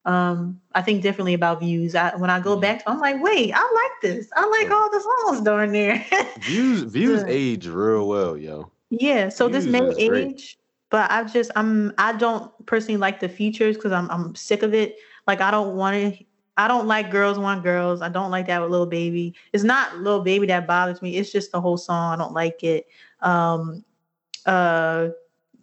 Um, 0.05 0.61
I 0.73 0.81
think 0.81 1.03
differently 1.03 1.33
about 1.33 1.59
views. 1.59 1.95
I, 1.95 2.15
when 2.15 2.29
I 2.29 2.39
go 2.39 2.57
Mhm. 2.57 2.61
back 2.61 2.79
to, 2.83 2.89
I'm 2.89 2.99
like, 2.99 3.21
wait, 3.21 3.51
I 3.53 3.59
like 3.61 4.01
this. 4.01 4.29
I 4.35 4.45
like 4.47 4.71
all 4.71 4.89
the 4.89 5.01
songs 5.01 5.41
down 5.41 5.71
there. 5.71 6.05
Views 6.37 6.83
views 6.97 7.23
age 7.27 7.67
real 7.67 8.07
well, 8.07 8.37
yo. 8.37 8.71
Yeah, 8.89 9.29
so 9.29 9.49
this 9.49 9.67
may 9.67 9.79
is 9.79 9.97
great. 10.05 10.27
age, 10.31 10.57
but 10.89 11.11
I 11.11 11.23
just 11.25 11.51
I'm 11.55 11.93
I 11.97 12.13
don't 12.13 12.51
personally 12.65 12.97
like 12.97 13.19
the 13.19 13.29
features 13.29 13.75
because 13.77 13.91
I'm 13.91 14.09
I'm 14.09 14.35
sick 14.35 14.63
of 14.63 14.73
it. 14.73 14.95
Like 15.27 15.41
I 15.41 15.51
don't 15.51 15.75
want 15.75 15.95
to. 16.17 16.25
I 16.59 16.67
don't 16.67 16.87
like 16.87 17.09
girls 17.09 17.39
want 17.39 17.63
girls. 17.63 18.01
I 18.01 18.09
don't 18.09 18.31
like 18.31 18.47
that 18.47 18.61
with 18.61 18.69
Lil 18.69 18.85
Baby. 18.85 19.33
It's 19.53 19.63
not 19.63 19.99
Lil 19.99 20.19
Baby 20.19 20.45
that 20.47 20.67
bothers 20.67 21.01
me. 21.01 21.15
It's 21.15 21.31
just 21.31 21.53
the 21.53 21.61
whole 21.61 21.77
song. 21.77 22.13
I 22.13 22.21
don't 22.21 22.33
like 22.33 22.61
it. 22.65 22.85
Um, 23.21 23.85
uh, 24.45 25.07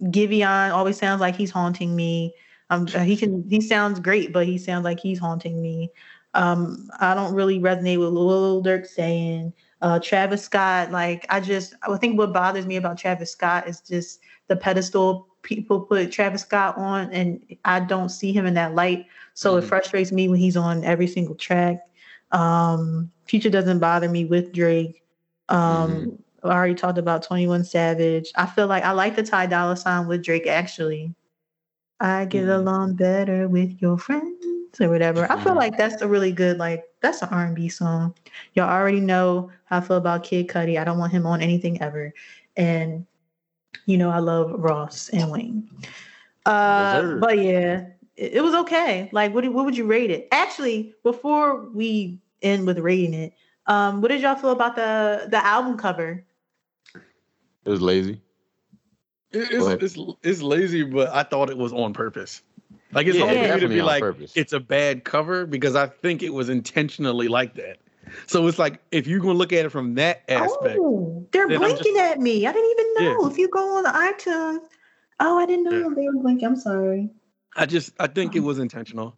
Giveon 0.04 0.72
always 0.72 0.96
sounds 0.96 1.20
like 1.20 1.36
he's 1.36 1.50
haunting 1.50 1.94
me. 1.94 2.34
Um, 2.70 2.88
uh, 2.94 3.00
he 3.00 3.14
can 3.14 3.46
he 3.50 3.60
sounds 3.60 4.00
great, 4.00 4.32
but 4.32 4.46
he 4.46 4.56
sounds 4.56 4.84
like 4.84 4.98
he's 4.98 5.18
haunting 5.18 5.60
me. 5.60 5.90
Um, 6.32 6.88
I 6.98 7.14
don't 7.14 7.34
really 7.34 7.60
resonate 7.60 7.98
with 7.98 8.08
Lil 8.08 8.64
Durk 8.64 8.86
saying 8.86 9.52
uh, 9.82 9.98
Travis 9.98 10.44
Scott. 10.44 10.92
Like 10.92 11.26
I 11.28 11.40
just 11.40 11.74
I 11.82 11.94
think 11.98 12.16
what 12.16 12.32
bothers 12.32 12.64
me 12.64 12.76
about 12.76 12.96
Travis 12.96 13.32
Scott 13.32 13.68
is 13.68 13.82
just 13.82 14.20
the 14.48 14.56
pedestal 14.56 15.28
people 15.42 15.80
put 15.80 16.10
Travis 16.10 16.40
Scott 16.40 16.78
on, 16.78 17.10
and 17.12 17.44
I 17.66 17.80
don't 17.80 18.08
see 18.08 18.32
him 18.32 18.46
in 18.46 18.54
that 18.54 18.74
light. 18.74 19.04
So 19.36 19.58
it 19.58 19.64
Mhm. 19.64 19.68
frustrates 19.68 20.12
me 20.12 20.28
when 20.28 20.40
he's 20.40 20.56
on 20.56 20.82
every 20.82 21.06
single 21.06 21.34
track. 21.34 21.78
Um, 22.32 23.12
Future 23.26 23.50
doesn't 23.50 23.80
bother 23.80 24.08
me 24.08 24.24
with 24.24 24.52
Drake. 24.52 25.02
Um, 25.50 26.18
I 26.42 26.48
already 26.48 26.74
talked 26.74 26.96
about 26.98 27.22
21 27.22 27.62
Savage. 27.64 28.32
I 28.36 28.46
feel 28.46 28.66
like 28.66 28.82
I 28.82 28.92
like 28.92 29.14
the 29.14 29.22
Ty 29.22 29.46
Dolla 29.46 29.76
Sign 29.76 30.06
with 30.08 30.24
Drake 30.24 30.46
actually. 30.46 31.14
I 32.00 32.24
get 32.24 32.44
Mhm. 32.44 32.56
along 32.56 32.94
better 32.94 33.46
with 33.48 33.80
your 33.82 33.98
friends 33.98 34.80
or 34.80 34.88
whatever. 34.88 35.30
I 35.30 35.36
feel 35.42 35.52
Mhm. 35.52 35.56
like 35.56 35.76
that's 35.76 36.00
a 36.02 36.08
really 36.08 36.32
good 36.32 36.58
like 36.58 36.84
that's 37.02 37.22
an 37.22 37.28
R&B 37.30 37.68
song. 37.68 38.14
Y'all 38.54 38.70
already 38.70 39.00
know 39.00 39.50
how 39.66 39.78
I 39.78 39.80
feel 39.80 39.96
about 39.98 40.24
Kid 40.24 40.48
Cudi. 40.48 40.78
I 40.80 40.84
don't 40.84 40.98
want 40.98 41.12
him 41.12 41.26
on 41.26 41.42
anything 41.42 41.80
ever. 41.82 42.12
And 42.56 43.04
you 43.86 43.98
know 43.98 44.10
I 44.10 44.18
love 44.20 44.52
Ross 44.56 45.10
and 45.10 45.30
Wayne. 45.30 45.68
Uh, 46.46 47.16
but 47.16 47.38
yeah, 47.38 47.86
it, 48.16 48.34
it 48.34 48.40
was 48.42 48.54
okay. 48.54 49.08
Like, 49.12 49.34
what 49.34 49.44
do- 49.44 49.52
what 49.52 49.64
would 49.64 49.76
you 49.76 49.86
rate 49.86 50.10
it? 50.10 50.28
Actually, 50.32 50.94
before 51.02 51.68
we 51.70 52.20
end 52.42 52.66
with 52.66 52.78
rating 52.78 53.14
it, 53.14 53.32
um, 53.66 54.00
what 54.00 54.08
did 54.10 54.20
y'all 54.22 54.36
feel 54.36 54.50
about 54.52 54.76
the 54.76 55.28
the 55.30 55.44
album 55.44 55.76
cover? 55.76 56.24
It 57.64 57.70
was 57.70 57.80
lazy. 57.82 58.20
It- 59.32 59.48
It's, 59.52 59.96
it's 59.96 60.12
it's 60.22 60.42
lazy, 60.42 60.82
but 60.84 61.08
I 61.10 61.22
thought 61.22 61.50
it 61.50 61.58
was 61.58 61.72
on 61.72 61.92
purpose. 61.92 62.42
Like 62.92 63.06
it's 63.06 63.18
Yeah, 63.18 63.24
hard 63.26 63.36
for 63.36 63.54
me 63.54 63.60
to 63.60 63.68
be 63.68 63.80
on 63.80 63.86
like 63.86 64.00
purpose. 64.00 64.32
it's 64.36 64.52
a 64.52 64.60
bad 64.60 65.04
cover 65.04 65.44
because 65.46 65.74
I 65.74 65.86
think 65.86 66.22
it 66.22 66.32
was 66.32 66.48
intentionally 66.48 67.28
like 67.28 67.54
that. 67.56 67.78
So 68.26 68.46
it's 68.46 68.58
like 68.58 68.80
if 68.92 69.06
you're 69.06 69.18
gonna 69.20 69.34
look 69.34 69.52
at 69.52 69.66
it 69.66 69.70
from 69.70 69.94
that 69.96 70.22
aspect, 70.28 70.78
Oh, 70.80 71.26
they're 71.32 71.48
Then 71.48 71.62
I'm 71.62 71.68
blinking 71.70 71.96
at 71.98 72.20
me. 72.20 72.46
I 72.46 72.52
didn't 72.52 72.70
even 72.70 72.86
Yeah. 72.98 73.16
know. 73.16 73.26
If 73.26 73.36
you 73.38 73.48
go 73.48 73.76
on 73.76 73.82
the 73.82 73.90
iTunes, 73.90 74.60
oh, 75.20 75.38
I 75.38 75.46
didn't 75.46 75.64
know 75.64 75.72
Yeah. 75.72 75.94
they 75.94 76.08
were 76.08 76.22
blinking. 76.22 76.46
I'm 76.46 76.56
sorry. 76.56 77.10
I 77.56 77.66
just 77.66 77.92
I 77.98 78.06
think 78.06 78.36
it 78.36 78.40
was 78.40 78.58
intentional. 78.58 79.16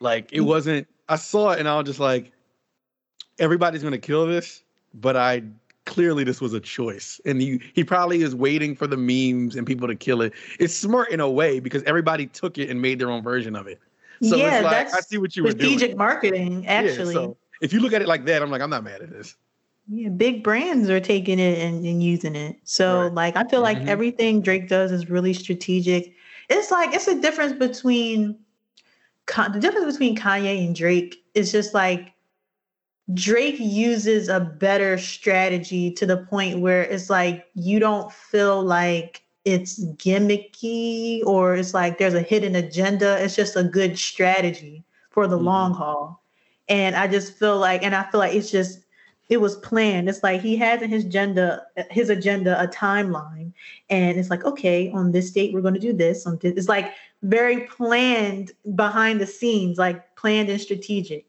Like 0.00 0.32
it 0.32 0.40
Mm. 0.40 0.46
wasn't. 0.46 0.88
I 1.08 1.16
saw 1.16 1.52
it 1.52 1.58
and 1.60 1.68
I 1.68 1.76
was 1.76 1.86
just 1.86 2.00
like, 2.00 2.32
everybody's 3.38 3.82
gonna 3.82 3.98
kill 3.98 4.26
this, 4.26 4.62
but 4.94 5.16
I 5.16 5.42
clearly 5.86 6.22
this 6.24 6.40
was 6.40 6.52
a 6.52 6.60
choice, 6.60 7.20
and 7.24 7.40
he 7.40 7.60
he 7.74 7.84
probably 7.84 8.22
is 8.22 8.34
waiting 8.34 8.74
for 8.76 8.86
the 8.86 8.96
memes 8.96 9.56
and 9.56 9.66
people 9.66 9.88
to 9.88 9.94
kill 9.94 10.20
it. 10.22 10.32
It's 10.58 10.74
smart 10.74 11.10
in 11.10 11.20
a 11.20 11.30
way 11.30 11.60
because 11.60 11.82
everybody 11.84 12.26
took 12.26 12.58
it 12.58 12.70
and 12.70 12.80
made 12.82 12.98
their 12.98 13.10
own 13.10 13.22
version 13.22 13.56
of 13.56 13.66
it. 13.66 13.80
So 14.22 14.36
yeah, 14.36 14.56
it's 14.56 14.64
like 14.64 14.72
that's 14.90 14.94
I 14.94 15.00
see 15.00 15.18
what 15.18 15.36
you 15.36 15.44
were 15.44 15.50
strategic 15.52 15.88
doing. 15.90 15.98
marketing. 15.98 16.62
Yeah, 16.64 16.70
Actually, 16.70 17.14
so 17.14 17.36
if 17.60 17.72
you 17.72 17.80
look 17.80 17.92
at 17.92 18.02
it 18.02 18.08
like 18.08 18.24
that, 18.26 18.42
I'm 18.42 18.50
like 18.50 18.60
I'm 18.60 18.70
not 18.70 18.84
mad 18.84 19.00
at 19.00 19.10
this. 19.10 19.36
Yeah, 19.90 20.10
big 20.10 20.44
brands 20.44 20.90
are 20.90 21.00
taking 21.00 21.38
it 21.38 21.58
and, 21.60 21.86
and 21.86 22.02
using 22.02 22.36
it. 22.36 22.56
So 22.64 23.04
Right. 23.04 23.12
like 23.14 23.36
I 23.36 23.44
feel 23.44 23.62
like 23.62 23.78
Mhm. 23.78 23.88
everything 23.88 24.42
Drake 24.42 24.68
does 24.68 24.92
is 24.92 25.08
really 25.08 25.32
strategic. 25.32 26.14
It's 26.48 26.70
like 26.70 26.94
it's 26.94 27.08
a 27.08 27.20
difference 27.20 27.52
between 27.52 28.38
the 29.26 29.58
difference 29.60 29.92
between 29.96 30.16
Kanye 30.16 30.64
and 30.66 30.74
Drake 30.74 31.22
is 31.34 31.52
just 31.52 31.74
like 31.74 32.12
Drake 33.14 33.56
uses 33.58 34.28
a 34.28 34.40
better 34.40 34.98
strategy 34.98 35.90
to 35.92 36.06
the 36.06 36.18
point 36.18 36.60
where 36.60 36.82
it's 36.82 37.08
like 37.10 37.46
you 37.54 37.78
don't 37.78 38.12
feel 38.12 38.62
like 38.62 39.22
it's 39.44 39.82
gimmicky 39.94 41.22
or 41.24 41.54
it's 41.56 41.72
like 41.72 41.98
there's 41.98 42.14
a 42.14 42.22
hidden 42.22 42.54
agenda. 42.54 43.22
It's 43.22 43.34
just 43.36 43.56
a 43.56 43.64
good 43.64 43.98
strategy 43.98 44.84
for 45.10 45.26
the 45.26 45.38
Mhm. 45.38 45.44
long 45.44 45.74
haul. 45.74 46.22
And 46.68 46.94
I 46.96 47.06
just 47.08 47.32
feel 47.38 47.58
like, 47.58 47.82
and 47.82 47.94
I 47.94 48.02
feel 48.10 48.20
like 48.20 48.34
it's 48.34 48.50
just, 48.50 48.80
it 49.28 49.40
was 49.40 49.56
planned. 49.56 50.08
It's 50.08 50.22
like 50.22 50.40
he 50.40 50.56
has 50.56 50.80
in 50.80 50.90
his 50.90 51.04
agenda, 51.04 51.66
his 51.90 52.08
agenda, 52.08 52.60
a 52.62 52.66
timeline, 52.66 53.52
and 53.90 54.18
it's 54.18 54.30
like, 54.30 54.44
okay, 54.44 54.90
on 54.92 55.12
this 55.12 55.30
date 55.30 55.52
we're 55.52 55.60
going 55.60 55.74
to 55.74 55.80
do 55.80 55.92
this. 55.92 56.26
On 56.26 56.38
this, 56.38 56.54
it's 56.56 56.68
like 56.68 56.94
very 57.22 57.66
planned 57.66 58.52
behind 58.74 59.20
the 59.20 59.26
scenes, 59.26 59.76
like 59.78 60.16
planned 60.16 60.48
and 60.48 60.60
strategic. 60.60 61.26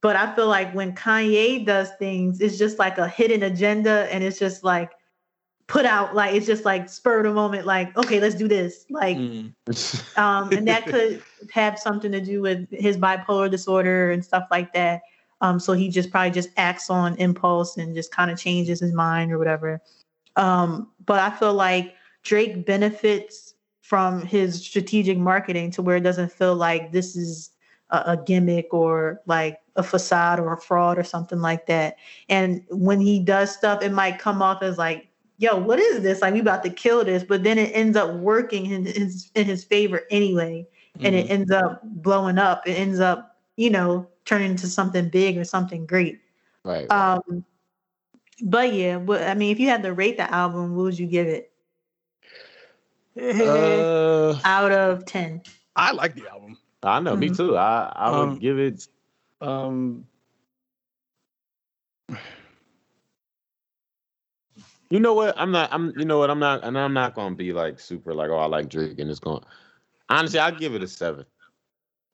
But 0.00 0.16
I 0.16 0.34
feel 0.34 0.48
like 0.48 0.74
when 0.74 0.94
Kanye 0.94 1.64
does 1.64 1.90
things, 1.98 2.40
it's 2.40 2.58
just 2.58 2.78
like 2.78 2.98
a 2.98 3.08
hidden 3.08 3.42
agenda, 3.44 4.08
and 4.12 4.24
it's 4.24 4.38
just 4.38 4.64
like 4.64 4.92
put 5.68 5.84
out, 5.84 6.14
like 6.14 6.34
it's 6.34 6.46
just 6.46 6.64
like 6.64 6.88
spur 6.88 7.18
of 7.18 7.24
the 7.24 7.32
moment, 7.32 7.66
like 7.66 7.96
okay, 7.96 8.20
let's 8.20 8.34
do 8.34 8.48
this, 8.48 8.86
like 8.90 9.16
Mm. 9.16 9.52
um, 10.18 10.50
and 10.52 10.66
that 10.68 10.86
could 10.86 11.22
have 11.52 11.78
something 11.78 12.10
to 12.12 12.20
do 12.20 12.40
with 12.42 12.68
his 12.70 12.96
bipolar 12.96 13.50
disorder 13.50 14.10
and 14.10 14.24
stuff 14.24 14.46
like 14.50 14.72
that. 14.74 15.02
Um, 15.40 15.60
so 15.60 15.72
he 15.74 15.88
just 15.88 16.10
probably 16.10 16.30
just 16.30 16.48
acts 16.56 16.90
on 16.90 17.14
impulse 17.16 17.76
and 17.76 17.94
just 17.94 18.10
kind 18.10 18.30
of 18.30 18.38
changes 18.38 18.80
his 18.80 18.92
mind 18.92 19.32
or 19.32 19.38
whatever. 19.38 19.80
Um, 20.36 20.90
but 21.04 21.18
I 21.18 21.30
feel 21.30 21.54
like 21.54 21.94
Drake 22.22 22.66
benefits 22.66 23.54
from 23.80 24.22
his 24.22 24.64
strategic 24.64 25.18
marketing 25.18 25.70
to 25.72 25.82
where 25.82 25.96
it 25.96 26.02
doesn't 26.02 26.32
feel 26.32 26.56
like 26.56 26.90
this 26.90 27.14
is 27.14 27.50
a, 27.90 28.02
a 28.06 28.16
gimmick 28.16 28.72
or 28.72 29.20
like 29.26 29.60
a 29.76 29.82
facade 29.82 30.40
or 30.40 30.52
a 30.52 30.60
fraud 30.60 30.98
or 30.98 31.04
something 31.04 31.40
like 31.40 31.66
that. 31.66 31.96
And 32.28 32.64
when 32.70 33.00
he 33.00 33.20
does 33.20 33.54
stuff, 33.54 33.82
it 33.82 33.92
might 33.92 34.18
come 34.18 34.42
off 34.42 34.62
as 34.62 34.78
like, 34.78 35.08
yo, 35.38 35.56
what 35.56 35.78
is 35.78 36.02
this? 36.02 36.22
Like 36.22 36.34
we 36.34 36.40
about 36.40 36.64
to 36.64 36.70
kill 36.70 37.04
this, 37.04 37.22
but 37.22 37.44
then 37.44 37.58
it 37.58 37.70
ends 37.74 37.96
up 37.96 38.12
working 38.14 38.66
in 38.66 38.86
his 38.86 39.30
in 39.34 39.44
his 39.44 39.64
favor 39.64 40.02
anyway. 40.10 40.66
And 41.02 41.14
Mhm. 41.14 41.18
it 41.18 41.30
ends 41.30 41.50
up 41.52 41.82
blowing 41.84 42.38
up. 42.38 42.66
It 42.66 42.72
ends 42.72 43.00
up, 43.00 43.35
you 43.56 43.70
know, 43.70 44.08
turning 44.24 44.50
into 44.52 44.66
something 44.66 45.08
big 45.08 45.36
or 45.38 45.44
something 45.44 45.86
great. 45.86 46.20
right. 46.64 46.90
Um 46.90 47.44
but 48.42 48.72
yeah, 48.74 48.98
but 48.98 49.22
I 49.22 49.34
mean 49.34 49.50
if 49.50 49.58
you 49.60 49.68
had 49.68 49.82
to 49.82 49.92
rate 49.92 50.16
the 50.16 50.30
album, 50.32 50.76
what 50.76 50.82
would 50.84 50.98
you 50.98 51.06
give 51.06 51.26
it? 51.26 51.52
uh, 53.18 54.38
Out 54.44 54.72
of 54.72 55.04
ten. 55.06 55.42
I 55.74 55.92
like 55.92 56.14
the 56.14 56.28
album. 56.28 56.58
I 56.82 57.00
know, 57.00 57.16
me 57.16 57.30
Mhm. 57.30 57.36
too. 57.36 57.56
I 57.56 57.92
I 57.94 58.10
would 58.10 58.28
Um, 58.30 58.38
give 58.38 58.58
it. 58.58 58.86
Um, 59.40 60.06
You 64.90 65.00
know 65.00 65.14
what? 65.14 65.34
I'm 65.36 65.50
not. 65.50 65.72
I'm. 65.72 65.92
You 65.98 66.04
know 66.04 66.18
what? 66.18 66.30
I'm 66.30 66.38
not. 66.38 66.62
And 66.62 66.78
I'm 66.78 66.92
not 66.92 67.14
gonna 67.14 67.34
be 67.34 67.52
like 67.52 67.80
super 67.80 68.14
like 68.14 68.30
oh 68.30 68.36
I 68.38 68.46
like 68.46 68.68
Drake 68.68 68.98
and 68.98 69.10
it's 69.10 69.18
going. 69.18 69.42
Honestly, 70.08 70.38
I'll 70.38 70.54
give 70.54 70.74
it 70.74 70.82
a 70.82 70.86
seven. 70.86 71.24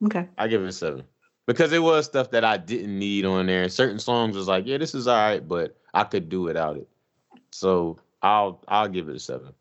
Okay. 0.04 0.26
I 0.38 0.48
give 0.48 0.62
it 0.62 0.68
a 0.68 0.72
seven 0.72 1.04
because 1.46 1.72
it 1.72 1.82
was 1.82 2.06
stuff 2.06 2.30
that 2.30 2.44
I 2.44 2.56
didn't 2.56 2.98
need 2.98 3.24
on 3.24 3.46
there. 3.46 3.68
Certain 3.68 3.98
songs 3.98 4.36
was 4.36 4.48
like, 4.48 4.66
yeah, 4.66 4.78
this 4.78 4.94
is 4.94 5.06
all 5.06 5.16
right, 5.16 5.46
but 5.46 5.76
I 5.94 6.04
could 6.04 6.28
do 6.28 6.42
without 6.42 6.76
it. 6.76 6.88
So 7.50 7.98
I'll 8.22 8.62
I'll 8.68 8.88
give 8.88 9.08
it 9.08 9.16
a 9.16 9.20
seven. 9.20 9.52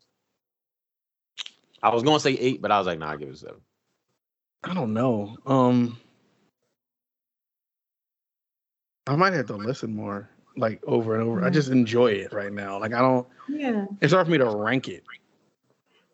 I 1.82 1.92
was 1.92 2.02
gonna 2.02 2.20
say 2.20 2.32
eight, 2.32 2.62
but 2.62 2.70
I 2.70 2.78
was 2.78 2.86
like, 2.86 2.98
nah, 2.98 3.10
I'll 3.10 3.18
give 3.18 3.28
it 3.28 3.34
a 3.34 3.38
seven. 3.38 3.60
I 4.64 4.74
don't 4.74 4.94
know. 4.94 5.36
Um, 5.46 5.98
I 9.06 9.16
might 9.16 9.32
have 9.32 9.46
to 9.46 9.56
listen 9.56 9.94
more, 9.94 10.30
like 10.56 10.80
over 10.86 11.14
and 11.14 11.24
over. 11.28 11.44
I 11.44 11.50
Mhm. 11.50 11.52
just 11.54 11.70
enjoy 11.70 12.12
it 12.12 12.32
right 12.32 12.52
now. 12.52 12.78
Like 12.78 12.92
I 12.94 13.00
don't. 13.00 13.26
Yeah. 13.48 13.86
It's 14.00 14.12
hard 14.12 14.26
for 14.26 14.32
me 14.32 14.38
to 14.38 14.46
rank 14.46 14.88
it. 14.88 15.04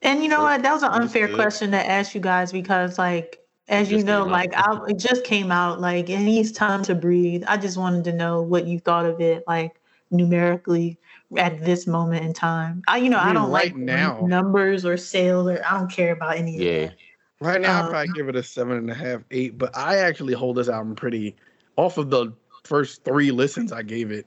And 0.02 0.22
you 0.22 0.28
know 0.28 0.42
what? 0.42 0.62
That 0.62 0.72
was 0.72 0.82
an 0.82 0.92
unfair 0.92 1.28
question 1.28 1.72
to 1.72 1.76
ask 1.90 2.14
you 2.14 2.20
guys 2.20 2.52
because, 2.52 2.98
like, 2.98 3.40
as 3.68 3.90
you 3.90 4.02
know, 4.02 4.24
like 4.24 4.52
I, 4.56 4.78
it 4.88 4.98
just 4.98 5.24
came 5.24 5.50
out. 5.52 5.80
Like 5.80 6.08
it 6.10 6.20
needs 6.20 6.52
time 6.52 6.82
to 6.84 6.94
breathe. 6.94 7.44
I 7.46 7.56
just 7.56 7.76
wanted 7.76 8.04
to 8.04 8.12
know 8.12 8.42
what 8.42 8.66
you 8.66 8.78
thought 8.80 9.06
of 9.06 9.20
it, 9.20 9.44
like 9.46 9.80
numerically 10.10 10.98
at 11.36 11.62
this 11.64 11.86
moment 11.86 12.24
in 12.24 12.32
time. 12.32 12.82
I, 12.88 12.96
you 12.98 13.10
know, 13.10 13.18
I 13.18 13.30
I, 13.30 13.32
don't 13.34 13.50
right 13.50 13.64
like 13.66 13.76
now- 13.76 14.20
numbers 14.22 14.84
or 14.86 14.96
sales 14.96 15.46
or 15.48 15.62
I 15.64 15.78
don't 15.78 15.90
care 15.90 16.12
about 16.12 16.36
any 16.36 16.56
Yeah. 16.56 16.70
of 16.70 16.90
that. 16.90 16.96
Right 17.40 17.60
now, 17.60 17.80
Um, 17.80 17.86
I'd 17.86 17.90
probably 17.90 18.12
give 18.14 18.28
it 18.28 18.34
a 18.36 18.42
seven 18.42 18.78
and 18.78 18.90
a 18.90 18.94
half, 18.94 19.22
eight. 19.30 19.58
But 19.58 19.76
I 19.76 19.98
actually 19.98 20.34
hold 20.34 20.56
this 20.56 20.68
album 20.68 20.96
pretty. 20.96 21.36
Off 21.76 21.96
of 21.98 22.10
the 22.10 22.32
first 22.64 23.04
three 23.04 23.30
listens 23.30 23.70
I 23.70 23.82
gave 23.82 24.10
it, 24.10 24.26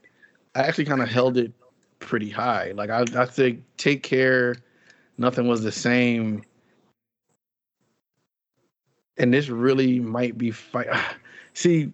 I 0.54 0.60
actually 0.60 0.86
kind 0.86 1.02
of 1.02 1.08
held 1.10 1.36
it 1.36 1.52
pretty 1.98 2.30
high. 2.30 2.72
Like 2.74 2.88
I, 2.88 3.04
I 3.16 3.26
think 3.26 3.62
"Take 3.76 4.02
Care," 4.02 4.56
nothing 5.18 5.46
was 5.46 5.62
the 5.62 5.70
same, 5.72 6.42
and 9.22 9.32
this 9.32 9.48
really 9.48 10.00
might 10.00 10.36
be 10.36 10.50
fight. 10.50 10.88
See, 11.54 11.90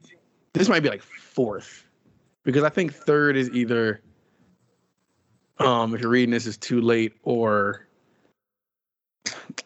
this 0.54 0.68
might 0.68 0.82
be 0.82 0.88
like 0.88 1.02
fourth, 1.02 1.86
because 2.42 2.64
I 2.64 2.70
think 2.70 2.92
third 2.92 3.36
is 3.36 3.50
either, 3.50 4.00
um, 5.58 5.94
if 5.94 6.00
you're 6.00 6.10
reading 6.10 6.30
this, 6.30 6.46
is 6.46 6.56
too 6.56 6.80
late 6.80 7.12
or 7.22 7.86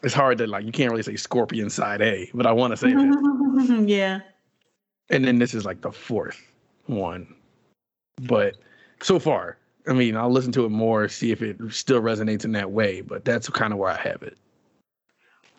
it's 0.03 0.13
hard 0.13 0.37
to 0.39 0.47
like 0.47 0.65
you 0.65 0.71
can't 0.71 0.91
really 0.91 1.03
say 1.03 1.15
scorpion 1.15 1.69
side 1.69 2.01
a 2.01 2.29
but 2.33 2.45
i 2.45 2.51
want 2.51 2.71
to 2.71 2.77
say 2.77 2.91
that 2.91 3.83
yeah. 3.87 4.19
and 5.09 5.23
then 5.23 5.39
this 5.39 5.53
is 5.53 5.63
like 5.63 5.79
the 5.79 5.91
fourth 5.91 6.41
one 6.87 7.33
but 8.23 8.57
so 9.01 9.19
far 9.19 9.57
i 9.87 9.93
mean 9.93 10.17
i'll 10.17 10.31
listen 10.31 10.51
to 10.51 10.65
it 10.65 10.69
more 10.69 11.07
see 11.07 11.31
if 11.31 11.41
it 11.41 11.57
still 11.69 12.01
resonates 12.01 12.43
in 12.43 12.51
that 12.51 12.71
way 12.71 12.99
but 12.99 13.23
that's 13.23 13.47
kind 13.49 13.71
of 13.71 13.79
where 13.79 13.91
i 13.91 13.97
have 13.97 14.21
it 14.21 14.37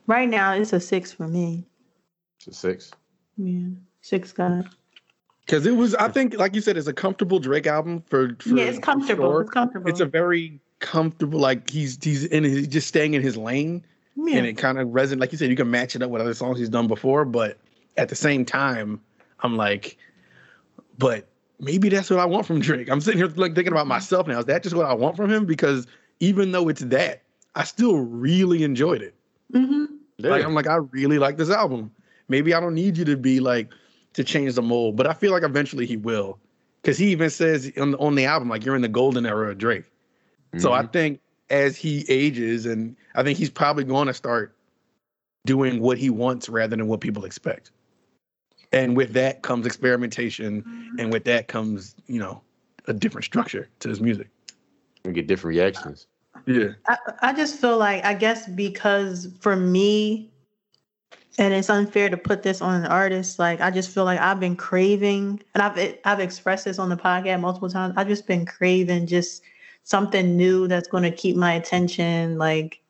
Right 0.07 0.29
now, 0.29 0.53
it's 0.53 0.73
a 0.73 0.81
six 0.81 1.13
for 1.13 1.27
me. 1.27 1.65
It's 2.39 2.47
a 2.49 2.53
six. 2.53 2.91
Yeah, 3.37 3.69
six 4.03 4.33
guy. 4.33 4.63
because 5.45 5.67
it 5.67 5.73
was 5.77 5.95
i 5.97 6.09
think 6.09 6.37
like 6.39 6.55
you 6.55 6.61
said 6.61 6.77
it's 6.77 6.87
a 6.87 6.93
comfortable 6.93 7.39
drake 7.41 7.67
album 7.67 8.03
for, 8.07 8.37
for 8.41 8.51
Yeah, 8.51 8.65
it's 8.65 8.79
comfortable. 8.79 9.25
sure. 9.31 9.41
It's 9.43 9.51
comfortable. 9.51 9.91
it's 9.91 10.01
a 10.01 10.07
very 10.07 10.61
comfortable 10.79 11.41
like 11.41 11.69
he's 11.71 11.99
he's 12.03 12.25
in 12.27 12.45
his, 12.45 12.53
he's 12.59 12.69
just 12.69 12.87
staying 12.89 13.15
in 13.15 13.23
his 13.23 13.37
lane 13.37 13.85
yeah. 14.17 14.37
and 14.39 14.47
it 14.47 14.55
kind 14.57 14.79
of 14.79 14.89
resonates. 14.89 15.21
Like 15.21 15.33
you 15.33 15.39
said, 15.39 15.51
you 15.51 15.57
can 15.57 15.71
match 15.71 15.97
it 15.97 16.03
up 16.03 16.11
with 16.11 16.23
other 16.23 16.35
songs 16.35 16.59
he's 16.61 16.69
done 16.69 16.87
before, 16.87 17.25
but 17.25 17.59
at 17.97 18.09
the 18.09 18.15
same 18.15 18.45
time, 18.45 19.01
I'm 19.41 19.57
like, 19.57 19.97
but 20.99 21.27
maybe 21.59 21.89
that's 21.89 22.11
what 22.11 22.21
I 22.21 22.25
want 22.25 22.47
from 22.47 22.61
Drake. 22.61 22.89
I'm 22.89 23.01
sitting 23.01 23.19
here 23.19 23.29
like 23.35 23.55
thinking 23.55 23.73
about 23.73 23.87
myself 23.89 24.27
now. 24.29 24.39
Is 24.39 24.45
that 24.47 24.63
just 24.63 24.77
what 24.77 24.87
I 24.87 24.95
want 24.95 25.17
from 25.17 25.31
him? 25.31 25.45
Because 25.47 25.87
even 26.21 26.53
though 26.53 26.69
it's 26.69 26.83
that, 26.83 27.23
I 27.57 27.65
still 27.65 27.99
really 27.99 28.63
enjoyed 28.63 29.03
it. 29.03 29.15
hmm 29.53 29.85
Like 30.19 30.45
I'm 30.45 30.55
like, 30.55 30.67
I 30.69 30.77
really 30.77 31.19
like 31.19 31.37
this 31.37 31.51
album. 31.51 31.91
Maybe 32.29 32.55
I 32.55 32.61
don't 32.61 32.75
need 32.75 32.97
you 32.97 33.05
to 33.07 33.17
be 33.17 33.41
like 33.41 33.73
to 34.15 34.25
change 34.25 34.55
the 34.55 34.63
mold, 34.63 34.97
but 34.97 35.07
I 35.07 35.13
feel 35.13 35.33
like 35.33 35.43
eventually 35.43 35.87
he 35.87 35.97
will. 35.97 36.39
Cause 36.83 36.99
he 36.99 37.11
even 37.13 37.31
says 37.31 37.73
on, 37.79 37.95
on 37.95 38.15
the 38.15 38.27
album, 38.27 38.49
like 38.49 38.65
you're 38.65 38.77
in 38.77 38.83
the 38.83 38.89
golden 38.89 39.25
era 39.25 39.51
of 39.51 39.59
Drake. 39.59 39.85
So 40.59 40.73
I 40.73 40.83
Mhm. 40.83 40.93
think 40.93 41.21
as 41.51 41.77
he 41.77 42.05
ages, 42.09 42.67
and 42.67 42.97
I 43.15 43.23
think 43.23 43.39
he's 43.39 43.51
probably 43.51 43.85
going 43.85 44.07
to 44.07 44.15
start 44.15 44.55
doing 45.47 45.81
what 45.81 45.99
he 45.99 46.11
wants 46.11 46.49
rather 46.49 46.77
than 46.77 46.87
what 46.87 47.01
people 47.01 47.25
expect. 47.25 47.71
And 48.73 48.97
with 48.97 49.13
that 49.13 49.43
comes 49.43 49.67
experimentation, 49.67 50.65
and 50.99 51.13
with 51.13 51.25
that 51.25 51.49
comes, 51.49 51.95
you 52.07 52.19
know, 52.19 52.43
a 52.87 52.93
different 52.93 53.25
structure 53.25 53.69
to 53.81 53.89
his 53.89 54.01
music. 54.01 54.29
We 55.05 55.13
get 55.13 55.27
different 55.27 55.57
reactions. 55.57 56.07
Yeah. 56.47 56.71
I, 56.89 56.97
I 57.23 57.33
just 57.33 57.61
feel 57.61 57.79
like 57.79 58.05
I 58.05 58.15
guess 58.15 58.49
because 58.49 59.29
for 59.41 59.57
me, 59.57 60.31
and 61.39 61.53
it's 61.55 61.71
unfair 61.71 62.09
to 62.09 62.17
put 62.17 62.43
this 62.43 62.61
on 62.63 62.81
an 62.85 62.87
artist. 62.87 63.39
Like 63.39 63.61
I 63.61 63.71
just 63.71 63.91
feel 63.91 64.05
like 64.05 64.21
I've 64.21 64.41
been 64.41 64.57
craving, 64.57 65.43
and 65.55 65.63
I've 65.63 65.99
I've 66.05 66.21
expressed 66.21 66.65
this 66.65 66.79
on 66.79 66.89
the 66.89 66.97
podcast 66.97 67.41
multiple 67.41 67.69
times. 67.71 67.95
I've 67.97 68.09
just 68.09 68.27
been 68.27 68.47
craving 68.47 69.07
just 69.07 69.43
something 69.85 70.37
new 70.37 70.69
that's 70.69 70.89
going 70.89 71.03
to 71.05 71.11
keep 71.11 71.37
my 71.37 71.53
attention. 71.55 72.39
Like, 72.39 72.81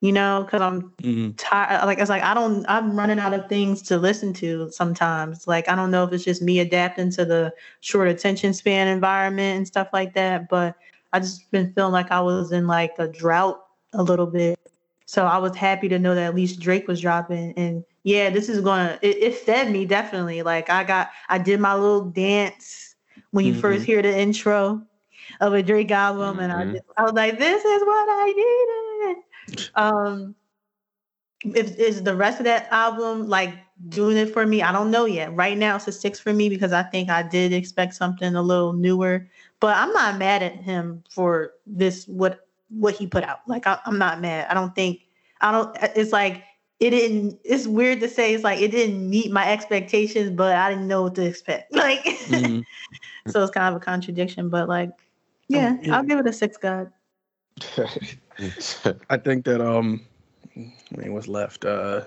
you 0.00 0.12
know, 0.12 0.42
because 0.44 0.60
I'm 0.60 0.92
Mhm. 1.02 1.34
tired. 1.36 1.86
Like 1.86 1.98
it's 1.98 2.10
like 2.10 2.22
I 2.22 2.34
don't. 2.34 2.64
I'm 2.68 2.96
running 2.98 3.18
out 3.20 3.34
of 3.34 3.48
things 3.48 3.82
to 3.82 3.98
listen 3.98 4.32
to 4.34 4.70
sometimes. 4.70 5.46
Like 5.46 5.68
I 5.68 5.76
don't 5.76 5.90
know 5.92 6.04
if 6.04 6.12
it's 6.12 6.24
just 6.24 6.42
me 6.42 6.60
adapting 6.60 7.10
to 7.12 7.24
the 7.24 7.54
short 7.80 8.08
attention 8.08 8.54
span 8.54 8.88
environment 8.88 9.58
and 9.58 9.66
stuff 9.66 9.88
like 9.92 10.14
that. 10.14 10.48
But 10.48 10.76
I 11.12 11.20
just 11.20 11.50
been 11.52 11.72
feeling 11.74 11.92
like 11.92 12.10
I 12.10 12.20
was 12.20 12.52
in 12.52 12.66
like 12.66 12.94
a 12.98 13.08
drought 13.08 13.64
a 13.92 14.02
little 14.02 14.26
bit. 14.26 14.58
So 15.12 15.26
I 15.26 15.36
was 15.36 15.54
happy 15.54 15.90
to 15.90 15.98
know 15.98 16.14
that 16.14 16.22
at 16.24 16.34
least 16.34 16.58
Drake 16.58 16.88
was 16.88 16.98
dropping. 17.02 17.52
And 17.58 17.84
yeah, 18.02 18.30
this 18.30 18.48
is 18.48 18.62
gonna. 18.62 18.98
It, 19.02 19.18
it 19.18 19.34
fed 19.34 19.70
me 19.70 19.84
definitely. 19.84 20.40
Like 20.40 20.70
I 20.70 20.84
got. 20.84 21.10
I 21.28 21.36
did 21.36 21.60
my 21.60 21.74
little 21.74 22.06
dance 22.06 22.96
when 23.32 23.44
you 23.44 23.52
first 23.52 23.82
Mhm. 23.82 23.86
hear 23.86 24.00
the 24.00 24.18
intro 24.18 24.80
of 25.42 25.52
a 25.52 25.62
Drake 25.62 25.90
album, 25.90 26.38
and 26.38 26.50
I 26.50 26.64
Mhm. 26.64 26.72
just, 26.72 26.84
I 26.96 27.02
was 27.02 27.12
like, 27.12 27.38
this 27.38 27.62
is 27.62 27.82
what 27.82 28.08
I 28.08 29.12
needed. 29.12 29.24
Um, 29.74 30.34
if 31.44 31.76
is 31.76 32.02
the 32.02 32.16
rest 32.16 32.38
of 32.38 32.44
that 32.44 32.68
album 32.70 33.28
like 33.28 33.54
doing 33.90 34.16
it 34.16 34.32
for 34.32 34.46
me? 34.46 34.62
I 34.62 34.72
don't 34.72 34.90
know 34.90 35.04
yet. 35.04 35.34
Right 35.36 35.58
now, 35.58 35.76
it's 35.76 35.88
a 35.88 35.92
six 35.92 36.18
for 36.20 36.32
me 36.32 36.48
because 36.48 36.72
I 36.72 36.84
think 36.84 37.10
I 37.10 37.22
did 37.22 37.52
expect 37.52 37.94
something 37.94 38.34
a 38.34 38.42
little 38.42 38.72
newer. 38.72 39.28
But 39.60 39.76
I'm 39.76 39.92
not 39.92 40.18
mad 40.18 40.42
at 40.42 40.56
him 40.56 41.04
for 41.10 41.52
this 41.66 42.06
what 42.08 42.48
what 42.72 42.94
he 42.94 43.06
put 43.06 43.24
out. 43.24 43.40
Like 43.46 43.66
I, 43.66 43.78
I'm 43.86 43.98
not 43.98 44.20
mad. 44.20 44.46
I 44.48 44.54
don't 44.54 44.74
think 44.74 45.00
I 45.40 45.52
don't. 45.52 45.76
It's 45.96 46.12
like 46.12 46.44
it 46.80 46.90
didn't. 46.90 47.38
It's 47.44 47.66
weird 47.66 48.00
to 48.00 48.08
say. 48.08 48.34
It's 48.34 48.44
like 48.44 48.60
it 48.60 48.70
didn't 48.70 49.08
meet 49.08 49.30
my 49.30 49.50
expectations, 49.50 50.30
but 50.30 50.56
I 50.56 50.70
didn't 50.70 50.88
know 50.88 51.02
what 51.02 51.14
to 51.16 51.26
expect. 51.26 51.72
Like 51.76 52.04
Mhm. 52.04 52.64
so, 53.28 53.42
it's 53.42 53.52
kind 53.52 53.74
of 53.74 53.80
a 53.80 53.84
contradiction. 53.84 54.48
But 54.48 54.68
like, 54.68 54.90
yeah, 55.48 55.76
yeah. 55.82 55.96
I'll 55.96 56.02
give 56.02 56.18
it 56.18 56.26
a 56.26 56.32
six. 56.32 56.56
God. 56.56 56.92
I 59.10 59.16
think 59.18 59.44
that 59.44 59.60
um, 59.60 60.00
I 60.56 60.96
mean, 60.96 61.12
what's 61.12 61.28
left? 61.28 61.64
Uh, 61.64 62.02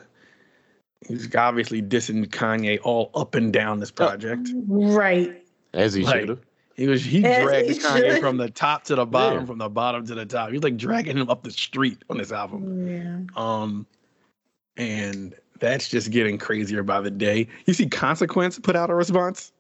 he's 1.08 1.34
obviously 1.36 1.82
dissing 1.82 2.26
Kanye 2.26 2.80
all 2.84 3.12
up 3.16 3.36
and 3.36 3.54
down 3.54 3.80
this 3.80 3.92
project. 3.92 4.50
Right. 4.68 5.46
As 5.74 5.94
he 5.94 6.04
Like, 6.04 6.22
should 6.22 6.30
have. 6.30 6.45
He 6.76 6.88
was 6.88 7.04
he 7.06 7.24
As 7.24 7.44
dragged 7.44 7.70
he 7.70 7.80
Kanye 7.80 8.12
should. 8.14 8.20
from 8.22 8.38
the 8.38 8.50
top 8.50 8.84
to 8.86 8.96
the 8.96 9.06
bottom, 9.06 9.40
Yeah. 9.40 9.46
from 9.46 9.58
the 9.60 9.70
bottom 9.70 10.06
to 10.08 10.16
the 10.16 10.26
top. 10.26 10.50
He 10.50 10.56
was 10.56 10.64
like 10.64 10.76
dragging 10.78 11.18
him 11.18 11.30
up 11.30 11.44
the 11.44 11.52
street 11.52 12.04
on 12.10 12.18
this 12.18 12.32
album. 12.34 12.88
Yeah. 12.88 13.20
Um, 13.42 13.86
and 14.78 15.34
that's 15.60 15.88
just 15.88 16.12
getting 16.12 16.38
crazier 16.38 16.84
by 16.84 17.00
the 17.00 17.10
day. 17.12 17.48
You 17.66 17.74
see, 17.74 17.88
Consequence 17.88 18.60
put 18.60 18.76
out 18.76 18.90
a 18.90 18.96
response. 18.96 19.54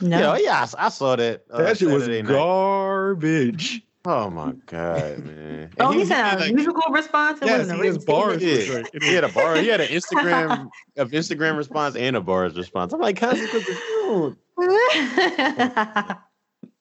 No. 0.00 0.34
Yeah, 0.34 0.38
yeah, 0.44 0.60
I 0.60 0.62
s- 0.62 0.74
I, 0.78 0.88
saw 0.88 1.16
that. 1.16 1.44
uh, 1.50 1.58
that 1.62 1.78
shit 1.78 1.88
was 1.88 2.08
night. 2.08 2.24
garbage. 2.26 3.82
Oh 4.08 4.30
my 4.30 4.52
god, 4.66 5.18
man! 5.24 5.70
Oh, 5.80 5.90
And 5.90 6.00
he 6.00 6.06
had, 6.06 6.36
a 6.38 6.40
like- 6.40 6.54
musical 6.54 6.92
response. 6.92 7.40
It 7.42 7.46
Yes, 7.48 7.58
wasn't 7.58 7.80
a 7.80 7.82
he 7.82 7.86
has 7.88 7.98
bars. 8.04 8.40
statement. 8.40 8.88
Yeah, 8.94 9.00
he 9.08 9.14
had 9.14 9.24
a 9.24 9.28
bar. 9.28 9.56
He 9.56 9.66
had 9.68 9.80
an 9.80 9.88
Instagram 9.88 10.70
of 10.96 11.10
Instagram 11.10 11.56
response 11.58 11.96
and 11.96 12.14
a 12.16 12.20
bars 12.20 12.56
response. 12.56 12.92
I'm 12.94 13.00
like, 13.00 13.16
consequences. 13.18 13.76
dude. 14.04 14.36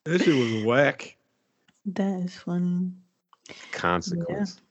That 0.06 0.22
shit 0.22 0.36
was 0.36 0.64
whack. 0.64 1.18
that 1.88 2.22
is 2.22 2.36
funny. 2.36 2.92
Consequence. 3.72 4.62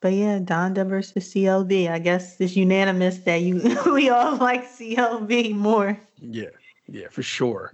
But 0.00 0.12
yeah, 0.12 0.38
Donda 0.38 0.86
versus 0.88 1.32
CLB. 1.32 1.90
I 1.90 1.98
guess 1.98 2.40
it's 2.40 2.56
unanimous 2.56 3.18
that 3.18 3.42
you 3.42 3.60
we 3.92 4.08
all 4.08 4.36
like 4.36 4.70
CLB 4.70 5.54
more. 5.54 5.98
Yeah, 6.20 6.48
yeah, 6.86 7.08
for 7.10 7.22
sure. 7.22 7.72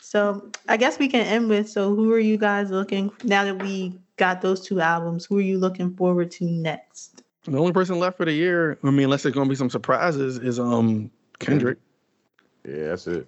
So 0.00 0.50
I 0.68 0.76
guess 0.76 0.98
we 0.98 1.08
can 1.08 1.26
end 1.26 1.48
with 1.48 1.68
so 1.68 1.94
who 1.94 2.12
are 2.12 2.18
you 2.20 2.36
guys 2.36 2.70
looking 2.70 3.10
now 3.24 3.44
that 3.44 3.60
we 3.62 3.98
got 4.16 4.40
those 4.40 4.60
two 4.60 4.80
albums, 4.80 5.24
who 5.24 5.38
are 5.38 5.42
you 5.42 5.58
looking 5.58 5.94
forward 5.96 6.30
to 6.32 6.44
next? 6.44 7.22
The 7.44 7.58
only 7.58 7.72
person 7.72 7.98
left 7.98 8.18
for 8.18 8.24
the 8.24 8.32
year, 8.32 8.78
I 8.84 8.90
mean, 8.90 9.04
unless 9.04 9.22
there's 9.22 9.34
gonna 9.34 9.48
be 9.48 9.56
some 9.56 9.70
surprises, 9.70 10.38
is 10.38 10.60
um 10.60 11.10
Kendrick. 11.38 11.78
Yeah, 12.64 12.88
that's 12.88 13.06
it. 13.06 13.26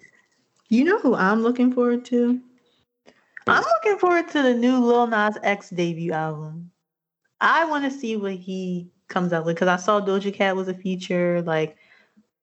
You 0.70 0.84
know 0.84 0.98
who 1.00 1.16
I'm 1.16 1.42
looking 1.42 1.72
forward 1.72 2.04
to? 2.06 2.40
I'm 3.48 3.64
looking 3.64 3.98
forward 3.98 4.28
to 4.28 4.42
the 4.42 4.54
new 4.54 4.78
Lil 4.78 5.08
Nas 5.08 5.36
X 5.42 5.70
debut 5.70 6.12
album. 6.12 6.70
I 7.40 7.64
want 7.64 7.84
to 7.84 7.90
see 7.90 8.16
what 8.16 8.34
he 8.34 8.88
comes 9.08 9.32
out 9.32 9.44
with 9.44 9.56
because 9.56 9.66
I 9.68 9.76
saw 9.76 10.00
Doja 10.00 10.32
Cat 10.32 10.54
was 10.54 10.68
a 10.68 10.74
feature. 10.74 11.42
Like, 11.42 11.76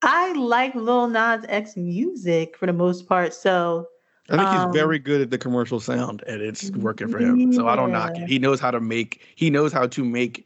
I 0.02 0.34
like 0.34 0.76
Lil 0.76 1.08
Nas 1.08 1.46
X 1.48 1.78
music 1.78 2.58
for 2.58 2.66
the 2.66 2.74
most 2.74 3.08
part. 3.08 3.34
So, 3.34 3.88
I 4.30 4.36
think 4.36 4.50
Um, 4.50 4.68
he's 4.68 4.76
very 4.76 5.00
good 5.00 5.22
at 5.22 5.32
the 5.32 5.38
commercial 5.38 5.80
sound, 5.80 6.22
and 6.28 6.42
it's 6.42 6.70
working 6.72 7.08
for 7.08 7.20
him. 7.20 7.54
So 7.54 7.70
I 7.70 7.78
don't 7.78 7.94
knock 7.94 8.12
it. 8.18 8.28
He 8.28 8.40
knows 8.40 8.60
how 8.60 8.72
to 8.72 8.82
make. 8.82 9.22
He 9.36 9.50
knows 9.50 9.72
how 9.72 9.88
to 9.88 10.04
make 10.04 10.46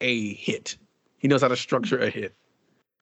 a 0.00 0.32
hit. 0.32 0.78
He 1.18 1.28
knows 1.28 1.42
how 1.42 1.48
to 1.48 1.56
structure 1.56 1.98
a 1.98 2.08
hit. 2.08 2.34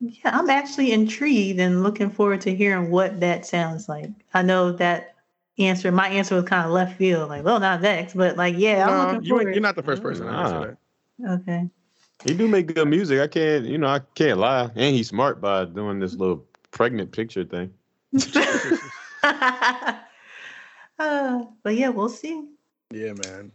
Yeah, 0.01 0.38
I'm 0.38 0.51
actually 0.51 0.92
intrigued 0.92 1.59
and 1.59 1.82
looking 1.82 2.11
forward 2.11 2.40
to 2.42 2.55
hearing 2.55 2.90
what 2.90 3.18
that 3.20 3.47
sounds 3.47 3.88
like. 3.88 4.11
I 4.34 4.42
know 4.42 4.72
that 4.72 5.14
answer, 5.59 5.90
my 5.90 6.09
answer 6.09 6.34
was 6.34 6.44
kind 6.44 6.66
of 6.66 6.72
left 6.72 6.99
field, 6.99 7.30
like 7.30 7.44
Lil 7.44 7.61
Nas 7.61 7.82
X, 7.82 8.12
but 8.12 8.36
like, 8.36 8.57
yeah, 8.59 8.86
I'm 8.86 8.94
No, 8.94 9.05
looking 9.12 9.24
you 9.24 9.34
ain't, 9.34 9.42
forward. 9.42 9.55
you're 9.55 9.62
not 9.62 9.76
the 9.76 9.82
first 9.82 10.03
person 10.03 10.26
to 10.26 10.32
answer 10.32 10.76
that. 11.20 11.30
Okay. 11.41 11.70
He 12.25 12.34
do 12.34 12.46
make 12.49 12.75
good 12.75 12.88
music. 12.88 13.20
I 13.20 13.26
can't, 13.26 13.64
you 13.64 13.79
know, 13.79 13.87
I 13.87 14.00
can't 14.14 14.38
lie. 14.38 14.70
And 14.75 14.95
he's 14.95 15.08
smart 15.08 15.41
by 15.41 15.64
doing 15.64 15.99
this 15.99 16.14
little 16.14 16.45
pregnant 16.72 17.12
picture 17.12 17.45
thing. 17.45 17.72
uh, 18.34 18.72
but 21.62 21.75
yeah, 21.75 21.88
we'll 21.88 22.08
see. 22.08 22.49
Yeah, 22.91 23.12
man. 23.12 23.53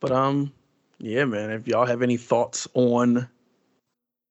But 0.00 0.12
um, 0.12 0.52
yeah, 0.98 1.24
man. 1.24 1.50
If 1.50 1.66
y'all 1.66 1.86
have 1.86 2.02
any 2.02 2.16
thoughts 2.16 2.68
on 2.74 3.28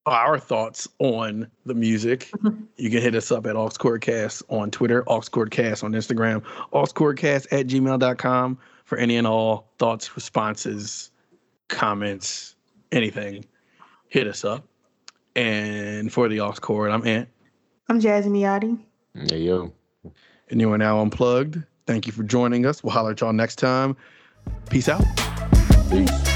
our 0.06 0.38
thoughts 0.38 0.88
on 1.00 1.50
the 1.66 1.74
music, 1.74 2.30
mm-hmm. 2.38 2.64
you 2.78 2.90
can 2.90 3.02
hit 3.02 3.16
us 3.16 3.32
up 3.32 3.46
at 3.46 3.56
AuxCordcast 3.56 4.44
on 4.50 4.72
Twitter, 4.72 5.04
AuxCordcast 5.04 5.84
on 5.84 5.94
Instagram, 5.94 6.44
AuxCordcast 6.74 7.48
at 7.52 7.68
gmail.com 7.68 8.58
for 8.86 8.98
any 8.98 9.18
and 9.18 9.26
all 9.26 9.72
thoughts, 9.80 10.16
responses, 10.16 11.12
comments, 11.68 12.56
anything. 12.92 13.46
Hit 14.08 14.28
us 14.28 14.46
up. 14.46 14.64
And 15.36 16.14
for 16.14 16.30
the 16.30 16.38
AuxCord, 16.38 16.92
I'm 16.92 17.06
Ant, 17.06 17.28
I'm 17.90 18.00
Jazzy 18.00 18.28
Miotti. 18.28 18.80
Hey 19.30 19.40
yo. 19.40 19.74
and 20.50 20.62
you 20.62 20.72
are 20.72 20.78
now 20.78 21.02
unplugged. 21.02 21.62
Thank 21.88 22.08
you 22.08 22.14
for 22.14 22.24
joining 22.24 22.66
us. 22.66 22.84
We'll 22.84 22.94
holler 22.94 23.12
at 23.12 23.22
y'all 23.22 23.34
next 23.34 23.58
time. 23.58 23.96
Peace 24.70 24.90
out. 24.90 25.04
Peace. 25.90 26.35